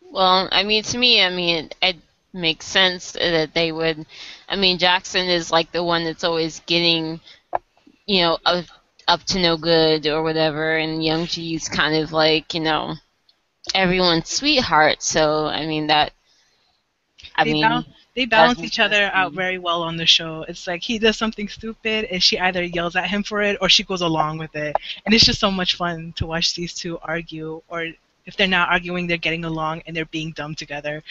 Well, 0.01 0.47
I 0.51 0.63
mean, 0.63 0.83
to 0.83 0.97
me, 0.97 1.23
I 1.23 1.29
mean, 1.29 1.65
it, 1.65 1.75
it 1.81 1.95
makes 2.33 2.65
sense 2.65 3.13
that 3.13 3.53
they 3.53 3.71
would. 3.71 4.05
I 4.47 4.55
mean, 4.55 4.77
Jackson 4.77 5.27
is 5.27 5.51
like 5.51 5.71
the 5.71 5.83
one 5.83 6.03
that's 6.05 6.23
always 6.23 6.59
getting, 6.61 7.19
you 8.05 8.21
know, 8.21 8.37
up, 8.45 8.65
up 9.07 9.23
to 9.25 9.39
no 9.39 9.57
good 9.57 10.07
or 10.07 10.23
whatever, 10.23 10.75
and 10.77 11.01
Youngji's 11.01 11.67
kind 11.69 11.95
of 11.95 12.11
like, 12.11 12.53
you 12.53 12.59
know, 12.61 12.95
everyone's 13.73 14.29
sweetheart. 14.29 15.01
So, 15.01 15.47
I 15.47 15.65
mean, 15.65 15.87
that. 15.87 16.13
I 17.35 17.43
They 17.43 17.53
mean, 17.53 17.85
They 18.15 18.25
balance 18.25 18.59
each 18.63 18.79
other 18.79 19.09
out 19.13 19.33
very 19.33 19.57
well 19.57 19.81
on 19.81 19.97
the 19.97 20.05
show. 20.05 20.43
It's 20.47 20.67
like 20.67 20.83
he 20.83 20.99
does 20.99 21.17
something 21.17 21.47
stupid 21.47 22.05
and 22.05 22.21
she 22.21 22.39
either 22.39 22.63
yells 22.63 22.95
at 22.95 23.09
him 23.09 23.23
for 23.23 23.41
it 23.41 23.57
or 23.61 23.69
she 23.69 23.83
goes 23.83 24.01
along 24.01 24.37
with 24.37 24.55
it. 24.55 24.75
And 25.05 25.13
it's 25.13 25.25
just 25.25 25.39
so 25.39 25.51
much 25.51 25.75
fun 25.75 26.13
to 26.17 26.27
watch 26.27 26.53
these 26.53 26.73
two 26.73 26.99
argue 27.01 27.61
or 27.67 27.87
if 28.25 28.37
they're 28.37 28.47
not 28.47 28.69
arguing, 28.69 29.07
they're 29.07 29.17
getting 29.17 29.45
along 29.45 29.81
and 29.85 29.95
they're 29.95 30.05
being 30.05 30.31
dumb 30.31 30.55
together. 30.55 31.03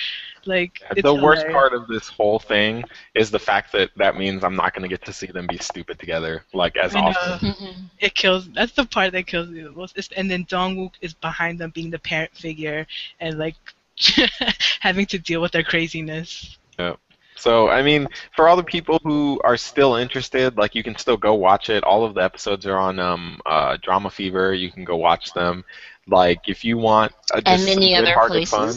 Like 0.45 0.81
it's 0.93 1.03
the 1.03 1.15
worst 1.15 1.47
part 1.49 1.73
of 1.75 1.87
this 1.87 2.09
whole 2.09 2.39
thing 2.39 2.85
is 3.15 3.31
the 3.31 3.39
fact 3.39 3.73
that 3.73 3.91
that 3.97 4.17
means 4.17 4.43
I'm 4.45 4.57
not 4.57 4.73
going 4.75 4.83
to 4.83 4.89
get 4.89 5.05
to 5.07 5.13
see 5.13 5.27
them 5.27 5.47
be 5.47 5.59
stupid 5.59 5.99
together 5.99 6.45
like 6.53 6.77
as 6.77 6.97
I 6.97 7.01
know. 7.01 7.07
often. 7.09 7.49
mhm. 7.53 7.75
It 8.01 8.15
kills. 8.15 8.49
That's 8.51 8.73
the 8.73 8.85
part 8.87 9.13
that 9.13 9.27
kills 9.27 9.49
me 9.49 9.63
the 9.63 9.71
most. 9.73 9.97
It's- 9.97 10.17
And 10.17 10.31
then 10.31 10.47
Dongwook 10.49 10.95
is 11.01 11.15
behind 11.15 11.59
them, 11.59 11.71
being 11.71 11.91
the 11.91 11.99
parent 11.99 12.35
figure, 12.35 12.87
and 13.21 13.39
like 13.39 13.57
having 14.81 15.07
to 15.07 15.19
deal 15.19 15.41
with 15.43 15.53
their 15.53 15.63
craziness. 15.63 16.57
So, 17.43 17.69
I 17.69 17.83
mean, 17.83 18.07
for 18.37 18.49
all 18.49 18.57
the 18.57 18.63
people 18.63 19.01
who 19.03 19.41
are 19.43 19.57
still 19.57 19.97
interested, 19.97 20.57
like 20.57 20.77
you 20.77 20.85
can 20.85 20.97
still 20.97 21.17
go 21.17 21.35
watch 21.35 21.71
it. 21.71 21.83
All 21.83 22.05
of 22.05 22.15
the 22.15 22.23
episodes 22.23 22.67
are 22.67 22.79
on 22.79 23.01
um, 23.01 23.41
uh, 23.45 23.79
DramaFever. 23.79 24.57
You 24.57 24.71
can 24.71 24.85
go 24.85 24.97
watch 24.97 25.33
them. 25.33 25.65
Like, 26.07 26.49
if 26.49 26.65
you 26.65 26.79
want 26.79 27.13
uh, 27.35 27.41
just 27.41 27.67
and 27.67 27.81
many 27.81 27.97
other 27.97 28.07
good-hearted 28.07 28.49
fun, 28.49 28.75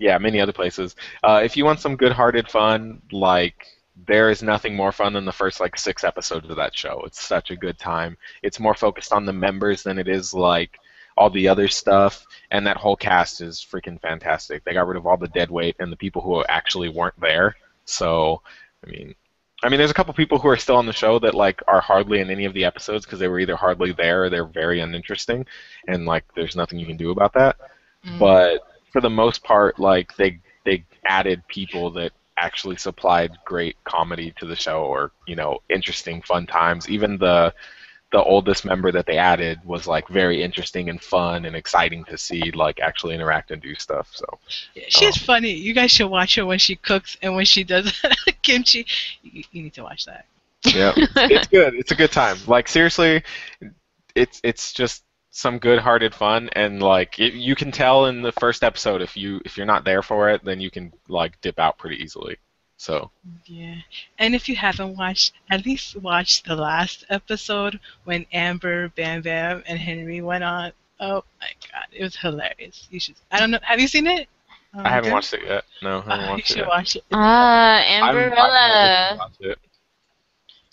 yeah, 0.00 0.18
many 0.18 0.40
other 0.40 0.52
places. 0.52 0.96
Uh, 1.22 1.40
if 1.44 1.56
you 1.56 1.64
want 1.64 1.78
some 1.78 1.94
good-hearted 1.94 2.48
fun, 2.48 3.00
like 3.12 3.66
there 4.08 4.28
is 4.28 4.42
nothing 4.42 4.74
more 4.74 4.90
fun 4.90 5.12
than 5.12 5.24
the 5.24 5.30
first 5.30 5.60
like 5.60 5.78
six 5.78 6.02
episodes 6.02 6.50
of 6.50 6.56
that 6.56 6.76
show. 6.76 7.02
It's 7.06 7.22
such 7.22 7.52
a 7.52 7.56
good 7.56 7.78
time. 7.78 8.16
It's 8.42 8.58
more 8.58 8.74
focused 8.74 9.12
on 9.12 9.24
the 9.24 9.32
members 9.32 9.84
than 9.84 9.98
it 9.98 10.08
is 10.08 10.34
like 10.34 10.80
all 11.16 11.30
the 11.30 11.46
other 11.46 11.68
stuff, 11.68 12.26
and 12.50 12.66
that 12.66 12.76
whole 12.76 12.96
cast 12.96 13.40
is 13.40 13.64
freaking 13.64 14.00
fantastic. 14.00 14.64
They 14.64 14.72
got 14.72 14.88
rid 14.88 14.96
of 14.96 15.06
all 15.06 15.16
the 15.16 15.28
dead 15.28 15.50
weight 15.50 15.76
and 15.78 15.92
the 15.92 15.96
people 15.96 16.22
who 16.22 16.42
actually 16.48 16.88
weren't 16.88 17.20
there. 17.20 17.54
So, 17.90 18.42
I 18.86 18.90
mean, 18.90 19.14
I 19.62 19.68
mean, 19.68 19.78
there's 19.78 19.90
a 19.90 19.94
couple 19.94 20.14
people 20.14 20.38
who 20.38 20.48
are 20.48 20.56
still 20.56 20.76
on 20.76 20.86
the 20.86 20.92
show 20.92 21.18
that 21.18 21.34
like 21.34 21.62
are 21.68 21.80
hardly 21.80 22.20
in 22.20 22.30
any 22.30 22.46
of 22.46 22.54
the 22.54 22.64
episodes 22.64 23.04
because 23.04 23.18
they 23.18 23.28
were 23.28 23.40
either 23.40 23.56
hardly 23.56 23.92
there 23.92 24.24
or 24.24 24.30
they're 24.30 24.46
very 24.46 24.80
uninteresting, 24.80 25.46
and 25.86 26.06
like 26.06 26.24
there's 26.34 26.56
nothing 26.56 26.78
you 26.78 26.86
can 26.86 26.96
do 26.96 27.10
about 27.10 27.34
that 27.34 27.56
Mm. 28.06 28.18
but 28.18 28.60
for 28.92 29.00
the 29.00 29.10
most 29.10 29.42
part, 29.44 29.78
like 29.78 30.16
they 30.16 30.40
they 30.64 30.84
added 31.04 31.46
people 31.48 31.90
that 31.92 32.12
actually 32.36 32.76
supplied 32.76 33.32
great 33.44 33.76
comedy 33.84 34.32
to 34.38 34.46
the 34.46 34.56
show 34.56 34.84
or 34.84 35.12
you 35.26 35.36
know 35.36 35.58
interesting 35.68 36.22
fun 36.22 36.46
times. 36.46 36.88
Even 36.88 37.18
the 37.18 37.54
the 38.12 38.22
oldest 38.22 38.64
member 38.64 38.90
that 38.90 39.06
they 39.06 39.16
added 39.18 39.60
was 39.64 39.86
like 39.86 40.08
very 40.08 40.42
interesting 40.42 40.88
and 40.90 41.00
fun 41.00 41.44
and 41.44 41.54
exciting 41.54 42.04
to 42.04 42.18
see 42.18 42.50
like 42.52 42.80
actually 42.80 43.14
interact 43.14 43.50
and 43.52 43.62
do 43.62 43.74
stuff. 43.76 44.10
So 44.12 44.26
Yeah, 44.74 44.84
she's 44.88 45.16
Oh. 45.16 45.22
Um, 45.22 45.26
funny. 45.26 45.52
You 45.52 45.72
guys 45.74 45.90
should 45.92 46.08
watch 46.08 46.34
her 46.34 46.44
when 46.44 46.58
she 46.58 46.74
cooks 46.76 47.16
and 47.22 47.34
when 47.36 47.44
she 47.44 47.62
does 47.64 48.02
kimchi. 48.42 48.84
You, 49.22 49.44
you 49.52 49.62
need 49.62 49.74
to 49.74 49.82
watch 49.84 50.06
that. 50.06 50.26
yeah, 50.66 50.92
it's 50.96 51.46
good. 51.48 51.74
It's 51.74 51.92
a 51.92 51.94
good 51.94 52.10
time. 52.12 52.36
Like 52.46 52.66
seriously, 52.68 53.22
it's 54.14 54.40
it's 54.42 54.72
just 54.72 55.04
some 55.32 55.58
good-hearted 55.60 56.12
fun 56.12 56.48
and 56.54 56.82
like 56.82 57.20
it, 57.20 57.34
you 57.34 57.54
can 57.54 57.70
tell 57.70 58.06
in 58.06 58.20
the 58.22 58.32
first 58.32 58.64
episode 58.64 59.00
if 59.00 59.16
you 59.16 59.40
if 59.44 59.56
you're 59.56 59.66
not 59.66 59.84
there 59.84 60.02
for 60.02 60.28
it, 60.30 60.44
then 60.44 60.60
you 60.60 60.70
can 60.70 60.92
like 61.08 61.40
dip 61.40 61.58
out 61.60 61.78
pretty 61.78 61.96
easily. 62.02 62.36
So 62.80 63.10
Yeah. 63.44 63.74
And 64.18 64.34
if 64.34 64.48
you 64.48 64.56
haven't 64.56 64.96
watched, 64.96 65.32
at 65.50 65.66
least 65.66 65.96
watch 65.96 66.42
the 66.44 66.56
last 66.56 67.04
episode 67.10 67.78
when 68.04 68.24
Amber, 68.32 68.88
Bam 68.96 69.20
Bam, 69.20 69.62
and 69.66 69.78
Henry 69.78 70.22
went 70.22 70.44
on. 70.44 70.72
Oh 70.98 71.22
my 71.42 71.50
god, 71.70 71.88
it 71.92 72.02
was 72.02 72.16
hilarious. 72.16 72.88
You 72.90 72.98
should. 72.98 73.16
I 73.30 73.38
don't 73.38 73.50
know. 73.50 73.58
Have 73.62 73.80
you 73.80 73.86
seen 73.88 74.06
it? 74.06 74.28
Um, 74.72 74.86
I 74.86 74.88
haven't 74.88 75.04
Jen? 75.08 75.12
watched 75.12 75.34
it 75.34 75.44
yet. 75.44 75.64
No, 75.82 75.98
I 75.98 76.00
haven't 76.00 76.10
Uh, 76.10 76.22
you 76.24 76.30
watched 76.30 76.40
it 76.40 76.46
should 76.46 76.56
yet. 76.56 76.68
watch 76.68 76.96
it. 76.96 77.04
Ah, 77.12 77.82
I'm- 77.82 78.04
I'm 78.04 78.16
Amberella. 78.16 79.18
watch 79.18 79.32
it. 79.40 79.58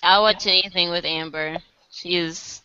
I'll 0.01 0.21
watch 0.21 0.47
anything 0.47 0.89
with 0.89 1.03
Amber. 1.03 1.57
She 1.91 2.15
is 2.15 2.61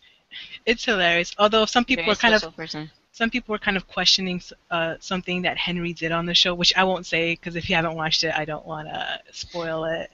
It's 0.65 0.85
hilarious. 0.85 1.35
Although 1.37 1.65
some 1.65 1.83
people 1.83 2.03
very 2.05 2.11
were 2.13 2.15
kind 2.15 2.33
of 2.33 2.39
special 2.39 2.53
person. 2.53 2.91
Some 3.13 3.29
people 3.29 3.53
were 3.53 3.59
kind 3.59 3.77
of 3.77 3.87
questioning 3.87 4.41
uh, 4.71 4.95
something 4.99 5.43
that 5.43 5.55
Henry 5.55 5.93
did 5.93 6.11
on 6.11 6.25
the 6.25 6.33
show, 6.33 6.55
which 6.55 6.75
I 6.75 6.83
won't 6.83 7.05
say 7.05 7.33
because 7.33 7.55
if 7.55 7.69
you 7.69 7.75
haven't 7.75 7.95
watched 7.95 8.23
it, 8.23 8.33
I 8.35 8.43
don't 8.43 8.65
want 8.65 8.87
to 8.87 9.19
spoil 9.31 9.85
it. 9.85 10.09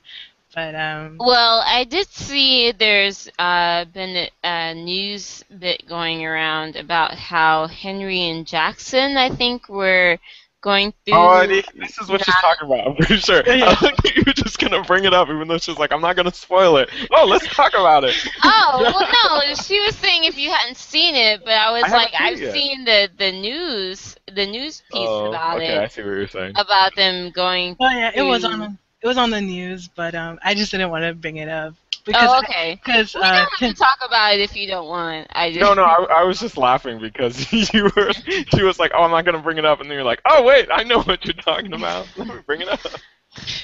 But 0.53 0.75
um, 0.75 1.15
Well, 1.17 1.63
I 1.65 1.85
did 1.85 2.07
see 2.07 2.73
there's 2.73 3.29
uh, 3.39 3.85
been 3.85 4.27
a 4.43 4.73
news 4.73 5.45
bit 5.59 5.87
going 5.87 6.25
around 6.25 6.75
about 6.75 7.13
how 7.13 7.67
Henry 7.67 8.27
and 8.29 8.45
Jackson, 8.45 9.15
I 9.15 9.29
think, 9.33 9.69
were 9.69 10.17
going 10.61 10.87
oh, 10.87 10.93
through. 11.05 11.17
Oh, 11.17 11.27
I 11.27 11.47
this 11.47 11.97
is 11.99 12.09
what 12.09 12.23
she's 12.23 12.35
talking 12.35 12.67
about. 12.67 12.87
I'm 12.87 12.95
pretty 12.95 13.17
sure. 13.17 13.43
Yeah, 13.45 13.53
yeah. 13.53 13.69
I 13.69 13.75
think 13.75 14.15
you 14.15 14.23
were 14.25 14.33
just 14.33 14.59
gonna 14.59 14.83
bring 14.83 15.05
it 15.05 15.13
up, 15.13 15.29
even 15.29 15.47
though 15.47 15.57
she's 15.57 15.77
like, 15.77 15.91
"I'm 15.91 16.01
not 16.01 16.15
gonna 16.15 16.33
spoil 16.33 16.77
it." 16.77 16.89
Oh, 17.11 17.25
let's 17.25 17.47
talk 17.47 17.73
about 17.73 18.03
it. 18.03 18.15
Oh 18.41 18.79
well, 18.81 19.41
no. 19.49 19.55
She 19.55 19.79
was 19.79 19.95
saying 19.95 20.23
if 20.23 20.37
you 20.37 20.49
hadn't 20.49 20.77
seen 20.77 21.15
it, 21.15 21.43
but 21.43 21.53
I 21.53 21.71
was 21.71 21.83
I 21.83 21.89
like, 21.89 22.09
seen 22.09 22.21
I've 22.21 22.39
yet. 22.39 22.53
seen 22.53 22.85
the 22.85 23.09
the 23.17 23.31
news, 23.31 24.15
the 24.33 24.45
news 24.45 24.81
piece 24.91 25.07
oh, 25.07 25.25
about 25.27 25.57
okay, 25.57 25.77
I 25.77 25.87
see 25.87 26.01
what 26.01 26.07
you're 26.07 26.27
saying. 26.27 26.53
about 26.55 26.95
them 26.95 27.31
going. 27.31 27.75
Oh 27.79 27.89
yeah, 27.89 28.11
it 28.13 28.21
was 28.21 28.43
on 28.43 28.77
it 29.01 29.07
was 29.07 29.17
on 29.17 29.29
the 29.31 29.41
news, 29.41 29.87
but 29.87 30.15
um, 30.15 30.39
I 30.43 30.53
just 30.55 30.71
didn't 30.71 30.89
want 30.89 31.03
to 31.03 31.13
bring 31.13 31.37
it 31.37 31.49
up 31.49 31.75
because 32.05 32.33
Oh, 32.33 32.39
okay. 32.39 32.79
because 32.83 33.15
We 33.15 33.21
uh, 33.21 33.31
don't 33.31 33.49
have 33.49 33.61
to 33.63 33.73
talk 33.73 33.97
about 34.05 34.33
it 34.33 34.39
if 34.41 34.55
you 34.55 34.67
don't 34.67 34.87
want. 34.87 35.27
I 35.31 35.51
just 35.51 35.59
No, 35.59 35.73
no, 35.73 35.83
I, 35.83 36.21
I 36.21 36.23
was 36.23 36.39
just 36.39 36.57
laughing 36.57 36.99
because 36.99 37.51
you 37.73 37.83
were. 37.95 38.11
She 38.55 38.63
was 38.63 38.79
like, 38.79 38.91
"Oh, 38.95 39.03
I'm 39.03 39.11
not 39.11 39.25
gonna 39.25 39.39
bring 39.39 39.57
it 39.57 39.65
up," 39.65 39.79
and 39.81 39.89
then 39.89 39.95
you're 39.95 40.05
like, 40.05 40.21
"Oh, 40.25 40.43
wait, 40.43 40.67
I 40.71 40.83
know 40.83 41.01
what 41.01 41.25
you're 41.25 41.33
talking 41.33 41.73
about. 41.73 42.07
Let 42.17 42.27
me 42.27 42.35
bring 42.45 42.61
it 42.61 42.69
up." 42.69 42.79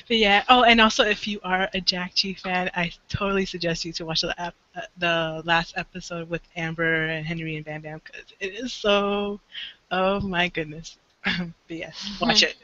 But 0.08 0.18
yeah. 0.18 0.44
Oh, 0.50 0.64
and 0.64 0.80
also 0.82 1.04
if 1.04 1.28
you 1.28 1.40
are 1.44 1.70
a 1.74 1.82
Jack 1.82 2.14
Chi 2.22 2.34
fan, 2.34 2.70
I 2.76 2.92
totally 3.10 3.46
suggest 3.46 3.86
you 3.86 3.92
to 3.94 4.06
watch 4.06 4.22
the 4.22 4.34
ep- 4.42 4.56
uh, 4.76 4.82
the 4.98 5.42
last 5.46 5.74
episode 5.78 6.30
with 6.30 6.42
Amber 6.56 7.06
and 7.06 7.26
Henry 7.26 7.56
and 7.56 7.66
Bam 7.66 7.82
Bam 7.82 8.02
because 8.04 8.26
it 8.40 8.54
is 8.54 8.74
so. 8.74 9.40
Oh 9.92 10.20
my 10.22 10.48
goodness. 10.50 10.98
but 11.68 11.78
yes, 11.78 12.14
mm-hmm. 12.20 12.26
watch 12.26 12.44
it. 12.44 12.56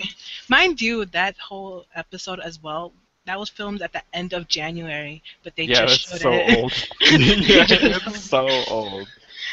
Mind 0.49 0.81
you, 0.81 1.05
that 1.05 1.37
whole 1.37 1.85
episode 1.95 2.39
as 2.39 2.61
well. 2.61 2.93
That 3.25 3.39
was 3.39 3.49
filmed 3.49 3.81
at 3.81 3.93
the 3.93 4.03
end 4.13 4.33
of 4.33 4.47
January, 4.47 5.23
but 5.43 5.55
they 5.55 5.65
yeah, 5.65 5.85
just 5.85 6.09
that's 6.09 6.21
showed 6.21 6.21
so 6.21 6.31
it. 6.31 6.57
old. 6.57 6.73
yeah, 7.01 7.65
it's 7.69 8.21
so 8.21 8.47
old. 8.69 9.07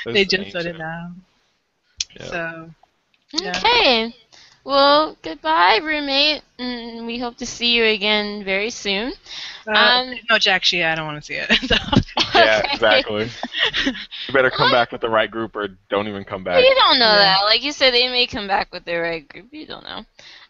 they 0.04 0.24
It's 0.24 0.30
just 0.30 0.50
showed 0.50 0.66
it 0.66 0.76
now. 0.78 1.12
Yeah. 2.18 2.26
So 2.26 2.70
Yeah. 3.32 3.62
Okay. 3.64 4.14
Well, 4.68 5.16
goodbye, 5.22 5.80
roommate. 5.82 6.42
And 6.58 7.06
we 7.06 7.18
hope 7.18 7.38
to 7.38 7.46
see 7.46 7.72
you 7.74 7.84
again 7.84 8.44
very 8.44 8.68
soon. 8.68 9.14
uh, 9.66 9.72
Um, 9.72 10.14
no 10.28 10.36
Jack 10.38 10.64
Chi, 10.70 10.84
I 10.84 10.94
don't 10.94 11.06
want 11.06 11.22
to 11.22 11.26
see 11.26 11.36
it. 11.40 11.50
Yeah, 12.34 12.60
exactly. 12.72 13.30
You 13.84 14.34
better 14.34 14.50
come 14.50 14.70
back 14.70 14.92
with 14.92 15.00
the 15.00 15.08
right 15.08 15.28
group, 15.30 15.56
or 15.56 15.68
don't 15.88 16.06
even 16.06 16.22
come 16.24 16.44
back. 16.44 16.62
You 16.62 16.72
don't 16.74 16.98
know 16.98 17.06
Yeah. 17.06 17.16
that. 17.38 17.44
Like 17.44 17.62
you 17.64 17.72
said, 17.72 17.92
they 17.94 18.08
may 18.08 18.26
come 18.26 18.46
back 18.46 18.72
with 18.72 18.84
the 18.84 18.94
right 18.96 19.26
group. 19.26 19.46
You 19.52 19.66
don't 19.66 19.82
know. 19.84 20.04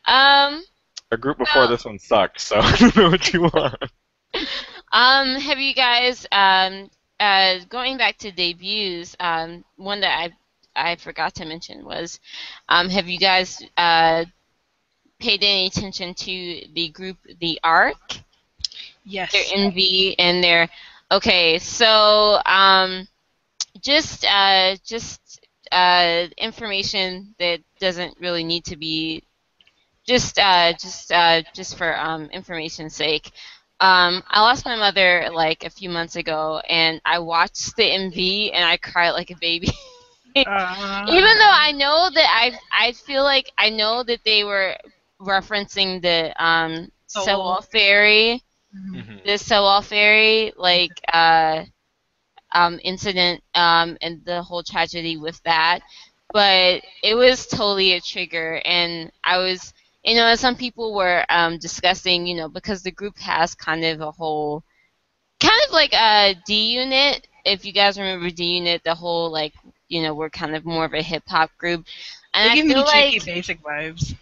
Um, 0.05 0.65
A 1.12 1.16
group 1.16 1.39
before 1.39 1.62
Well- 1.62 1.69
this 1.70 1.85
one 1.86 1.99
sucked, 2.01 2.40
so 2.40 2.57
I 2.61 2.77
don't 2.77 2.97
know 2.97 3.09
what 3.11 3.32
you 3.32 3.43
want. 3.55 3.77
um, 4.93 5.36
have 5.36 5.59
you 5.61 5.73
guys 5.74 6.27
um, 6.32 6.90
uh, 7.20 7.61
going 7.70 7.97
back 7.97 8.19
to 8.19 8.32
debuts? 8.32 9.16
Um, 9.20 9.65
one 9.77 10.01
that 10.01 10.19
I 10.19 10.31
I 10.78 10.96
forgot 10.96 11.34
to 11.36 11.46
mention 11.46 11.84
was, 11.84 12.20
um, 12.68 12.88
have 12.90 13.09
you 13.09 13.18
guys 13.18 13.62
uh 13.76 14.24
paid 15.20 15.42
any 15.42 15.66
attention 15.66 16.14
to 16.14 16.62
the 16.74 16.88
group 16.90 17.18
The 17.40 17.60
Ark? 17.64 17.98
yes. 19.05 19.32
their 19.32 19.44
MV 19.52 20.14
and 20.18 20.42
their 20.42 20.68
okay 21.10 21.59
so 21.59 22.40
um 22.46 23.09
just 23.80 24.24
uh 24.24 24.76
just 24.84 25.40
uh 25.72 26.26
information 26.36 27.34
that 27.38 27.60
doesn't 27.80 28.18
really 28.20 28.44
need 28.44 28.64
to 28.66 28.76
be 28.76 29.22
just 30.06 30.38
uh, 30.38 30.72
just 30.72 31.12
uh, 31.12 31.42
just 31.55 31.76
for 31.76 31.96
um, 31.98 32.26
information's 32.30 32.94
sake. 32.94 33.30
Um, 33.80 34.22
I 34.28 34.40
lost 34.40 34.64
my 34.64 34.76
mother 34.76 35.28
like 35.32 35.64
a 35.64 35.70
few 35.70 35.90
months 35.90 36.16
ago, 36.16 36.60
and 36.68 37.00
I 37.05 37.18
watched 37.20 37.76
the 37.76 37.90
MV 37.90 38.50
and 38.55 38.64
I 38.64 38.76
cried 38.78 39.10
like 39.10 39.30
a 39.30 39.36
baby. 39.36 39.68
Uh, 40.36 41.06
Even 41.06 41.38
though 41.38 41.52
I 41.55 41.72
know 41.72 42.10
that 42.14 42.28
I 42.72 42.86
I 42.88 42.92
feel 42.92 43.22
like 43.24 43.50
I 43.59 43.70
know 43.70 44.02
that 44.05 44.20
they 44.24 44.44
were 44.44 44.76
referencing 45.20 46.02
the 46.02 46.32
um. 46.42 46.90
Sewol 47.09 47.64
Ferry, 47.70 48.42
Mhm. 48.74 48.98
Mhm. 49.00 49.20
the 49.24 49.32
Sewol 49.32 49.84
Ferry 49.84 50.52
like 50.56 51.00
uh 51.12 51.64
um 52.52 52.78
incident 52.82 53.42
um 53.55 53.96
and 54.00 54.24
the 54.24 54.42
whole 54.42 54.62
tragedy 54.62 55.16
with 55.16 55.40
that. 55.44 55.80
But 56.32 56.82
it 57.02 57.14
was 57.14 57.46
totally 57.46 57.92
a 57.92 58.00
trigger 58.00 58.60
and 58.64 59.10
I 59.24 59.38
was 59.38 59.72
you 60.05 60.14
know, 60.16 60.34
some 60.36 60.56
people 60.56 60.94
were 60.94 61.24
um 61.28 61.59
discussing, 61.59 62.26
you 62.26 62.36
know, 62.36 62.48
because 62.48 62.82
the 62.82 62.90
group 62.92 63.18
has 63.18 63.55
kind 63.55 63.84
of 63.84 64.00
a 64.00 64.10
whole 64.12 64.64
kind 65.40 65.60
of 65.66 65.72
like 65.72 65.92
a 65.94 66.34
D 66.46 66.72
unit. 66.74 67.26
If 67.44 67.64
you 67.64 67.72
guys 67.72 67.98
remember 67.98 68.30
D 68.30 68.56
unit, 68.59 68.82
the 68.84 68.94
whole 68.94 69.30
like 69.30 69.55
you 69.89 70.02
know, 70.02 70.15
we're 70.15 70.31
kind 70.31 70.55
of 70.56 70.65
more 70.65 70.85
of 70.85 70.94
a 70.94 71.02
hip 71.02 71.24
hop 71.28 71.51
group. 71.59 71.85
And 72.35 72.43
They 72.43 72.51
I 72.51 72.56
feel 72.56 72.85
cheeky 72.85 73.19
like 73.19 73.20
basic 73.20 73.62
vibes. 73.62 74.15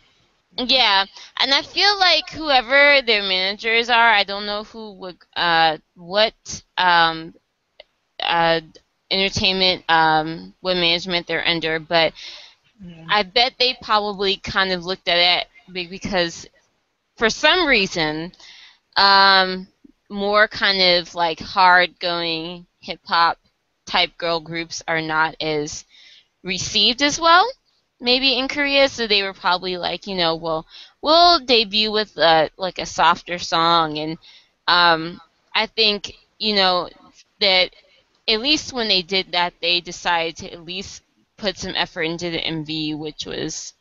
yeah, 0.59 1.05
and 1.38 1.52
I 1.55 1.62
feel 1.62 1.98
like 1.98 2.30
whoever 2.30 3.02
their 3.02 3.22
managers 3.22 3.88
are, 3.90 4.10
I 4.10 4.24
don't 4.24 4.47
know 4.47 4.64
who 4.64 4.93
would, 4.94 5.16
uh, 5.36 5.78
what, 5.94 6.62
um, 6.78 7.34
uh, 8.20 8.60
entertainment, 9.10 9.84
um, 9.88 10.55
what 10.60 10.76
management 10.76 11.26
they're 11.26 11.47
under, 11.47 11.78
but 11.78 12.12
Yeah. 12.84 13.06
I 13.09 13.22
bet 13.22 13.55
they 13.59 13.74
probably 13.82 14.36
kind 14.36 14.72
of 14.72 14.84
looked 14.84 15.09
at 15.09 15.47
it 15.68 15.90
because 15.90 16.47
for 17.16 17.28
some 17.30 17.66
reason, 17.66 18.32
um, 18.97 19.68
more 20.10 20.48
kind 20.48 20.80
of 20.80 21.14
like 21.14 21.40
hard 21.40 21.98
going 22.01 22.66
hip 22.80 23.01
hop 23.05 23.38
type 23.86 24.16
girl 24.18 24.40
groups 24.40 24.82
are 24.88 25.00
not 25.00 25.36
as 25.40 25.84
received 26.42 27.02
as 27.02 27.20
well, 27.20 27.48
maybe 28.00 28.38
in 28.38 28.48
Korea. 28.48 28.88
So 28.88 29.06
they 29.06 29.22
were 29.22 29.32
probably 29.32 29.76
like, 29.76 30.06
you 30.06 30.16
know, 30.16 30.34
well, 30.36 30.66
we'll 31.02 31.40
debut 31.40 31.90
with 31.92 32.16
a, 32.16 32.50
like 32.56 32.78
a 32.78 32.86
softer 32.86 33.38
song, 33.38 33.98
and 33.98 34.18
um, 34.68 35.20
I 35.54 35.66
think 35.66 36.12
you 36.38 36.54
know 36.54 36.90
that 37.40 37.70
at 38.28 38.40
least 38.40 38.72
when 38.72 38.88
they 38.88 39.02
did 39.02 39.32
that, 39.32 39.54
they 39.60 39.80
decided 39.80 40.36
to 40.38 40.52
at 40.52 40.64
least 40.64 41.02
put 41.36 41.58
some 41.58 41.74
effort 41.76 42.02
into 42.02 42.30
the 42.30 42.40
MV, 42.40 42.94
which 42.94 43.26
was 43.26 43.72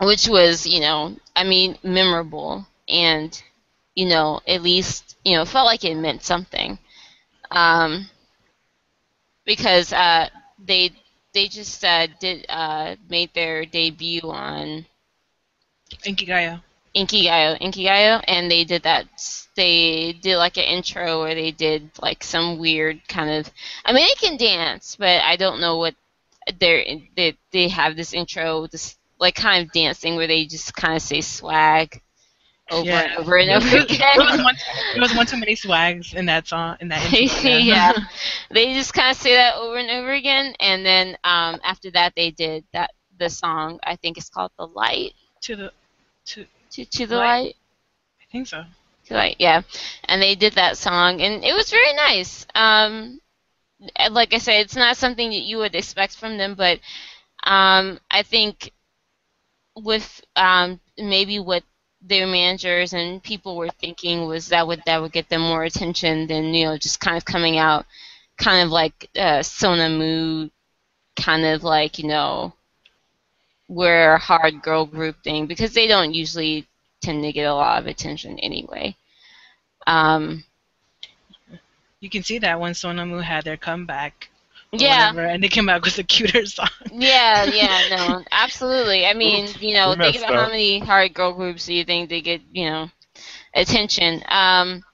which 0.00 0.28
was 0.28 0.66
you 0.66 0.80
know 0.80 1.16
I 1.36 1.44
mean 1.44 1.78
memorable. 1.82 2.66
And 2.88 3.40
you 3.94 4.06
know 4.06 4.40
at 4.46 4.62
least 4.62 5.16
you 5.24 5.36
know 5.36 5.44
felt 5.44 5.66
like 5.66 5.84
it 5.84 5.94
meant 5.96 6.22
something 6.22 6.78
um, 7.50 8.08
because 9.44 9.92
uh, 9.92 10.28
they 10.64 10.92
they 11.32 11.48
just 11.48 11.84
uh, 11.84 12.06
did 12.20 12.46
uh, 12.48 12.96
made 13.08 13.32
their 13.34 13.64
debut 13.64 14.22
on 14.22 14.86
Inkigaya. 16.04 16.62
Inkigayo, 16.94 17.56
Inkigayo, 17.60 18.22
and 18.26 18.50
they 18.50 18.64
did 18.64 18.82
that. 18.82 19.06
They 19.54 20.12
did 20.20 20.38
like 20.38 20.56
an 20.56 20.64
intro 20.64 21.20
where 21.20 21.34
they 21.34 21.52
did 21.52 21.90
like 22.02 22.24
some 22.24 22.58
weird 22.58 23.06
kind 23.08 23.30
of. 23.30 23.52
I 23.84 23.92
mean, 23.92 24.04
they 24.06 24.14
can 24.28 24.36
dance, 24.36 24.96
but 24.96 25.20
I 25.20 25.36
don't 25.36 25.60
know 25.60 25.76
what 25.76 25.94
they're. 26.58 26.84
They 27.16 27.36
they 27.52 27.68
have 27.68 27.96
this 27.96 28.12
intro, 28.12 28.66
this 28.66 28.96
like 29.20 29.36
kind 29.36 29.64
of 29.64 29.72
dancing 29.72 30.16
where 30.16 30.26
they 30.26 30.46
just 30.46 30.74
kind 30.74 30.96
of 30.96 31.02
say 31.02 31.20
swag 31.20 32.00
over 32.70 32.94
Yeah. 32.94 33.02
and 33.02 33.12
over 33.18 33.36
and 33.36 33.50
over 33.50 33.76
There 34.14 34.24
was, 34.24 34.36
again. 34.36 34.42
one, 34.42 34.56
there 34.94 35.02
was 35.02 35.14
one 35.14 35.26
too 35.26 35.36
many 35.38 35.54
swags 35.56 36.14
in 36.14 36.26
that 36.26 36.46
song, 36.48 36.76
in 36.80 36.88
that 36.88 37.04
intro. 37.04 37.60
yeah, 37.60 37.92
they 38.50 38.74
just 38.74 38.94
kind 38.94 39.10
of 39.10 39.16
say 39.16 39.34
that 39.34 39.56
over 39.56 39.76
and 39.76 39.90
over 39.90 40.12
again, 40.12 40.54
and 40.60 40.84
then 40.84 41.16
um, 41.24 41.60
after 41.64 41.90
that 41.92 42.14
they 42.16 42.30
did 42.30 42.64
that 42.72 42.90
the 43.18 43.28
song. 43.30 43.78
I 43.84 43.96
think 43.96 44.18
it's 44.18 44.30
called 44.30 44.52
"The 44.58 44.66
Light." 44.66 45.14
to 45.42 45.56
the, 45.56 45.72
to, 46.26 46.46
To 46.70 46.84
to 46.84 47.06
the 47.06 47.16
Light? 47.16 47.40
light. 47.42 47.56
I 48.20 48.24
think 48.30 48.46
so. 48.46 48.64
Like 49.10 49.36
yeah, 49.38 49.62
and 50.04 50.22
they 50.22 50.34
did 50.34 50.54
that 50.54 50.76
song, 50.76 51.20
and 51.20 51.44
it 51.44 51.54
was 51.54 51.70
very 51.70 51.92
nice. 51.94 52.46
Um, 52.54 53.20
like 54.10 54.32
I 54.34 54.38
said, 54.38 54.60
it's 54.60 54.76
not 54.76 54.96
something 54.96 55.30
that 55.30 55.42
you 55.42 55.58
would 55.58 55.74
expect 55.74 56.16
from 56.16 56.36
them, 56.38 56.54
but 56.54 56.80
um, 57.44 57.98
I 58.10 58.22
think 58.22 58.72
with 59.76 60.22
um, 60.36 60.80
maybe 60.98 61.38
what 61.38 61.62
their 62.02 62.26
managers 62.26 62.92
and 62.94 63.22
people 63.22 63.56
were 63.56 63.68
thinking 63.68 64.26
was 64.26 64.48
that 64.48 64.66
would 64.66 64.82
that 64.86 65.00
would 65.02 65.12
get 65.12 65.28
them 65.28 65.42
more 65.42 65.64
attention 65.64 66.26
than 66.26 66.54
you 66.54 66.66
know 66.66 66.76
just 66.78 67.00
kind 67.00 67.16
of 67.16 67.24
coming 67.24 67.58
out, 67.58 67.86
kind 68.38 68.64
of 68.64 68.70
like 68.70 69.08
uh, 69.18 69.42
Sona 69.42 70.50
kind 71.16 71.44
of 71.44 71.62
like 71.64 71.98
you 71.98 72.08
know, 72.08 72.54
we're 73.68 74.14
a 74.14 74.18
hard 74.18 74.62
girl 74.62 74.84
group 74.86 75.22
thing 75.22 75.46
because 75.46 75.72
they 75.74 75.86
don't 75.86 76.14
usually 76.14 76.66
tend 77.00 77.22
to 77.22 77.32
get 77.32 77.44
a 77.44 77.54
lot 77.54 77.80
of 77.80 77.86
attention 77.86 78.38
anyway. 78.40 78.94
Um, 79.86 80.44
You 82.00 82.10
can 82.10 82.22
see 82.22 82.38
that 82.38 82.58
when 82.60 82.72
Sonamoo 82.72 83.22
had 83.22 83.44
their 83.44 83.56
comeback. 83.58 84.29
Or 84.72 84.78
yeah, 84.78 85.12
whatever, 85.12 85.24
and 85.26 85.42
they 85.42 85.48
came 85.48 85.68
out 85.68 85.84
with 85.84 85.98
a 85.98 86.04
cuter 86.04 86.46
song. 86.46 86.68
yeah, 86.92 87.44
yeah, 87.52 87.96
no, 87.96 88.24
absolutely. 88.30 89.06
I 89.06 89.14
mean, 89.14 89.48
you 89.60 89.74
know, 89.74 89.94
think 89.94 89.98
messed 89.98 90.18
about 90.18 90.34
how 90.34 90.48
many 90.48 90.78
hard 90.80 91.14
girl 91.14 91.32
groups 91.32 91.66
do 91.66 91.74
you 91.74 91.84
think 91.84 92.08
they 92.08 92.20
get, 92.20 92.42
you 92.52 92.66
know, 92.66 92.90
attention. 93.54 94.22
Um, 94.28 94.84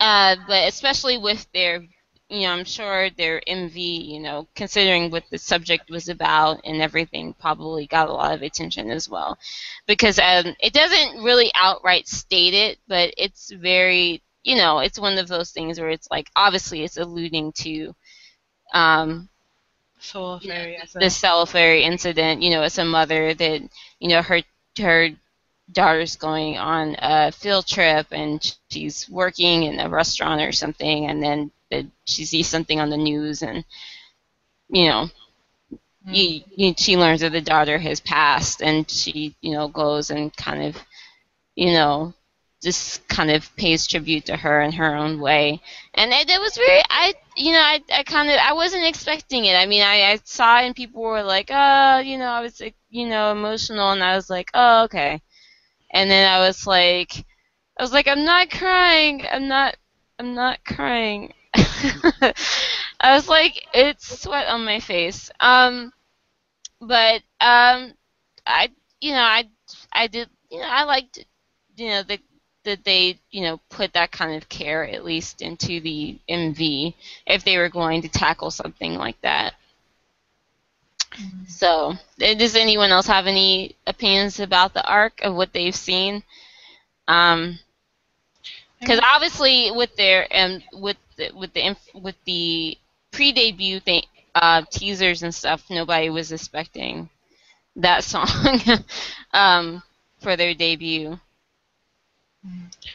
uh, 0.00 0.36
but 0.46 0.68
especially 0.68 1.18
with 1.18 1.46
their, 1.52 1.82
you 2.28 2.42
know, 2.42 2.50
I'm 2.50 2.64
sure 2.64 3.10
their 3.10 3.42
MV, 3.46 4.06
you 4.06 4.20
know, 4.20 4.48
considering 4.54 5.10
what 5.10 5.24
the 5.30 5.38
subject 5.38 5.90
was 5.90 6.08
about 6.08 6.60
and 6.64 6.80
everything, 6.82 7.34
probably 7.34 7.86
got 7.86 8.08
a 8.08 8.12
lot 8.12 8.34
of 8.34 8.42
attention 8.42 8.90
as 8.90 9.08
well, 9.08 9.38
because 9.86 10.18
um, 10.18 10.54
it 10.60 10.72
doesn't 10.72 11.22
really 11.22 11.50
outright 11.54 12.08
state 12.08 12.54
it, 12.54 12.78
but 12.88 13.14
it's 13.16 13.50
very, 13.52 14.22
you 14.44 14.56
know, 14.56 14.78
it's 14.80 14.98
one 14.98 15.18
of 15.18 15.28
those 15.28 15.50
things 15.50 15.78
where 15.78 15.90
it's 15.90 16.08
like 16.10 16.30
obviously 16.36 16.82
it's 16.82 16.96
alluding 16.96 17.52
to. 17.52 17.94
Um, 18.72 19.28
Soul 20.00 20.40
you 20.42 20.48
know, 20.48 20.74
the 20.94 21.10
cell 21.10 21.46
ferry 21.46 21.84
incident. 21.84 22.42
You 22.42 22.50
know, 22.50 22.62
it's 22.62 22.78
a 22.78 22.84
mother 22.84 23.34
that 23.34 23.62
you 24.00 24.08
know 24.08 24.22
her 24.22 24.42
her 24.78 25.10
daughter's 25.72 26.16
going 26.16 26.58
on 26.58 26.96
a 27.00 27.32
field 27.32 27.66
trip 27.66 28.08
and 28.12 28.56
she's 28.70 29.08
working 29.08 29.64
in 29.64 29.80
a 29.80 29.88
restaurant 29.88 30.40
or 30.42 30.52
something, 30.52 31.06
and 31.06 31.22
then 31.22 31.50
the, 31.70 31.86
she 32.04 32.24
sees 32.24 32.48
something 32.48 32.80
on 32.80 32.90
the 32.90 32.96
news, 32.98 33.42
and 33.42 33.64
you 34.68 34.88
know, 34.88 35.10
Mm. 36.06 36.14
you, 36.14 36.42
you, 36.56 36.74
she 36.76 36.96
learns 36.96 37.20
that 37.20 37.32
the 37.32 37.40
daughter 37.40 37.78
has 37.78 38.00
passed, 38.00 38.62
and 38.62 38.90
she 38.90 39.36
you 39.40 39.52
know 39.52 39.68
goes 39.68 40.10
and 40.10 40.34
kind 40.36 40.62
of 40.64 40.82
you 41.56 41.72
know 41.72 42.14
just 42.62 43.06
kind 43.08 43.30
of 43.30 43.54
pays 43.56 43.86
tribute 43.86 44.26
to 44.26 44.36
her 44.36 44.60
in 44.60 44.72
her 44.72 44.94
own 44.94 45.20
way. 45.20 45.60
And 45.94 46.12
it, 46.12 46.30
it 46.30 46.40
was 46.40 46.56
very 46.56 46.82
i 46.90 47.14
you 47.36 47.52
know 47.52 47.60
i, 47.60 47.80
I 47.92 48.02
kind 48.04 48.30
of 48.30 48.36
i 48.40 48.52
wasn't 48.52 48.86
expecting 48.86 49.44
it. 49.44 49.54
I 49.54 49.66
mean 49.66 49.82
I, 49.82 50.12
I 50.12 50.20
saw 50.24 50.60
it 50.60 50.66
and 50.66 50.76
people 50.76 51.02
were 51.02 51.22
like 51.22 51.50
oh 51.50 51.98
you 51.98 52.18
know 52.18 52.26
i 52.26 52.40
was 52.40 52.60
like, 52.60 52.76
you 52.90 53.08
know 53.08 53.32
emotional 53.32 53.90
and 53.90 54.02
i 54.02 54.14
was 54.14 54.30
like 54.30 54.50
oh 54.54 54.84
okay. 54.84 55.20
And 55.92 56.10
then 56.10 56.30
i 56.30 56.38
was 56.40 56.66
like 56.66 57.24
i 57.78 57.82
was 57.82 57.92
like 57.92 58.08
i'm 58.08 58.24
not 58.24 58.50
crying. 58.50 59.24
I'm 59.30 59.48
not 59.48 59.76
i'm 60.18 60.34
not 60.34 60.64
crying. 60.64 61.34
I 61.54 63.14
was 63.14 63.28
like 63.28 63.66
it's 63.74 64.22
sweat 64.22 64.46
on 64.48 64.64
my 64.64 64.80
face. 64.80 65.30
Um 65.40 65.92
but 66.80 67.22
um 67.40 67.94
i 68.46 68.70
you 69.00 69.12
know 69.12 69.20
i 69.22 69.44
i 69.92 70.06
did 70.06 70.28
you 70.50 70.58
know 70.58 70.68
i 70.68 70.84
liked 70.84 71.24
you 71.76 71.88
know 71.88 72.02
the 72.02 72.18
that 72.64 72.84
they, 72.84 73.18
you 73.30 73.42
know, 73.42 73.60
put 73.70 73.92
that 73.94 74.12
kind 74.12 74.34
of 74.36 74.48
care 74.48 74.84
at 74.86 75.04
least 75.04 75.42
into 75.42 75.80
the 75.80 76.18
MV 76.28 76.94
if 77.26 77.44
they 77.44 77.58
were 77.58 77.68
going 77.68 78.02
to 78.02 78.08
tackle 78.08 78.50
something 78.50 78.94
like 78.94 79.20
that. 79.22 79.54
So, 81.46 81.94
uh, 82.22 82.34
does 82.34 82.56
anyone 82.56 82.90
else 82.90 83.06
have 83.06 83.26
any 83.26 83.76
opinions 83.86 84.40
about 84.40 84.72
the 84.72 84.84
Ark 84.86 85.20
of 85.22 85.34
what 85.34 85.52
they've 85.52 85.74
seen? 85.74 86.22
Um, 87.06 87.58
because 88.80 89.00
obviously 89.02 89.70
with 89.70 89.94
their 89.96 90.26
um 90.32 90.62
with 90.72 90.96
the, 91.16 91.30
with 91.34 91.52
the 91.52 91.76
with 91.94 92.16
the 92.24 92.76
pre-debut 93.12 93.78
thing 93.80 94.02
uh, 94.34 94.62
teasers 94.70 95.22
and 95.22 95.34
stuff, 95.34 95.64
nobody 95.70 96.10
was 96.10 96.32
expecting 96.32 97.08
that 97.76 98.04
song 98.04 98.26
um, 99.32 99.82
for 100.20 100.36
their 100.36 100.54
debut. 100.54 101.18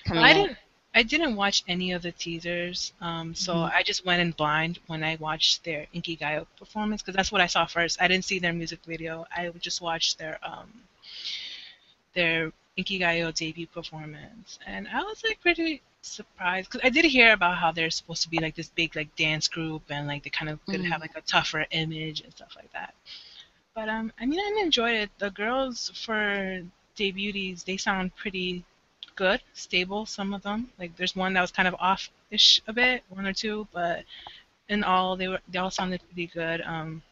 I 0.08 0.34
didn't. 0.34 0.58
I 0.96 1.04
didn't 1.04 1.36
watch 1.36 1.64
any 1.68 1.92
of 1.92 2.02
the 2.02 2.12
teasers, 2.12 2.92
um, 3.02 3.36
so 3.36 3.54
Mhm. 3.54 3.72
I 3.74 3.84
just 3.84 4.04
went 4.04 4.20
in 4.22 4.32
blind 4.32 4.80
when 4.88 5.04
I 5.04 5.16
watched 5.18 5.64
their 5.64 5.86
Inky 5.94 6.18
Inkigayo 6.18 6.48
performance 6.58 7.02
because 7.02 7.16
that's 7.16 7.32
what 7.32 7.42
I 7.42 7.46
saw 7.48 7.66
first. 7.68 8.02
I 8.02 8.08
didn't 8.08 8.26
see 8.26 8.40
their 8.40 8.54
music 8.54 8.80
video. 8.86 9.26
I 9.32 9.50
just 9.60 9.80
watched 9.82 10.18
their 10.18 10.40
um, 10.44 10.88
their 12.14 12.52
Inkigayo 12.78 13.34
debut 13.34 13.68
performance, 13.68 14.60
and 14.66 14.88
I 14.88 15.02
was 15.04 15.24
like 15.24 15.40
pretty 15.42 15.82
surprised 16.02 16.70
because 16.72 16.86
I 16.86 16.90
did 16.90 17.06
hear 17.06 17.34
about 17.34 17.58
how 17.58 17.72
they're 17.72 17.90
supposed 17.92 18.22
to 18.24 18.30
be 18.30 18.40
like 18.40 18.56
this 18.56 18.70
big 18.70 18.96
like 18.96 19.16
dance 19.16 19.48
group 19.48 19.84
and 19.90 20.08
like 20.08 20.24
they 20.24 20.30
kind 20.30 20.50
of 20.50 20.66
could 20.68 20.82
Mhm. 20.82 20.90
have 20.92 21.02
like 21.02 21.16
a 21.16 21.22
tougher 21.22 21.66
image 21.72 22.22
and 22.22 22.32
stuff 22.34 22.56
like 22.56 22.72
that. 22.74 22.94
But 23.76 23.90
um, 23.90 24.12
I 24.20 24.26
mean, 24.26 24.40
I 24.40 24.62
enjoyed 24.64 24.96
it. 24.96 25.12
The 25.20 25.32
girls 25.32 25.90
for 26.06 26.62
debutees, 26.98 27.66
they 27.66 27.78
sound 27.78 28.16
pretty 28.16 28.64
good, 29.18 29.42
stable. 29.54 30.06
Some 30.08 30.34
of 30.34 30.44
them, 30.44 30.70
like 30.80 30.96
there's 30.98 31.16
one 31.16 31.34
that 31.36 31.42
was 31.42 31.52
kind 31.52 31.68
of 31.70 31.76
off-ish 31.80 32.62
a 32.68 32.74
bit, 32.74 33.04
one 33.10 33.28
or 33.28 33.34
two, 33.34 33.68
but 33.74 34.06
in 34.70 34.84
all, 34.84 35.18
they 35.18 35.28
were 35.30 35.42
they 35.50 35.60
all 35.60 35.72
sounded 35.72 36.02
pretty 36.08 36.28
good. 36.28 36.62
Um, 36.62 37.04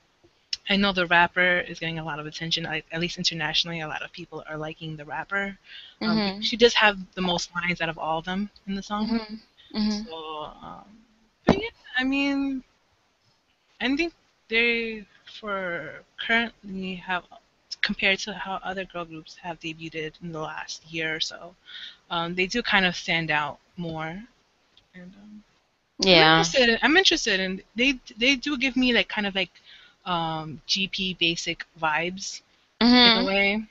I 0.69 0.77
know 0.77 0.93
the 0.93 1.07
rapper 1.07 1.59
is 1.59 1.79
getting 1.79 1.99
a 1.99 2.05
lot 2.05 2.19
of 2.19 2.27
attention, 2.27 2.63
like, 2.65 2.85
at 2.91 3.01
least 3.01 3.17
internationally. 3.17 3.81
A 3.81 3.87
lot 3.87 4.03
of 4.03 4.11
people 4.13 4.43
are 4.49 4.57
liking 4.57 4.97
the 4.97 5.05
rapper. 5.05 5.57
Um, 6.05 6.19
Mhm. 6.19 6.39
She 6.39 6.57
does 6.57 6.75
have 6.75 6.97
the 7.15 7.21
most 7.21 7.51
lines 7.55 7.81
out 7.81 7.89
of 7.89 7.97
all 7.99 8.19
of 8.19 8.25
them 8.25 8.49
in 8.67 8.75
the 8.75 8.83
song. 8.83 9.07
Mhm. 9.07 9.39
Mhm. 9.73 10.07
So, 10.07 10.45
um, 10.61 10.85
but 11.45 11.59
yeah, 11.61 11.69
I 11.97 12.03
mean, 12.03 12.63
I 13.81 13.95
think 13.95 14.13
they 14.49 15.05
for 15.39 16.03
currently 16.17 16.95
have 16.95 17.23
compared 17.85 18.19
to 18.19 18.33
how 18.33 18.55
other 18.63 18.85
girl 18.85 19.05
groups 19.05 19.35
have 19.43 19.59
debuted 19.59 20.13
in 20.23 20.31
the 20.33 20.39
last 20.41 20.85
year 20.93 21.15
or 21.15 21.21
so, 21.21 21.55
um, 22.11 22.35
they 22.35 22.47
do 22.47 22.61
kind 22.63 22.85
of 22.85 22.95
stand 22.95 23.31
out 23.31 23.59
more. 23.77 24.11
And 24.95 25.11
um, 25.21 25.43
I'm 26.05 26.17
Yeah. 26.17 26.23
interested. 26.23 26.69
In, 26.69 26.77
I'm 26.83 26.97
interested 26.97 27.39
in 27.39 27.61
they 27.75 27.99
they 28.17 28.35
do 28.35 28.57
give 28.57 28.75
me 28.77 28.93
like 28.93 29.09
kind 29.09 29.27
of 29.27 29.35
like 29.35 29.51
um, 30.05 30.61
GP 30.67 31.13
basic 31.13 31.65
vibes 31.81 32.41
in 33.03 33.15
a 33.15 33.21
Mhm. 33.21 33.25
way. 33.25 33.65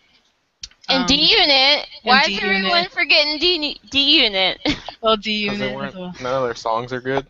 And 0.89 1.07
Um, 1.07 1.07
D 1.07 1.36
Unit. 1.39 1.86
Why 2.03 2.24
is 2.24 2.32
D-Unit. 2.32 2.43
everyone 2.43 2.89
forgetting 2.91 3.39
D 3.39 3.81
D 3.91 4.23
Unit? 4.24 4.61
Well, 5.01 5.16
D 5.16 5.32
Unit. 5.32 5.73
weren't, 5.73 5.97
well. 5.97 6.15
none 6.20 6.35
of 6.35 6.43
their 6.45 6.55
songs 6.55 6.93
are 6.93 7.01
good. 7.01 7.27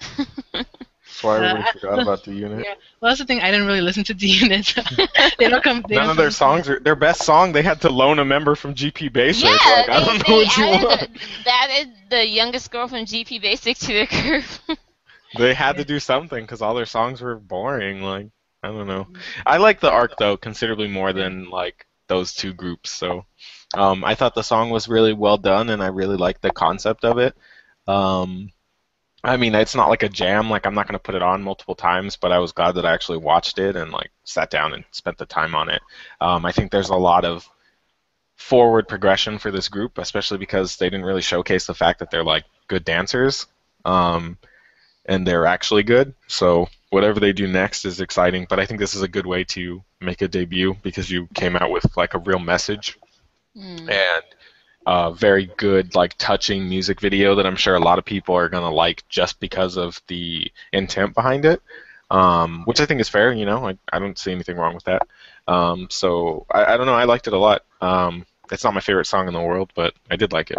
That's 1.18 1.24
why 1.24 1.36
everybody 1.36 1.64
Uh, 1.68 1.72
forgot 1.72 1.98
about 2.00 2.24
the 2.24 2.32
unit. 2.32 2.64
Yeah. 2.64 2.74
Well, 3.00 3.10
that's 3.10 3.18
the 3.18 3.26
thing. 3.26 3.40
I 3.40 3.50
didn't 3.50 3.66
really 3.66 3.80
listen 3.80 4.04
to 4.04 4.14
the 4.14 4.26
unit. 4.44 4.72
they 5.38 5.48
don't 5.48 5.64
come. 5.64 5.84
They 5.88 5.96
None 5.96 6.04
don't 6.04 6.10
of 6.12 6.16
their 6.16 6.30
songs 6.30 6.68
are 6.68 6.78
their 6.78 6.94
best 6.94 7.22
song. 7.22 7.52
They 7.52 7.62
had 7.62 7.80
to 7.80 7.90
loan 7.90 8.20
a 8.20 8.24
member 8.24 8.54
from 8.54 8.74
GP 8.74 9.12
Basic. 9.12 9.44
yeah, 9.44 9.50
like, 9.50 9.88
I 9.88 10.04
don't 10.04 10.28
know 10.28 10.36
what 10.36 10.56
you 10.56 10.64
want. 10.66 11.00
the, 11.00 11.18
they 11.44 11.50
added 11.50 11.92
the 12.10 12.26
youngest 12.26 12.70
girl 12.70 12.86
from 12.86 12.98
GP 13.04 13.42
Basic 13.42 13.76
to 13.78 13.86
the 13.88 14.06
group. 14.06 14.78
They 15.36 15.52
had 15.52 15.76
to 15.76 15.84
do 15.84 16.00
something 16.00 16.42
because 16.42 16.62
all 16.62 16.72
their 16.74 16.86
songs 16.86 17.20
were 17.20 17.36
boring. 17.36 18.00
Like 18.00 18.28
I 18.62 18.68
don't 18.68 18.86
know. 18.86 19.08
I 19.44 19.58
like 19.58 19.78
the 19.80 19.90
Ark 19.90 20.14
though 20.18 20.38
considerably 20.38 20.88
more 20.88 21.12
than 21.12 21.50
like 21.50 21.86
those 22.06 22.32
two 22.32 22.54
groups. 22.54 22.90
So 22.90 23.26
um, 23.74 24.04
I 24.04 24.14
thought 24.14 24.34
the 24.34 24.42
song 24.42 24.70
was 24.70 24.88
really 24.88 25.12
well 25.12 25.36
done, 25.36 25.68
and 25.68 25.82
I 25.82 25.88
really 25.88 26.16
liked 26.16 26.40
the 26.40 26.50
concept 26.50 27.04
of 27.04 27.18
it. 27.18 27.36
Um, 27.86 28.50
I 29.24 29.36
mean, 29.36 29.54
it's 29.54 29.74
not 29.74 29.88
like 29.88 30.02
a 30.02 30.08
jam. 30.08 30.48
Like 30.48 30.66
I'm 30.66 30.74
not 30.74 30.86
gonna 30.86 30.98
put 30.98 31.14
it 31.14 31.22
on 31.22 31.42
multiple 31.42 31.74
times, 31.74 32.16
but 32.16 32.32
I 32.32 32.38
was 32.38 32.52
glad 32.52 32.72
that 32.72 32.86
I 32.86 32.92
actually 32.94 33.18
watched 33.18 33.58
it 33.58 33.76
and 33.76 33.90
like 33.90 34.10
sat 34.24 34.50
down 34.50 34.72
and 34.74 34.84
spent 34.92 35.18
the 35.18 35.26
time 35.26 35.54
on 35.54 35.68
it. 35.70 35.82
Um, 36.20 36.44
I 36.44 36.52
think 36.52 36.70
there's 36.70 36.90
a 36.90 36.96
lot 36.96 37.24
of 37.24 37.48
forward 38.36 38.86
progression 38.86 39.38
for 39.38 39.50
this 39.50 39.68
group, 39.68 39.98
especially 39.98 40.38
because 40.38 40.76
they 40.76 40.88
didn't 40.88 41.06
really 41.06 41.22
showcase 41.22 41.66
the 41.66 41.74
fact 41.74 41.98
that 41.98 42.10
they're 42.10 42.24
like 42.24 42.44
good 42.68 42.84
dancers. 42.84 43.46
Um, 43.84 44.38
and 45.06 45.26
they're 45.26 45.46
actually 45.46 45.82
good. 45.82 46.14
So 46.26 46.68
whatever 46.90 47.18
they 47.18 47.32
do 47.32 47.46
next 47.46 47.86
is 47.86 48.00
exciting. 48.00 48.46
But 48.48 48.60
I 48.60 48.66
think 48.66 48.78
this 48.78 48.94
is 48.94 49.02
a 49.02 49.08
good 49.08 49.26
way 49.26 49.42
to 49.44 49.82
make 50.00 50.20
a 50.22 50.28
debut 50.28 50.76
because 50.82 51.10
you 51.10 51.26
came 51.34 51.56
out 51.56 51.70
with 51.70 51.96
like 51.96 52.14
a 52.14 52.18
real 52.18 52.38
message 52.38 52.98
Hmm. 53.56 53.88
and 53.90 54.22
a 54.88 55.12
very 55.12 55.50
good 55.58 55.94
like 55.94 56.16
touching 56.16 56.66
music 56.66 56.98
video 56.98 57.34
that 57.34 57.44
I'm 57.44 57.56
sure 57.56 57.74
a 57.74 57.80
lot 57.80 57.98
of 57.98 58.06
people 58.06 58.34
are 58.34 58.48
gonna 58.48 58.72
like 58.72 59.06
just 59.10 59.38
because 59.38 59.76
of 59.76 60.00
the 60.06 60.50
intent 60.72 61.14
behind 61.14 61.44
it. 61.44 61.60
Um, 62.10 62.62
which 62.64 62.80
I 62.80 62.86
think 62.86 63.02
is 63.02 63.08
fair, 63.10 63.30
you 63.30 63.44
know. 63.44 63.68
I, 63.68 63.76
I 63.92 63.98
don't 63.98 64.18
see 64.18 64.32
anything 64.32 64.56
wrong 64.56 64.74
with 64.74 64.84
that. 64.84 65.06
Um, 65.46 65.88
so 65.90 66.46
I, 66.50 66.72
I 66.72 66.76
don't 66.78 66.86
know. 66.86 66.94
I 66.94 67.04
liked 67.04 67.26
it 67.26 67.34
a 67.34 67.38
lot. 67.38 67.64
Um, 67.82 68.24
it's 68.50 68.64
not 68.64 68.72
my 68.72 68.80
favorite 68.80 69.04
song 69.04 69.28
in 69.28 69.34
the 69.34 69.42
world, 69.42 69.72
but 69.74 69.92
I 70.10 70.16
did 70.16 70.32
like 70.32 70.50
it. 70.50 70.58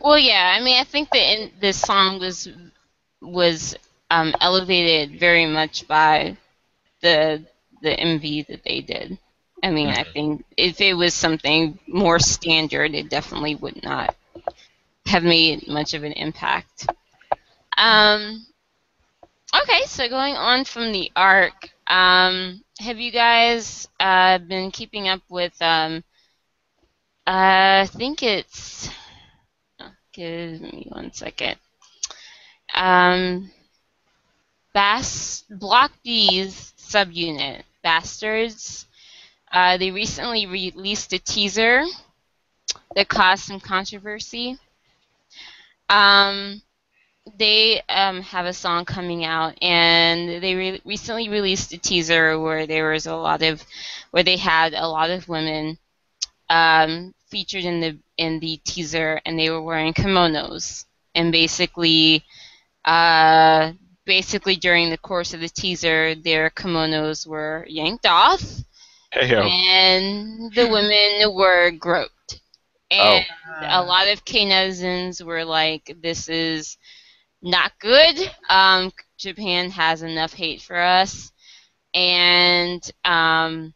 Well, 0.00 0.18
yeah. 0.18 0.56
I 0.58 0.64
mean, 0.64 0.80
I 0.80 0.84
think 0.84 1.10
that 1.10 1.50
this 1.60 1.78
song 1.78 2.18
was 2.18 2.48
was 3.20 3.76
um, 4.10 4.34
elevated 4.40 5.20
very 5.20 5.44
much 5.44 5.86
by 5.86 6.38
the 7.02 7.44
the 7.82 7.90
MV 7.90 8.46
that 8.46 8.64
they 8.64 8.80
did. 8.80 9.18
I 9.62 9.70
mean, 9.70 9.88
I 9.88 10.04
think 10.04 10.44
if 10.56 10.80
it 10.80 10.94
was 10.94 11.14
something 11.14 11.78
more 11.86 12.18
standard, 12.18 12.94
it 12.94 13.10
definitely 13.10 13.56
would 13.56 13.82
not 13.82 14.14
have 15.06 15.24
made 15.24 15.66
much 15.66 15.94
of 15.94 16.04
an 16.04 16.12
impact. 16.12 16.86
Um, 17.76 18.46
okay, 19.62 19.82
so 19.86 20.08
going 20.08 20.34
on 20.34 20.64
from 20.64 20.92
the 20.92 21.10
Ark, 21.16 21.70
um, 21.88 22.62
have 22.78 22.98
you 22.98 23.10
guys 23.10 23.88
uh, 23.98 24.38
been 24.38 24.70
keeping 24.70 25.08
up 25.08 25.22
with? 25.28 25.60
Um, 25.60 26.04
uh, 27.26 27.82
I 27.82 27.88
think 27.90 28.22
it's. 28.22 28.88
oh, 29.80 29.90
Give 30.12 30.60
me 30.60 30.86
one 30.88 31.12
second. 31.12 31.56
Um, 32.74 33.50
Bass 34.72 35.44
Block 35.50 35.92
B's 36.04 36.72
subunit, 36.78 37.62
Bastarz. 37.84 38.86
Uh, 39.52 39.76
they 39.76 39.90
recently 39.90 40.46
released 40.46 41.12
a 41.12 41.18
teaser 41.18 41.84
that 42.94 43.08
caused 43.08 43.44
some 43.44 43.60
controversy. 43.60 44.58
Um, 45.88 46.62
they 47.38 47.82
um, 47.88 48.22
have 48.22 48.46
a 48.46 48.52
song 48.52 48.84
coming 48.84 49.24
out, 49.24 49.54
and 49.62 50.42
they 50.42 50.54
re- 50.54 50.82
recently 50.84 51.28
released 51.28 51.72
a 51.72 51.78
teaser 51.78 52.38
where 52.38 52.66
there 52.66 52.90
was 52.90 53.06
a 53.06 53.14
lot 53.16 53.42
of, 53.42 53.62
where 54.10 54.22
they 54.22 54.36
had 54.36 54.74
a 54.74 54.88
lot 54.88 55.10
of 55.10 55.28
women 55.28 55.78
um, 56.50 57.14
featured 57.30 57.64
in 57.64 57.80
the 57.80 57.98
in 58.16 58.40
the 58.40 58.58
teaser, 58.64 59.20
and 59.24 59.38
they 59.38 59.50
were 59.50 59.62
wearing 59.62 59.92
kimonos, 59.94 60.84
and 61.14 61.32
basically, 61.32 62.24
uh, 62.84 63.72
basically 64.04 64.56
during 64.56 64.90
the 64.90 64.98
course 64.98 65.34
of 65.34 65.40
the 65.40 65.48
teaser, 65.48 66.14
their 66.14 66.50
kimonos 66.50 67.26
were 67.26 67.66
yanked 67.68 68.06
off, 68.06 68.42
Hey 69.12 69.30
yo. 69.30 69.42
and 69.42 70.52
the 70.54 70.66
women 70.68 71.34
were 71.34 71.70
groped. 71.72 72.40
And 72.90 73.24
a 73.70 73.82
lot 73.82 74.08
of 74.08 74.24
K 74.24 74.46
were 75.24 75.44
like, 75.44 75.96
"This 76.02 76.28
is 76.28 76.76
not 77.42 77.72
good. 77.80 78.30
Um, 78.48 78.92
Japan 79.18 79.70
has 79.70 80.02
enough 80.02 80.32
hate 80.32 80.62
for 80.62 80.76
us." 80.76 81.32
And 81.94 82.82
um, 83.04 83.74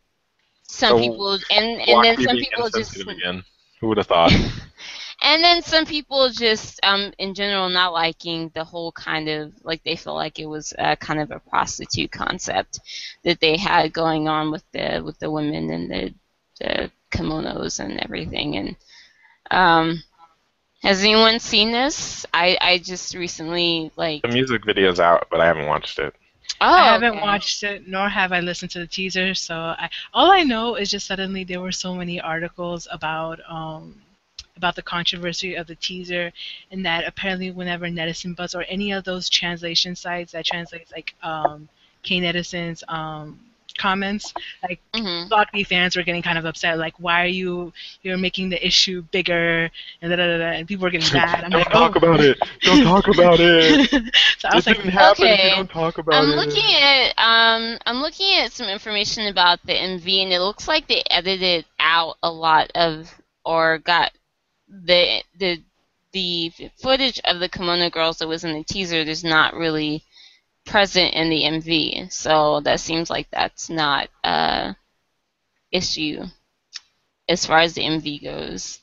some 0.65 0.97
So, 0.97 0.99
people, 0.99 1.39
and 1.51 1.81
and 1.81 2.05
then 2.05 2.17
some 2.19 2.37
people 2.37 2.69
just, 2.71 2.97
again. 3.01 3.45
Who 3.81 3.89
would 3.89 3.99
have 3.99 4.07
thought? 4.07 4.33
and 5.23 5.43
then 5.43 5.63
some 5.63 5.87
people 5.87 6.31
just, 6.31 6.81
um, 6.83 7.13
in 7.19 7.35
general, 7.35 7.69
not 7.69 7.93
liking 7.93 8.51
the 8.55 8.65
whole 8.65 8.91
kind 8.93 9.29
of 9.29 9.53
like 9.63 9.83
they 9.85 9.95
feel 9.95 10.15
like 10.15 10.39
it 10.39 10.47
was 10.47 10.75
a 10.79 10.97
kind 10.97 11.21
of 11.21 11.31
a 11.31 11.39
prostitute 11.39 12.11
concept 12.11 12.81
that 13.23 13.41
they 13.41 13.57
had 13.57 13.93
going 13.93 14.29
on 14.29 14.51
with 14.51 14.65
the 14.73 15.01
with 15.05 15.19
the 15.21 15.31
women 15.31 15.71
and 15.71 15.91
the 15.91 16.15
the 16.61 16.91
kimonos 17.13 17.79
and 17.79 18.01
everything. 18.01 18.57
And 18.57 18.77
um, 19.51 20.03
has 20.83 21.03
anyone 21.03 21.39
seen 21.39 21.71
this? 21.71 22.27
I 22.35 22.59
I 22.61 22.79
just 22.79 23.15
recently 23.15 23.93
like 23.97 24.23
the 24.23 24.29
music 24.29 24.65
video's 24.65 24.99
out, 24.99 25.29
but 25.31 25.41
I 25.41 25.47
haven't 25.47 25.67
watched 25.67 26.01
it. 26.01 26.15
oh 26.61 26.67
I 26.67 26.85
haven't 26.93 27.13
okay. 27.13 27.21
watched 27.21 27.63
it, 27.63 27.87
nor 27.87 28.09
have 28.09 28.33
I 28.33 28.41
listened 28.41 28.73
to 28.73 28.81
the 28.81 28.89
teaser. 28.89 29.35
So 29.35 29.55
I, 29.55 29.89
all 30.13 30.33
I 30.33 30.43
know 30.43 30.75
is 30.75 30.91
just 30.91 31.07
suddenly 31.07 31.45
there 31.45 31.61
were 31.61 31.73
so 31.73 31.95
many 31.95 32.21
articles 32.21 32.89
about 32.91 33.39
um, 33.49 34.03
about 34.57 34.77
the 34.77 34.83
controversy 34.83 35.55
of 35.55 35.67
the 35.67 35.75
teaser, 35.77 36.33
and 36.71 36.85
that 36.85 37.07
apparently 37.07 37.51
whenever 37.51 37.87
Netizen 37.89 38.37
Buzz 38.37 38.55
or 38.55 38.63
any 38.69 38.93
of 38.93 39.05
those 39.05 39.29
translation 39.29 39.97
sites 39.97 40.33
that 40.33 40.45
translates 40.47 40.93
like 40.93 41.15
um, 41.23 41.69
K 42.03 42.21
Netizen's 42.21 42.85
um, 42.89 43.39
comments, 43.79 44.35
like 44.63 44.81
Mhm. 44.95 45.29
Block 45.31 45.51
B 45.53 45.65
fans 45.65 45.97
were 45.97 46.03
getting 46.03 46.23
kind 46.23 46.37
of 46.39 46.45
upset, 46.45 46.79
like 46.79 46.95
why 46.99 47.23
are 47.23 47.27
you 47.27 47.73
you're 48.03 48.19
making 48.19 48.51
the 48.51 48.65
issue 48.67 49.03
bigger 49.11 49.71
and 50.03 50.11
da 50.11 50.17
da 50.17 50.27
da, 50.27 50.39
da 50.39 50.45
and 50.59 50.69
people 50.69 50.83
were 50.85 50.91
getting 50.91 51.13
mad. 51.15 51.43
I'm 51.45 51.51
don't 51.51 51.61
like, 51.61 51.71
talk 51.71 51.93
oh. 51.97 51.99
about 51.99 52.21
it. 52.21 52.39
Don't 52.63 52.83
talk 52.85 53.09
about 53.09 53.39
it. 53.41 53.91
so 54.39 54.49
I 54.49 54.55
was 54.57 54.67
it 54.67 54.71
like, 54.71 54.77
didn't 54.77 54.93
happen 54.93 55.29
if 55.29 55.43
you 55.45 55.51
okay. 55.51 55.57
don't 55.57 55.71
talk 55.71 55.99
about 55.99 56.23
I'm 56.23 56.31
it. 56.31 56.37
looking 56.37 56.75
at 56.75 57.15
um 57.19 57.79
I'm 57.87 57.97
looking 58.03 58.39
at 58.41 58.53
some 58.53 58.69
information 58.69 59.27
about 59.29 59.61
the 59.65 59.73
MV 59.73 60.23
and 60.25 60.33
it 60.33 60.41
looks 60.41 60.69
like 60.69 60.87
they 60.87 61.03
edited 61.11 61.65
out 61.79 62.17
a 62.23 62.31
lot 62.31 62.71
of 62.75 63.21
or 63.45 63.79
got 63.79 64.13
the 64.73 65.23
the 65.39 65.63
the 66.13 66.53
footage 66.77 67.21
of 67.25 67.41
the 67.41 67.49
Kimono 67.49 67.91
Girls 67.91 68.19
that 68.19 68.29
was 68.29 68.45
in 68.45 68.55
the 68.55 68.65
teaser, 68.65 68.97
is 68.97 69.25
not 69.25 69.55
really 69.55 70.05
present 70.65 71.15
in 71.15 71.31
the 71.31 71.43
MV. 71.43 72.13
So 72.13 72.61
that 72.61 72.81
seems 72.81 73.11
like 73.11 73.29
that's 73.31 73.71
not 73.71 74.09
a 74.25 74.77
issue 75.71 76.25
as 77.29 77.47
far 77.47 77.61
as 77.61 77.75
the 77.75 77.83
MV 77.83 78.23
goes. 78.23 78.79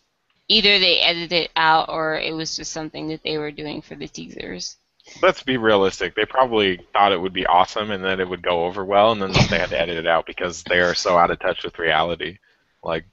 Either 0.47 0.79
they 0.79 0.99
edited 0.99 1.31
it 1.31 1.51
out 1.55 1.89
or 1.89 2.15
it 2.15 2.33
was 2.33 2.55
just 2.55 2.71
something 2.71 3.09
that 3.09 3.21
they 3.23 3.37
were 3.37 3.51
doing 3.51 3.81
for 3.81 3.95
the 3.95 4.07
teasers. 4.07 4.77
Let's 5.21 5.43
be 5.43 5.57
realistic. 5.57 6.15
They 6.15 6.25
probably 6.25 6.79
thought 6.93 7.11
it 7.11 7.21
would 7.21 7.33
be 7.33 7.45
awesome 7.45 7.91
and 7.91 8.03
that 8.03 8.19
it 8.19 8.27
would 8.27 8.41
go 8.41 8.65
over 8.65 8.83
well, 8.83 9.11
and 9.11 9.21
then 9.21 9.31
they 9.31 9.59
had 9.59 9.69
to 9.69 9.79
edit 9.79 9.97
it 9.97 10.07
out 10.07 10.25
because 10.25 10.63
they 10.63 10.79
are 10.79 10.95
so 10.95 11.17
out 11.17 11.31
of 11.31 11.39
touch 11.39 11.63
with 11.63 11.77
reality. 11.79 12.39
Like, 12.83 13.05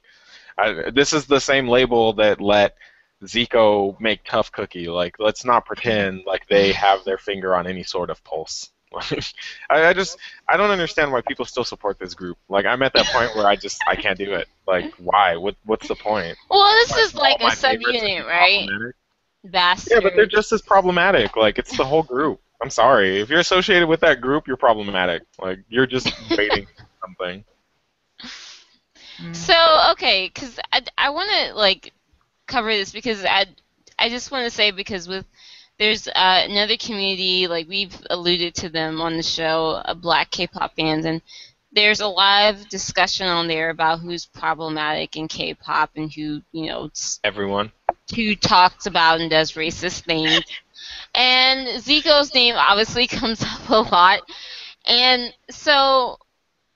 I, 0.57 0.89
this 0.91 1.13
is 1.13 1.25
the 1.25 1.39
same 1.39 1.67
label 1.67 2.13
that 2.13 2.41
let 2.41 2.75
Zico 3.23 3.99
make 3.99 4.23
Tough 4.23 4.51
Cookie. 4.51 4.87
Like, 4.87 5.15
let's 5.19 5.45
not 5.45 5.65
pretend 5.65 6.23
like 6.25 6.47
they 6.47 6.71
have 6.73 7.03
their 7.03 7.17
finger 7.17 7.55
on 7.55 7.67
any 7.67 7.83
sort 7.83 8.09
of 8.09 8.23
pulse. 8.23 8.71
I, 9.69 9.87
I 9.87 9.93
just 9.93 10.17
I 10.47 10.55
don't 10.55 10.71
understand 10.71 11.11
why 11.11 11.21
people 11.21 11.45
still 11.45 11.65
support 11.65 11.99
this 11.99 12.13
group. 12.13 12.37
Like 12.47 12.65
I'm 12.65 12.81
at 12.83 12.93
that 12.93 13.05
point 13.07 13.35
where 13.35 13.45
I 13.45 13.55
just 13.55 13.81
I 13.85 13.95
can't 13.95 14.17
do 14.17 14.33
it. 14.33 14.47
Like 14.65 14.93
why? 14.97 15.35
What 15.35 15.55
what's 15.65 15.87
the 15.87 15.95
point? 15.95 16.37
Well, 16.49 16.71
this 16.75 16.91
Why 16.91 16.99
is 16.99 17.15
like 17.15 17.41
a 17.41 17.45
subunit, 17.47 18.25
right? 18.25 18.67
Bastard. 19.43 19.91
Yeah, 19.91 19.99
but 20.01 20.15
they're 20.15 20.25
just 20.25 20.51
as 20.51 20.61
problematic. 20.61 21.35
Like 21.35 21.59
it's 21.59 21.75
the 21.75 21.85
whole 21.85 22.03
group. 22.03 22.39
I'm 22.61 22.69
sorry. 22.69 23.19
If 23.19 23.29
you're 23.29 23.39
associated 23.39 23.87
with 23.87 23.99
that 24.01 24.21
group, 24.21 24.47
you're 24.47 24.57
problematic. 24.57 25.23
Like 25.39 25.59
you're 25.69 25.85
just 25.85 26.11
baiting 26.29 26.65
for 26.65 27.37
something. 29.17 29.49
So 29.49 29.89
okay, 29.93 30.27
because 30.33 30.59
I, 30.71 30.81
I 30.97 31.09
want 31.09 31.29
to 31.31 31.53
like 31.55 31.93
cover 32.47 32.71
this 32.73 32.91
because 32.91 33.23
I 33.25 33.45
I 33.99 34.09
just 34.09 34.31
want 34.31 34.45
to 34.45 34.51
say 34.51 34.71
because 34.71 35.07
with 35.07 35.25
there's 35.79 36.07
uh, 36.07 36.13
another 36.49 36.77
community 36.77 37.47
like 37.47 37.67
we've 37.67 37.95
alluded 38.09 38.55
to 38.55 38.69
them 38.69 39.01
on 39.01 39.17
the 39.17 39.23
show, 39.23 39.81
uh, 39.85 39.93
Black 39.93 40.31
K-pop 40.31 40.75
fans, 40.75 41.05
and 41.05 41.21
there's 41.71 41.99
a 42.01 42.07
lot 42.07 42.53
of 42.53 42.67
discussion 42.69 43.27
on 43.27 43.47
there 43.47 43.69
about 43.69 43.99
who's 43.99 44.25
problematic 44.25 45.15
in 45.15 45.27
K-pop 45.27 45.91
and 45.95 46.11
who 46.11 46.41
you 46.51 46.67
know 46.67 46.85
s- 46.87 47.21
Everyone. 47.23 47.71
who 48.15 48.35
talks 48.35 48.85
about 48.85 49.19
and 49.21 49.29
does 49.29 49.53
racist 49.53 50.01
things. 50.01 50.43
And 51.13 51.67
Zico's 51.83 52.33
name 52.33 52.55
obviously 52.55 53.07
comes 53.07 53.43
up 53.43 53.69
a 53.69 53.81
lot. 53.81 54.21
And 54.85 55.33
so 55.49 56.19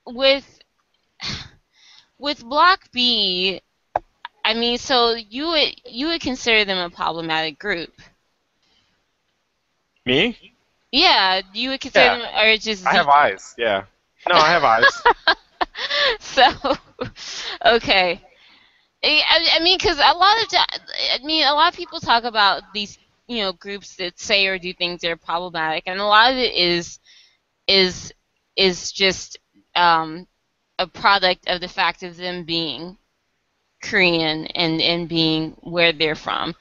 with 0.05 0.60
with 2.21 2.43
Block 2.45 2.91
B, 2.93 3.61
I 4.45 4.53
mean, 4.53 4.77
so 4.77 5.13
you 5.13 5.47
would 5.49 5.81
you 5.85 6.07
would 6.07 6.21
consider 6.21 6.65
them 6.65 6.77
a 6.77 6.89
problematic 6.95 7.59
group. 7.59 7.91
Me? 10.05 10.37
Yeah, 10.91 11.41
you 11.53 11.69
would 11.69 11.81
consider 11.81 12.09
Yeah. 12.09 12.17
them 12.17 12.21
or 12.35 12.57
just 12.57 12.85
I 12.85 12.93
have 12.93 13.07
eyes. 13.09 13.55
Yeah. 13.57 13.85
No, 14.29 14.37
I 14.37 14.49
have 14.49 14.63
eyes. 14.63 15.03
so 16.19 16.43
okay 17.65 18.21
I, 19.03 19.23
I- 19.29 19.49
I 19.55 19.59
mean 19.63 19.77
because 19.77 19.97
a 19.97 20.13
lot 20.17 20.41
of 20.41 20.47
i 20.53 21.19
mean 21.23 21.45
a 21.45 21.53
lot 21.53 21.71
of 21.73 21.77
people 21.77 21.99
talk 21.99 22.23
about 22.23 22.63
these 22.73 22.97
you 23.27 23.39
know 23.39 23.53
groups 23.53 23.95
that 23.97 24.19
say 24.19 24.47
or 24.47 24.59
do 24.59 24.73
things 24.73 25.01
that 25.01 25.11
are 25.11 25.17
problematic 25.17 25.83
and 25.87 25.99
a 25.99 26.05
lot 26.05 26.31
of 26.31 26.37
it 26.37 26.53
is 26.55 26.99
is 27.67 28.13
is 28.55 28.91
just 28.91 29.37
um, 29.75 30.27
a 30.81 30.87
product 30.87 31.47
of 31.49 31.61
the 31.61 31.67
fact 31.69 32.03
of 32.03 32.17
them 32.17 32.43
being 32.45 32.97
korean 33.81 34.45
and 34.47 34.81
and 34.81 35.09
being 35.09 35.51
where 35.61 35.93
they're 35.93 36.15
from 36.15 36.55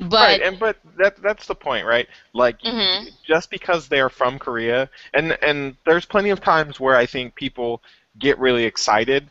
but 0.00 0.18
right, 0.18 0.40
and 0.40 0.58
but 0.58 0.76
that 0.98 1.16
that's 1.22 1.46
the 1.46 1.54
point, 1.54 1.86
right? 1.86 2.08
Like 2.34 2.56
Mhm. 2.64 3.08
just 3.26 3.50
because 3.50 3.88
they 3.88 4.00
are 4.00 4.10
from 4.10 4.38
Korea, 4.38 4.90
and 5.14 5.36
and 5.42 5.76
there's 5.86 6.06
plenty 6.06 6.30
of 6.30 6.40
times 6.40 6.80
where 6.80 6.96
I 6.96 7.06
think 7.06 7.34
people 7.34 7.82
get 8.18 8.38
really 8.38 8.64
excited 8.64 9.30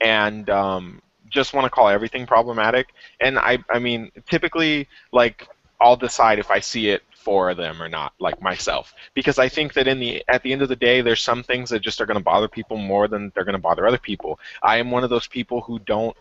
and 0.00 0.48
um, 0.50 1.02
just 1.30 1.54
want 1.54 1.64
to 1.66 1.70
call 1.70 1.88
everything 1.88 2.26
problematic. 2.26 2.88
And 3.20 3.38
I 3.38 3.58
I 3.70 3.78
mean 3.78 4.10
typically 4.28 4.88
like 5.12 5.48
I'll 5.80 5.96
decide 5.96 6.38
if 6.38 6.50
I 6.50 6.60
see 6.60 6.88
it 6.90 7.02
for 7.26 7.54
them 7.54 7.82
or 7.82 7.88
not, 7.88 8.12
like 8.20 8.40
myself, 8.40 8.94
because 9.12 9.36
I 9.36 9.48
think 9.48 9.72
that 9.72 9.88
in 9.88 9.98
the 9.98 10.22
at 10.28 10.44
the 10.44 10.52
end 10.52 10.62
of 10.62 10.68
the 10.68 10.76
day, 10.76 11.00
there's 11.00 11.22
some 11.30 11.42
things 11.42 11.70
that 11.70 11.80
just 11.80 12.00
are 12.00 12.06
going 12.06 12.22
to 12.22 12.30
bother 12.32 12.46
people 12.46 12.76
more 12.76 13.08
than 13.08 13.32
they're 13.34 13.48
going 13.50 13.60
to 13.60 13.68
bother 13.68 13.84
other 13.84 13.98
people. 14.10 14.38
I 14.62 14.76
am 14.76 14.92
one 14.92 15.02
of 15.02 15.10
those 15.10 15.26
people 15.26 15.60
who 15.60 15.80
don't 15.80 16.16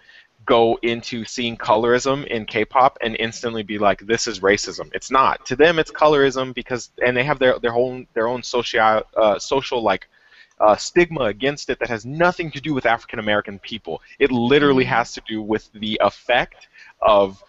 go 0.48 0.80
into 0.82 1.24
seeing 1.26 1.58
colorism 1.58 2.26
in 2.26 2.46
K-pop 2.46 2.98
and 3.02 3.16
instantly 3.28 3.62
be 3.62 3.78
like, 3.78 4.00
"This 4.00 4.26
is 4.26 4.40
racism." 4.40 4.90
It's 4.98 5.12
not. 5.12 5.46
To 5.46 5.56
them, 5.56 5.78
it's 5.78 5.92
colorism 5.92 6.56
because, 6.56 6.90
and 7.06 7.16
they 7.16 7.24
have 7.24 7.38
their 7.38 7.60
their 7.60 7.76
own 7.76 8.08
their 8.16 8.28
own 8.28 8.42
social 8.42 9.04
uh, 9.16 9.38
social 9.38 9.84
like 9.84 10.08
uh, 10.60 10.76
stigma 10.76 11.26
against 11.26 11.70
it 11.70 11.78
that 11.82 11.90
has 11.90 12.04
nothing 12.04 12.50
to 12.50 12.60
do 12.68 12.74
with 12.74 12.88
African 12.88 13.20
American 13.20 13.60
people. 13.60 14.02
It 14.18 14.32
literally 14.32 14.86
has 14.86 15.14
to 15.14 15.22
do 15.28 15.40
with 15.54 15.72
the 15.74 16.00
effect 16.02 16.68
of 17.00 17.44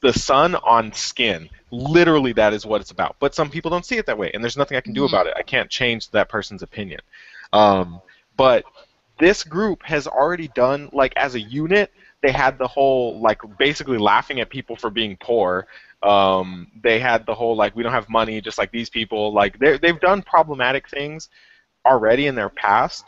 the 0.00 0.12
sun 0.12 0.54
on 0.56 0.92
skin. 0.92 1.48
Literally, 1.70 2.32
that 2.34 2.52
is 2.52 2.66
what 2.66 2.80
it's 2.80 2.90
about. 2.90 3.16
But 3.18 3.34
some 3.34 3.50
people 3.50 3.70
don't 3.70 3.84
see 3.84 3.96
it 3.98 4.06
that 4.06 4.18
way, 4.18 4.30
and 4.32 4.42
there's 4.42 4.56
nothing 4.56 4.76
I 4.76 4.80
can 4.80 4.92
do 4.92 5.02
Mhm. 5.02 5.08
about 5.08 5.26
it. 5.26 5.34
I 5.36 5.42
can't 5.42 5.70
change 5.70 6.10
that 6.10 6.28
person's 6.28 6.62
opinion. 6.62 7.00
Um, 7.52 8.00
but 8.36 8.64
this 9.18 9.44
group 9.44 9.82
has 9.84 10.06
already 10.06 10.48
done 10.48 10.90
like 10.92 11.12
as 11.16 11.34
a 11.34 11.40
unit. 11.40 11.92
They 12.22 12.32
had 12.32 12.58
the 12.58 12.66
whole 12.66 13.20
like 13.20 13.40
basically 13.58 13.98
laughing 13.98 14.40
at 14.40 14.50
people 14.50 14.76
for 14.76 14.90
being 14.90 15.16
poor. 15.18 15.66
Um, 16.02 16.70
they 16.82 16.98
had 16.98 17.26
the 17.26 17.34
whole 17.34 17.56
like 17.56 17.76
we 17.76 17.82
don't 17.82 17.92
have 17.92 18.08
money, 18.08 18.40
just 18.40 18.58
like 18.58 18.72
these 18.72 18.90
people. 18.90 19.32
Like 19.32 19.58
they 19.58 19.78
they've 19.78 20.00
done 20.00 20.22
problematic 20.22 20.88
things 20.88 21.28
already 21.86 22.26
in 22.26 22.34
their 22.34 22.48
past. 22.48 23.04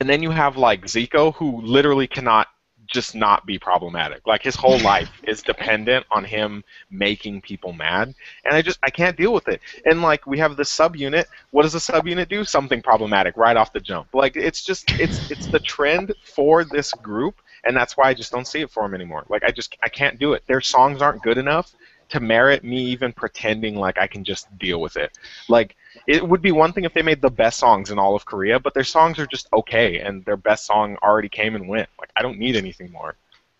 And 0.00 0.08
then 0.08 0.22
you 0.22 0.30
have 0.30 0.56
like 0.56 0.82
Zico, 0.86 1.34
who 1.34 1.60
literally 1.60 2.06
cannot 2.06 2.48
just 2.90 3.14
not 3.14 3.46
be 3.46 3.58
problematic. 3.58 4.26
Like 4.26 4.42
his 4.42 4.56
whole 4.56 4.78
life 4.82 5.10
is 5.22 5.42
dependent 5.42 6.04
on 6.10 6.24
him 6.24 6.64
making 6.90 7.40
people 7.40 7.72
mad, 7.72 8.14
and 8.44 8.54
I 8.54 8.62
just 8.62 8.78
I 8.82 8.90
can't 8.90 9.16
deal 9.16 9.32
with 9.32 9.48
it. 9.48 9.60
And 9.84 10.02
like 10.02 10.26
we 10.26 10.38
have 10.38 10.56
the 10.56 10.64
subunit. 10.64 11.24
What 11.50 11.62
does 11.62 11.72
the 11.72 11.78
subunit 11.78 12.28
do? 12.28 12.44
Something 12.44 12.82
problematic 12.82 13.36
right 13.36 13.56
off 13.56 13.72
the 13.72 13.80
jump. 13.80 14.08
Like 14.12 14.36
it's 14.36 14.64
just 14.64 14.90
it's 15.00 15.30
it's 15.30 15.46
the 15.46 15.60
trend 15.60 16.12
for 16.22 16.64
this 16.64 16.92
group, 16.92 17.36
and 17.64 17.76
that's 17.76 17.96
why 17.96 18.04
I 18.04 18.14
just 18.14 18.32
don't 18.32 18.46
see 18.46 18.60
it 18.60 18.70
for 18.70 18.82
them 18.82 18.94
anymore. 18.94 19.24
Like 19.28 19.44
I 19.44 19.50
just 19.50 19.76
I 19.82 19.88
can't 19.88 20.18
do 20.18 20.34
it. 20.34 20.42
Their 20.46 20.60
songs 20.60 21.00
aren't 21.00 21.22
good 21.22 21.38
enough 21.38 21.72
to 22.10 22.20
merit 22.20 22.64
me 22.64 22.80
even 22.86 23.12
pretending 23.12 23.76
like 23.76 23.96
I 23.98 24.06
can 24.06 24.24
just 24.24 24.46
deal 24.58 24.80
with 24.80 24.96
it. 24.96 25.16
Like 25.48 25.76
it 26.06 26.26
would 26.26 26.42
be 26.42 26.52
one 26.52 26.72
thing 26.72 26.84
if 26.84 26.94
they 26.94 27.02
made 27.02 27.20
the 27.20 27.30
best 27.30 27.58
songs 27.58 27.90
in 27.90 27.98
all 27.98 28.16
of 28.16 28.24
Korea, 28.24 28.58
but 28.58 28.74
their 28.74 28.84
songs 28.84 29.18
are 29.18 29.26
just 29.26 29.48
okay, 29.52 29.98
and 29.98 30.24
their 30.24 30.36
best 30.36 30.66
song 30.66 30.96
already 31.02 31.28
came 31.28 31.54
and 31.54 31.68
went. 31.68 31.88
Like 31.98 32.10
I 32.16 32.22
don't 32.22 32.38
need 32.38 32.56
anything 32.56 32.90
more. 32.90 33.14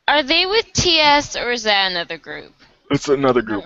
are 0.08 0.22
they 0.22 0.46
with 0.46 0.72
ts 0.72 1.36
or 1.36 1.52
is 1.52 1.62
that 1.64 1.90
another 1.90 2.18
group 2.18 2.52
It's 2.90 3.08
another 3.08 3.42
group. 3.42 3.64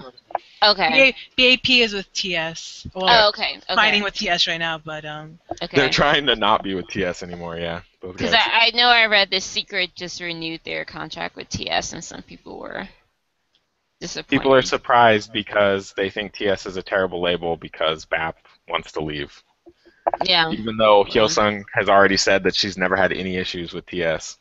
okay 0.62 1.14
BA, 1.36 1.56
BAP 1.56 1.70
is 1.70 1.94
with 1.94 2.12
TS. 2.12 2.86
Well, 2.94 3.06
oh 3.08 3.28
okay 3.30 3.56
okay 3.56 3.74
fighting 3.74 4.02
with 4.02 4.14
TS 4.14 4.46
right 4.46 4.58
now, 4.58 4.78
but 4.78 5.04
um, 5.04 5.38
okay 5.62 5.76
They're 5.76 5.90
trying 5.90 6.26
to 6.26 6.36
not 6.36 6.62
be 6.62 6.74
with 6.74 6.88
TS 6.88 7.22
anymore. 7.22 7.56
Yeah, 7.56 7.82
Because. 8.02 8.32
I, 8.32 8.66
I 8.66 8.70
know 8.74 8.88
I 8.88 9.06
read 9.06 9.30
the 9.30 9.40
Secret 9.40 9.94
just 9.94 10.20
renewed 10.20 10.60
their 10.64 10.84
contract 10.84 11.36
with 11.36 11.48
TS, 11.48 11.92
and 11.94 12.04
some 12.04 12.22
people 12.22 12.58
were 12.58 12.88
disappointed. 14.00 14.28
People 14.40 14.54
are 14.54 14.62
surprised 14.62 15.32
because 15.32 15.94
they 15.96 16.10
think 16.10 16.32
TS 16.32 16.66
is 16.66 16.76
a 16.76 16.82
terrible 16.82 17.22
label 17.22 17.56
because 17.56 18.04
BAP 18.04 18.36
wants 18.68 18.92
to 18.92 19.00
leave. 19.00 19.42
yeah. 20.24 20.50
Even 20.50 20.76
though 20.76 21.04
Hyosung 21.04 21.64
has 21.72 21.88
already 21.88 22.16
said 22.16 22.44
that 22.44 22.54
she's 22.54 22.76
never 22.76 22.96
had 22.96 23.12
any 23.12 23.36
issues 23.36 23.72
with 23.72 23.86
TS. 23.86 24.38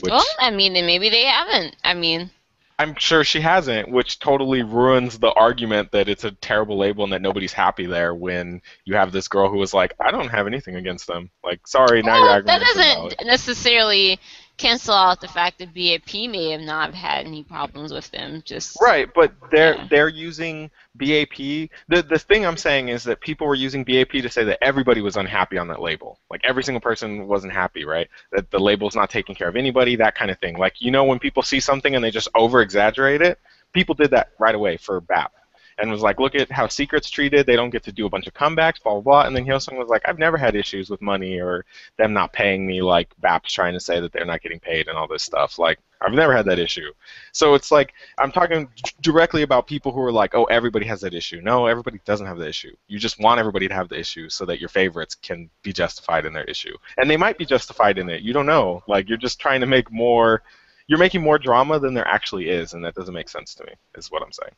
Which 0.00 0.10
Well, 0.10 0.24
I 0.38 0.50
mean, 0.50 0.74
maybe 0.74 1.08
they 1.08 1.24
haven't. 1.24 1.76
I 1.82 1.94
mean, 1.94 2.30
I'm 2.78 2.94
sure 2.96 3.24
she 3.24 3.40
hasn't, 3.40 3.90
which 3.90 4.18
totally 4.18 4.62
ruins 4.62 5.18
the 5.18 5.32
argument 5.32 5.92
that 5.92 6.08
it's 6.08 6.24
a 6.24 6.32
terrible 6.32 6.76
label 6.76 7.04
and 7.04 7.12
that 7.14 7.22
nobody's 7.22 7.54
happy 7.54 7.86
there 7.86 8.14
when 8.14 8.60
you 8.84 8.94
have 8.96 9.12
this 9.12 9.28
girl 9.28 9.48
who 9.48 9.56
was 9.56 9.72
like, 9.72 9.94
I 9.98 10.10
don't 10.10 10.28
have 10.28 10.46
anything 10.46 10.76
against 10.76 11.06
them. 11.06 11.30
Like, 11.42 11.66
sorry, 11.66 12.02
now 12.02 12.20
well, 12.20 12.34
you're 12.34 12.42
that 12.42 12.62
aggravated. 12.62 13.16
doesn't 13.16 13.26
necessarily 13.26 14.20
cancel 14.56 14.94
out 14.94 15.20
the 15.20 15.28
fact 15.28 15.58
that 15.58 15.74
BAP 15.74 16.28
may 16.30 16.50
have 16.50 16.60
not 16.60 16.94
had 16.94 17.26
any 17.26 17.44
problems 17.44 17.92
with 17.92 18.10
them. 18.10 18.42
Just 18.44 18.78
Right, 18.80 19.08
but 19.14 19.32
they're 19.50 19.74
Yeah. 19.74 19.86
they're 19.90 20.08
using 20.08 20.70
BAP. 20.94 21.68
The 21.88 22.02
the 22.02 22.18
thing 22.18 22.46
I'm 22.46 22.56
saying 22.56 22.88
is 22.88 23.04
that 23.04 23.20
people 23.20 23.46
were 23.46 23.54
using 23.54 23.84
BAP 23.84 24.12
to 24.22 24.28
say 24.28 24.44
that 24.44 24.58
everybody 24.62 25.00
was 25.00 25.16
unhappy 25.16 25.58
on 25.58 25.68
that 25.68 25.80
label. 25.80 26.18
Like 26.30 26.40
every 26.44 26.64
single 26.64 26.80
person 26.80 27.26
wasn't 27.26 27.52
happy, 27.52 27.84
right? 27.84 28.08
That 28.32 28.50
the 28.50 28.58
label's 28.58 28.96
not 28.96 29.10
taking 29.10 29.34
care 29.34 29.48
of 29.48 29.56
anybody, 29.56 29.96
that 29.96 30.14
kind 30.14 30.30
of 30.30 30.38
thing. 30.38 30.56
Like 30.56 30.80
you 30.80 30.90
know 30.90 31.04
when 31.04 31.18
people 31.18 31.42
see 31.42 31.60
something 31.60 31.94
and 31.94 32.02
they 32.02 32.10
just 32.10 32.28
over 32.34 32.62
exaggerate 32.62 33.22
it, 33.22 33.38
people 33.72 33.94
did 33.94 34.10
that 34.12 34.30
right 34.38 34.54
away 34.54 34.76
for 34.78 35.00
BAP. 35.00 35.32
And 35.78 35.90
was 35.90 36.00
like, 36.00 36.18
look 36.18 36.34
at 36.34 36.50
how 36.50 36.68
Secret's 36.68 37.10
treated. 37.10 37.46
They 37.46 37.56
don't 37.56 37.70
get 37.70 37.82
to 37.84 37.92
do 37.92 38.06
a 38.06 38.10
bunch 38.10 38.26
of 38.26 38.34
comebacks, 38.34 38.82
blah 38.82 38.94
blah 38.94 39.00
blah. 39.00 39.26
And 39.26 39.36
then 39.36 39.44
Hyosung 39.44 39.76
was 39.76 39.88
like, 39.88 40.02
I've 40.08 40.18
never 40.18 40.38
had 40.38 40.56
issues 40.56 40.88
with 40.88 41.02
money 41.02 41.38
or 41.38 41.66
them 41.98 42.14
not 42.14 42.32
paying 42.32 42.66
me. 42.66 42.80
Like 42.80 43.10
BAP's 43.20 43.52
trying 43.52 43.74
to 43.74 43.80
say 43.80 44.00
that 44.00 44.12
they're 44.12 44.24
not 44.24 44.42
getting 44.42 44.60
paid 44.60 44.88
and 44.88 44.96
all 44.96 45.06
this 45.06 45.22
stuff. 45.22 45.58
Like, 45.58 45.78
I've 46.00 46.12
never 46.12 46.34
had 46.34 46.46
that 46.46 46.58
issue. 46.58 46.92
So 47.32 47.54
it's 47.54 47.70
like 47.70 47.92
I'm 48.18 48.32
talking 48.32 48.68
directly 49.00 49.42
about 49.42 49.66
people 49.66 49.92
who 49.92 50.00
are 50.00 50.12
like, 50.12 50.34
oh, 50.34 50.44
everybody 50.44 50.86
has 50.86 51.00
that 51.02 51.14
issue. 51.14 51.40
No, 51.42 51.66
everybody 51.66 52.00
doesn't 52.04 52.26
have 52.26 52.38
the 52.38 52.48
issue. 52.48 52.74
You 52.88 52.98
just 52.98 53.20
want 53.20 53.40
everybody 53.40 53.68
to 53.68 53.74
have 53.74 53.88
the 53.88 53.98
issue 53.98 54.28
so 54.28 54.44
that 54.46 54.60
your 54.60 54.68
favorites 54.68 55.14
can 55.14 55.50
be 55.62 55.72
justified 55.72 56.26
in 56.26 56.32
their 56.32 56.44
issue, 56.44 56.76
and 56.98 57.08
they 57.08 57.16
might 57.16 57.38
be 57.38 57.46
justified 57.46 57.98
in 57.98 58.08
it. 58.08 58.22
You 58.22 58.32
don't 58.32 58.46
know. 58.46 58.82
Like 58.86 59.08
you're 59.08 59.18
just 59.18 59.40
trying 59.40 59.60
to 59.60 59.66
make 59.66 59.90
more. 59.90 60.42
You're 60.88 61.00
making 61.00 61.22
more 61.22 61.38
drama 61.38 61.80
than 61.80 61.94
there 61.94 62.06
actually 62.06 62.48
is, 62.48 62.74
and 62.74 62.84
that 62.84 62.94
doesn't 62.94 63.12
make 63.12 63.28
sense 63.28 63.54
to 63.56 63.64
me. 63.64 63.72
Is 63.96 64.10
what 64.10 64.22
I'm 64.22 64.32
saying. 64.32 64.52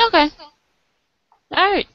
Okay. 0.00 0.30
All 1.50 1.70
right. 1.70 1.86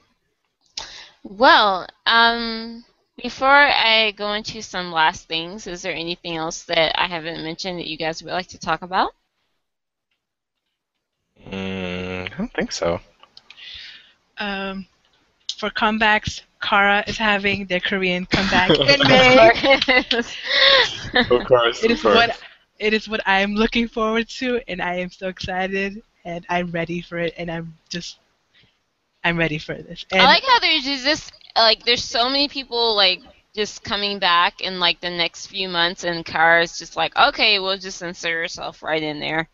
Well, 1.23 1.87
um, 2.05 2.85
before 3.21 3.49
I 3.49 4.11
go 4.11 4.33
into 4.33 4.61
some 4.61 4.91
last 4.91 5.27
things, 5.27 5.67
is 5.67 5.81
there 5.81 5.93
anything 5.93 6.37
else 6.37 6.63
that 6.63 6.99
I 6.99 7.07
haven't 7.07 7.43
mentioned 7.43 7.79
that 7.79 7.87
you 7.87 7.97
guys 7.97 8.23
would 8.23 8.31
like 8.31 8.47
to 8.47 8.57
talk 8.57 8.81
about? 8.81 9.13
Mm, 11.51 12.31
I 12.31 12.37
don't 12.37 12.53
think 12.53 12.71
so. 12.71 12.99
Um, 14.37 14.87
for 15.57 15.69
comebacks, 15.69 16.41
Kara 16.61 17.03
is 17.07 17.17
having 17.17 17.65
their 17.65 17.79
Korean 17.79 18.25
comeback 18.25 18.69
in 18.79 18.99
May. 19.07 19.49
Of 21.13 21.45
course. 21.47 21.83
It 21.83 21.91
of 21.91 22.01
course. 22.01 22.15
what 22.15 22.39
it 22.79 22.93
is 22.93 23.09
what 23.09 23.21
I 23.27 23.41
am 23.41 23.55
looking 23.55 23.87
forward 23.87 24.29
to, 24.39 24.61
and 24.67 24.81
I 24.81 24.95
am 24.95 25.09
so 25.09 25.27
excited, 25.27 26.01
and 26.25 26.45
I'm 26.49 26.71
ready 26.71 27.01
for 27.01 27.17
it, 27.17 27.33
and 27.37 27.49
I'm 27.49 27.75
just 27.89 28.19
I'm 29.23 29.37
ready 29.37 29.57
for 29.57 29.75
this. 29.75 30.05
And 30.11 30.21
I 30.21 30.25
like 30.25 30.43
how 30.43 30.59
there's 30.59 30.83
just 30.83 31.03
this 31.03 31.31
like 31.55 31.83
there's 31.83 32.03
so 32.03 32.29
many 32.29 32.47
people 32.47 32.95
like 32.95 33.21
just 33.55 33.83
coming 33.83 34.19
back 34.19 34.61
in 34.61 34.79
like 34.79 35.01
the 35.01 35.09
next 35.09 35.47
few 35.47 35.67
months, 35.67 36.03
and 36.03 36.25
Kara's 36.25 36.77
just 36.77 36.95
like, 36.95 37.15
okay, 37.17 37.59
we'll 37.59 37.77
just 37.77 38.01
insert 38.01 38.31
yourself 38.31 38.83
right 38.83 39.01
in 39.01 39.19
there, 39.19 39.49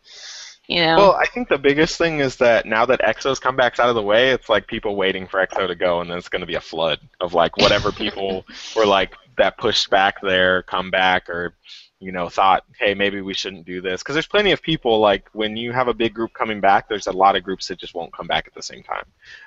you 0.66 0.82
know. 0.82 0.96
Well, 0.96 1.12
I 1.12 1.26
think 1.26 1.48
the 1.48 1.58
biggest 1.58 1.96
thing 1.96 2.20
is 2.20 2.36
that 2.36 2.66
now 2.66 2.86
that 2.86 3.00
EXO's 3.00 3.40
comebacks 3.40 3.78
out 3.78 3.88
of 3.88 3.94
the 3.94 4.02
way, 4.02 4.30
it's 4.30 4.48
like 4.48 4.66
people 4.66 4.96
waiting 4.96 5.26
for 5.26 5.44
EXO 5.44 5.66
to 5.66 5.74
go, 5.74 6.00
and 6.00 6.10
then 6.10 6.18
it's 6.18 6.28
going 6.28 6.40
to 6.40 6.46
be 6.46 6.56
a 6.56 6.60
flood 6.60 7.00
of 7.20 7.34
like 7.34 7.56
whatever 7.56 7.90
people 7.90 8.44
were 8.76 8.86
like 8.86 9.14
that 9.38 9.58
pushed 9.58 9.90
back 9.90 10.20
their 10.20 10.62
comeback 10.62 11.28
or 11.28 11.54
you 12.00 12.12
know 12.12 12.28
thought, 12.28 12.64
hey, 12.78 12.94
maybe 12.94 13.20
we 13.20 13.34
shouldn't 13.34 13.64
do 13.64 13.80
this 13.80 14.02
because 14.02 14.14
there's 14.14 14.26
plenty 14.26 14.52
of 14.52 14.62
people 14.62 15.00
like 15.00 15.28
when 15.32 15.56
you 15.56 15.72
have 15.72 15.88
a 15.88 15.94
big 15.94 16.14
group 16.14 16.32
coming 16.34 16.60
back, 16.60 16.88
there's 16.88 17.06
a 17.06 17.12
lot 17.12 17.36
of 17.36 17.42
groups 17.42 17.68
that 17.68 17.78
just 17.78 17.94
won't 17.94 18.12
come 18.12 18.26
back 18.26 18.46
at 18.46 18.54
the 18.54 18.62
same 18.62 18.82
time. 18.82 19.04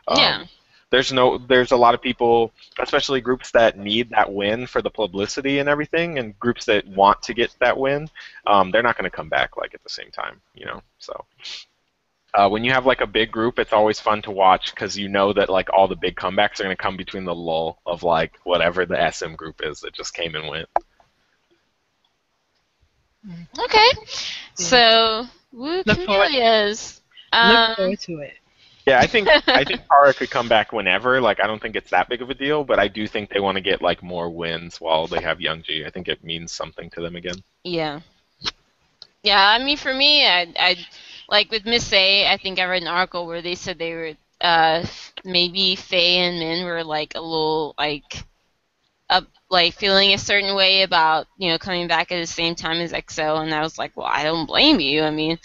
Um, 0.07 0.17
yeah. 0.17 0.43
there's 0.89 1.13
no 1.13 1.37
there's 1.37 1.71
a 1.71 1.77
lot 1.77 1.93
of 1.93 2.01
people 2.01 2.51
especially 2.79 3.21
groups 3.21 3.51
that 3.51 3.77
need 3.77 4.09
that 4.09 4.31
win 4.31 4.65
for 4.65 4.81
the 4.81 4.89
publicity 4.89 5.59
and 5.59 5.69
everything 5.69 6.17
and 6.17 6.37
groups 6.39 6.65
that 6.65 6.87
want 6.87 7.21
to 7.21 7.33
get 7.33 7.55
that 7.59 7.77
win 7.77 8.09
um, 8.47 8.71
they're 8.71 8.83
not 8.83 8.97
going 8.97 9.09
to 9.09 9.15
come 9.15 9.29
back 9.29 9.55
like 9.55 9.75
at 9.75 9.83
the 9.83 9.89
same 9.89 10.09
time 10.09 10.41
you 10.55 10.65
know 10.65 10.81
so 10.97 11.25
uh, 12.35 12.47
when 12.47 12.63
you 12.63 12.71
have 12.71 12.85
like 12.85 13.01
a 13.01 13.07
big 13.07 13.31
group 13.31 13.59
it's 13.59 13.73
always 13.73 13.99
fun 13.99 14.21
to 14.21 14.31
watch 14.31 14.73
because 14.73 14.97
you 14.97 15.07
know 15.07 15.31
that 15.33 15.49
like 15.49 15.69
all 15.71 15.87
the 15.87 15.95
big 15.95 16.15
comebacks 16.15 16.59
are 16.59 16.63
going 16.63 16.75
to 16.75 16.81
come 16.81 16.97
between 16.97 17.25
the 17.25 17.35
lull 17.35 17.79
of 17.85 18.01
like 18.01 18.39
whatever 18.43 18.85
the 18.85 19.11
sm 19.11 19.33
group 19.35 19.61
is 19.63 19.79
that 19.81 19.93
just 19.93 20.15
came 20.15 20.33
and 20.33 20.47
went 20.47 20.67
Okay. 23.59 23.89
So, 24.55 25.27
woo 25.51 25.83
Look 25.85 25.97
forward- 26.05 26.29
Kamilias. 26.29 27.01
look 27.33 27.33
Um, 27.33 27.75
forward 27.75 27.99
to 28.01 28.19
it. 28.19 28.33
yeah 28.87 28.99
i 28.99 29.05
think 29.07 29.27
i 29.47 29.63
think 29.63 29.81
Kara 29.89 30.13
could 30.13 30.29
come 30.31 30.47
back 30.47 30.71
whenever 30.73 31.21
like 31.21 31.39
i 31.43 31.45
don't 31.47 31.61
think 31.61 31.75
it's 31.75 31.91
that 31.91 32.09
big 32.09 32.21
of 32.23 32.29
a 32.29 32.33
deal 32.33 32.63
but 32.63 32.79
i 32.79 32.87
do 32.87 33.05
think 33.07 33.29
they 33.29 33.39
want 33.39 33.55
to 33.55 33.61
get 33.61 33.81
like 33.83 34.01
more 34.01 34.29
wins 34.31 34.81
while 34.81 35.05
they 35.05 35.21
have 35.21 35.37
youngji 35.39 35.85
i 35.85 35.89
think 35.91 36.07
it 36.07 36.23
means 36.23 36.51
something 36.51 36.89
to 36.91 37.01
them 37.01 37.15
again 37.15 37.35
Yeah. 37.63 37.99
Yeah, 39.21 39.49
I 39.49 39.61
mean, 39.61 39.75
for 39.75 39.93
me, 39.93 40.25
I, 40.25 40.47
I 40.57 40.75
like 41.27 41.51
with 41.51 41.65
Miss 41.65 41.91
A, 41.91 42.25
I 42.31 42.37
think 42.37 42.57
I 42.57 42.63
read 42.63 42.83
an 42.83 42.87
article 42.87 43.27
where 43.27 43.41
they 43.41 43.53
said 43.55 43.77
they 43.77 43.93
were 43.93 44.13
uh, 44.39 44.85
maybe 45.25 45.75
Fei 45.75 46.19
and 46.19 46.39
Min 46.39 46.63
were 46.65 46.85
like 46.85 47.13
a 47.15 47.19
little 47.21 47.75
like 47.77 48.23
up, 49.09 49.25
like 49.49 49.73
feeling 49.73 50.13
a 50.13 50.17
certain 50.17 50.55
way 50.55 50.83
about 50.83 51.27
you 51.37 51.49
know 51.49 51.57
coming 51.57 51.87
back 51.87 52.11
at 52.11 52.19
the 52.19 52.27
same 52.27 52.55
time 52.55 52.79
as 52.81 52.91
EXO, 52.93 53.41
and 53.41 53.53
I 53.53 53.61
was 53.61 53.77
like, 53.77 53.95
well, 53.97 54.07
I 54.07 54.23
don't 54.23 54.45
blame 54.45 54.79
you. 54.79 55.03
I 55.03 55.11
mean. 55.11 55.37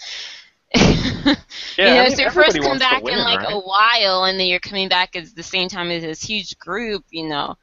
Yeah, 0.75 1.33
you 1.77 1.85
know, 1.85 2.01
I 2.01 2.03
mean, 2.03 2.11
it's 2.11 2.19
your 2.19 2.31
first 2.31 2.59
comeback 2.59 3.01
win, 3.03 3.17
in 3.17 3.23
like 3.23 3.39
right? 3.39 3.53
a 3.53 3.59
while, 3.59 4.25
and 4.25 4.39
then 4.39 4.47
you're 4.47 4.59
coming 4.59 4.87
back 4.87 5.15
at 5.15 5.33
the 5.35 5.43
same 5.43 5.67
time 5.67 5.89
as 5.89 6.03
this 6.03 6.21
huge 6.21 6.57
group. 6.59 7.03
You 7.09 7.27
know, 7.27 7.55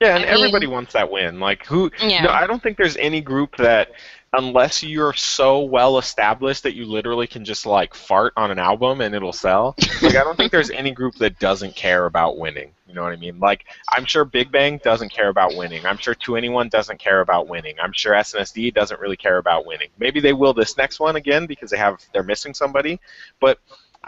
Yeah, 0.00 0.16
and 0.16 0.24
I 0.24 0.34
mean- 0.34 0.44
everybody 0.44 0.66
wants 0.66 0.92
that 0.92 1.10
win. 1.10 1.40
Like 1.40 1.64
who? 1.64 1.90
Yeah. 2.00 2.22
No, 2.24 2.30
I 2.30 2.46
don't 2.46 2.62
think 2.62 2.76
there's 2.76 2.96
any 2.96 3.20
group 3.20 3.56
that, 3.56 3.92
unless 4.32 4.82
you're 4.82 5.14
so 5.14 5.60
well 5.60 5.98
established 5.98 6.62
that 6.64 6.74
you 6.74 6.84
literally 6.84 7.26
can 7.26 7.44
just 7.44 7.64
like 7.64 7.94
fart 7.94 8.32
on 8.36 8.50
an 8.50 8.58
album 8.58 9.00
and 9.00 9.14
it'll 9.14 9.32
sell. 9.32 9.74
Like 10.02 10.16
I 10.16 10.24
don't 10.24 10.36
think 10.36 10.52
there's 10.52 10.70
any 10.70 10.90
group 10.90 11.14
that 11.16 11.38
doesn't 11.38 11.74
care 11.74 12.06
about 12.06 12.36
winning. 12.38 12.72
You 12.86 12.94
know 12.94 13.02
what 13.02 13.12
I 13.12 13.16
mean? 13.16 13.38
Like 13.38 13.64
I'm 13.90 14.04
sure 14.04 14.24
Big 14.24 14.52
Bang 14.52 14.78
doesn't 14.82 15.10
care 15.10 15.28
about 15.28 15.56
winning. 15.56 15.84
I'm 15.86 15.98
sure 15.98 16.14
2NE1 16.14 16.70
doesn't 16.70 16.98
care 16.98 17.20
about 17.20 17.48
winning. 17.48 17.76
I'm 17.80 17.92
sure 17.92 18.14
SNSD 18.14 18.74
doesn't 18.74 19.00
really 19.00 19.16
care 19.16 19.38
about 19.38 19.66
winning. 19.66 19.88
Maybe 19.98 20.20
they 20.20 20.32
will 20.32 20.52
this 20.52 20.76
next 20.76 21.00
one 21.00 21.16
again 21.16 21.46
because 21.46 21.70
they 21.70 21.78
have 21.78 22.04
they're 22.12 22.22
missing 22.22 22.54
somebody, 22.54 23.00
but. 23.40 23.58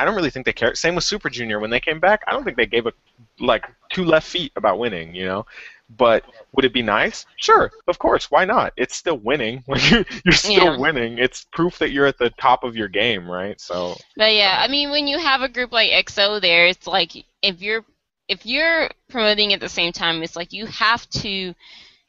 I 0.01 0.05
don't 0.05 0.15
really 0.15 0.31
think 0.31 0.47
they 0.47 0.53
care. 0.53 0.77
Same 0.77 0.95
with 0.95 1.03
Super 1.03 1.29
Junior 1.29 1.59
when 1.59 1.71
they 1.71 1.81
came 1.81 1.99
back. 1.99 2.23
I 2.29 2.33
don't 2.33 2.45
think 2.45 2.57
they 2.57 2.67
gave 2.67 2.87
a 2.87 2.93
like 3.41 3.67
two 3.91 4.05
left 4.05 4.29
feet 4.29 4.53
about 4.55 4.79
winning. 4.79 5.13
You 5.13 5.25
know, 5.25 5.47
but 5.91 6.25
would 6.53 6.65
it 6.65 6.73
be 6.73 6.83
nice? 6.83 7.27
Sure, 7.37 7.73
of 7.87 7.99
course. 7.99 8.31
Why 8.31 8.45
not? 8.45 8.73
It's 8.77 8.97
still 8.97 9.19
winning. 9.19 9.65
Like 9.69 9.91
you're, 9.91 10.05
you're 10.25 10.33
still 10.33 10.73
Yeah. 10.73 10.77
winning. 10.77 11.19
It's 11.19 11.45
proof 11.53 11.79
that 11.79 11.91
you're 11.91 12.07
at 12.07 12.19
the 12.19 12.31
top 12.31 12.65
of 12.65 12.77
your 12.77 12.89
game, 12.89 13.29
right? 13.31 13.61
So 13.61 14.01
But 14.17 14.35
yeah, 14.35 14.59
I 14.61 14.69
mean, 14.69 14.91
when 14.91 15.07
you 15.07 15.19
have 15.19 15.43
a 15.43 15.49
group 15.49 15.73
like 15.73 15.91
EXO 15.91 16.41
there, 16.41 16.67
it's 16.67 16.87
like 16.87 17.13
if 17.43 17.63
you're 17.63 17.85
if 18.29 18.45
you're 18.45 18.91
promoting 19.09 19.53
at 19.53 19.61
the 19.61 19.69
same 19.69 19.93
time, 19.93 20.23
it's 20.23 20.37
like 20.37 20.53
you 20.53 20.67
have 20.67 21.09
to, 21.11 21.55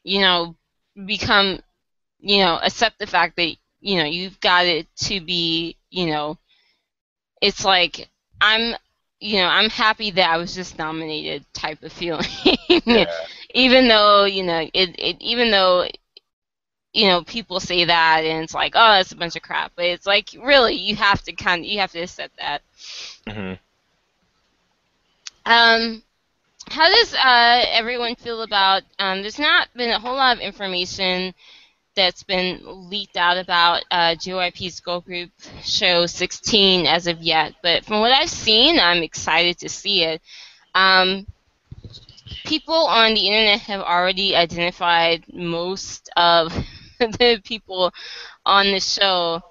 you 0.04 0.20
know, 0.20 0.56
become, 1.06 1.60
you 2.20 2.38
know, 2.40 2.58
accept 2.62 2.98
the 2.98 3.06
fact 3.06 3.36
that 3.36 3.56
you 3.80 3.96
know 3.98 4.04
you've 4.04 4.40
got 4.40 4.66
it 4.66 4.88
to 5.04 5.20
be, 5.20 5.76
you 5.90 6.06
know, 6.06 6.38
it's 7.40 7.64
like 7.64 8.08
I'm, 8.40 8.74
you 9.20 9.38
know, 9.38 9.46
I'm 9.48 9.70
happy 9.70 10.10
that 10.12 10.30
I 10.30 10.36
was 10.38 10.54
just 10.54 10.78
nominated 10.78 11.44
type 11.52 11.82
of 11.82 11.92
feeling, 11.92 12.26
even 13.54 13.88
though 13.88 14.24
you 14.24 14.42
know 14.42 14.60
it, 14.72 14.94
it 14.98 15.16
even 15.20 15.50
though 15.50 15.86
you 16.92 17.06
know, 17.06 17.22
people 17.22 17.60
say 17.60 17.84
that 17.84 18.24
and 18.24 18.42
it's 18.42 18.54
like, 18.54 18.72
oh, 18.74 18.92
that's 18.94 19.12
a 19.12 19.16
bunch 19.16 19.36
of 19.36 19.42
crap. 19.42 19.72
But 19.76 19.86
it's 19.86 20.06
like, 20.06 20.30
really, 20.42 20.74
you 20.74 20.96
have 20.96 21.22
to 21.22 21.32
kind 21.32 21.60
of, 21.60 21.70
you 21.70 21.78
have 21.80 21.92
to 21.92 22.00
accept 22.00 22.36
that. 22.38 22.62
mhm. 23.26 23.58
Um, 25.46 26.02
how 26.68 26.88
does 26.88 27.14
uh, 27.14 27.64
everyone 27.70 28.14
feel 28.16 28.42
about? 28.42 28.82
Um, 28.98 29.22
there's 29.22 29.38
not 29.38 29.68
been 29.74 29.90
a 29.90 29.98
whole 29.98 30.16
lot 30.16 30.36
of 30.36 30.42
information 30.42 31.34
that's 31.96 32.22
been 32.22 32.60
leaked 32.64 33.16
out 33.16 33.36
about 33.36 33.82
uh, 33.90 34.14
JYP's 34.14 34.80
girl 34.80 35.00
group 35.00 35.30
show 35.62 36.06
16 36.06 36.86
as 36.86 37.06
of 37.06 37.20
yet, 37.22 37.54
but 37.62 37.84
from 37.84 38.00
what 38.00 38.12
I've 38.12 38.30
seen, 38.30 38.78
I'm 38.78 39.02
excited 39.02 39.58
to 39.58 39.68
see 39.68 40.04
it. 40.04 40.22
Um, 40.74 41.26
people 42.44 42.86
on 42.86 43.14
the 43.14 43.26
internet 43.26 43.60
have 43.60 43.80
already 43.80 44.34
identified 44.36 45.24
most 45.32 46.10
of 46.16 46.52
the 46.98 47.40
people 47.44 47.92
on 48.44 48.66
the 48.72 48.80
show. 48.80 49.42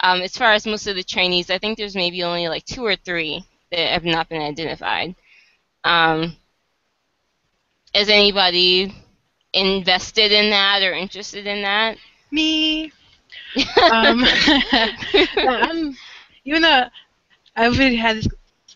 Um, 0.00 0.20
as 0.20 0.36
far 0.36 0.52
as 0.52 0.66
most 0.66 0.86
of 0.86 0.96
the 0.96 1.02
trainees, 1.02 1.50
I 1.50 1.58
think 1.58 1.78
there's 1.78 1.94
maybe 1.94 2.22
only 2.22 2.48
like 2.48 2.64
two 2.64 2.84
or 2.84 2.96
three 2.96 3.44
that 3.70 3.92
have 3.92 4.04
not 4.04 4.28
been 4.28 4.42
identified. 4.42 5.14
Um, 5.84 6.36
is 7.94 8.08
anybody 8.08 8.94
invested 9.52 10.32
in 10.32 10.50
that 10.50 10.82
or 10.82 10.92
interested 10.92 11.46
in 11.46 11.62
that? 11.62 11.96
Me. 12.30 12.92
um, 13.92 14.24
I'm, 15.36 15.96
even 16.44 16.62
though 16.62 16.88
I've 17.56 17.76
had 17.76 18.16
this 18.16 18.28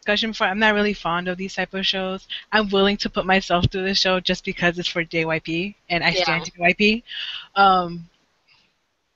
discussion 0.08 0.30
before, 0.30 0.46
I'm 0.46 0.58
not 0.58 0.74
really 0.74 0.94
fond 0.94 1.28
of 1.28 1.36
these 1.36 1.54
type 1.54 1.74
of 1.74 1.84
shows. 1.86 2.26
I'm 2.52 2.68
willing 2.70 2.96
to 2.98 3.10
put 3.10 3.26
myself 3.26 3.66
through 3.70 3.84
the 3.84 3.94
show 3.94 4.20
just 4.20 4.44
because 4.44 4.78
it's 4.78 4.88
for 4.88 5.04
JYP 5.04 5.74
and 5.90 6.02
I 6.02 6.12
stand 6.12 6.44
JYP. 6.44 7.02
Um, 7.54 8.08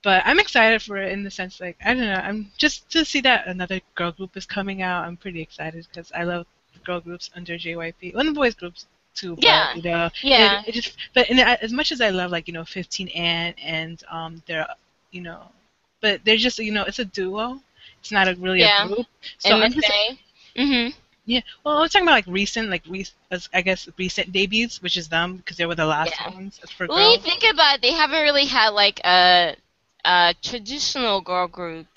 but 0.03 0.21
I'm 0.25 0.39
excited 0.39 0.81
for 0.81 0.97
it 0.97 1.11
in 1.11 1.23
the 1.23 1.31
sense 1.31 1.59
like 1.59 1.77
I 1.83 1.93
don't 1.93 2.05
know. 2.05 2.13
I'm 2.29 2.51
just 2.57 2.89
to 2.91 3.05
see 3.05 3.21
that 3.21 3.47
another 3.47 3.79
girl 3.95 4.11
group 4.11 4.37
is 4.37 4.45
coming 4.45 4.81
out. 4.83 5.05
I'm 5.05 5.17
pretty 5.17 5.41
excited 5.41 5.87
because 5.91 6.11
I 6.13 6.23
love 6.25 6.45
girl 6.85 6.99
groups 6.99 7.29
under 7.35 7.57
JYP. 7.57 8.13
And 8.15 8.27
the 8.27 8.33
boys 8.33 8.53
groups 8.53 8.85
too. 9.15 9.35
But, 9.35 9.45
Yeah. 9.45 9.73
You 9.75 9.81
know, 9.81 10.09
Yeah. 10.21 10.61
it, 10.61 10.69
it 10.69 10.71
just 10.73 10.97
but 11.15 11.29
in, 11.29 11.39
as 11.39 11.71
much 11.73 11.91
as 11.91 12.01
I 12.01 12.09
love 12.09 12.29
like 12.31 12.47
you 12.47 12.53
know 12.53 12.65
15 12.65 13.07
and 13.09 13.55
and 13.63 14.03
um 14.11 14.43
they're 14.47 14.67
you 15.11 15.21
know 15.21 15.41
but 16.01 16.21
they're 16.25 16.37
just 16.37 16.59
you 16.59 16.71
know 16.71 16.83
it's 16.83 16.99
a 16.99 17.05
duo 17.05 17.59
it's 17.99 18.11
not 18.11 18.27
a 18.27 18.35
really 18.35 18.59
Yeah. 18.59 18.85
a 18.85 18.87
group 18.87 19.07
so 19.39 19.55
and 19.55 19.63
I'm 19.63 19.71
just? 19.71 19.87
Mm-hmm. 20.57 20.89
yeah 21.25 21.41
well 21.63 21.77
I 21.77 21.81
was 21.81 21.91
talking 21.91 22.07
about 22.07 22.15
like 22.15 22.27
recent 22.27 22.69
like 22.69 22.83
re- 22.87 23.05
as- 23.31 23.49
I 23.53 23.61
guess 23.61 23.87
recent 23.97 24.31
debuts 24.31 24.81
which 24.81 24.97
is 24.97 25.09
them 25.09 25.37
because 25.37 25.57
they 25.57 25.65
were 25.65 25.75
the 25.75 25.85
last 25.85 26.19
Yeah. 26.19 26.31
ones 26.33 26.59
as 26.63 26.71
for 26.71 26.87
When 26.87 27.03
you 27.11 27.17
think 27.19 27.43
about 27.43 27.75
it, 27.75 27.81
they 27.81 27.91
haven't 27.93 28.21
really 28.21 28.45
had 28.45 28.69
like 28.69 28.99
a 29.05 29.55
a 30.05 30.33
traditional 30.41 31.21
girl 31.21 31.47
group 31.47 31.87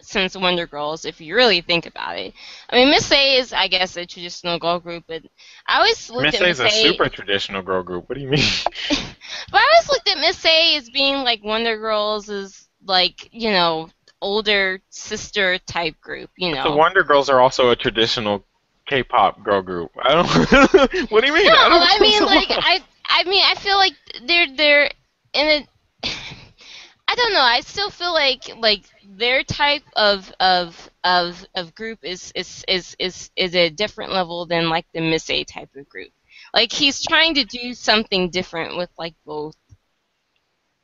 since 0.00 0.36
Wonder 0.36 0.66
Girls, 0.66 1.04
if 1.04 1.20
you 1.20 1.34
really 1.34 1.60
think 1.60 1.86
about 1.86 2.18
it. 2.18 2.34
I 2.70 2.76
mean, 2.76 2.90
Miss 2.90 3.10
A 3.12 3.36
is, 3.38 3.52
I 3.52 3.68
guess, 3.68 3.96
a 3.96 4.06
traditional 4.06 4.58
girl 4.58 4.78
group, 4.80 5.04
but 5.06 5.22
I 5.66 5.76
always 5.78 6.10
looked 6.10 6.32
Miss 6.32 6.34
at 6.34 6.42
Miss 6.42 6.60
A 6.60 6.64
Miss 6.64 6.64
A 6.64 6.68
is 6.68 6.68
a 6.68 6.70
super 6.70 7.08
traditional 7.08 7.62
girl 7.62 7.82
group. 7.82 8.08
What 8.08 8.16
do 8.16 8.20
you 8.22 8.28
mean? 8.28 8.40
But 9.50 9.60
I 9.60 9.64
always 9.74 9.88
looked 9.90 10.08
at 10.08 10.18
Miss 10.18 10.44
A 10.44 10.76
as 10.76 10.90
being 10.90 11.16
like 11.24 11.42
Wonder 11.44 11.76
Girls 11.78 12.28
is 12.28 12.68
like, 12.84 13.28
you 13.32 13.50
know, 13.50 13.88
older 14.20 14.80
sister 14.90 15.58
type 15.58 16.00
group, 16.00 16.30
you 16.36 16.54
know. 16.54 16.70
The 16.70 16.76
Wonder 16.76 17.02
Girls 17.02 17.28
are 17.28 17.40
also 17.40 17.70
a 17.70 17.76
traditional 17.76 18.44
K-pop 18.86 19.42
girl 19.42 19.62
group. 19.62 19.90
I 20.02 20.14
don't. 20.14 20.26
what 21.10 21.20
do 21.20 21.26
you 21.26 21.34
mean? 21.34 21.46
No, 21.46 21.54
I, 21.54 21.68
don't 21.68 21.82
I 21.82 21.98
mean 22.00 22.24
like 22.24 22.50
I 22.50 22.80
I 23.04 23.24
mean 23.24 23.42
I 23.44 23.54
feel 23.54 23.76
like 23.76 23.94
they're 24.24 24.46
they're 24.56 24.90
in 25.32 25.46
a 25.46 26.08
I 27.08 27.14
don't 27.14 27.32
know. 27.32 27.40
I 27.40 27.60
still 27.60 27.90
feel 27.90 28.12
like 28.12 28.50
like 28.58 28.84
their 29.04 29.42
type 29.42 29.82
of 29.94 30.32
of 30.40 30.90
of 31.04 31.44
of 31.54 31.74
group 31.74 32.00
is 32.02 32.32
is 32.34 32.64
is 32.68 32.96
is 32.98 33.30
is 33.36 33.54
a 33.54 33.70
different 33.70 34.12
level 34.12 34.46
than 34.46 34.68
like 34.68 34.86
the 34.92 35.00
Miss 35.00 35.28
A 35.30 35.44
type 35.44 35.74
of 35.76 35.88
group. 35.88 36.10
Like 36.54 36.72
he's 36.72 37.02
trying 37.02 37.34
to 37.34 37.44
do 37.44 37.74
something 37.74 38.30
different 38.30 38.76
with 38.76 38.90
like 38.98 39.14
both 39.24 39.56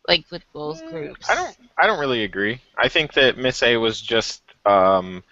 like 0.09 0.25
with 0.31 0.43
both 0.53 0.85
groups. 0.89 1.29
I 1.31 1.35
don't. 1.35 1.57
I 1.79 1.87
don't 1.87 2.01
really 2.01 2.25
agree. 2.25 2.61
I 2.77 2.89
think 2.89 3.15
that 3.15 3.39
Miss 3.39 3.63
A 3.63 3.77
was 3.77 4.01
just 4.01 4.43
um, 4.67 5.23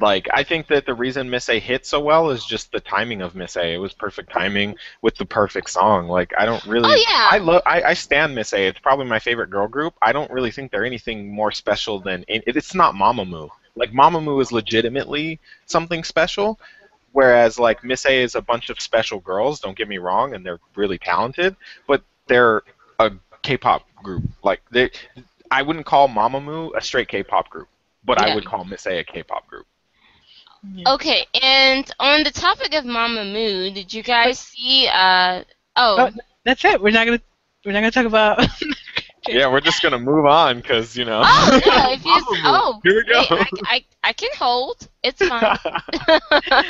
like 0.00 0.28
I 0.32 0.42
think 0.42 0.68
that 0.68 0.86
the 0.86 0.94
reason 0.94 1.30
Miss 1.30 1.48
A 1.48 1.58
hit 1.58 1.86
so 1.86 2.00
well 2.00 2.30
is 2.30 2.44
just 2.44 2.70
the 2.72 2.80
timing 2.80 3.22
of 3.22 3.34
Miss 3.34 3.56
A. 3.56 3.74
It 3.74 3.78
was 3.78 3.92
perfect 3.92 4.32
timing 4.32 4.76
with 5.02 5.16
the 5.16 5.24
perfect 5.24 5.70
song. 5.70 6.08
Like 6.08 6.32
I 6.38 6.44
don't 6.44 6.64
really. 6.66 6.90
Oh 6.90 6.94
yeah. 6.94 7.28
I 7.30 7.38
love. 7.38 7.62
I, 7.66 7.82
I 7.82 7.94
stand 7.94 8.34
Miss 8.34 8.52
A. 8.52 8.66
It's 8.66 8.78
probably 8.78 9.06
my 9.06 9.18
favorite 9.18 9.50
girl 9.50 9.68
group. 9.68 9.94
I 10.02 10.12
don't 10.12 10.30
really 10.30 10.50
think 10.50 10.70
they're 10.70 10.84
anything 10.84 11.32
more 11.32 11.52
special 11.52 12.00
than 12.00 12.24
it, 12.28 12.44
it's 12.46 12.74
not 12.74 12.94
Mamamoo. 12.94 13.48
Like 13.74 13.92
Mamamoo 13.92 14.42
is 14.42 14.52
legitimately 14.52 15.40
something 15.66 16.04
special, 16.04 16.58
whereas 17.12 17.58
like 17.58 17.84
Miss 17.84 18.06
A 18.06 18.22
is 18.22 18.34
a 18.34 18.42
bunch 18.42 18.70
of 18.70 18.80
special 18.80 19.20
girls. 19.20 19.60
Don't 19.60 19.76
get 19.76 19.88
me 19.88 19.98
wrong, 19.98 20.34
and 20.34 20.44
they're 20.44 20.60
really 20.74 20.98
talented, 20.98 21.56
but 21.86 22.02
they're 22.26 22.62
a 22.98 23.12
K-pop 23.48 23.82
group. 24.02 24.24
Like 24.42 24.60
they, 24.70 24.90
I 25.50 25.62
wouldn't 25.62 25.86
call 25.86 26.08
Mamamoo 26.08 26.76
a 26.76 26.82
straight 26.82 27.08
K-pop 27.08 27.48
group, 27.48 27.68
but 28.04 28.20
I 28.20 28.34
would 28.34 28.44
call 28.44 28.64
Miss 28.64 28.86
A 28.86 28.98
a 28.98 29.04
K-pop 29.04 29.48
group. 29.48 29.66
Yeah. 30.74 30.92
Okay, 30.94 31.24
and 31.40 31.90
on 31.98 32.24
the 32.24 32.30
topic 32.30 32.74
of 32.74 32.84
Mamamoo, 32.84 33.72
did 33.72 33.94
you 33.94 34.02
guys 34.02 34.38
see 34.38 34.88
uh 34.92 35.44
oh 35.76 35.96
Oh, 35.98 36.10
that's 36.44 36.64
it. 36.64 36.82
We're 36.82 36.90
not 36.90 37.06
gonna 37.06 37.22
we're 37.64 37.72
not 37.72 37.80
gonna 37.80 37.90
talk 37.90 38.06
about. 38.06 38.46
Yeah, 39.26 39.52
we're 39.52 39.60
just 39.60 39.82
gonna 39.82 39.98
move 39.98 40.24
on 40.24 40.56
because 40.56 40.96
you 40.96 41.04
know. 41.04 41.20
Oh 41.22 41.60
no! 41.66 41.92
If 41.92 42.02
you 42.02 42.12
oh, 42.44 42.80
Here 42.82 42.94
we 42.94 43.04
go. 43.04 43.24
wait, 43.30 43.46
I, 43.64 43.74
I 43.74 43.84
I 44.04 44.12
can 44.14 44.30
hold. 44.38 44.88
It's 45.02 45.20
fine. 45.26 45.58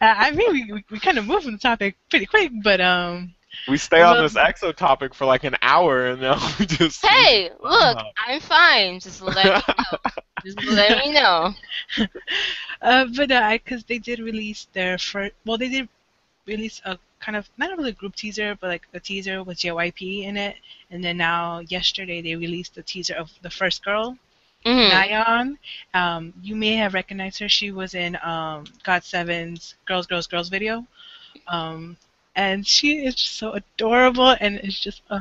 Uh, 0.00 0.14
I 0.18 0.32
mean, 0.32 0.52
we, 0.52 0.72
we, 0.72 0.84
we 0.90 0.98
kind 0.98 1.18
of 1.18 1.24
moved 1.24 1.44
from 1.44 1.52
the 1.52 1.58
topic 1.58 1.96
pretty 2.10 2.26
quick, 2.26 2.50
but 2.62 2.80
um, 2.80 3.32
we 3.68 3.76
stay 3.78 4.02
on 4.02 4.18
this 4.22 4.34
EXO 4.34 4.74
topic 4.74 5.14
for 5.14 5.24
like 5.24 5.44
an 5.44 5.56
hour 5.62 6.06
and 6.06 6.20
now 6.20 6.38
we 6.58 6.66
just. 6.66 7.04
hey, 7.04 7.50
look, 7.62 7.96
Uh. 7.96 8.04
I'm 8.26 8.40
fine. 8.40 9.00
Just 9.00 9.22
let 9.22 9.36
me 9.36 9.44
know. 9.44 9.98
Just 10.44 10.62
let 10.64 10.98
me 10.98 11.12
know. 11.18 11.54
uh, 12.82 13.06
but 13.16 13.30
uh, 13.30 13.50
because 13.52 13.84
they 13.84 13.98
did 13.98 14.18
release 14.18 14.66
their 14.72 14.98
first, 14.98 15.32
well, 15.44 15.58
they 15.58 15.68
did 15.68 15.88
release 16.46 16.80
a 16.84 16.98
kind 17.20 17.36
of 17.36 17.48
not 17.56 17.76
really 17.78 17.90
a 17.90 17.94
group 17.94 18.14
teaser, 18.14 18.56
but 18.60 18.68
like 18.68 18.86
a 18.92 19.00
teaser 19.00 19.42
with 19.42 19.58
JYP 19.58 20.24
in 20.24 20.36
it, 20.36 20.56
and 20.90 21.02
then 21.02 21.16
now 21.16 21.60
yesterday 21.60 22.20
they 22.20 22.36
released 22.36 22.74
the 22.74 22.82
teaser 22.82 23.14
of 23.14 23.30
the 23.42 23.50
first 23.50 23.84
girl, 23.84 24.16
Mhm. 24.66 24.90
Nayeon. 24.90 25.56
Um, 25.94 26.32
you 26.42 26.54
may 26.56 26.74
have 26.76 26.94
recognized 26.94 27.38
her. 27.40 27.48
She 27.48 27.70
was 27.70 27.94
in 27.94 28.16
um, 28.22 28.64
Got 28.82 29.04
Seven's 29.04 29.74
Girls, 29.86 30.06
Girls, 30.06 30.26
Girls 30.26 30.48
video. 30.48 30.86
Um, 31.48 31.96
and 32.34 32.66
she 32.66 33.04
is 33.04 33.14
just 33.14 33.36
so 33.36 33.52
adorable, 33.52 34.30
and 34.40 34.56
it's 34.56 34.78
just, 34.80 35.02
uh, 35.10 35.20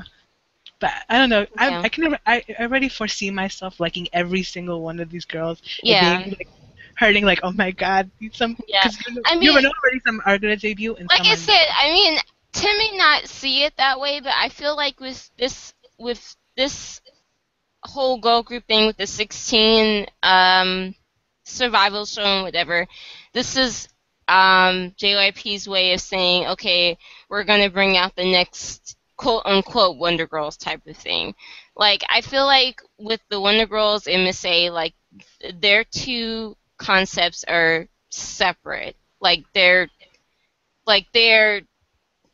but 0.80 0.91
I 1.10 1.18
don't 1.18 1.30
know. 1.30 1.45
Yeah. 1.60 1.80
I, 1.80 1.84
I 1.85 1.90
can 1.90 2.03
never, 2.03 2.19
I, 2.26 2.44
I 2.60 2.64
already 2.64 2.90
foresee 2.90 3.31
myself 3.31 3.80
liking 3.80 4.07
every 4.14 4.44
single 4.44 4.81
one 4.81 4.99
of 4.99 5.10
these 5.10 5.26
girls. 5.26 5.61
Yeah. 5.81 6.18
Being, 6.19 6.31
like, 6.38 6.49
hurting, 6.95 7.26
like, 7.26 7.40
oh 7.44 7.52
my 7.52 7.72
god, 7.72 8.10
some, 8.34 8.57
Yeah. 8.68 8.81
you, 9.07 9.15
know, 9.15 9.22
I 9.26 9.35
mean- 9.35 9.45
never 9.45 9.61
know 9.61 9.72
already 9.84 9.99
some 10.06 10.22
are 10.26 10.38
gonna 10.38 10.57
debut 10.57 10.95
and 10.95 11.10
Like 11.10 11.19
some 11.19 11.27
I 11.27 11.35
said, 11.35 11.65
I 11.77 11.91
mean, 11.91 12.19
Tim 12.52 12.77
may 12.77 12.98
not 12.98 13.27
see 13.27 13.64
it 13.64 13.76
that 13.77 13.99
way, 13.99 14.19
but 14.19 14.34
I 14.35 14.49
feel 14.49 14.76
like 14.76 14.99
with 14.99 15.30
this 15.38 15.73
with 15.98 16.35
this 16.56 17.02
whole 17.84 18.19
girl 18.19 18.44
group 18.44 18.65
thing 18.68 18.88
with 18.88 18.98
the 18.98 19.07
16 19.07 20.07
um, 20.23 20.95
survival 21.44 22.06
show 22.06 22.23
and 22.23 22.44
whatever, 22.44 22.88
this 23.34 23.56
is 23.57 23.88
um, 24.28 24.91
JYP's 24.91 25.68
way 25.68 25.94
of 25.94 26.02
saying, 26.02 26.48
okay, 26.48 26.98
we're 27.30 27.44
gonna 27.44 27.70
bring 27.70 27.98
out 27.98 28.16
the 28.16 28.30
next 28.30 28.95
quote 29.18 29.44
unquote 29.45 29.98
Wonder 29.98 30.28
Girls 30.28 30.58
type 30.58 30.86
of 30.88 30.98
thing. 30.98 31.34
Like 31.76 32.04
I 32.10 32.22
feel 32.22 32.45
like 32.45 32.82
with 32.98 33.22
the 33.30 33.40
Wonder 33.40 33.66
Girls 33.66 34.08
and 34.08 34.24
Miss 34.24 34.44
like 34.44 34.94
their 35.60 35.84
two 35.84 36.56
concepts 36.78 37.44
are 37.48 37.88
separate. 38.10 38.95
Like 39.22 39.45
they're 39.54 39.90
like 40.86 41.08
they're 41.14 41.62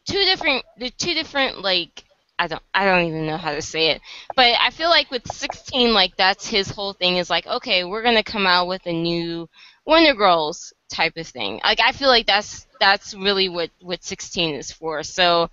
two 0.05 0.25
different 0.25 0.65
they're 0.77 0.89
two 0.89 1.13
different 1.13 1.61
like 1.61 2.03
I 2.39 2.47
don't 2.47 2.63
I 2.73 2.85
don't 2.85 3.05
even 3.05 3.27
know 3.27 3.37
how 3.37 3.53
to 3.53 3.61
say 3.61 3.91
it. 3.91 4.01
But 4.35 4.55
I 4.59 4.71
feel 4.71 4.89
like 4.89 5.11
with 5.11 5.31
16 5.31 5.93
like 5.93 6.15
that's 6.17 6.47
his 6.47 6.69
whole 6.69 6.93
thing 6.93 7.17
is 7.17 7.29
like 7.29 7.45
okay, 7.47 7.83
we're 7.83 8.03
going 8.03 8.15
to 8.15 8.23
come 8.23 8.47
out 8.47 8.67
with 8.67 8.85
a 8.85 8.93
new 8.93 9.49
Wonder 9.85 10.13
Girls 10.13 10.73
type 10.89 11.17
of 11.17 11.27
thing. 11.27 11.61
Like 11.63 11.79
I 11.81 11.91
feel 11.91 12.09
like 12.09 12.25
that's 12.25 12.67
that's 12.79 13.13
really 13.13 13.49
what 13.49 13.69
what 13.81 14.03
16 14.03 14.55
is 14.55 14.71
for. 14.71 15.03
So 15.03 15.49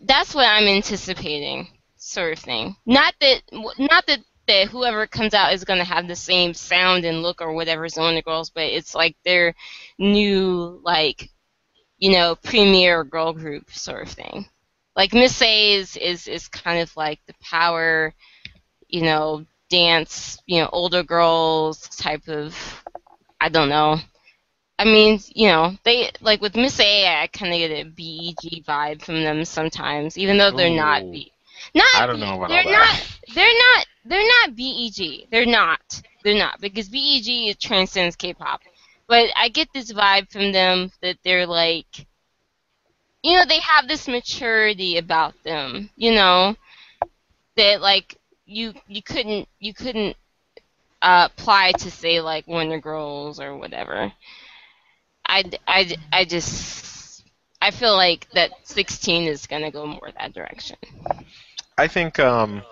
that's 0.00 0.34
what 0.34 0.46
I'm 0.46 0.66
anticipating 0.66 1.68
sort 1.96 2.32
of 2.32 2.38
thing. 2.38 2.76
Not 2.86 3.14
that 3.20 3.42
not 3.78 4.06
that 4.06 4.20
that 4.46 4.68
whoever 4.68 5.06
comes 5.06 5.34
out 5.34 5.52
is 5.52 5.64
going 5.64 5.78
to 5.78 5.84
have 5.84 6.06
the 6.06 6.16
same 6.16 6.54
sound 6.54 7.04
and 7.04 7.22
look 7.22 7.40
or 7.40 7.52
whatever 7.52 7.84
as 7.84 7.94
the 7.94 8.22
Girls, 8.24 8.50
but 8.50 8.64
it's 8.64 8.94
like 8.94 9.16
their 9.24 9.54
new 9.98 10.80
like 10.84 11.30
you 11.98 12.12
know 12.12 12.36
premier 12.36 13.04
girl 13.04 13.32
group 13.32 13.70
sort 13.70 14.06
of 14.06 14.12
thing. 14.12 14.46
Like 14.94 15.12
Miss 15.12 15.40
A 15.42 15.74
is 15.74 15.96
is 15.96 16.26
is 16.28 16.48
kind 16.48 16.80
of 16.80 16.96
like 16.96 17.20
the 17.26 17.34
power, 17.40 18.14
you 18.88 19.02
know, 19.02 19.44
dance, 19.68 20.40
you 20.46 20.60
know, 20.60 20.70
older 20.72 21.02
girls 21.02 21.88
type 21.88 22.28
of 22.28 22.84
I 23.46 23.48
don't 23.48 23.68
know. 23.68 24.00
I 24.76 24.84
mean, 24.84 25.20
you 25.32 25.46
know, 25.46 25.78
they 25.84 26.10
like 26.20 26.40
with 26.40 26.56
Miss 26.56 26.80
A, 26.80 27.22
I 27.22 27.28
kind 27.28 27.52
of 27.52 27.58
get 27.60 27.70
a 27.70 27.84
BEG 27.84 28.64
vibe 28.64 29.02
from 29.02 29.22
them 29.22 29.44
sometimes, 29.44 30.18
even 30.18 30.36
though 30.36 30.50
they're 30.50 30.68
not 30.68 31.04
Ooh. 31.04 31.12
B. 31.12 31.32
Not 31.72 31.86
I 31.94 32.06
don't 32.06 32.18
know 32.18 32.34
about 32.34 32.48
they're 32.48 32.64
not. 32.64 33.18
They're 33.32 33.46
not. 33.46 33.86
They're 34.04 34.28
not 34.40 34.56
BEG. 34.56 35.30
They're 35.30 35.46
not. 35.46 36.02
They're 36.24 36.36
not 36.36 36.60
because 36.60 36.88
BEG 36.88 37.56
transcends 37.60 38.16
K-pop. 38.16 38.62
But 39.06 39.30
I 39.36 39.48
get 39.48 39.68
this 39.72 39.92
vibe 39.92 40.32
from 40.32 40.50
them 40.50 40.90
that 41.00 41.18
they're 41.22 41.46
like, 41.46 42.04
you 43.22 43.36
know, 43.36 43.44
they 43.44 43.60
have 43.60 43.86
this 43.86 44.08
maturity 44.08 44.98
about 44.98 45.40
them. 45.44 45.88
You 45.94 46.16
know, 46.16 46.56
that 47.56 47.80
like 47.80 48.16
you 48.44 48.74
you 48.88 49.02
couldn't 49.02 49.48
you 49.60 49.72
couldn't 49.72 50.16
uh, 51.02 51.28
apply 51.30 51.72
to 51.72 51.90
say 51.90 52.20
like 52.20 52.46
Wonder 52.46 52.78
Girls 52.80 53.40
or 53.40 53.56
whatever. 53.56 54.12
I, 55.28 55.44
I, 55.66 55.96
I 56.12 56.24
just 56.24 57.24
I 57.60 57.70
feel 57.70 57.96
like 57.96 58.28
that 58.30 58.52
16 58.64 59.24
is 59.24 59.46
gonna 59.46 59.70
go 59.70 59.86
more 59.86 60.10
that 60.18 60.32
direction. 60.32 60.76
I 61.78 61.88
think 61.88 62.18
um, 62.18 62.62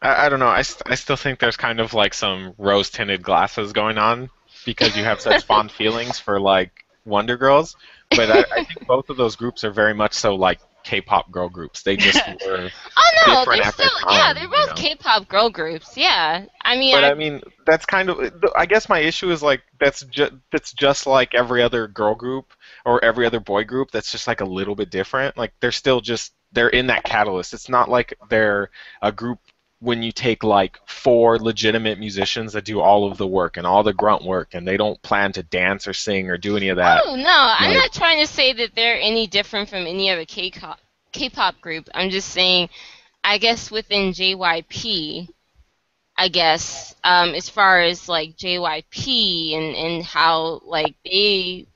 I, 0.00 0.26
I 0.26 0.28
don't 0.28 0.38
know. 0.38 0.48
I, 0.48 0.62
st- 0.62 0.82
I 0.86 0.94
still 0.96 1.16
think 1.16 1.38
there's 1.38 1.56
kind 1.56 1.80
of 1.80 1.94
like 1.94 2.14
some 2.14 2.54
rose 2.58 2.90
tinted 2.90 3.22
glasses 3.22 3.72
going 3.72 3.98
on 3.98 4.30
because 4.64 4.96
you 4.96 5.04
have 5.04 5.20
such 5.20 5.44
fond 5.46 5.70
feelings 5.72 6.18
for 6.18 6.38
like 6.40 6.84
Wonder 7.04 7.36
Girls, 7.36 7.76
but 8.10 8.30
I, 8.30 8.40
I 8.40 8.64
think 8.64 8.86
both 8.86 9.08
of 9.08 9.16
those 9.16 9.36
groups 9.36 9.64
are 9.64 9.70
very 9.72 9.94
much 9.94 10.14
so 10.14 10.34
like 10.34 10.60
K-pop 10.84 11.30
girl 11.30 11.48
groups. 11.48 11.82
They 11.82 11.96
just 11.96 12.20
were. 12.46 12.70
Oh 12.96 13.10
no, 13.26 13.44
they're 13.44 13.72
still 13.72 13.90
yeah, 14.10 14.32
they're 14.32 14.44
you 14.44 14.50
both 14.50 14.68
know. 14.68 14.74
K-pop 14.74 15.28
girl 15.28 15.50
groups. 15.50 15.96
Yeah, 15.96 16.46
I 16.62 16.76
mean, 16.76 16.94
But 16.94 17.04
I, 17.04 17.10
I 17.10 17.14
mean, 17.14 17.42
that's 17.66 17.86
kind 17.86 18.10
of. 18.10 18.32
I 18.56 18.66
guess 18.66 18.88
my 18.88 18.98
issue 18.98 19.30
is 19.30 19.42
like 19.42 19.62
that's 19.80 20.02
just 20.06 20.32
that's 20.50 20.72
just 20.72 21.06
like 21.06 21.34
every 21.34 21.62
other 21.62 21.88
girl 21.88 22.14
group 22.14 22.52
or 22.84 23.02
every 23.04 23.26
other 23.26 23.40
boy 23.40 23.64
group. 23.64 23.90
That's 23.90 24.10
just 24.12 24.26
like 24.26 24.40
a 24.40 24.46
little 24.46 24.74
bit 24.74 24.90
different. 24.90 25.36
Like 25.36 25.52
they're 25.60 25.72
still 25.72 26.00
just 26.00 26.32
they're 26.52 26.68
in 26.68 26.88
that 26.88 27.04
catalyst. 27.04 27.54
It's 27.54 27.68
not 27.68 27.88
like 27.88 28.14
they're 28.28 28.70
a 29.00 29.12
group 29.12 29.38
when 29.82 30.00
you 30.00 30.12
take 30.12 30.44
like 30.44 30.78
four 30.86 31.38
legitimate 31.40 31.98
musicians 31.98 32.52
that 32.52 32.64
do 32.64 32.80
all 32.80 33.10
of 33.10 33.18
the 33.18 33.26
work 33.26 33.56
and 33.56 33.66
all 33.66 33.82
the 33.82 33.92
grunt 33.92 34.22
work, 34.24 34.54
and 34.54 34.66
they 34.66 34.76
don't 34.76 35.02
plan 35.02 35.32
to 35.32 35.42
dance 35.42 35.88
or 35.88 35.92
sing 35.92 36.30
or 36.30 36.38
do 36.38 36.56
any 36.56 36.68
of 36.68 36.76
that. 36.76 37.02
oh 37.04 37.16
no, 37.16 37.24
I'm 37.26 37.70
like- 37.70 37.76
not 37.76 37.92
trying 37.92 38.20
to 38.20 38.32
say 38.32 38.52
that 38.52 38.76
they're 38.76 39.00
any 39.00 39.26
different 39.26 39.68
from 39.68 39.86
any 39.86 40.08
other 40.08 40.24
K-pop 40.24 40.78
K-pop 41.10 41.60
group. 41.60 41.88
I'm 41.94 42.10
just 42.10 42.28
saying, 42.28 42.68
I 43.24 43.38
guess 43.38 43.70
within 43.72 44.12
JYP, 44.12 45.28
I 46.16 46.28
guess, 46.28 46.94
um, 47.02 47.34
as 47.34 47.48
far 47.48 47.80
as 47.80 48.08
like 48.08 48.36
JYP 48.36 49.56
and 49.56 49.74
and 49.74 50.04
how 50.04 50.60
like 50.64 50.94
they 51.04 51.66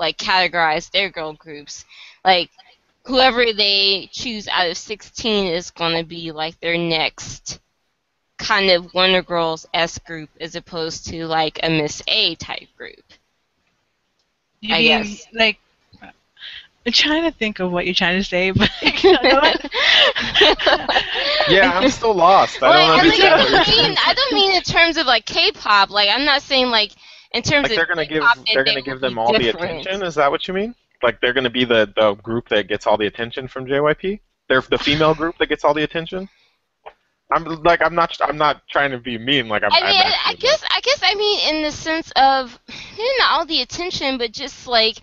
like 0.00 0.16
categorize 0.16 0.90
their 0.90 1.10
girl 1.10 1.34
groups, 1.34 1.84
like 2.24 2.48
whoever 3.04 3.52
they 3.52 4.08
choose 4.12 4.48
out 4.48 4.68
of 4.68 4.76
16 4.76 5.46
is 5.48 5.70
going 5.70 5.96
to 5.96 6.04
be 6.04 6.32
like 6.32 6.58
their 6.60 6.78
next 6.78 7.60
kind 8.38 8.70
of 8.70 8.92
Wonder 8.94 9.22
Girls 9.22 9.66
S 9.74 9.98
group 9.98 10.30
as 10.40 10.54
opposed 10.56 11.06
to 11.08 11.26
like 11.26 11.60
a 11.62 11.68
Miss 11.70 12.02
A 12.08 12.34
type 12.36 12.68
group. 12.76 13.04
You 14.60 14.74
I 14.74 14.78
mean, 14.78 15.02
guess. 15.02 15.26
like 15.32 15.58
I'm 16.86 16.92
trying 16.92 17.22
to 17.22 17.30
think 17.30 17.60
of 17.60 17.72
what 17.72 17.86
you're 17.86 17.94
trying 17.94 18.18
to 18.18 18.24
say, 18.24 18.50
but 18.50 18.70
you 19.02 19.12
know 19.12 19.20
what? 19.22 19.70
Yeah, 21.48 21.72
I'm 21.74 21.88
still 21.90 22.14
lost. 22.14 22.62
I 22.62 22.68
Well, 22.68 22.96
don't 22.96 23.00
and, 23.00 23.08
like, 23.18 23.32
understand. 23.32 23.34
I 23.34 23.64
don't 23.64 23.86
mean. 23.88 23.96
I 24.06 24.14
don't 24.14 24.32
mean 24.34 24.52
in 24.56 24.62
terms 24.62 24.96
of 24.98 25.06
like 25.06 25.24
K-pop. 25.24 25.90
Like 25.90 26.08
I'm 26.10 26.24
not 26.24 26.42
saying 26.42 26.68
like 26.68 26.92
in 27.32 27.42
terms 27.42 27.64
Like 27.64 27.72
of 27.72 27.76
they're 27.76 27.86
gonna 27.86 28.06
give 28.06 28.22
K-pop 28.22 28.36
that 28.36 28.46
they're 28.52 28.64
gonna 28.64 28.82
give 28.82 29.00
them 29.00 29.14
be 29.14 29.18
all 29.18 29.32
the 29.32 29.48
attention. 29.48 30.02
Is 30.02 30.14
that 30.16 30.30
what 30.30 30.46
you 30.46 30.54
mean? 30.54 30.74
Like 31.04 31.20
they're 31.20 31.34
gonna 31.34 31.50
be 31.50 31.66
the 31.66 31.92
the 31.94 32.14
group 32.14 32.48
that 32.48 32.66
gets 32.66 32.86
all 32.86 32.96
the 32.96 33.06
attention 33.06 33.46
from 33.46 33.66
JYP? 33.66 34.20
They're 34.48 34.62
the 34.62 34.78
female 34.78 35.14
group 35.14 35.36
that 35.38 35.48
gets 35.50 35.62
all 35.62 35.74
the 35.74 35.82
attention. 35.82 36.30
I'm 37.30 37.44
like 37.62 37.82
I'm 37.82 37.94
not 37.94 38.16
I'm 38.22 38.38
not 38.38 38.66
trying 38.68 38.90
to 38.92 38.98
be 38.98 39.18
mean. 39.18 39.48
Like 39.48 39.62
I'm. 39.62 39.72
I 39.72 39.80
I'm 39.80 39.86
mean, 39.86 40.00
I 40.00 40.14
actually- 40.14 40.36
guess 40.38 40.64
I 40.70 40.80
guess 40.80 41.00
I 41.02 41.14
mean 41.14 41.54
in 41.54 41.62
the 41.62 41.72
sense 41.72 42.10
of 42.16 42.58
not 43.18 43.30
all 43.32 43.44
the 43.44 43.60
attention, 43.60 44.16
but 44.16 44.32
just 44.32 44.66
like 44.66 44.96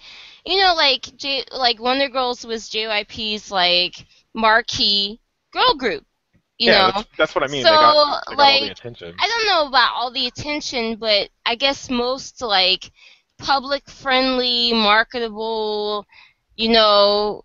you 0.43 0.57
know, 0.57 0.73
like 0.73 1.15
J 1.17 1.45
like 1.51 1.79
Wonder 1.79 2.09
Girls 2.09 2.45
was 2.45 2.67
JYP's 2.67 3.51
like 3.51 4.03
marquee 4.33 5.19
girl 5.53 5.75
group. 5.75 6.03
You 6.57 6.71
yeah, 6.71 6.87
know, 6.87 6.91
that's, 6.95 7.07
that's 7.17 7.35
what 7.35 7.43
I 7.43 7.47
mean. 7.47 7.63
So, 7.63 7.69
they 7.69 7.75
got, 7.75 8.23
they 8.29 8.35
got 8.35 8.39
all 8.39 8.59
the 8.59 8.61
like, 8.61 8.71
attention. 8.71 9.15
I 9.19 9.27
don't 9.27 9.47
know 9.47 9.67
about 9.67 9.93
all 9.95 10.11
the 10.11 10.27
attention, 10.27 10.95
but 10.95 11.29
I 11.45 11.55
guess 11.55 11.89
most 11.89 12.41
like 12.41 12.91
public 13.41 13.89
friendly, 13.89 14.73
marketable, 14.73 16.05
you 16.55 16.69
know, 16.69 17.43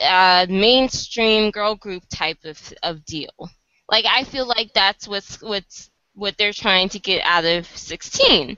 uh, 0.00 0.46
mainstream 0.48 1.50
girl 1.50 1.74
group 1.74 2.02
type 2.08 2.38
of 2.44 2.72
of 2.82 3.04
deal. 3.04 3.50
Like 3.88 4.04
I 4.06 4.24
feel 4.24 4.46
like 4.46 4.72
that's 4.72 5.06
what's 5.08 5.40
what's 5.42 5.90
what 6.14 6.36
they're 6.38 6.52
trying 6.52 6.88
to 6.90 6.98
get 6.98 7.22
out 7.24 7.44
of 7.44 7.66
16. 7.66 8.56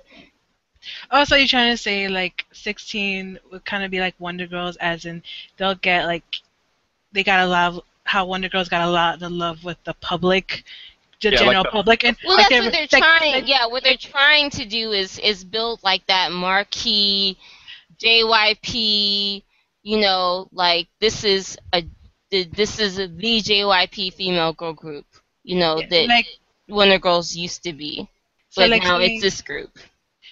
Oh, 1.10 1.24
so 1.24 1.36
you're 1.36 1.46
trying 1.46 1.72
to 1.72 1.76
say 1.76 2.08
like 2.08 2.46
16 2.52 3.38
would 3.50 3.64
kind 3.64 3.84
of 3.84 3.90
be 3.90 4.00
like 4.00 4.14
Wonder 4.18 4.46
Girls, 4.46 4.76
as 4.76 5.04
in 5.04 5.22
they'll 5.56 5.74
get 5.74 6.06
like 6.06 6.24
they 7.12 7.24
got 7.24 7.40
a 7.40 7.46
lot 7.46 7.74
of 7.74 7.82
how 8.04 8.24
Wonder 8.24 8.48
Girls 8.48 8.68
got 8.68 8.86
a 8.86 8.90
lot 8.90 9.22
of 9.22 9.32
love 9.32 9.64
with 9.64 9.82
the 9.84 9.94
public, 9.94 10.64
the 11.20 11.30
Yeah, 11.30 11.38
like 11.38 11.38
general 11.46 11.62
the- 11.64 11.70
public, 11.70 12.04
and 12.04 12.16
Well, 12.24 12.36
like 12.36 12.48
that's 12.48 12.64
what 12.64 12.72
they're 12.72 12.82
like- 12.92 13.18
trying. 13.18 13.32
like- 13.32 13.48
yeah, 13.48 13.66
what 13.66 13.82
they're 13.82 13.96
trying 13.96 14.50
to 14.50 14.64
do 14.64 14.92
is 14.92 15.18
is 15.18 15.44
build 15.44 15.80
like 15.82 16.06
that 16.06 16.30
marquee 16.32 17.36
JYP. 17.98 19.42
You 19.82 19.98
know, 20.00 20.48
like 20.52 20.88
this 21.00 21.24
is 21.24 21.56
a 21.72 21.82
the- 22.30 22.44
this 22.44 22.78
is 22.78 22.98
a, 22.98 23.06
the 23.08 23.40
JYP 23.40 24.12
female 24.12 24.52
girl 24.52 24.72
group. 24.74 25.06
You 25.44 25.58
know 25.58 25.80
that 25.80 26.06
like 26.08 26.26
Wonder 26.68 26.98
Girls 26.98 27.34
used 27.34 27.62
to 27.64 27.72
be, 27.72 28.06
so 28.50 28.62
but 28.62 28.70
like 28.70 28.82
now 28.82 28.98
saying- 28.98 29.14
it's 29.14 29.22
this 29.22 29.40
group. 29.40 29.78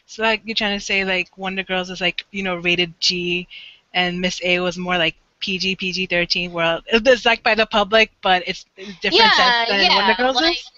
So 0.07 0.23
like 0.23 0.43
you're 0.45 0.55
trying 0.55 0.79
to 0.79 0.85
say 0.85 1.05
like 1.05 1.37
Wonder 1.39 1.63
Girls 1.63 1.91
is 1.91 2.01
like 2.01 2.27
you 2.33 2.43
know 2.43 2.57
rated 2.57 3.01
G, 3.01 3.49
and 3.95 4.21
Miss 4.21 4.41
A 4.45 4.61
was 4.61 4.77
more 4.77 4.99
like 4.99 5.17
PG 5.41 5.77
PG 5.77 6.07
thirteen. 6.07 6.53
Well, 6.53 6.83
it's 6.87 7.25
like 7.25 7.43
by 7.43 7.55
the 7.55 7.67
public, 7.67 8.11
but 8.23 8.43
it's, 8.47 8.67
it's 8.77 8.93
different 9.01 9.15
Yeah, 9.15 9.31
sense 9.33 9.69
than 9.71 9.81
yeah, 9.81 9.97
Wonder 9.97 10.15
Girls 10.15 10.37
like- 10.37 10.57
is. 10.57 10.71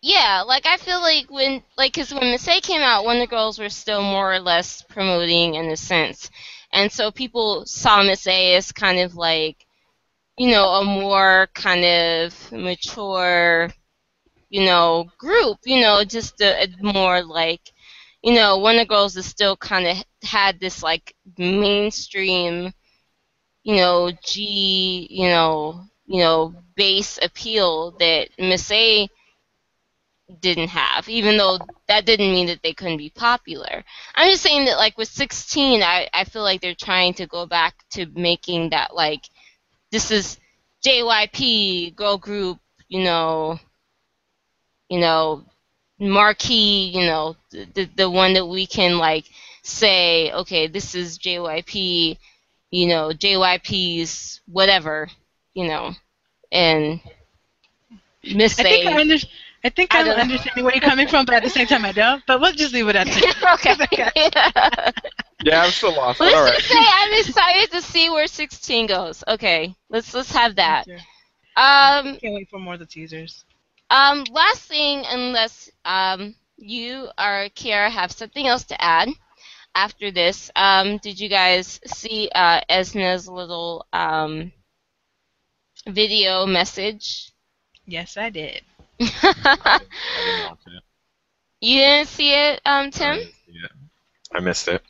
Yeah, 0.00 0.42
like 0.46 0.66
I 0.66 0.76
feel 0.76 1.00
like 1.00 1.30
when 1.30 1.62
like 1.76 1.92
because 1.94 2.12
when 2.14 2.30
Miss 2.30 2.46
A 2.48 2.60
came 2.60 2.80
out, 2.82 3.04
Wonder 3.04 3.26
Girls 3.26 3.58
were 3.58 3.68
still 3.68 4.02
more 4.02 4.32
or 4.32 4.38
less 4.40 4.82
promoting 4.82 5.54
in 5.56 5.66
a 5.70 5.76
sense, 5.76 6.30
and 6.72 6.90
so 6.92 7.10
people 7.10 7.66
saw 7.66 8.02
Miss 8.02 8.26
A 8.28 8.54
as 8.54 8.70
kind 8.72 9.00
of 9.00 9.16
like, 9.16 9.66
you 10.38 10.50
know, 10.50 10.66
a 10.68 10.84
more 10.84 11.48
kind 11.54 11.84
of 11.84 12.52
mature, 12.52 13.70
you 14.50 14.64
know, 14.66 15.06
group. 15.18 15.58
You 15.66 15.80
know, 15.82 16.04
just 16.04 16.40
a, 16.42 16.64
a 16.64 16.68
more 16.82 17.22
like, 17.24 17.72
you 18.22 18.34
know, 18.34 18.58
Wonder 18.58 18.84
Girls 18.86 19.16
is 19.16 19.26
still 19.26 19.56
kind 19.56 19.86
of 19.88 19.98
had 20.24 20.60
this 20.60 20.82
like 20.82 21.14
mainstream, 21.38 22.72
you 23.64 23.76
know, 23.76 24.10
G, 24.24 25.06
you 25.10 25.28
know, 25.28 25.84
you 26.06 26.18
know, 26.20 26.54
base 26.76 27.18
appeal 27.22 27.92
that 27.98 28.28
Miss 28.38 28.70
A 28.70 29.08
didn't 30.40 30.68
have, 30.68 31.08
even 31.08 31.36
though 31.36 31.58
that 31.86 32.04
didn't 32.04 32.32
mean 32.32 32.46
that 32.48 32.62
they 32.62 32.72
couldn't 32.72 32.98
be 32.98 33.10
popular. 33.10 33.84
I'm 34.14 34.30
just 34.30 34.42
saying 34.42 34.66
that, 34.66 34.76
like, 34.76 34.98
with 34.98 35.08
16, 35.08 35.82
I, 35.82 36.08
I 36.12 36.24
feel 36.24 36.42
like 36.42 36.60
they're 36.60 36.74
trying 36.74 37.14
to 37.14 37.26
go 37.26 37.46
back 37.46 37.74
to 37.90 38.06
making 38.14 38.70
that, 38.70 38.94
like, 38.94 39.22
this 39.90 40.10
is 40.10 40.38
JYP, 40.84 41.96
girl 41.96 42.18
group, 42.18 42.58
you 42.88 43.02
know, 43.02 43.58
you 44.88 45.00
know, 45.00 45.44
marquee, 45.98 46.90
you 46.94 47.06
know, 47.06 47.36
the, 47.50 47.66
the, 47.74 47.90
the 47.96 48.10
one 48.10 48.34
that 48.34 48.46
we 48.46 48.66
can, 48.66 48.98
like, 48.98 49.24
say, 49.62 50.32
okay, 50.32 50.66
this 50.66 50.94
is 50.94 51.18
JYP, 51.18 52.18
you 52.70 52.86
know, 52.86 53.10
JYP's 53.10 54.40
whatever, 54.46 55.08
you 55.54 55.66
know, 55.66 55.94
and 56.52 57.00
Miss 58.22 58.58
I 58.58 58.62
think 58.62 58.86
A. 58.86 58.92
I, 58.92 59.00
under, 59.00 59.16
I 59.68 59.70
think 59.70 59.94
I 59.94 60.02
I'm 60.02 60.04
don't 60.04 60.16
know. 60.16 60.24
understanding 60.24 60.64
where 60.64 60.74
you're 60.74 60.82
coming 60.82 61.08
from, 61.08 61.26
but 61.26 61.34
at 61.36 61.42
the 61.44 61.50
same 61.50 61.66
time 61.66 61.84
I 61.84 61.92
don't. 61.92 62.24
But 62.26 62.40
we'll 62.40 62.52
just 62.52 62.74
leave 62.74 62.88
it 62.88 62.96
at 62.96 63.08
that. 63.10 63.26
okay. 63.92 64.92
Yeah, 65.40 65.64
I'm 65.64 65.72
still 65.72 65.94
lost. 65.94 66.20
let's 66.20 66.32
All 66.32 66.42
right. 66.42 66.60
just 66.60 66.66
say 66.68 66.76
I'm 66.78 67.12
excited 67.20 67.70
to 67.72 67.82
see 67.82 68.10
where 68.10 68.26
16 68.26 68.86
goes. 68.86 69.22
Okay, 69.28 69.74
let's 69.90 70.14
let's 70.14 70.32
have 70.32 70.56
that. 70.56 70.86
Thank 70.86 70.86
you. 70.86 71.02
Um, 71.56 72.18
Can't 72.20 72.34
wait 72.34 72.48
for 72.48 72.58
more 72.58 72.74
of 72.74 72.80
the 72.80 72.86
teasers. 72.86 73.44
um, 73.90 74.24
last 74.30 74.62
thing, 74.68 75.04
unless 75.06 75.70
um 75.84 76.34
you 76.56 77.04
or 77.18 77.48
Kiara 77.56 77.90
have 77.90 78.12
something 78.12 78.46
else 78.46 78.64
to 78.64 78.80
add 78.82 79.08
after 79.74 80.10
this, 80.10 80.50
um, 80.56 80.98
did 80.98 81.20
you 81.20 81.28
guys 81.28 81.80
see 81.86 82.28
uh 82.34 82.60
Esna's 82.70 83.28
little 83.28 83.86
um 83.92 84.52
video 85.88 86.46
message? 86.46 87.32
Yes, 87.86 88.16
I 88.16 88.30
did. 88.30 88.64
You 88.98 89.06
I 89.22 89.78
didn't 90.24 90.42
watch 90.42 90.58
didn't 91.60 92.08
see 92.08 92.32
it, 92.32 92.60
um, 92.64 92.90
Tim? 92.90 93.12
I 93.12 93.16
didn't 93.16 93.32
see 93.46 93.52
it. 93.52 93.70
I 94.34 94.40
missed 94.40 94.68
it. 94.68 94.82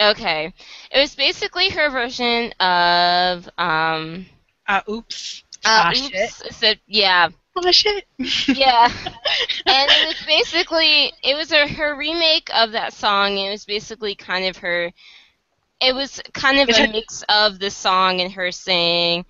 Okay. 0.00 0.52
It 0.90 0.98
was 0.98 1.14
basically 1.14 1.68
her 1.70 1.90
version 1.90 2.52
of 2.60 3.48
um 3.58 4.26
Uh, 4.66 4.80
oops. 4.88 5.44
uh, 5.64 5.68
Ah, 5.68 5.90
oops, 5.90 5.98
shit. 6.08 6.32
it's 6.46 6.62
a- 6.62 6.80
yeah. 6.86 7.28
Oh 7.56 7.70
shit. 7.72 8.04
Yeah. 8.48 8.88
and 9.66 9.90
it 9.90 10.06
was 10.06 10.24
basically 10.26 11.12
it 11.22 11.34
was 11.36 11.50
her, 11.50 11.66
her 11.68 11.96
remake 11.96 12.48
of 12.54 12.72
that 12.72 12.92
song. 12.92 13.36
It 13.36 13.50
was 13.50 13.64
basically 13.64 14.14
kind 14.14 14.46
of 14.46 14.56
her 14.58 14.92
it 15.80 15.94
was 15.94 16.20
kind 16.34 16.58
of 16.58 16.68
a 16.76 16.92
mix 16.92 17.24
of 17.28 17.58
the 17.58 17.70
song 17.70 18.20
and 18.20 18.30
her 18.32 18.52
saying, 18.52 19.24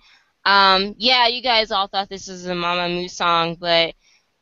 um, 0.45 0.95
yeah, 0.97 1.27
you 1.27 1.41
guys 1.41 1.71
all 1.71 1.87
thought 1.87 2.09
this 2.09 2.27
was 2.27 2.45
a 2.45 2.51
Mamamoo 2.51 3.09
song, 3.09 3.55
but 3.55 3.93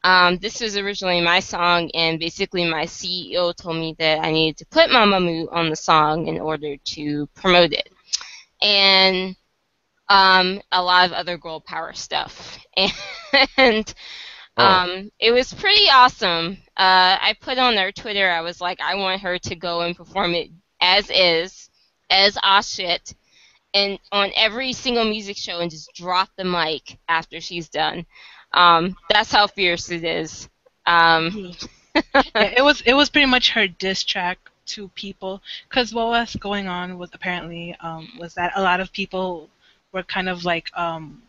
um, 0.03 0.37
this 0.37 0.61
was 0.61 0.77
originally 0.77 1.21
my 1.21 1.39
song, 1.39 1.91
and 1.93 2.19
basically 2.19 2.65
my 2.69 2.85
CEO 2.85 3.55
told 3.55 3.77
me 3.77 3.95
that 3.99 4.19
I 4.19 4.31
needed 4.31 4.57
to 4.57 4.65
put 4.67 4.89
Mamamoo 4.89 5.47
on 5.51 5.69
the 5.69 5.75
song 5.75 6.27
in 6.27 6.39
order 6.39 6.77
to 6.77 7.27
promote 7.35 7.73
it. 7.73 7.89
And 8.61 9.35
um, 10.09 10.61
a 10.71 10.81
lot 10.81 11.05
of 11.07 11.13
other 11.13 11.37
girl 11.37 11.61
power 11.61 11.93
stuff. 11.93 12.57
And 13.57 13.93
Oh. 14.57 14.65
um, 14.65 15.11
it 15.19 15.31
was 15.31 15.53
pretty 15.53 15.85
awesome. 15.89 16.57
Uh, 16.77 17.17
I 17.21 17.35
put 17.39 17.57
on 17.57 17.77
our 17.77 17.91
Twitter, 17.91 18.29
I 18.29 18.41
was 18.41 18.59
like, 18.61 18.81
I 18.81 18.95
want 18.95 19.21
her 19.21 19.39
to 19.39 19.55
go 19.55 19.81
and 19.81 19.95
perform 19.95 20.33
it 20.33 20.49
as 20.81 21.09
is, 21.09 21.69
as 22.09 22.37
ah 22.43 22.61
shit, 22.61 23.15
and 23.73 23.99
on 24.11 24.31
every 24.35 24.73
single 24.73 25.05
music 25.05 25.37
show 25.37 25.59
and 25.59 25.71
just 25.71 25.93
drop 25.95 26.29
the 26.37 26.43
mic 26.43 26.97
after 27.07 27.39
she's 27.39 27.69
done. 27.69 28.05
Um, 28.53 28.95
that's 29.09 29.31
how 29.31 29.47
fierce 29.47 29.89
it 29.91 30.03
is. 30.03 30.49
Um, 30.85 31.53
yeah, 32.35 32.51
it 32.57 32.63
was 32.63 32.81
it 32.81 32.93
was 32.93 33.09
pretty 33.09 33.25
much 33.27 33.51
her 33.51 33.67
diss 33.67 34.03
track 34.03 34.39
to 34.67 34.87
people 34.89 35.41
because 35.67 35.93
what 35.93 36.07
was 36.07 36.35
going 36.35 36.67
on 36.67 36.97
was 36.97 37.09
apparently 37.13 37.75
um, 37.81 38.07
was 38.19 38.33
that 38.35 38.51
a 38.55 38.61
lot 38.61 38.79
of 38.79 38.91
people 38.91 39.49
were 39.91 40.03
kind 40.03 40.29
of 40.29 40.45
like 40.45 40.69
um, 40.77 41.21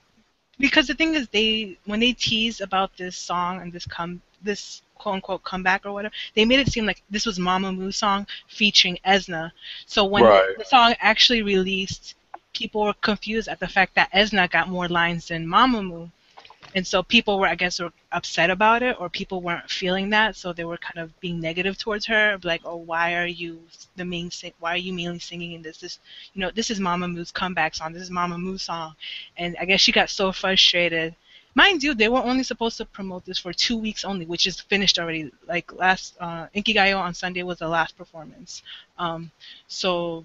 because 0.59 0.87
the 0.87 0.95
thing 0.95 1.15
is 1.15 1.29
they 1.29 1.79
when 1.87 2.01
they 2.01 2.13
tease 2.13 2.61
about 2.61 2.97
this 2.97 3.17
song 3.17 3.61
and 3.61 3.73
this 3.73 3.87
come 3.87 4.21
this 4.43 4.83
quote 4.97 5.15
unquote 5.17 5.43
comeback 5.43 5.85
or 5.87 5.93
whatever 5.93 6.15
they 6.35 6.45
made 6.45 6.61
it 6.61 6.69
seem 6.73 6.87
like 6.87 7.03
this 7.11 7.27
was 7.27 7.39
Mamamoo 7.39 7.93
song 7.93 8.27
featuring 8.49 8.99
Esna 9.05 9.53
so 9.87 10.05
when 10.05 10.25
Right. 10.25 10.57
the 10.57 10.65
song 10.65 10.95
actually 11.01 11.43
released 11.43 12.15
people 12.55 12.83
were 12.83 12.95
confused 12.95 13.49
at 13.49 13.61
the 13.61 13.69
fact 13.69 13.95
that 13.95 14.11
Esna 14.13 14.51
got 14.51 14.69
more 14.69 14.89
lines 14.89 15.29
than 15.29 15.47
Mamamoo 15.47 16.11
and 16.75 16.87
so 16.87 17.03
people 17.03 17.39
were, 17.39 17.47
I 17.47 17.55
guess, 17.55 17.81
were 17.81 17.93
upset 18.13 18.51
about 18.51 18.83
it, 18.83 18.97
or 19.01 19.09
people 19.09 19.41
weren't 19.41 19.71
feeling 19.71 20.11
that, 20.11 20.37
so 20.37 20.53
they 20.53 20.65
were 20.65 20.77
kind 20.77 21.03
of 21.03 21.19
being 21.21 21.41
negative 21.41 21.77
towards 21.79 22.07
her, 22.07 22.39
like, 22.43 22.63
oh, 22.65 22.77
why 22.77 23.15
are 23.15 23.27
you 23.27 23.61
the 23.97 24.05
main 24.05 24.31
sing? 24.31 24.53
Why 24.61 24.75
are 24.75 24.77
you 24.77 24.93
mainly 24.93 25.19
singing 25.19 25.53
in 25.53 25.63
this? 25.63 25.79
This, 25.79 25.99
you 26.35 26.41
know, 26.41 26.51
this 26.51 26.71
is 26.71 26.79
Mamamoo's 26.79 27.33
comeback 27.33 27.75
song. 27.75 27.93
This 27.93 28.03
is 28.03 28.11
Mamamoo's 28.11 28.63
song, 28.63 28.95
and 29.37 29.57
I 29.61 29.65
guess 29.65 29.81
she 29.81 29.93
got 29.93 30.11
so 30.11 30.33
frustrated. 30.33 31.15
Mind 31.55 31.83
you, 31.83 31.95
they 31.95 32.09
were 32.09 32.23
only 32.23 32.45
supposed 32.45 32.77
to 32.77 32.85
promote 32.85 33.25
this 33.25 33.39
for 33.39 33.53
two 33.53 33.77
weeks 33.77 34.05
only, 34.05 34.25
which 34.25 34.47
is 34.47 34.61
finished 34.61 34.99
already. 34.99 35.33
Like 35.49 35.73
last, 35.73 36.17
uh, 36.21 36.47
Inkigayo 36.55 36.99
on 37.01 37.13
Sunday 37.15 37.43
was 37.43 37.59
the 37.59 37.69
last 37.69 37.99
performance. 37.99 38.63
Um, 38.99 39.33
so 39.67 40.25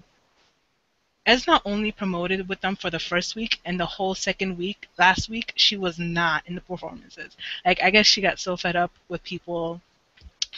Esna 1.26 1.60
only 1.64 1.90
promoted 1.90 2.48
with 2.48 2.60
them 2.60 2.76
for 2.76 2.88
the 2.90 3.00
first 3.00 3.34
week, 3.34 3.60
and 3.64 3.78
the 3.80 3.86
whole 3.86 4.14
second 4.14 4.56
week, 4.56 4.88
last 4.98 5.28
week, 5.28 5.52
she 5.56 5.76
was 5.76 5.98
not 5.98 6.44
in 6.46 6.54
the 6.54 6.60
performances. 6.60 7.36
Like, 7.64 7.82
I 7.82 7.90
guess 7.90 8.06
she 8.06 8.20
got 8.20 8.38
so 8.38 8.56
fed 8.56 8.76
up 8.76 8.92
with 9.08 9.24
people 9.24 9.80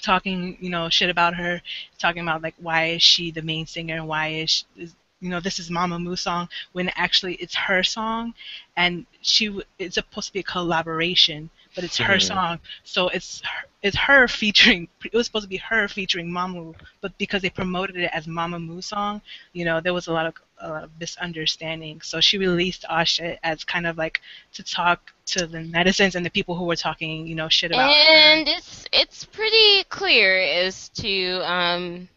talking, 0.03 0.57
you 0.61 0.71
know, 0.71 0.89
shit 0.89 1.11
about 1.11 1.35
her, 1.35 1.63
talking 1.99 2.23
about 2.23 2.43
like 2.43 2.55
why 2.59 2.87
is 2.87 3.03
she 3.03 3.31
the 3.31 3.43
main 3.43 3.67
singer 3.67 3.97
and 3.97 4.09
why 4.09 4.29
is, 4.29 4.51
she, 4.51 4.65
is 4.77 4.95
you 5.21 5.31
know 5.31 5.41
this 5.41 5.59
is 5.59 5.69
Mamamoo 5.69 6.17
song 6.17 6.49
when 6.73 6.91
actually 6.95 7.35
it's 7.35 7.55
her 7.55 7.83
song, 7.83 8.35
and 8.77 9.07
she 9.21 9.61
it's 9.79 9.97
supposed 9.97 10.29
to 10.29 10.33
be 10.33 10.41
a 10.41 10.45
collaboration, 10.45 11.51
but 11.75 11.83
it's 11.83 11.97
her 11.97 12.21
song, 12.21 12.61
so 12.85 13.09
it's 13.09 13.41
her, 13.41 13.67
it's 13.83 13.97
her 13.97 14.29
featuring. 14.29 14.87
It 15.05 15.15
was 15.15 15.27
supposed 15.27 15.45
to 15.45 15.49
be 15.49 15.57
her 15.57 15.89
featuring 15.89 16.31
Mamu, 16.31 16.75
but 17.01 17.17
because 17.19 17.43
they 17.43 17.51
promoted 17.51 17.97
it 17.97 18.11
as 18.13 18.27
Mamamoo 18.27 18.83
song, 18.83 19.23
you 19.53 19.65
know 19.65 19.81
there 19.81 19.95
was 19.95 20.07
a 20.07 20.13
lot 20.13 20.27
of 20.27 20.35
a 20.61 20.69
lot 20.69 20.85
of 20.85 20.91
misunderstanding. 20.99 22.01
So 22.03 22.21
she 22.21 22.39
released 22.39 22.85
Asha 22.91 23.39
as 23.43 23.65
kind 23.65 23.87
of 23.87 23.97
like 23.97 24.21
to 24.55 24.63
talk 24.63 25.13
to 25.27 25.47
the 25.47 25.59
netizens 25.59 26.15
and 26.15 26.25
the 26.25 26.31
people 26.31 26.55
who 26.55 26.65
were 26.65 26.77
talking, 26.77 27.27
you 27.27 27.35
know, 27.35 27.49
shit 27.49 27.71
about 27.71 27.91
her. 27.91 28.13
And 28.13 28.49
it's 28.49 28.85
it's 28.93 29.25
pretty 29.25 29.85
clear 29.85 30.39
as 30.41 30.89
to 30.91 31.41
um 31.51 32.09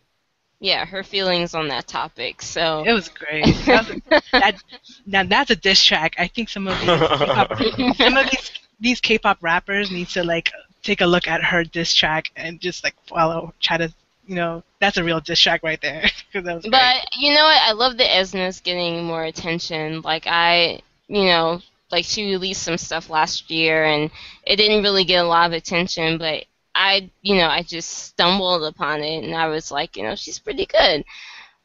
yeah, 0.60 0.86
her 0.86 1.04
feelings 1.04 1.56
on 1.56 1.68
that 1.70 1.88
topic. 1.88 2.42
So 2.44 2.84
It 2.86 2.94
was 2.94 3.10
great. 3.10 3.46
That 3.66 3.88
was 3.88 3.98
a- 4.12 4.22
that, 4.40 4.64
now 5.08 5.24
that's 5.24 5.50
a 5.50 5.56
diss 5.56 5.84
track. 5.84 6.16
I 6.20 6.28
think 6.28 6.50
some 6.50 6.68
of 6.68 6.80
these 6.80 6.90
K-pop, 7.20 7.58
some 7.98 8.18
of 8.18 8.30
these 8.30 8.52
these 8.80 9.02
K-pop 9.02 9.40
rappers 9.42 9.92
need 9.92 10.08
to 10.10 10.24
like 10.24 10.52
take 10.84 11.02
a 11.02 11.06
look 11.06 11.28
at 11.28 11.44
her 11.44 11.64
diss 11.64 11.94
track 11.94 12.32
and 12.36 12.60
just 12.60 12.84
like 12.84 12.96
follow, 13.08 13.54
try 13.60 13.78
to, 13.78 13.94
you 14.32 14.38
know, 14.38 14.64
that's 14.80 14.96
a 14.96 15.04
real 15.04 15.20
diss 15.20 15.42
track 15.42 15.62
right 15.62 15.82
there. 15.82 16.04
was 16.34 16.44
great. 16.44 16.72
But 16.72 17.06
you 17.20 17.34
know 17.34 17.44
what? 17.44 17.62
I 17.62 17.74
love 17.74 17.98
the 17.98 18.06
Esna's 18.06 18.62
getting 18.62 19.04
more 19.04 19.26
attention. 19.26 20.00
Like 20.04 20.24
I, 20.26 20.82
you 21.10 21.26
know, 21.26 21.60
like 21.92 22.06
she 22.06 22.32
released 22.32 22.64
some 22.64 22.78
stuff 22.78 23.10
last 23.10 23.52
year, 23.52 23.84
and 23.84 24.10
it 24.48 24.56
didn't 24.56 24.84
really 24.84 25.04
get 25.04 25.26
a 25.26 25.28
lot 25.28 25.48
of 25.48 25.52
attention. 25.52 26.18
But 26.18 26.46
I, 26.74 27.12
you 27.22 27.36
know, 27.36 27.50
I 27.50 27.64
just 27.64 27.90
stumbled 27.90 28.64
upon 28.64 29.02
it, 29.02 29.26
and 29.26 29.36
I 29.36 29.48
was 29.48 29.70
like, 29.70 29.98
you 29.98 30.04
know, 30.04 30.16
she's 30.16 30.40
pretty 30.40 30.66
good. 30.66 31.04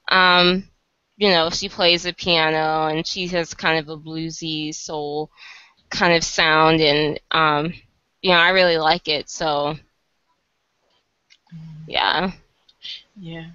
Um, 0.08 0.68
you 1.16 1.28
know, 1.28 1.50
she 1.50 1.68
plays 1.68 2.02
the 2.02 2.14
piano, 2.14 2.88
and 2.88 3.06
she 3.06 3.28
has 3.28 3.54
kind 3.54 3.78
of 3.78 3.88
a 3.88 3.96
bluesy 3.96 4.74
soul 4.74 5.30
kind 5.88 6.14
of 6.14 6.24
sound, 6.24 6.80
and 6.80 7.20
um, 7.30 7.74
you 8.22 8.32
know, 8.32 8.38
I 8.38 8.48
really 8.48 8.78
like 8.78 9.06
it. 9.06 9.30
So, 9.30 9.76
yeah. 11.86 12.32
Yeah, 13.18 13.46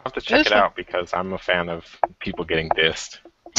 I 0.00 0.02
have 0.04 0.12
to 0.14 0.20
check 0.20 0.38
This 0.40 0.46
it 0.48 0.52
out 0.52 0.76
because 0.76 1.12
I'm 1.12 1.32
a 1.32 1.38
fan 1.38 1.68
of 1.68 1.84
people 2.20 2.44
getting 2.44 2.68
dissed. 2.70 3.18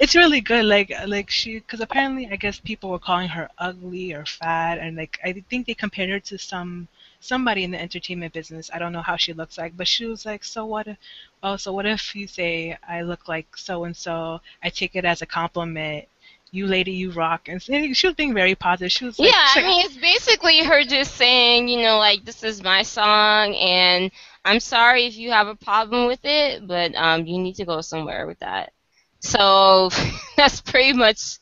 it's 0.00 0.14
really 0.14 0.40
good. 0.40 0.64
Like 0.64 0.92
like 1.06 1.30
she, 1.30 1.58
because 1.58 1.80
apparently 1.80 2.28
I 2.30 2.36
guess 2.36 2.60
people 2.60 2.90
were 2.90 2.98
calling 2.98 3.28
her 3.28 3.48
ugly 3.58 4.12
or 4.12 4.24
fat, 4.24 4.78
and 4.78 4.96
like 4.96 5.18
I 5.24 5.44
think 5.48 5.66
they 5.66 5.74
compared 5.74 6.10
her 6.10 6.20
to 6.20 6.38
some 6.38 6.88
somebody 7.20 7.64
in 7.64 7.70
the 7.70 7.80
entertainment 7.80 8.32
business. 8.32 8.70
I 8.72 8.78
don't 8.78 8.92
know 8.92 9.02
how 9.02 9.16
she 9.16 9.32
looks 9.32 9.58
like, 9.58 9.76
but 9.76 9.88
she 9.88 10.06
was 10.06 10.24
like, 10.24 10.44
so 10.44 10.64
what? 10.66 10.86
If, 10.86 10.96
oh, 11.42 11.56
so 11.56 11.72
what 11.72 11.86
if 11.86 12.14
you 12.14 12.26
say 12.26 12.76
I 12.86 13.02
look 13.02 13.28
like 13.28 13.56
so 13.56 13.84
and 13.84 13.96
so? 13.96 14.40
I 14.62 14.68
take 14.70 14.94
it 14.94 15.04
as 15.04 15.22
a 15.22 15.26
compliment. 15.26 16.06
You 16.50 16.66
lady, 16.66 16.92
you 16.92 17.10
rock, 17.10 17.48
and 17.48 17.62
she 17.62 18.06
was 18.06 18.16
being 18.16 18.32
very 18.32 18.54
positive. 18.54 18.90
She 18.90 19.04
was 19.04 19.18
like, 19.18 19.30
yeah, 19.30 19.46
she's 19.48 19.64
I 19.64 19.66
mean, 19.66 19.84
it's 19.84 19.98
basically 19.98 20.64
her 20.64 20.82
just 20.82 21.14
saying, 21.14 21.68
you 21.68 21.82
know, 21.82 21.98
like 21.98 22.24
this 22.24 22.42
is 22.42 22.62
my 22.62 22.82
song, 22.82 23.54
and 23.54 24.10
I'm 24.48 24.60
sorry 24.60 25.06
if 25.06 25.16
you 25.16 25.30
have 25.32 25.48
a 25.48 25.54
problem 25.56 26.06
with 26.06 26.20
it, 26.24 26.66
but 26.66 26.94
um, 26.96 27.26
you 27.26 27.38
need 27.38 27.56
to 27.56 27.64
go 27.66 27.80
somewhere 27.82 28.26
with 28.26 28.38
that. 28.40 28.72
So 29.20 29.90
that's 30.36 30.60
pretty 30.60 30.92
much, 30.94 31.38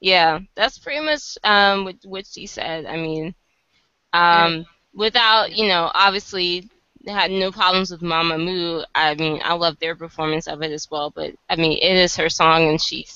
yeah, 0.00 0.40
that's 0.56 0.78
pretty 0.78 1.04
much 1.04 1.38
um 1.44 1.84
what 1.84 1.96
what 2.04 2.26
she 2.26 2.46
said. 2.46 2.86
I 2.86 2.96
mean, 2.96 3.34
um, 4.12 4.66
without 4.94 5.52
you 5.56 5.68
know, 5.68 5.90
obviously 5.94 6.68
they 7.04 7.12
had 7.12 7.30
no 7.30 7.50
problems 7.52 7.90
with 7.90 8.00
Mamamoo. 8.02 8.84
I 8.94 9.14
mean, 9.14 9.40
I 9.44 9.54
love 9.54 9.78
their 9.78 9.96
performance 9.96 10.46
of 10.48 10.62
it 10.62 10.72
as 10.72 10.90
well, 10.90 11.10
but 11.10 11.34
I 11.48 11.56
mean, 11.56 11.78
it 11.80 11.96
is 11.96 12.16
her 12.16 12.28
song, 12.30 12.68
and 12.68 12.80
she 12.80 13.06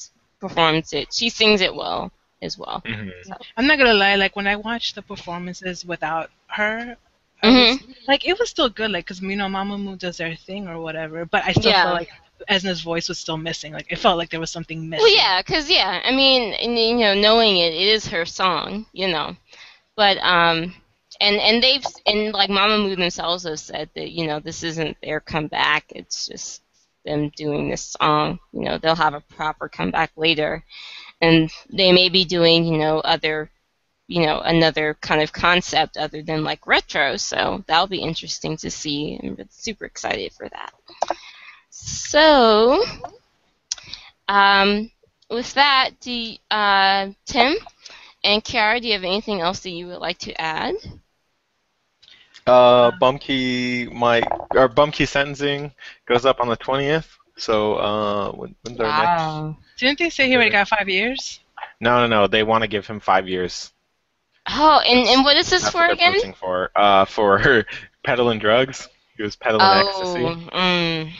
performs 0.40 0.92
it. 0.92 1.12
She 1.12 1.28
sings 1.30 1.60
it 1.60 1.74
well 1.74 2.12
as 2.42 2.58
well. 2.58 2.84
hmm 2.84 3.10
I'm 3.56 3.66
not 3.66 3.78
gonna 3.78 3.94
lie. 3.94 4.16
Like 4.16 4.36
when 4.36 4.46
I 4.46 4.56
watch 4.56 4.94
the 4.94 5.02
performances 5.02 5.84
without 5.84 6.30
her, 6.48 6.96
I 6.96 7.13
Mm-hmm. 7.44 7.76
was, 7.78 7.80
like 8.06 8.26
it 8.26 8.38
was 8.38 8.50
still 8.50 8.68
good. 8.68 8.90
Like 8.90 9.04
because 9.06 9.20
you 9.20 9.36
know 9.36 9.46
Mamamoo 9.48 9.98
does 9.98 10.18
their 10.18 10.34
thing 10.36 10.68
or 10.68 10.80
whatever, 10.80 11.24
but 11.26 11.44
I 11.44 11.52
still 11.52 11.72
Yeah. 11.72 11.74
felt 11.74 11.94
like 11.94 12.08
Esna's 12.48 12.82
voice 12.82 13.08
was 13.08 13.18
still 13.18 13.38
missing. 13.38 13.72
Like 13.72 13.86
it 13.90 13.98
felt 13.98 14.18
like 14.18 14.30
there 14.30 14.40
was 14.40 14.50
something 14.50 14.88
missing. 14.88 14.98
Well, 14.98 15.14
yeah, 15.14 15.42
cause 15.42 15.70
yeah, 15.70 16.00
I 16.04 16.10
mean, 16.12 16.54
you 16.76 16.96
know, 16.98 17.14
knowing 17.14 17.56
it, 17.58 17.72
it 17.74 17.88
is 17.88 18.06
her 18.08 18.24
song, 18.24 18.86
you 18.92 19.08
know, 19.08 19.36
but 19.96 20.18
um, 20.18 20.74
and 21.20 21.36
and 21.36 21.62
they've 21.62 21.84
and 22.06 22.32
like 22.32 22.50
Mamamoo 22.50 22.96
themselves 22.96 23.44
have 23.44 23.58
said 23.60 23.90
that 23.94 24.10
you 24.10 24.26
know 24.26 24.40
this 24.40 24.62
isn't 24.62 24.96
their 25.02 25.20
comeback, 25.20 25.84
it's 25.90 26.26
just 26.26 26.62
them 27.04 27.30
doing 27.36 27.68
this 27.70 27.96
song. 28.00 28.38
You 28.52 28.62
know, 28.64 28.78
they'll 28.78 28.94
have 28.96 29.14
a 29.14 29.20
proper 29.20 29.68
comeback 29.68 30.12
later, 30.16 30.64
and 31.20 31.50
they 31.72 31.92
may 31.92 32.08
be 32.08 32.24
doing 32.24 32.64
you 32.64 32.78
know 32.78 33.00
other, 33.00 33.50
you 34.06 34.26
know, 34.26 34.40
another 34.40 34.94
kind 35.00 35.22
of 35.22 35.32
concept 35.32 35.96
other 35.96 36.22
than 36.22 36.44
like 36.44 36.66
retro. 36.66 37.16
So 37.16 37.64
that'll 37.66 37.86
be 37.86 38.02
interesting 38.02 38.56
to 38.58 38.70
see. 38.70 39.18
I'm 39.22 39.38
super 39.50 39.84
excited 39.84 40.32
for 40.32 40.48
that. 40.48 40.72
So. 41.70 42.82
Um, 44.28 44.90
with 45.28 45.52
that, 45.54 45.90
do 46.00 46.10
you- 46.10 46.38
uh, 46.50 47.10
Tim 47.26 47.56
and 48.22 48.42
Kiara, 48.42 48.80
do 48.80 48.86
you 48.86 48.94
have 48.94 49.04
anything 49.04 49.40
else 49.40 49.60
that 49.60 49.70
you 49.70 49.86
would 49.88 49.98
like 49.98 50.18
to 50.20 50.40
add? 50.40 50.74
Uh, 52.46 52.90
Bumkey 53.00 53.90
might 53.92 54.24
or 54.50 54.68
Bumkey 54.68 55.08
sentencing 55.08 55.72
goes 56.06 56.24
up 56.24 56.40
on 56.40 56.48
the 56.48 56.56
twentieth. 56.56 57.18
So 57.36 57.74
uh, 57.76 58.32
when, 58.32 58.54
when's 58.62 58.80
our 58.80 58.86
next? 58.86 59.58
Didn't 59.78 59.98
they 59.98 60.10
say 60.10 60.28
he 60.28 60.34
already 60.36 60.50
got 60.50 60.68
five 60.68 60.88
years? 60.88 61.40
No, 61.80 62.00
no, 62.00 62.06
no. 62.06 62.26
They 62.26 62.42
want 62.42 62.62
to 62.62 62.68
give 62.68 62.86
him 62.86 63.00
five 63.00 63.28
years. 63.28 63.72
Oh, 64.48 64.80
and, 64.86 65.08
and 65.08 65.24
what 65.24 65.36
is 65.36 65.48
this 65.50 65.62
That's 65.62 65.72
for 65.72 65.78
what 65.88 65.98
they're 65.98 66.08
again? 66.08 66.12
pushing 66.14 66.34
for. 66.34 66.70
Uh, 66.76 67.04
for 67.06 67.64
peddling 68.04 68.38
drugs. 68.38 68.88
He 69.16 69.22
was 69.22 69.36
peddling 69.36 69.62
Oh, 69.64 69.88
ecstasy. 69.88 70.50
mm. 70.50 71.12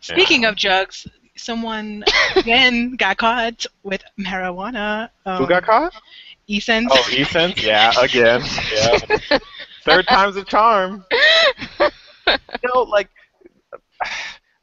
Speaking 0.00 0.44
of 0.44 0.56
drugs, 0.56 1.06
someone 1.36 2.04
again 2.36 2.96
got 2.96 3.16
caught 3.18 3.66
with 3.82 4.02
marijuana. 4.18 5.10
Um, 5.26 5.38
Who 5.38 5.46
got 5.48 5.64
caught? 5.64 5.92
E-sens. 6.46 6.88
Oh, 6.92 7.08
E-sens. 7.10 7.62
Yeah, 7.62 7.92
again. 8.00 8.42
Yeah. 8.72 9.38
Third 9.84 10.06
time's 10.06 10.36
a 10.36 10.44
charm. 10.44 11.04
You 11.80 11.88
know, 12.74 12.82
like, 12.82 13.08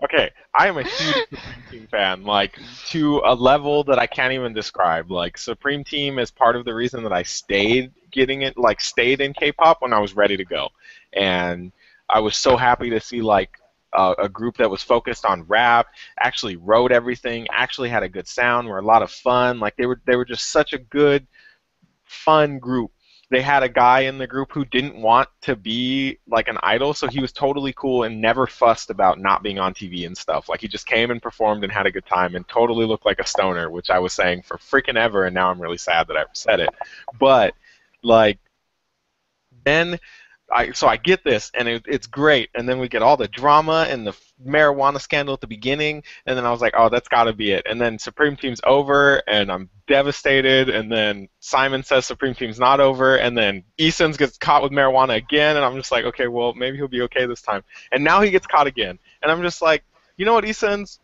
okay, 0.04 0.32
I 0.56 0.68
am 0.68 0.78
a 0.78 0.84
huge 0.84 1.16
Supreme 1.30 1.64
Team 1.70 1.88
fan, 1.88 2.24
like 2.24 2.58
to 2.90 3.22
a 3.26 3.36
level 3.36 3.84
that 3.86 4.00
I 4.00 4.08
can't 4.08 4.34
even 4.34 4.54
describe. 4.54 5.12
Like, 5.12 5.38
Supreme 5.38 5.84
Team 5.84 6.20
is 6.20 6.32
part 6.32 6.56
of 6.56 6.66
the 6.66 6.74
reason 6.74 7.04
that 7.04 7.14
I 7.14 7.24
stayed 7.24 7.92
getting 8.12 8.42
it, 8.44 8.58
like, 8.58 8.82
stayed 8.82 9.22
in 9.22 9.34
K-pop 9.34 9.82
when 9.82 9.94
I 9.94 10.00
was 10.00 10.16
ready 10.16 10.38
to 10.38 10.46
go, 10.46 10.70
and 11.14 11.72
I 12.10 12.20
was 12.20 12.36
so 12.36 12.58
happy 12.58 12.90
to 12.90 13.00
see 13.00 13.22
like 13.22 13.52
uh, 13.94 14.16
a 14.18 14.28
group 14.30 14.58
that 14.58 14.70
was 14.70 14.84
focused 14.84 15.26
on 15.26 15.44
rap, 15.44 15.88
actually 16.20 16.56
wrote 16.58 16.92
everything, 16.92 17.48
actually 17.52 17.90
had 17.90 18.04
a 18.04 18.10
good 18.10 18.28
sound, 18.28 18.68
were 18.68 18.80
a 18.80 18.86
lot 18.86 19.04
of 19.04 19.12
fun. 19.12 19.60
Like, 19.60 19.76
they 19.78 19.86
were 19.86 20.02
they 20.06 20.16
were 20.16 20.26
just 20.26 20.52
such 20.52 20.74
a 20.74 20.78
good, 20.80 21.28
fun 22.04 22.60
group 22.60 22.92
they 23.32 23.42
had 23.42 23.64
a 23.64 23.70
guy 23.70 24.02
in 24.02 24.18
the 24.18 24.28
group 24.28 24.52
who 24.52 24.66
didn't 24.66 24.96
want 24.96 25.30
to 25.44 25.56
be 25.56 26.20
like 26.28 26.50
an 26.50 26.58
idol, 26.64 26.94
so 26.94 27.08
he 27.08 27.22
was 27.22 27.32
totally 27.32 27.72
cool 27.74 28.04
and 28.04 28.20
never 28.20 28.46
fussed 28.46 28.90
about 28.90 29.20
not 29.20 29.42
being 29.42 29.58
on 29.58 29.74
TV 29.74 30.06
and 30.06 30.18
stuff. 30.18 30.50
Like 30.50 30.60
he 30.60 30.68
just 30.68 30.86
came 30.86 31.12
and 31.12 31.22
performed 31.22 31.64
and 31.64 31.72
had 31.72 31.86
a 31.86 31.92
good 31.92 32.06
time 32.06 32.36
and 32.36 32.46
totally 32.50 32.86
looked 32.86 33.06
like 33.06 33.20
a 33.20 33.26
stoner, 33.26 33.72
which 33.72 33.90
I 33.90 34.00
was 34.00 34.12
saying 34.12 34.42
for 34.42 34.58
freaking 34.58 34.98
ever, 34.98 35.26
and 35.26 35.34
now 35.34 35.50
I'm 35.50 35.62
really 35.62 35.78
sad 35.78 36.10
that 36.10 36.18
I 36.18 36.26
said 36.34 36.60
it. 36.60 36.70
But 37.20 37.54
like 38.04 38.38
then 39.64 39.98
I 40.52 40.72
so 40.72 40.88
I 40.88 40.98
get 40.98 41.24
this, 41.24 41.52
and 41.54 41.68
it, 41.68 41.84
it's 41.88 42.08
great. 42.08 42.50
And 42.56 42.68
then 42.68 42.80
we 42.80 42.88
get 42.90 43.02
all 43.02 43.18
the 43.18 43.28
drama 43.28 43.88
and 43.90 44.06
the 44.06 44.14
marijuana 44.46 45.00
scandal 45.00 45.34
at 45.34 45.42
the 45.42 45.48
beginning, 45.48 46.04
and 46.26 46.38
then 46.38 46.46
I 46.46 46.52
was 46.52 46.62
like, 46.62 46.74
oh, 46.78 46.90
that's 46.90 47.08
got 47.08 47.26
to 47.26 47.34
be 47.34 47.52
it. 47.52 47.66
And 47.70 47.80
then 47.80 48.00
Supreme 48.00 48.36
Team's 48.36 48.62
over, 48.64 49.22
and 49.28 49.52
I'm 49.52 49.70
devastated. 49.88 50.70
And 50.70 50.92
then 50.92 51.30
Simon 51.40 51.84
says 51.84 52.06
Supreme 52.06 52.34
Team's 52.34 52.60
not 52.60 52.80
over, 52.80 53.18
and 53.18 53.38
then 53.38 53.64
E-sens 53.78 54.18
gets 54.18 54.38
caught 54.38 54.64
with 54.64 54.72
marijuana 54.72 55.16
again, 55.16 55.56
and 55.56 55.66
I'm 55.66 55.76
just 55.76 55.92
like, 55.92 56.06
okay, 56.06 56.28
well, 56.28 56.54
maybe 56.54 56.78
he'll 56.78 56.88
be 56.88 57.02
okay 57.04 57.26
this 57.26 57.42
time. 57.42 57.64
And 57.92 58.04
now 58.04 58.22
he 58.22 58.32
gets 58.32 58.48
caught 58.48 58.68
again, 58.68 59.00
and 59.22 59.32
I'm 59.32 59.42
just 59.42 59.62
like, 59.62 59.84
you 60.18 60.26
know 60.26 60.34
what, 60.34 60.46
E-sens? 60.46 61.00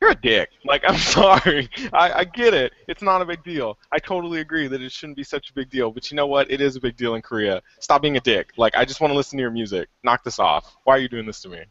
You're 0.00 0.10
a 0.10 0.14
dick. 0.14 0.50
Like, 0.64 0.82
I'm 0.86 0.96
sorry. 1.16 1.68
I, 1.92 2.12
I 2.12 2.24
get 2.24 2.54
it. 2.54 2.72
It's 2.88 3.02
not 3.02 3.22
a 3.22 3.24
big 3.24 3.42
deal. 3.44 3.78
I 3.92 3.98
totally 3.98 4.40
agree 4.40 4.68
that 4.68 4.82
it 4.82 4.92
shouldn't 4.92 5.16
be 5.16 5.24
such 5.24 5.50
a 5.50 5.54
big 5.54 5.70
deal. 5.70 5.90
But 5.90 6.10
you 6.10 6.16
know 6.16 6.26
what? 6.26 6.50
It 6.50 6.60
is 6.60 6.76
a 6.76 6.80
big 6.80 6.96
deal 6.96 7.14
in 7.14 7.22
Korea. 7.22 7.62
Stop 7.80 8.02
being 8.02 8.16
a 8.16 8.20
dick. 8.20 8.52
Like, 8.56 8.76
I 8.76 8.84
just 8.84 9.00
want 9.00 9.12
to 9.12 9.16
listen 9.16 9.38
to 9.38 9.42
your 9.42 9.50
music. 9.50 9.88
Knock 10.04 10.24
this 10.24 10.38
off. 10.38 10.76
Why 10.84 10.96
are 10.96 11.00
you 11.00 11.08
doing 11.08 11.26
this 11.26 11.40
to 11.42 11.48
me? 11.48 11.62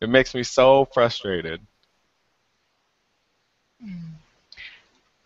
It 0.00 0.08
makes 0.08 0.34
me 0.34 0.42
so 0.42 0.86
frustrated. 0.92 1.60
Hmm. 3.82 4.16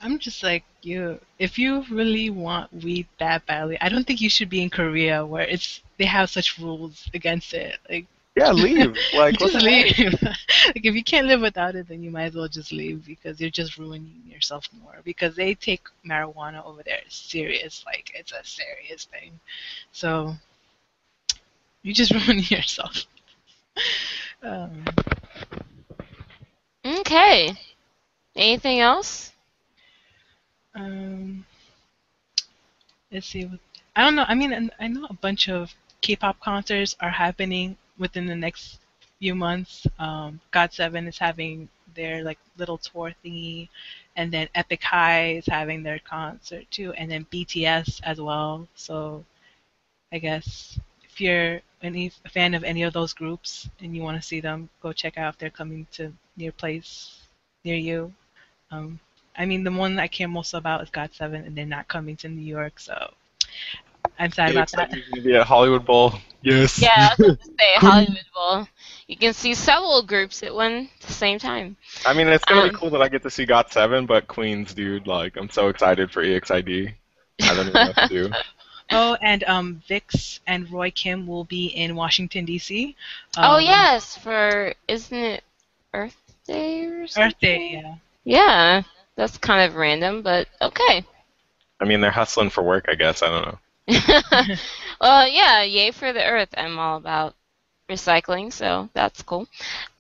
I'm 0.03 0.19
just 0.19 0.43
like 0.43 0.65
you. 0.83 1.21
If 1.39 1.59
you 1.59 1.85
really 1.91 2.31
want 2.31 2.73
weed 2.73 3.07
that 3.19 3.45
badly, 3.47 3.79
I 3.81 3.91
don't 3.91 4.07
think 4.07 4.21
you 4.21 4.31
should 4.31 4.49
be 4.49 4.63
in 4.63 4.71
Korea 4.71 5.27
where 5.27 5.43
it's 5.43 5.83
they 5.99 6.07
have 6.07 6.31
such 6.31 6.59
rules 6.59 7.09
against 7.13 7.53
it. 7.53 7.79
Like 7.89 8.07
Yeah, 8.37 8.53
leave. 8.53 8.97
Like, 9.13 9.39
just 9.39 9.55
leave. 9.57 10.21
like 10.23 10.85
if 10.85 10.95
you 10.95 11.03
can't 11.05 11.27
live 11.27 11.41
without 11.41 11.75
it, 11.75 11.89
then 11.89 12.03
you 12.03 12.11
might 12.11 12.25
as 12.27 12.35
well 12.35 12.49
just 12.49 12.73
leave 12.73 13.05
because 13.07 13.41
you're 13.41 13.51
just 13.51 13.77
ruining 13.79 14.23
yourself 14.27 14.69
more. 14.81 14.99
Because 15.05 15.37
they 15.37 15.55
take 15.55 15.87
marijuana 16.07 16.65
over 16.65 16.83
there 16.83 17.01
serious, 17.09 17.85
like 17.87 18.11
it's 18.15 18.33
a 18.33 18.45
serious 18.45 19.05
thing. 19.05 19.41
So 19.93 20.35
you 21.83 21.93
just 21.95 22.13
ruining 22.27 22.45
yourself. 22.49 23.07
um, 24.43 24.85
Okay. 26.85 27.55
Anything 28.37 28.81
else? 28.81 29.33
um, 30.75 31.45
let's 33.13 33.27
see. 33.27 33.45
what- 33.45 33.61
I 33.97 34.03
don't 34.05 34.15
know. 34.17 34.25
I 34.27 34.35
mean, 34.35 34.71
I 34.79 34.89
know 34.89 35.07
a 35.11 35.15
bunch 35.15 35.49
of 35.49 35.75
K-pop 36.01 36.41
concerts 36.41 36.97
are 37.01 37.11
happening 37.11 37.77
within 38.01 38.27
the 38.27 38.35
next 38.35 38.81
few 39.21 39.35
months. 39.37 39.87
Um, 40.01 40.41
Got7 40.53 41.07
is 41.07 41.19
having 41.19 41.69
their 41.95 42.25
like 42.25 42.39
little 42.57 42.79
tour 42.79 43.13
thingy, 43.25 43.69
and 44.17 44.33
then 44.33 44.49
Epic 44.55 44.83
High 44.83 45.35
is 45.35 45.47
having 45.47 45.83
their 45.85 46.01
concert 46.01 46.65
too, 46.71 46.93
and 46.95 47.09
then 47.11 47.27
BTS 47.31 48.01
as 48.03 48.21
well. 48.21 48.67
So, 48.75 49.25
I 50.13 50.19
guess 50.19 50.79
if 51.05 51.21
you're 51.21 51.61
any 51.83 52.11
a 52.25 52.29
fan 52.29 52.55
of 52.55 52.65
any 52.65 52.83
of 52.83 52.93
those 52.93 53.13
groups 53.13 53.69
and 53.81 53.95
you 53.95 54.03
want 54.03 54.21
to 54.21 54.27
see 54.27 54.41
them, 54.41 54.69
go 54.83 54.93
check 54.93 55.19
out 55.19 55.35
if 55.35 55.39
they're 55.39 55.51
coming 55.51 55.87
to 55.93 56.13
near 56.37 56.53
place 56.53 57.21
near 57.65 57.77
you. 57.77 58.13
Um, 58.71 58.99
I 59.37 59.45
mean, 59.47 59.65
the 59.65 59.71
one 59.71 59.99
I 59.99 60.09
care 60.09 60.29
most 60.29 60.55
about 60.55 60.83
is 60.83 60.91
Got7, 60.91 61.47
and 61.47 61.57
they're 61.57 61.67
not 61.67 61.89
coming 61.89 62.17
to 62.17 62.29
New 62.29 62.43
York, 62.43 62.81
so 62.81 63.13
I'm 64.19 64.33
sad 64.33 64.51
about 64.53 64.73
like 64.73 64.91
that. 64.91 65.01
gonna 65.11 65.23
be 65.23 65.37
at 65.37 65.47
Hollywood 65.47 65.85
Bowl. 65.85 66.15
Yes. 66.43 66.79
Yeah, 66.81 66.91
I 66.97 67.15
was 67.19 67.21
about 67.21 67.39
to 67.41 67.51
say 67.59 67.75
Hollywood 67.77 68.25
Bowl. 68.35 68.69
You 69.07 69.17
can 69.17 69.33
see 69.35 69.55
several 69.55 70.03
groups 70.03 70.43
at 70.43 70.55
one 70.55 70.89
at 71.01 71.07
the 71.07 71.13
same 71.13 71.39
time. 71.39 71.77
I 72.05 72.13
mean, 72.15 72.29
it's 72.29 72.45
gonna 72.45 72.63
Um, 72.63 72.71
be 72.71 72.71
cool 72.71 72.91
that 72.91 73.03
I 73.03 73.09
get 73.09 73.23
to 73.23 73.31
see 73.31 73.45
Got 73.47 73.73
Seven, 73.73 74.07
but 74.07 74.27
Queens, 74.29 74.75
dude, 74.75 75.07
like, 75.07 75.37
I'm 75.37 75.51
so 75.51 75.69
excited 75.69 76.11
for 76.11 76.23
EXID. 76.23 76.95
I 77.47 77.55
don't 77.55 77.69
even 77.69 77.81
know 77.81 77.89
what 77.89 77.99
to 77.99 78.09
do. 78.09 78.37
Oh, 78.93 79.17
and 79.23 79.45
um, 79.45 79.83
VIXX 79.89 80.41
and 80.47 80.71
Roy 80.71 80.91
Kim 80.91 81.27
will 81.27 81.45
be 81.45 81.67
in 81.67 81.95
Washington 81.95 82.45
D.C. 82.45 82.97
oh 83.41 83.59
Um, 83.59 83.61
yes, 83.61 84.17
for 84.17 84.75
isn't 84.89 85.17
it 85.19 85.45
Earth 85.95 86.17
Day 86.47 86.85
or 86.87 87.07
something? 87.07 87.35
Earth 87.35 87.39
Day. 87.41 87.73
Yeah. 87.73 87.95
Yeah, 88.25 88.83
that's 89.17 89.39
kind 89.39 89.69
of 89.69 89.77
random, 89.77 90.23
but 90.23 90.49
okay. 90.61 91.05
I 91.81 91.85
mean, 91.85 92.01
they're 92.01 92.11
hustling 92.11 92.51
for 92.51 92.63
work, 92.63 92.87
I 92.89 92.95
guess. 92.95 93.23
I 93.23 93.29
don't 93.29 93.45
know. 93.47 93.59
well, 95.01 95.29
yeah, 95.29 95.63
yay 95.63 95.91
for 95.91 96.13
the 96.13 96.25
Earth. 96.25 96.51
I'm 96.57 96.79
all 96.79 96.97
about 96.97 97.35
recycling, 97.89 98.53
so 98.53 98.89
that's 98.95 99.23
cool. 99.23 99.47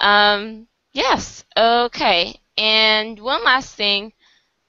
Um, 0.01 0.66
yes, 0.93 1.44
okay. 1.57 2.39
And 2.57 3.19
one 3.19 3.44
last 3.44 3.74
thing, 3.74 4.12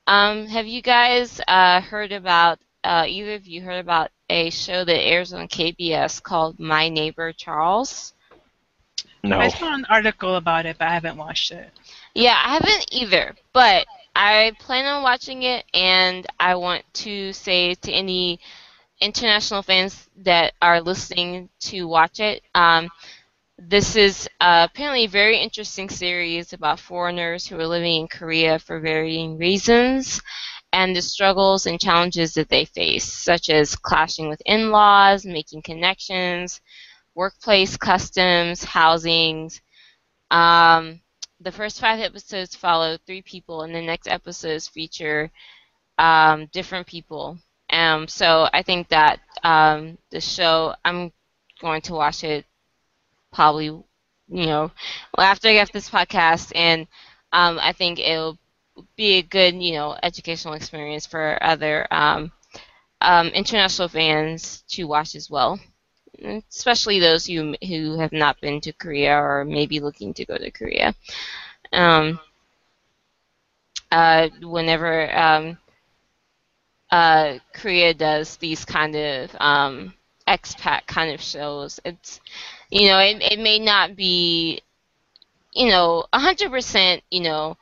um, 0.07 0.47
have 0.47 0.65
you 0.67 0.81
guys 0.81 1.39
uh, 1.47 1.81
heard 1.81 2.11
about? 2.11 2.59
Uh, 2.83 3.05
either 3.07 3.35
of 3.35 3.45
you 3.45 3.61
heard 3.61 3.79
about 3.79 4.09
a 4.27 4.49
show 4.49 4.83
that 4.83 5.03
airs 5.03 5.33
on 5.33 5.47
KBS 5.47 6.23
called 6.23 6.59
My 6.59 6.89
Neighbor 6.89 7.31
Charles? 7.31 8.13
No. 9.23 9.39
I 9.39 9.49
saw 9.49 9.73
an 9.73 9.85
article 9.87 10.35
about 10.35 10.65
it, 10.65 10.77
but 10.79 10.87
I 10.87 10.93
haven't 10.93 11.17
watched 11.17 11.51
it. 11.51 11.69
Yeah, 12.15 12.41
I 12.43 12.53
haven't 12.53 12.87
either, 12.91 13.35
but 13.53 13.85
I 14.15 14.53
plan 14.59 14.85
on 14.85 15.03
watching 15.03 15.43
it, 15.43 15.65
and 15.73 16.25
I 16.39 16.55
want 16.55 16.83
to 16.95 17.33
say 17.33 17.75
to 17.75 17.91
any 17.91 18.39
international 19.01 19.63
fans 19.63 20.09
that 20.17 20.53
are 20.61 20.81
listening 20.81 21.49
to 21.61 21.87
watch 21.87 22.19
it, 22.19 22.43
um, 22.55 22.89
this 23.57 23.95
is 23.95 24.27
uh, 24.41 24.67
apparently 24.71 25.05
a 25.05 25.09
very 25.09 25.37
interesting 25.37 25.89
series 25.89 26.53
about 26.53 26.79
foreigners 26.79 27.47
who 27.47 27.59
are 27.59 27.67
living 27.67 28.01
in 28.01 28.07
Korea 28.07 28.59
for 28.59 28.79
varying 28.79 29.37
reasons 29.37 30.21
and 30.73 30.95
the 30.95 31.01
struggles 31.01 31.65
and 31.65 31.79
challenges 31.79 32.33
that 32.35 32.49
they 32.49 32.65
face, 32.65 33.05
such 33.05 33.49
as 33.49 33.75
clashing 33.75 34.29
with 34.29 34.41
in 34.45 34.71
laws, 34.71 35.25
making 35.25 35.61
connections, 35.63 36.61
workplace 37.15 37.77
customs, 37.77 38.63
housings. 38.63 39.61
Um, 40.31 41.01
the 41.39 41.51
first 41.51 41.79
five 41.81 41.99
episodes 41.99 42.55
follow 42.55 42.97
three 42.97 43.21
people, 43.21 43.63
and 43.63 43.75
the 43.75 43.81
next 43.81 44.07
episodes 44.07 44.67
feature 44.67 45.31
um, 45.97 46.47
different 46.47 46.87
people. 46.87 47.37
Um, 47.71 48.07
so 48.07 48.47
I 48.53 48.61
think 48.63 48.89
that 48.89 49.19
um, 49.43 49.97
the 50.11 50.21
show, 50.21 50.75
I'm 50.85 51.11
going 51.61 51.81
to 51.83 51.93
watch 51.93 52.23
it 52.23 52.45
probably, 53.33 53.65
you 53.65 53.85
know, 54.29 54.71
after 55.17 55.49
I 55.49 55.53
get 55.53 55.71
this 55.73 55.89
podcast, 55.89 56.51
and 56.55 56.87
um, 57.33 57.59
I 57.61 57.73
think 57.73 57.99
it'll 57.99 58.37
be 58.95 59.17
a 59.19 59.21
good, 59.23 59.55
you 59.55 59.73
know, 59.73 59.97
educational 60.03 60.53
experience 60.55 61.05
for 61.05 61.37
other 61.41 61.87
um, 61.91 62.31
um, 63.01 63.27
international 63.29 63.87
fans 63.89 64.63
to 64.69 64.85
watch 64.85 65.15
as 65.15 65.29
well, 65.29 65.59
especially 66.49 66.99
those 66.99 67.25
who 67.25 67.55
who 67.67 67.99
have 67.99 68.11
not 68.13 68.39
been 68.41 68.61
to 68.61 68.73
Korea 68.73 69.17
or 69.17 69.45
maybe 69.45 69.79
looking 69.79 70.13
to 70.15 70.25
go 70.25 70.37
to 70.37 70.51
Korea. 70.51 70.95
Um, 71.73 72.19
uh, 73.91 74.29
whenever 74.41 75.09
uh, 76.91 77.39
Korea 77.53 77.93
does 77.93 78.37
these 78.37 78.65
kind 78.65 78.95
of 78.95 79.35
um, 79.39 79.93
expat 80.27 80.85
kind 80.87 81.11
of 81.13 81.21
shows, 81.21 81.79
it's 81.85 82.19
you 82.69 82.87
know 82.87 82.99
it, 82.99 83.21
it 83.21 83.39
may 83.39 83.59
not 83.59 83.95
be 83.95 84.61
you 85.53 85.69
know 85.69 86.05
hundred 86.13 86.51
percent 86.51 87.03
you 87.09 87.21
know 87.21 87.57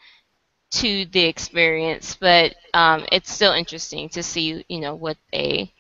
to 0.72 1.06
the 1.06 1.26
experience, 1.26 2.16
but 2.20 2.56
um, 2.74 3.06
it's 3.12 3.32
still 3.32 3.54
interesting 3.54 4.10
to 4.10 4.24
see 4.24 4.64
you 4.68 4.80
know 4.80 4.96
what 4.96 5.18
they 5.32 5.72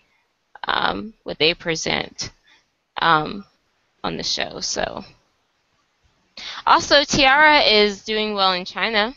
um, 0.67 1.13
what 1.23 1.37
they 1.39 1.53
present 1.53 2.31
um, 3.01 3.45
on 4.03 4.17
the 4.17 4.23
show. 4.23 4.59
So 4.59 5.03
also 6.65 7.03
T-ara 7.03 7.59
is 7.61 8.03
doing 8.03 8.33
well 8.33 8.53
in 8.53 8.65
China. 8.65 9.15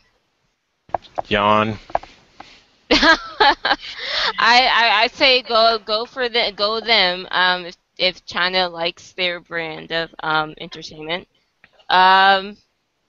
Yawn. 1.29 1.79
I, 2.95 3.77
I 4.39 4.91
I 5.03 5.07
say 5.13 5.43
go 5.43 5.79
go 5.85 6.05
for 6.05 6.29
the 6.29 6.53
go 6.55 6.81
them 6.81 7.27
um, 7.31 7.67
if 7.67 7.77
if 7.99 8.25
China 8.25 8.69
likes 8.69 9.13
their 9.13 9.41
brand 9.41 9.93
of 9.93 10.15
um, 10.23 10.55
entertainment, 10.59 11.29
um, 11.89 12.57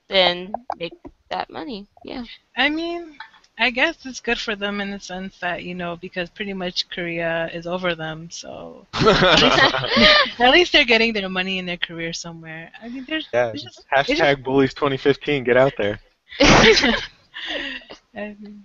then 0.08 0.52
make 0.78 0.92
that 1.30 1.50
money. 1.50 1.86
Yeah. 2.04 2.24
I 2.56 2.68
mean, 2.68 3.16
I 3.58 3.70
guess 3.70 4.04
it's 4.04 4.20
good 4.20 4.38
for 4.38 4.56
them 4.56 4.80
in 4.80 4.90
the 4.90 5.00
sense 5.00 5.38
that 5.38 5.62
you 5.62 5.74
know 5.74 5.96
because 5.96 6.28
pretty 6.30 6.52
much 6.52 6.88
Korea 6.90 7.48
is 7.52 7.66
over 7.66 7.94
them, 7.94 8.30
so 8.30 8.86
at 8.94 10.50
least 10.50 10.72
they're 10.72 10.84
getting 10.84 11.12
their 11.12 11.28
money 11.28 11.58
in 11.58 11.66
their 11.66 11.76
career 11.76 12.12
somewhere. 12.12 12.70
I 12.82 12.88
mean, 12.88 13.04
there's, 13.08 13.28
yeah. 13.32 13.46
there's 13.46 13.62
just, 13.62 13.84
Hashtag 13.94 14.42
bullies 14.42 14.74
2015. 14.74 15.44
Get 15.44 15.56
out 15.56 15.72
there. 15.78 16.00
I 16.40 18.36
mean, 18.40 18.64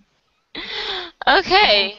okay. 1.27 1.95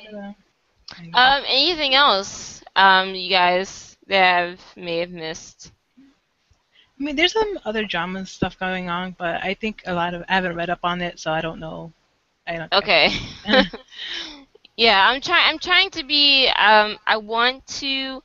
Um, 1.14 1.42
anything 1.46 1.94
else? 1.94 2.62
Um, 2.76 3.14
you 3.14 3.30
guys 3.30 3.96
that 4.06 4.22
have, 4.22 4.60
may 4.76 4.98
have 4.98 5.10
missed. 5.10 5.72
I 5.98 7.02
mean, 7.02 7.16
there's 7.16 7.32
some 7.32 7.58
other 7.64 7.84
drama 7.84 8.26
stuff 8.26 8.58
going 8.58 8.90
on, 8.90 9.16
but 9.18 9.42
I 9.42 9.54
think 9.54 9.82
a 9.86 9.94
lot 9.94 10.12
of 10.12 10.22
I 10.28 10.34
haven't 10.34 10.56
read 10.56 10.68
up 10.68 10.80
on 10.82 11.00
it, 11.00 11.18
so 11.18 11.32
I 11.32 11.40
don't 11.40 11.58
know. 11.58 11.92
I 12.46 12.56
don't. 12.56 12.72
Okay. 12.72 13.10
yeah, 14.76 15.08
I'm 15.08 15.20
trying. 15.20 15.48
I'm 15.48 15.58
trying 15.58 15.90
to 15.90 16.04
be. 16.04 16.48
Um, 16.48 16.98
I 17.06 17.16
want 17.16 17.66
to 17.78 18.22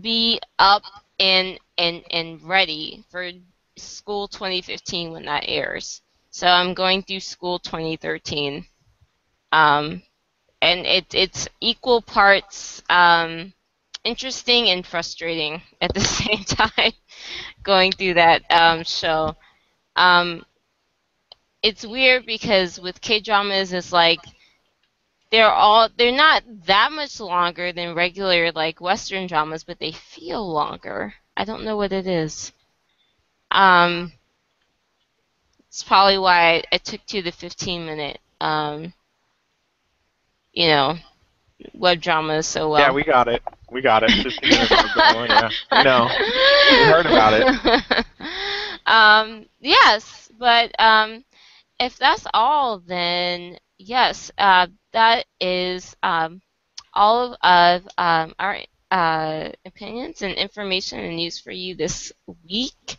be 0.00 0.40
up 0.58 0.82
and 1.20 1.58
and 1.78 2.02
and 2.10 2.42
ready 2.42 3.04
for 3.10 3.30
school 3.76 4.26
2015 4.28 5.12
when 5.12 5.24
that 5.26 5.44
airs. 5.46 6.02
So 6.30 6.46
I'm 6.46 6.74
going 6.74 7.02
through 7.02 7.20
school 7.20 7.58
2013. 7.58 8.64
Um, 9.52 10.02
and 10.62 10.86
it, 10.86 11.14
it's 11.14 11.48
equal 11.60 12.02
parts 12.02 12.82
um, 12.90 13.52
interesting 14.04 14.68
and 14.68 14.86
frustrating 14.86 15.62
at 15.80 15.94
the 15.94 16.00
same 16.00 16.44
time 16.44 16.92
going 17.62 17.92
through 17.92 18.14
that 18.14 18.42
um, 18.50 18.84
show. 18.84 19.36
Um, 19.96 20.44
it's 21.62 21.84
weird 21.84 22.26
because 22.26 22.80
with 22.80 23.00
K 23.00 23.20
dramas, 23.20 23.72
it's 23.72 23.92
like 23.92 24.20
they're 25.30 25.52
all 25.52 25.88
they're 25.96 26.12
not 26.12 26.42
that 26.66 26.90
much 26.92 27.20
longer 27.20 27.72
than 27.72 27.94
regular 27.94 28.50
like 28.52 28.80
Western 28.80 29.26
dramas, 29.26 29.64
but 29.64 29.78
they 29.78 29.92
feel 29.92 30.46
longer. 30.50 31.14
I 31.36 31.44
don't 31.44 31.64
know 31.64 31.76
what 31.76 31.92
it 31.92 32.06
is. 32.06 32.52
Um, 33.50 34.12
it's 35.68 35.82
probably 35.82 36.18
why 36.18 36.56
I, 36.56 36.62
I 36.72 36.78
took 36.78 37.04
to 37.06 37.22
the 37.22 37.32
15 37.32 37.86
minute, 37.86 38.18
um, 38.40 38.92
you 40.52 40.68
know, 40.68 40.96
web 41.74 42.00
dramas 42.00 42.46
so 42.46 42.70
well. 42.70 42.80
Yeah, 42.80 42.92
we 42.92 43.04
got 43.04 43.28
it. 43.28 43.42
We 43.70 43.80
got 43.82 44.02
it. 44.02 44.10
15 44.10 44.50
minutes 44.50 44.70
ago, 44.70 45.24
yeah. 45.24 45.50
I 45.70 45.82
know. 45.82 46.08
We 46.70 46.84
heard 46.84 47.06
about 47.06 47.32
it. 47.34 48.06
um, 48.86 49.46
yes, 49.60 50.30
but 50.38 50.72
um, 50.80 51.24
if 51.78 51.96
that's 51.98 52.26
all, 52.34 52.78
then 52.80 53.58
yes, 53.78 54.30
uh, 54.38 54.66
that 54.92 55.26
is 55.40 55.96
um, 56.02 56.40
all 56.94 57.36
of 57.42 57.86
um, 57.98 58.34
our 58.38 58.58
uh, 58.90 59.50
opinions 59.64 60.22
and 60.22 60.34
information 60.34 60.98
and 61.00 61.16
news 61.16 61.38
for 61.38 61.52
you 61.52 61.74
this 61.74 62.12
week. 62.48 62.96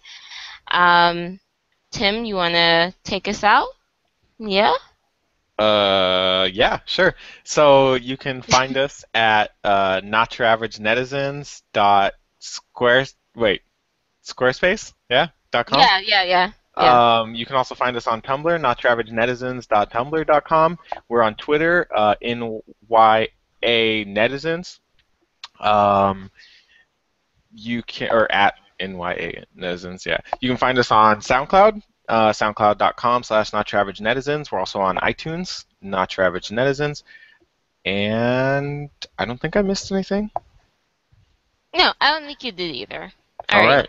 Um, 0.71 1.39
Tim, 1.91 2.25
you 2.25 2.35
want 2.35 2.53
to 2.55 2.93
take 3.03 3.27
us 3.27 3.43
out? 3.43 3.69
Yeah? 4.39 4.73
Uh, 5.61 6.49
yeah, 6.53 6.79
sure. 6.85 7.13
So 7.43 7.93
you 7.93 8.17
can 8.17 8.41
find 8.41 8.77
us 8.77 9.05
at 9.13 9.51
uh, 9.63 10.01
not 10.03 10.39
your 10.39 10.47
average 10.47 10.77
netizens 10.79 11.61
dot 11.71 12.13
square 12.39 13.05
wait 13.35 13.61
squarespace 14.25 14.93
yeah 15.09 15.27
dot 15.51 15.67
com. 15.67 15.79
Yeah, 15.79 15.99
yeah, 15.99 16.23
yeah. 16.23 16.51
yeah. 16.77 17.19
Um, 17.19 17.35
you 17.35 17.45
can 17.45 17.55
also 17.57 17.75
find 17.75 17.95
us 17.95 18.07
on 18.07 18.21
Tumblr, 18.21 18.59
not 18.59 18.81
your 18.83 18.91
average 18.91 19.09
netizens 19.09 19.67
dot 19.67 19.91
tumblr 19.91 20.25
dot 20.25 20.45
com. 20.45 20.79
We're 21.09 21.21
on 21.21 21.35
Twitter, 21.35 21.87
uh, 21.95 22.15
NYA 22.23 23.27
netizens. 23.61 24.79
Um, 25.59 26.31
you 27.53 27.83
can 27.83 28.09
or 28.11 28.31
at 28.31 28.55
NYA 28.79 29.45
netizens. 29.55 30.07
Yeah, 30.07 30.17
you 30.39 30.49
can 30.49 30.57
find 30.57 30.79
us 30.79 30.89
on 30.89 31.17
SoundCloud, 31.17 31.83
uh, 32.11 32.31
SoundCloud.com 32.31 33.23
slash 33.23 33.53
Not 33.53 33.71
Your 33.71 33.79
Average 33.79 33.99
Netizens. 33.99 34.51
We're 34.51 34.59
also 34.59 34.81
on 34.81 34.97
iTunes, 34.97 35.63
Not 35.81 36.17
Your 36.17 36.25
Average 36.25 36.49
Netizens, 36.49 37.03
and 37.85 38.89
I 39.17 39.25
don't 39.25 39.39
think 39.39 39.55
I 39.55 39.61
missed 39.61 39.91
anything. 39.91 40.29
No, 41.73 41.93
I 42.01 42.11
don't 42.11 42.27
think 42.27 42.43
you 42.43 42.51
did 42.51 42.75
either. 42.75 43.11
All 43.49 43.65
right. 43.65 43.87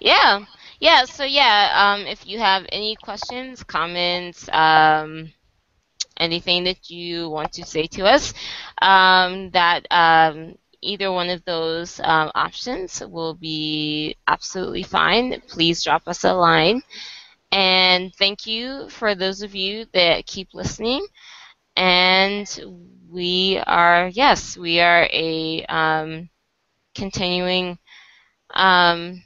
Yeah. 0.00 0.44
Yeah, 0.80 1.04
so 1.04 1.24
yeah, 1.24 1.70
um, 1.74 2.06
if 2.06 2.26
you 2.26 2.38
have 2.38 2.64
any 2.72 2.96
questions, 2.96 3.62
comments, 3.62 4.48
um, 4.50 5.30
anything 6.16 6.64
that 6.64 6.90
you 6.90 7.28
want 7.28 7.52
to 7.52 7.66
say 7.66 7.86
to 7.88 8.06
us, 8.06 8.32
um, 8.80 9.50
that 9.50 9.86
um, 9.90 10.56
either 10.80 11.12
one 11.12 11.28
of 11.28 11.44
those 11.44 12.00
um, 12.00 12.32
options 12.34 13.02
will 13.06 13.34
be 13.34 14.16
absolutely 14.26 14.82
fine. 14.82 15.40
Please 15.46 15.84
drop 15.84 16.08
us 16.08 16.24
a 16.24 16.32
line. 16.32 16.82
And 17.52 18.14
thank 18.14 18.46
you 18.46 18.88
for 18.90 19.14
those 19.14 19.42
of 19.42 19.54
you 19.54 19.86
that 19.92 20.26
keep 20.26 20.54
listening. 20.54 21.06
And 21.76 22.46
we 23.10 23.60
are, 23.66 24.08
yes, 24.08 24.56
we 24.56 24.80
are 24.80 25.08
a 25.12 25.64
um, 25.66 26.28
continuing 26.94 27.78
um, 28.54 29.22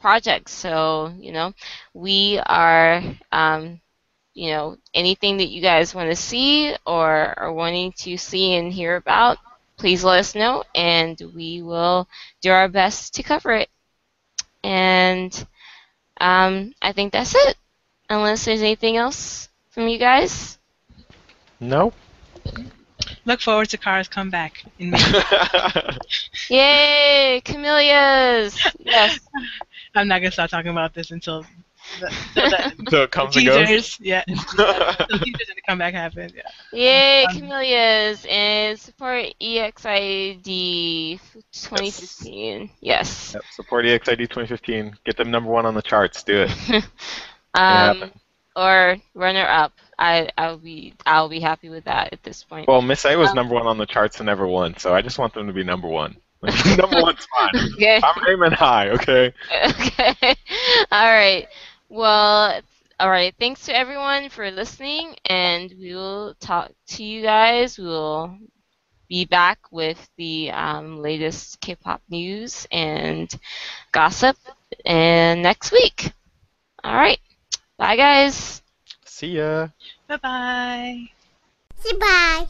project. 0.00 0.48
So, 0.48 1.14
you 1.18 1.32
know, 1.32 1.54
we 1.94 2.38
are, 2.44 3.02
um, 3.30 3.80
you 4.34 4.50
know, 4.50 4.76
anything 4.94 5.38
that 5.38 5.48
you 5.50 5.62
guys 5.62 5.94
want 5.94 6.10
to 6.10 6.16
see 6.16 6.74
or 6.86 7.38
are 7.38 7.52
wanting 7.52 7.92
to 7.98 8.16
see 8.16 8.54
and 8.56 8.72
hear 8.72 8.96
about, 8.96 9.38
please 9.76 10.04
let 10.04 10.20
us 10.20 10.34
know 10.34 10.64
and 10.74 11.20
we 11.34 11.62
will 11.62 12.08
do 12.40 12.50
our 12.50 12.68
best 12.68 13.14
to 13.14 13.22
cover 13.22 13.52
it. 13.52 13.68
And 14.64 15.46
um, 16.22 16.72
I 16.80 16.92
think 16.92 17.12
that's 17.12 17.34
it. 17.34 17.56
Unless 18.08 18.44
there's 18.44 18.62
anything 18.62 18.96
else 18.96 19.48
from 19.70 19.88
you 19.88 19.98
guys. 19.98 20.58
No. 21.60 21.92
Look 23.24 23.40
forward 23.40 23.68
to 23.70 23.78
Kara's 23.78 24.08
comeback 24.08 24.64
in 24.78 24.90
May. 24.90 24.98
Yay, 26.48 27.42
Kamilias! 27.44 28.56
Yes. 28.78 29.18
I'm 29.94 30.08
not 30.08 30.20
gonna 30.20 30.30
start 30.30 30.50
talking 30.50 30.70
about 30.70 30.94
this 30.94 31.10
until 31.10 31.44
the, 32.00 32.06
until 32.36 32.84
the, 32.84 32.90
so 32.90 33.02
it 33.02 33.10
comes 33.10 33.36
and 33.36 33.46
goes. 33.46 33.98
Yeah, 34.00 34.22
until 34.28 34.66
teasers 35.18 35.48
and 35.48 35.56
the 35.56 35.62
comeback 35.66 35.94
happen. 35.94 36.30
Yeah. 36.34 36.42
Yay, 36.72 37.24
Um, 37.24 37.36
Kamilias! 37.36 38.26
And 38.30 38.78
support 38.78 39.26
EXID 39.40 41.20
2015. 41.52 42.70
Yes. 42.80 43.32
Yep, 43.34 43.42
support 43.52 43.86
EXID 43.86 44.18
2015. 44.18 44.96
Get 45.04 45.16
them 45.16 45.30
number 45.30 45.50
one 45.50 45.66
on 45.66 45.74
the 45.74 45.82
charts. 45.82 46.22
Do 46.22 46.46
it. 46.48 46.84
Um, 47.54 47.98
happen. 47.98 48.10
or 48.56 48.96
runner 49.14 49.46
up. 49.46 49.74
I 49.98 50.30
I'll 50.38 50.56
be 50.56 50.94
I'll 51.04 51.28
be 51.28 51.38
happy 51.38 51.68
with 51.68 51.84
that 51.84 52.14
at 52.14 52.22
this 52.22 52.42
point. 52.42 52.66
Well, 52.66 52.80
Miss 52.80 53.04
A 53.04 53.14
was 53.14 53.28
Um, 53.28 53.34
number 53.36 53.52
one 53.54 53.66
on 53.66 53.76
the 53.76 53.84
charts 53.84 54.20
and 54.20 54.26
never 54.26 54.46
won, 54.46 54.74
so 54.78 54.94
I 54.94 55.02
just 55.02 55.18
want 55.18 55.34
them 55.34 55.46
to 55.48 55.52
be 55.52 55.62
number 55.62 55.86
one. 55.86 56.16
number 56.42 57.02
one's 57.02 57.26
fine. 57.38 57.72
Okay. 57.74 58.00
I'm 58.02 58.26
aiming 58.26 58.52
high, 58.52 58.88
okay? 58.88 59.34
okay. 59.68 60.34
All 60.90 61.12
right. 61.12 61.46
Well, 61.92 62.58
all 62.98 63.10
right. 63.10 63.34
Thanks 63.38 63.66
to 63.66 63.76
everyone 63.76 64.30
for 64.30 64.50
listening, 64.50 65.14
and 65.26 65.70
we 65.78 65.94
will 65.94 66.34
talk 66.40 66.72
to 66.96 67.04
you 67.04 67.20
guys. 67.20 67.76
We 67.76 67.84
will 67.84 68.34
be 69.10 69.26
back 69.26 69.58
with 69.70 70.08
the 70.16 70.50
um, 70.52 71.02
latest 71.02 71.60
K-pop 71.60 72.00
news 72.08 72.66
and 72.72 73.30
gossip, 73.92 74.38
and 74.86 75.42
next 75.42 75.70
week. 75.70 76.14
All 76.82 76.96
right. 76.96 77.20
Bye, 77.76 77.96
guys. 77.96 78.62
See 79.04 79.36
ya. 79.36 79.68
Bye 80.08 80.16
bye. 80.16 81.08
Goodbye. 81.84 82.46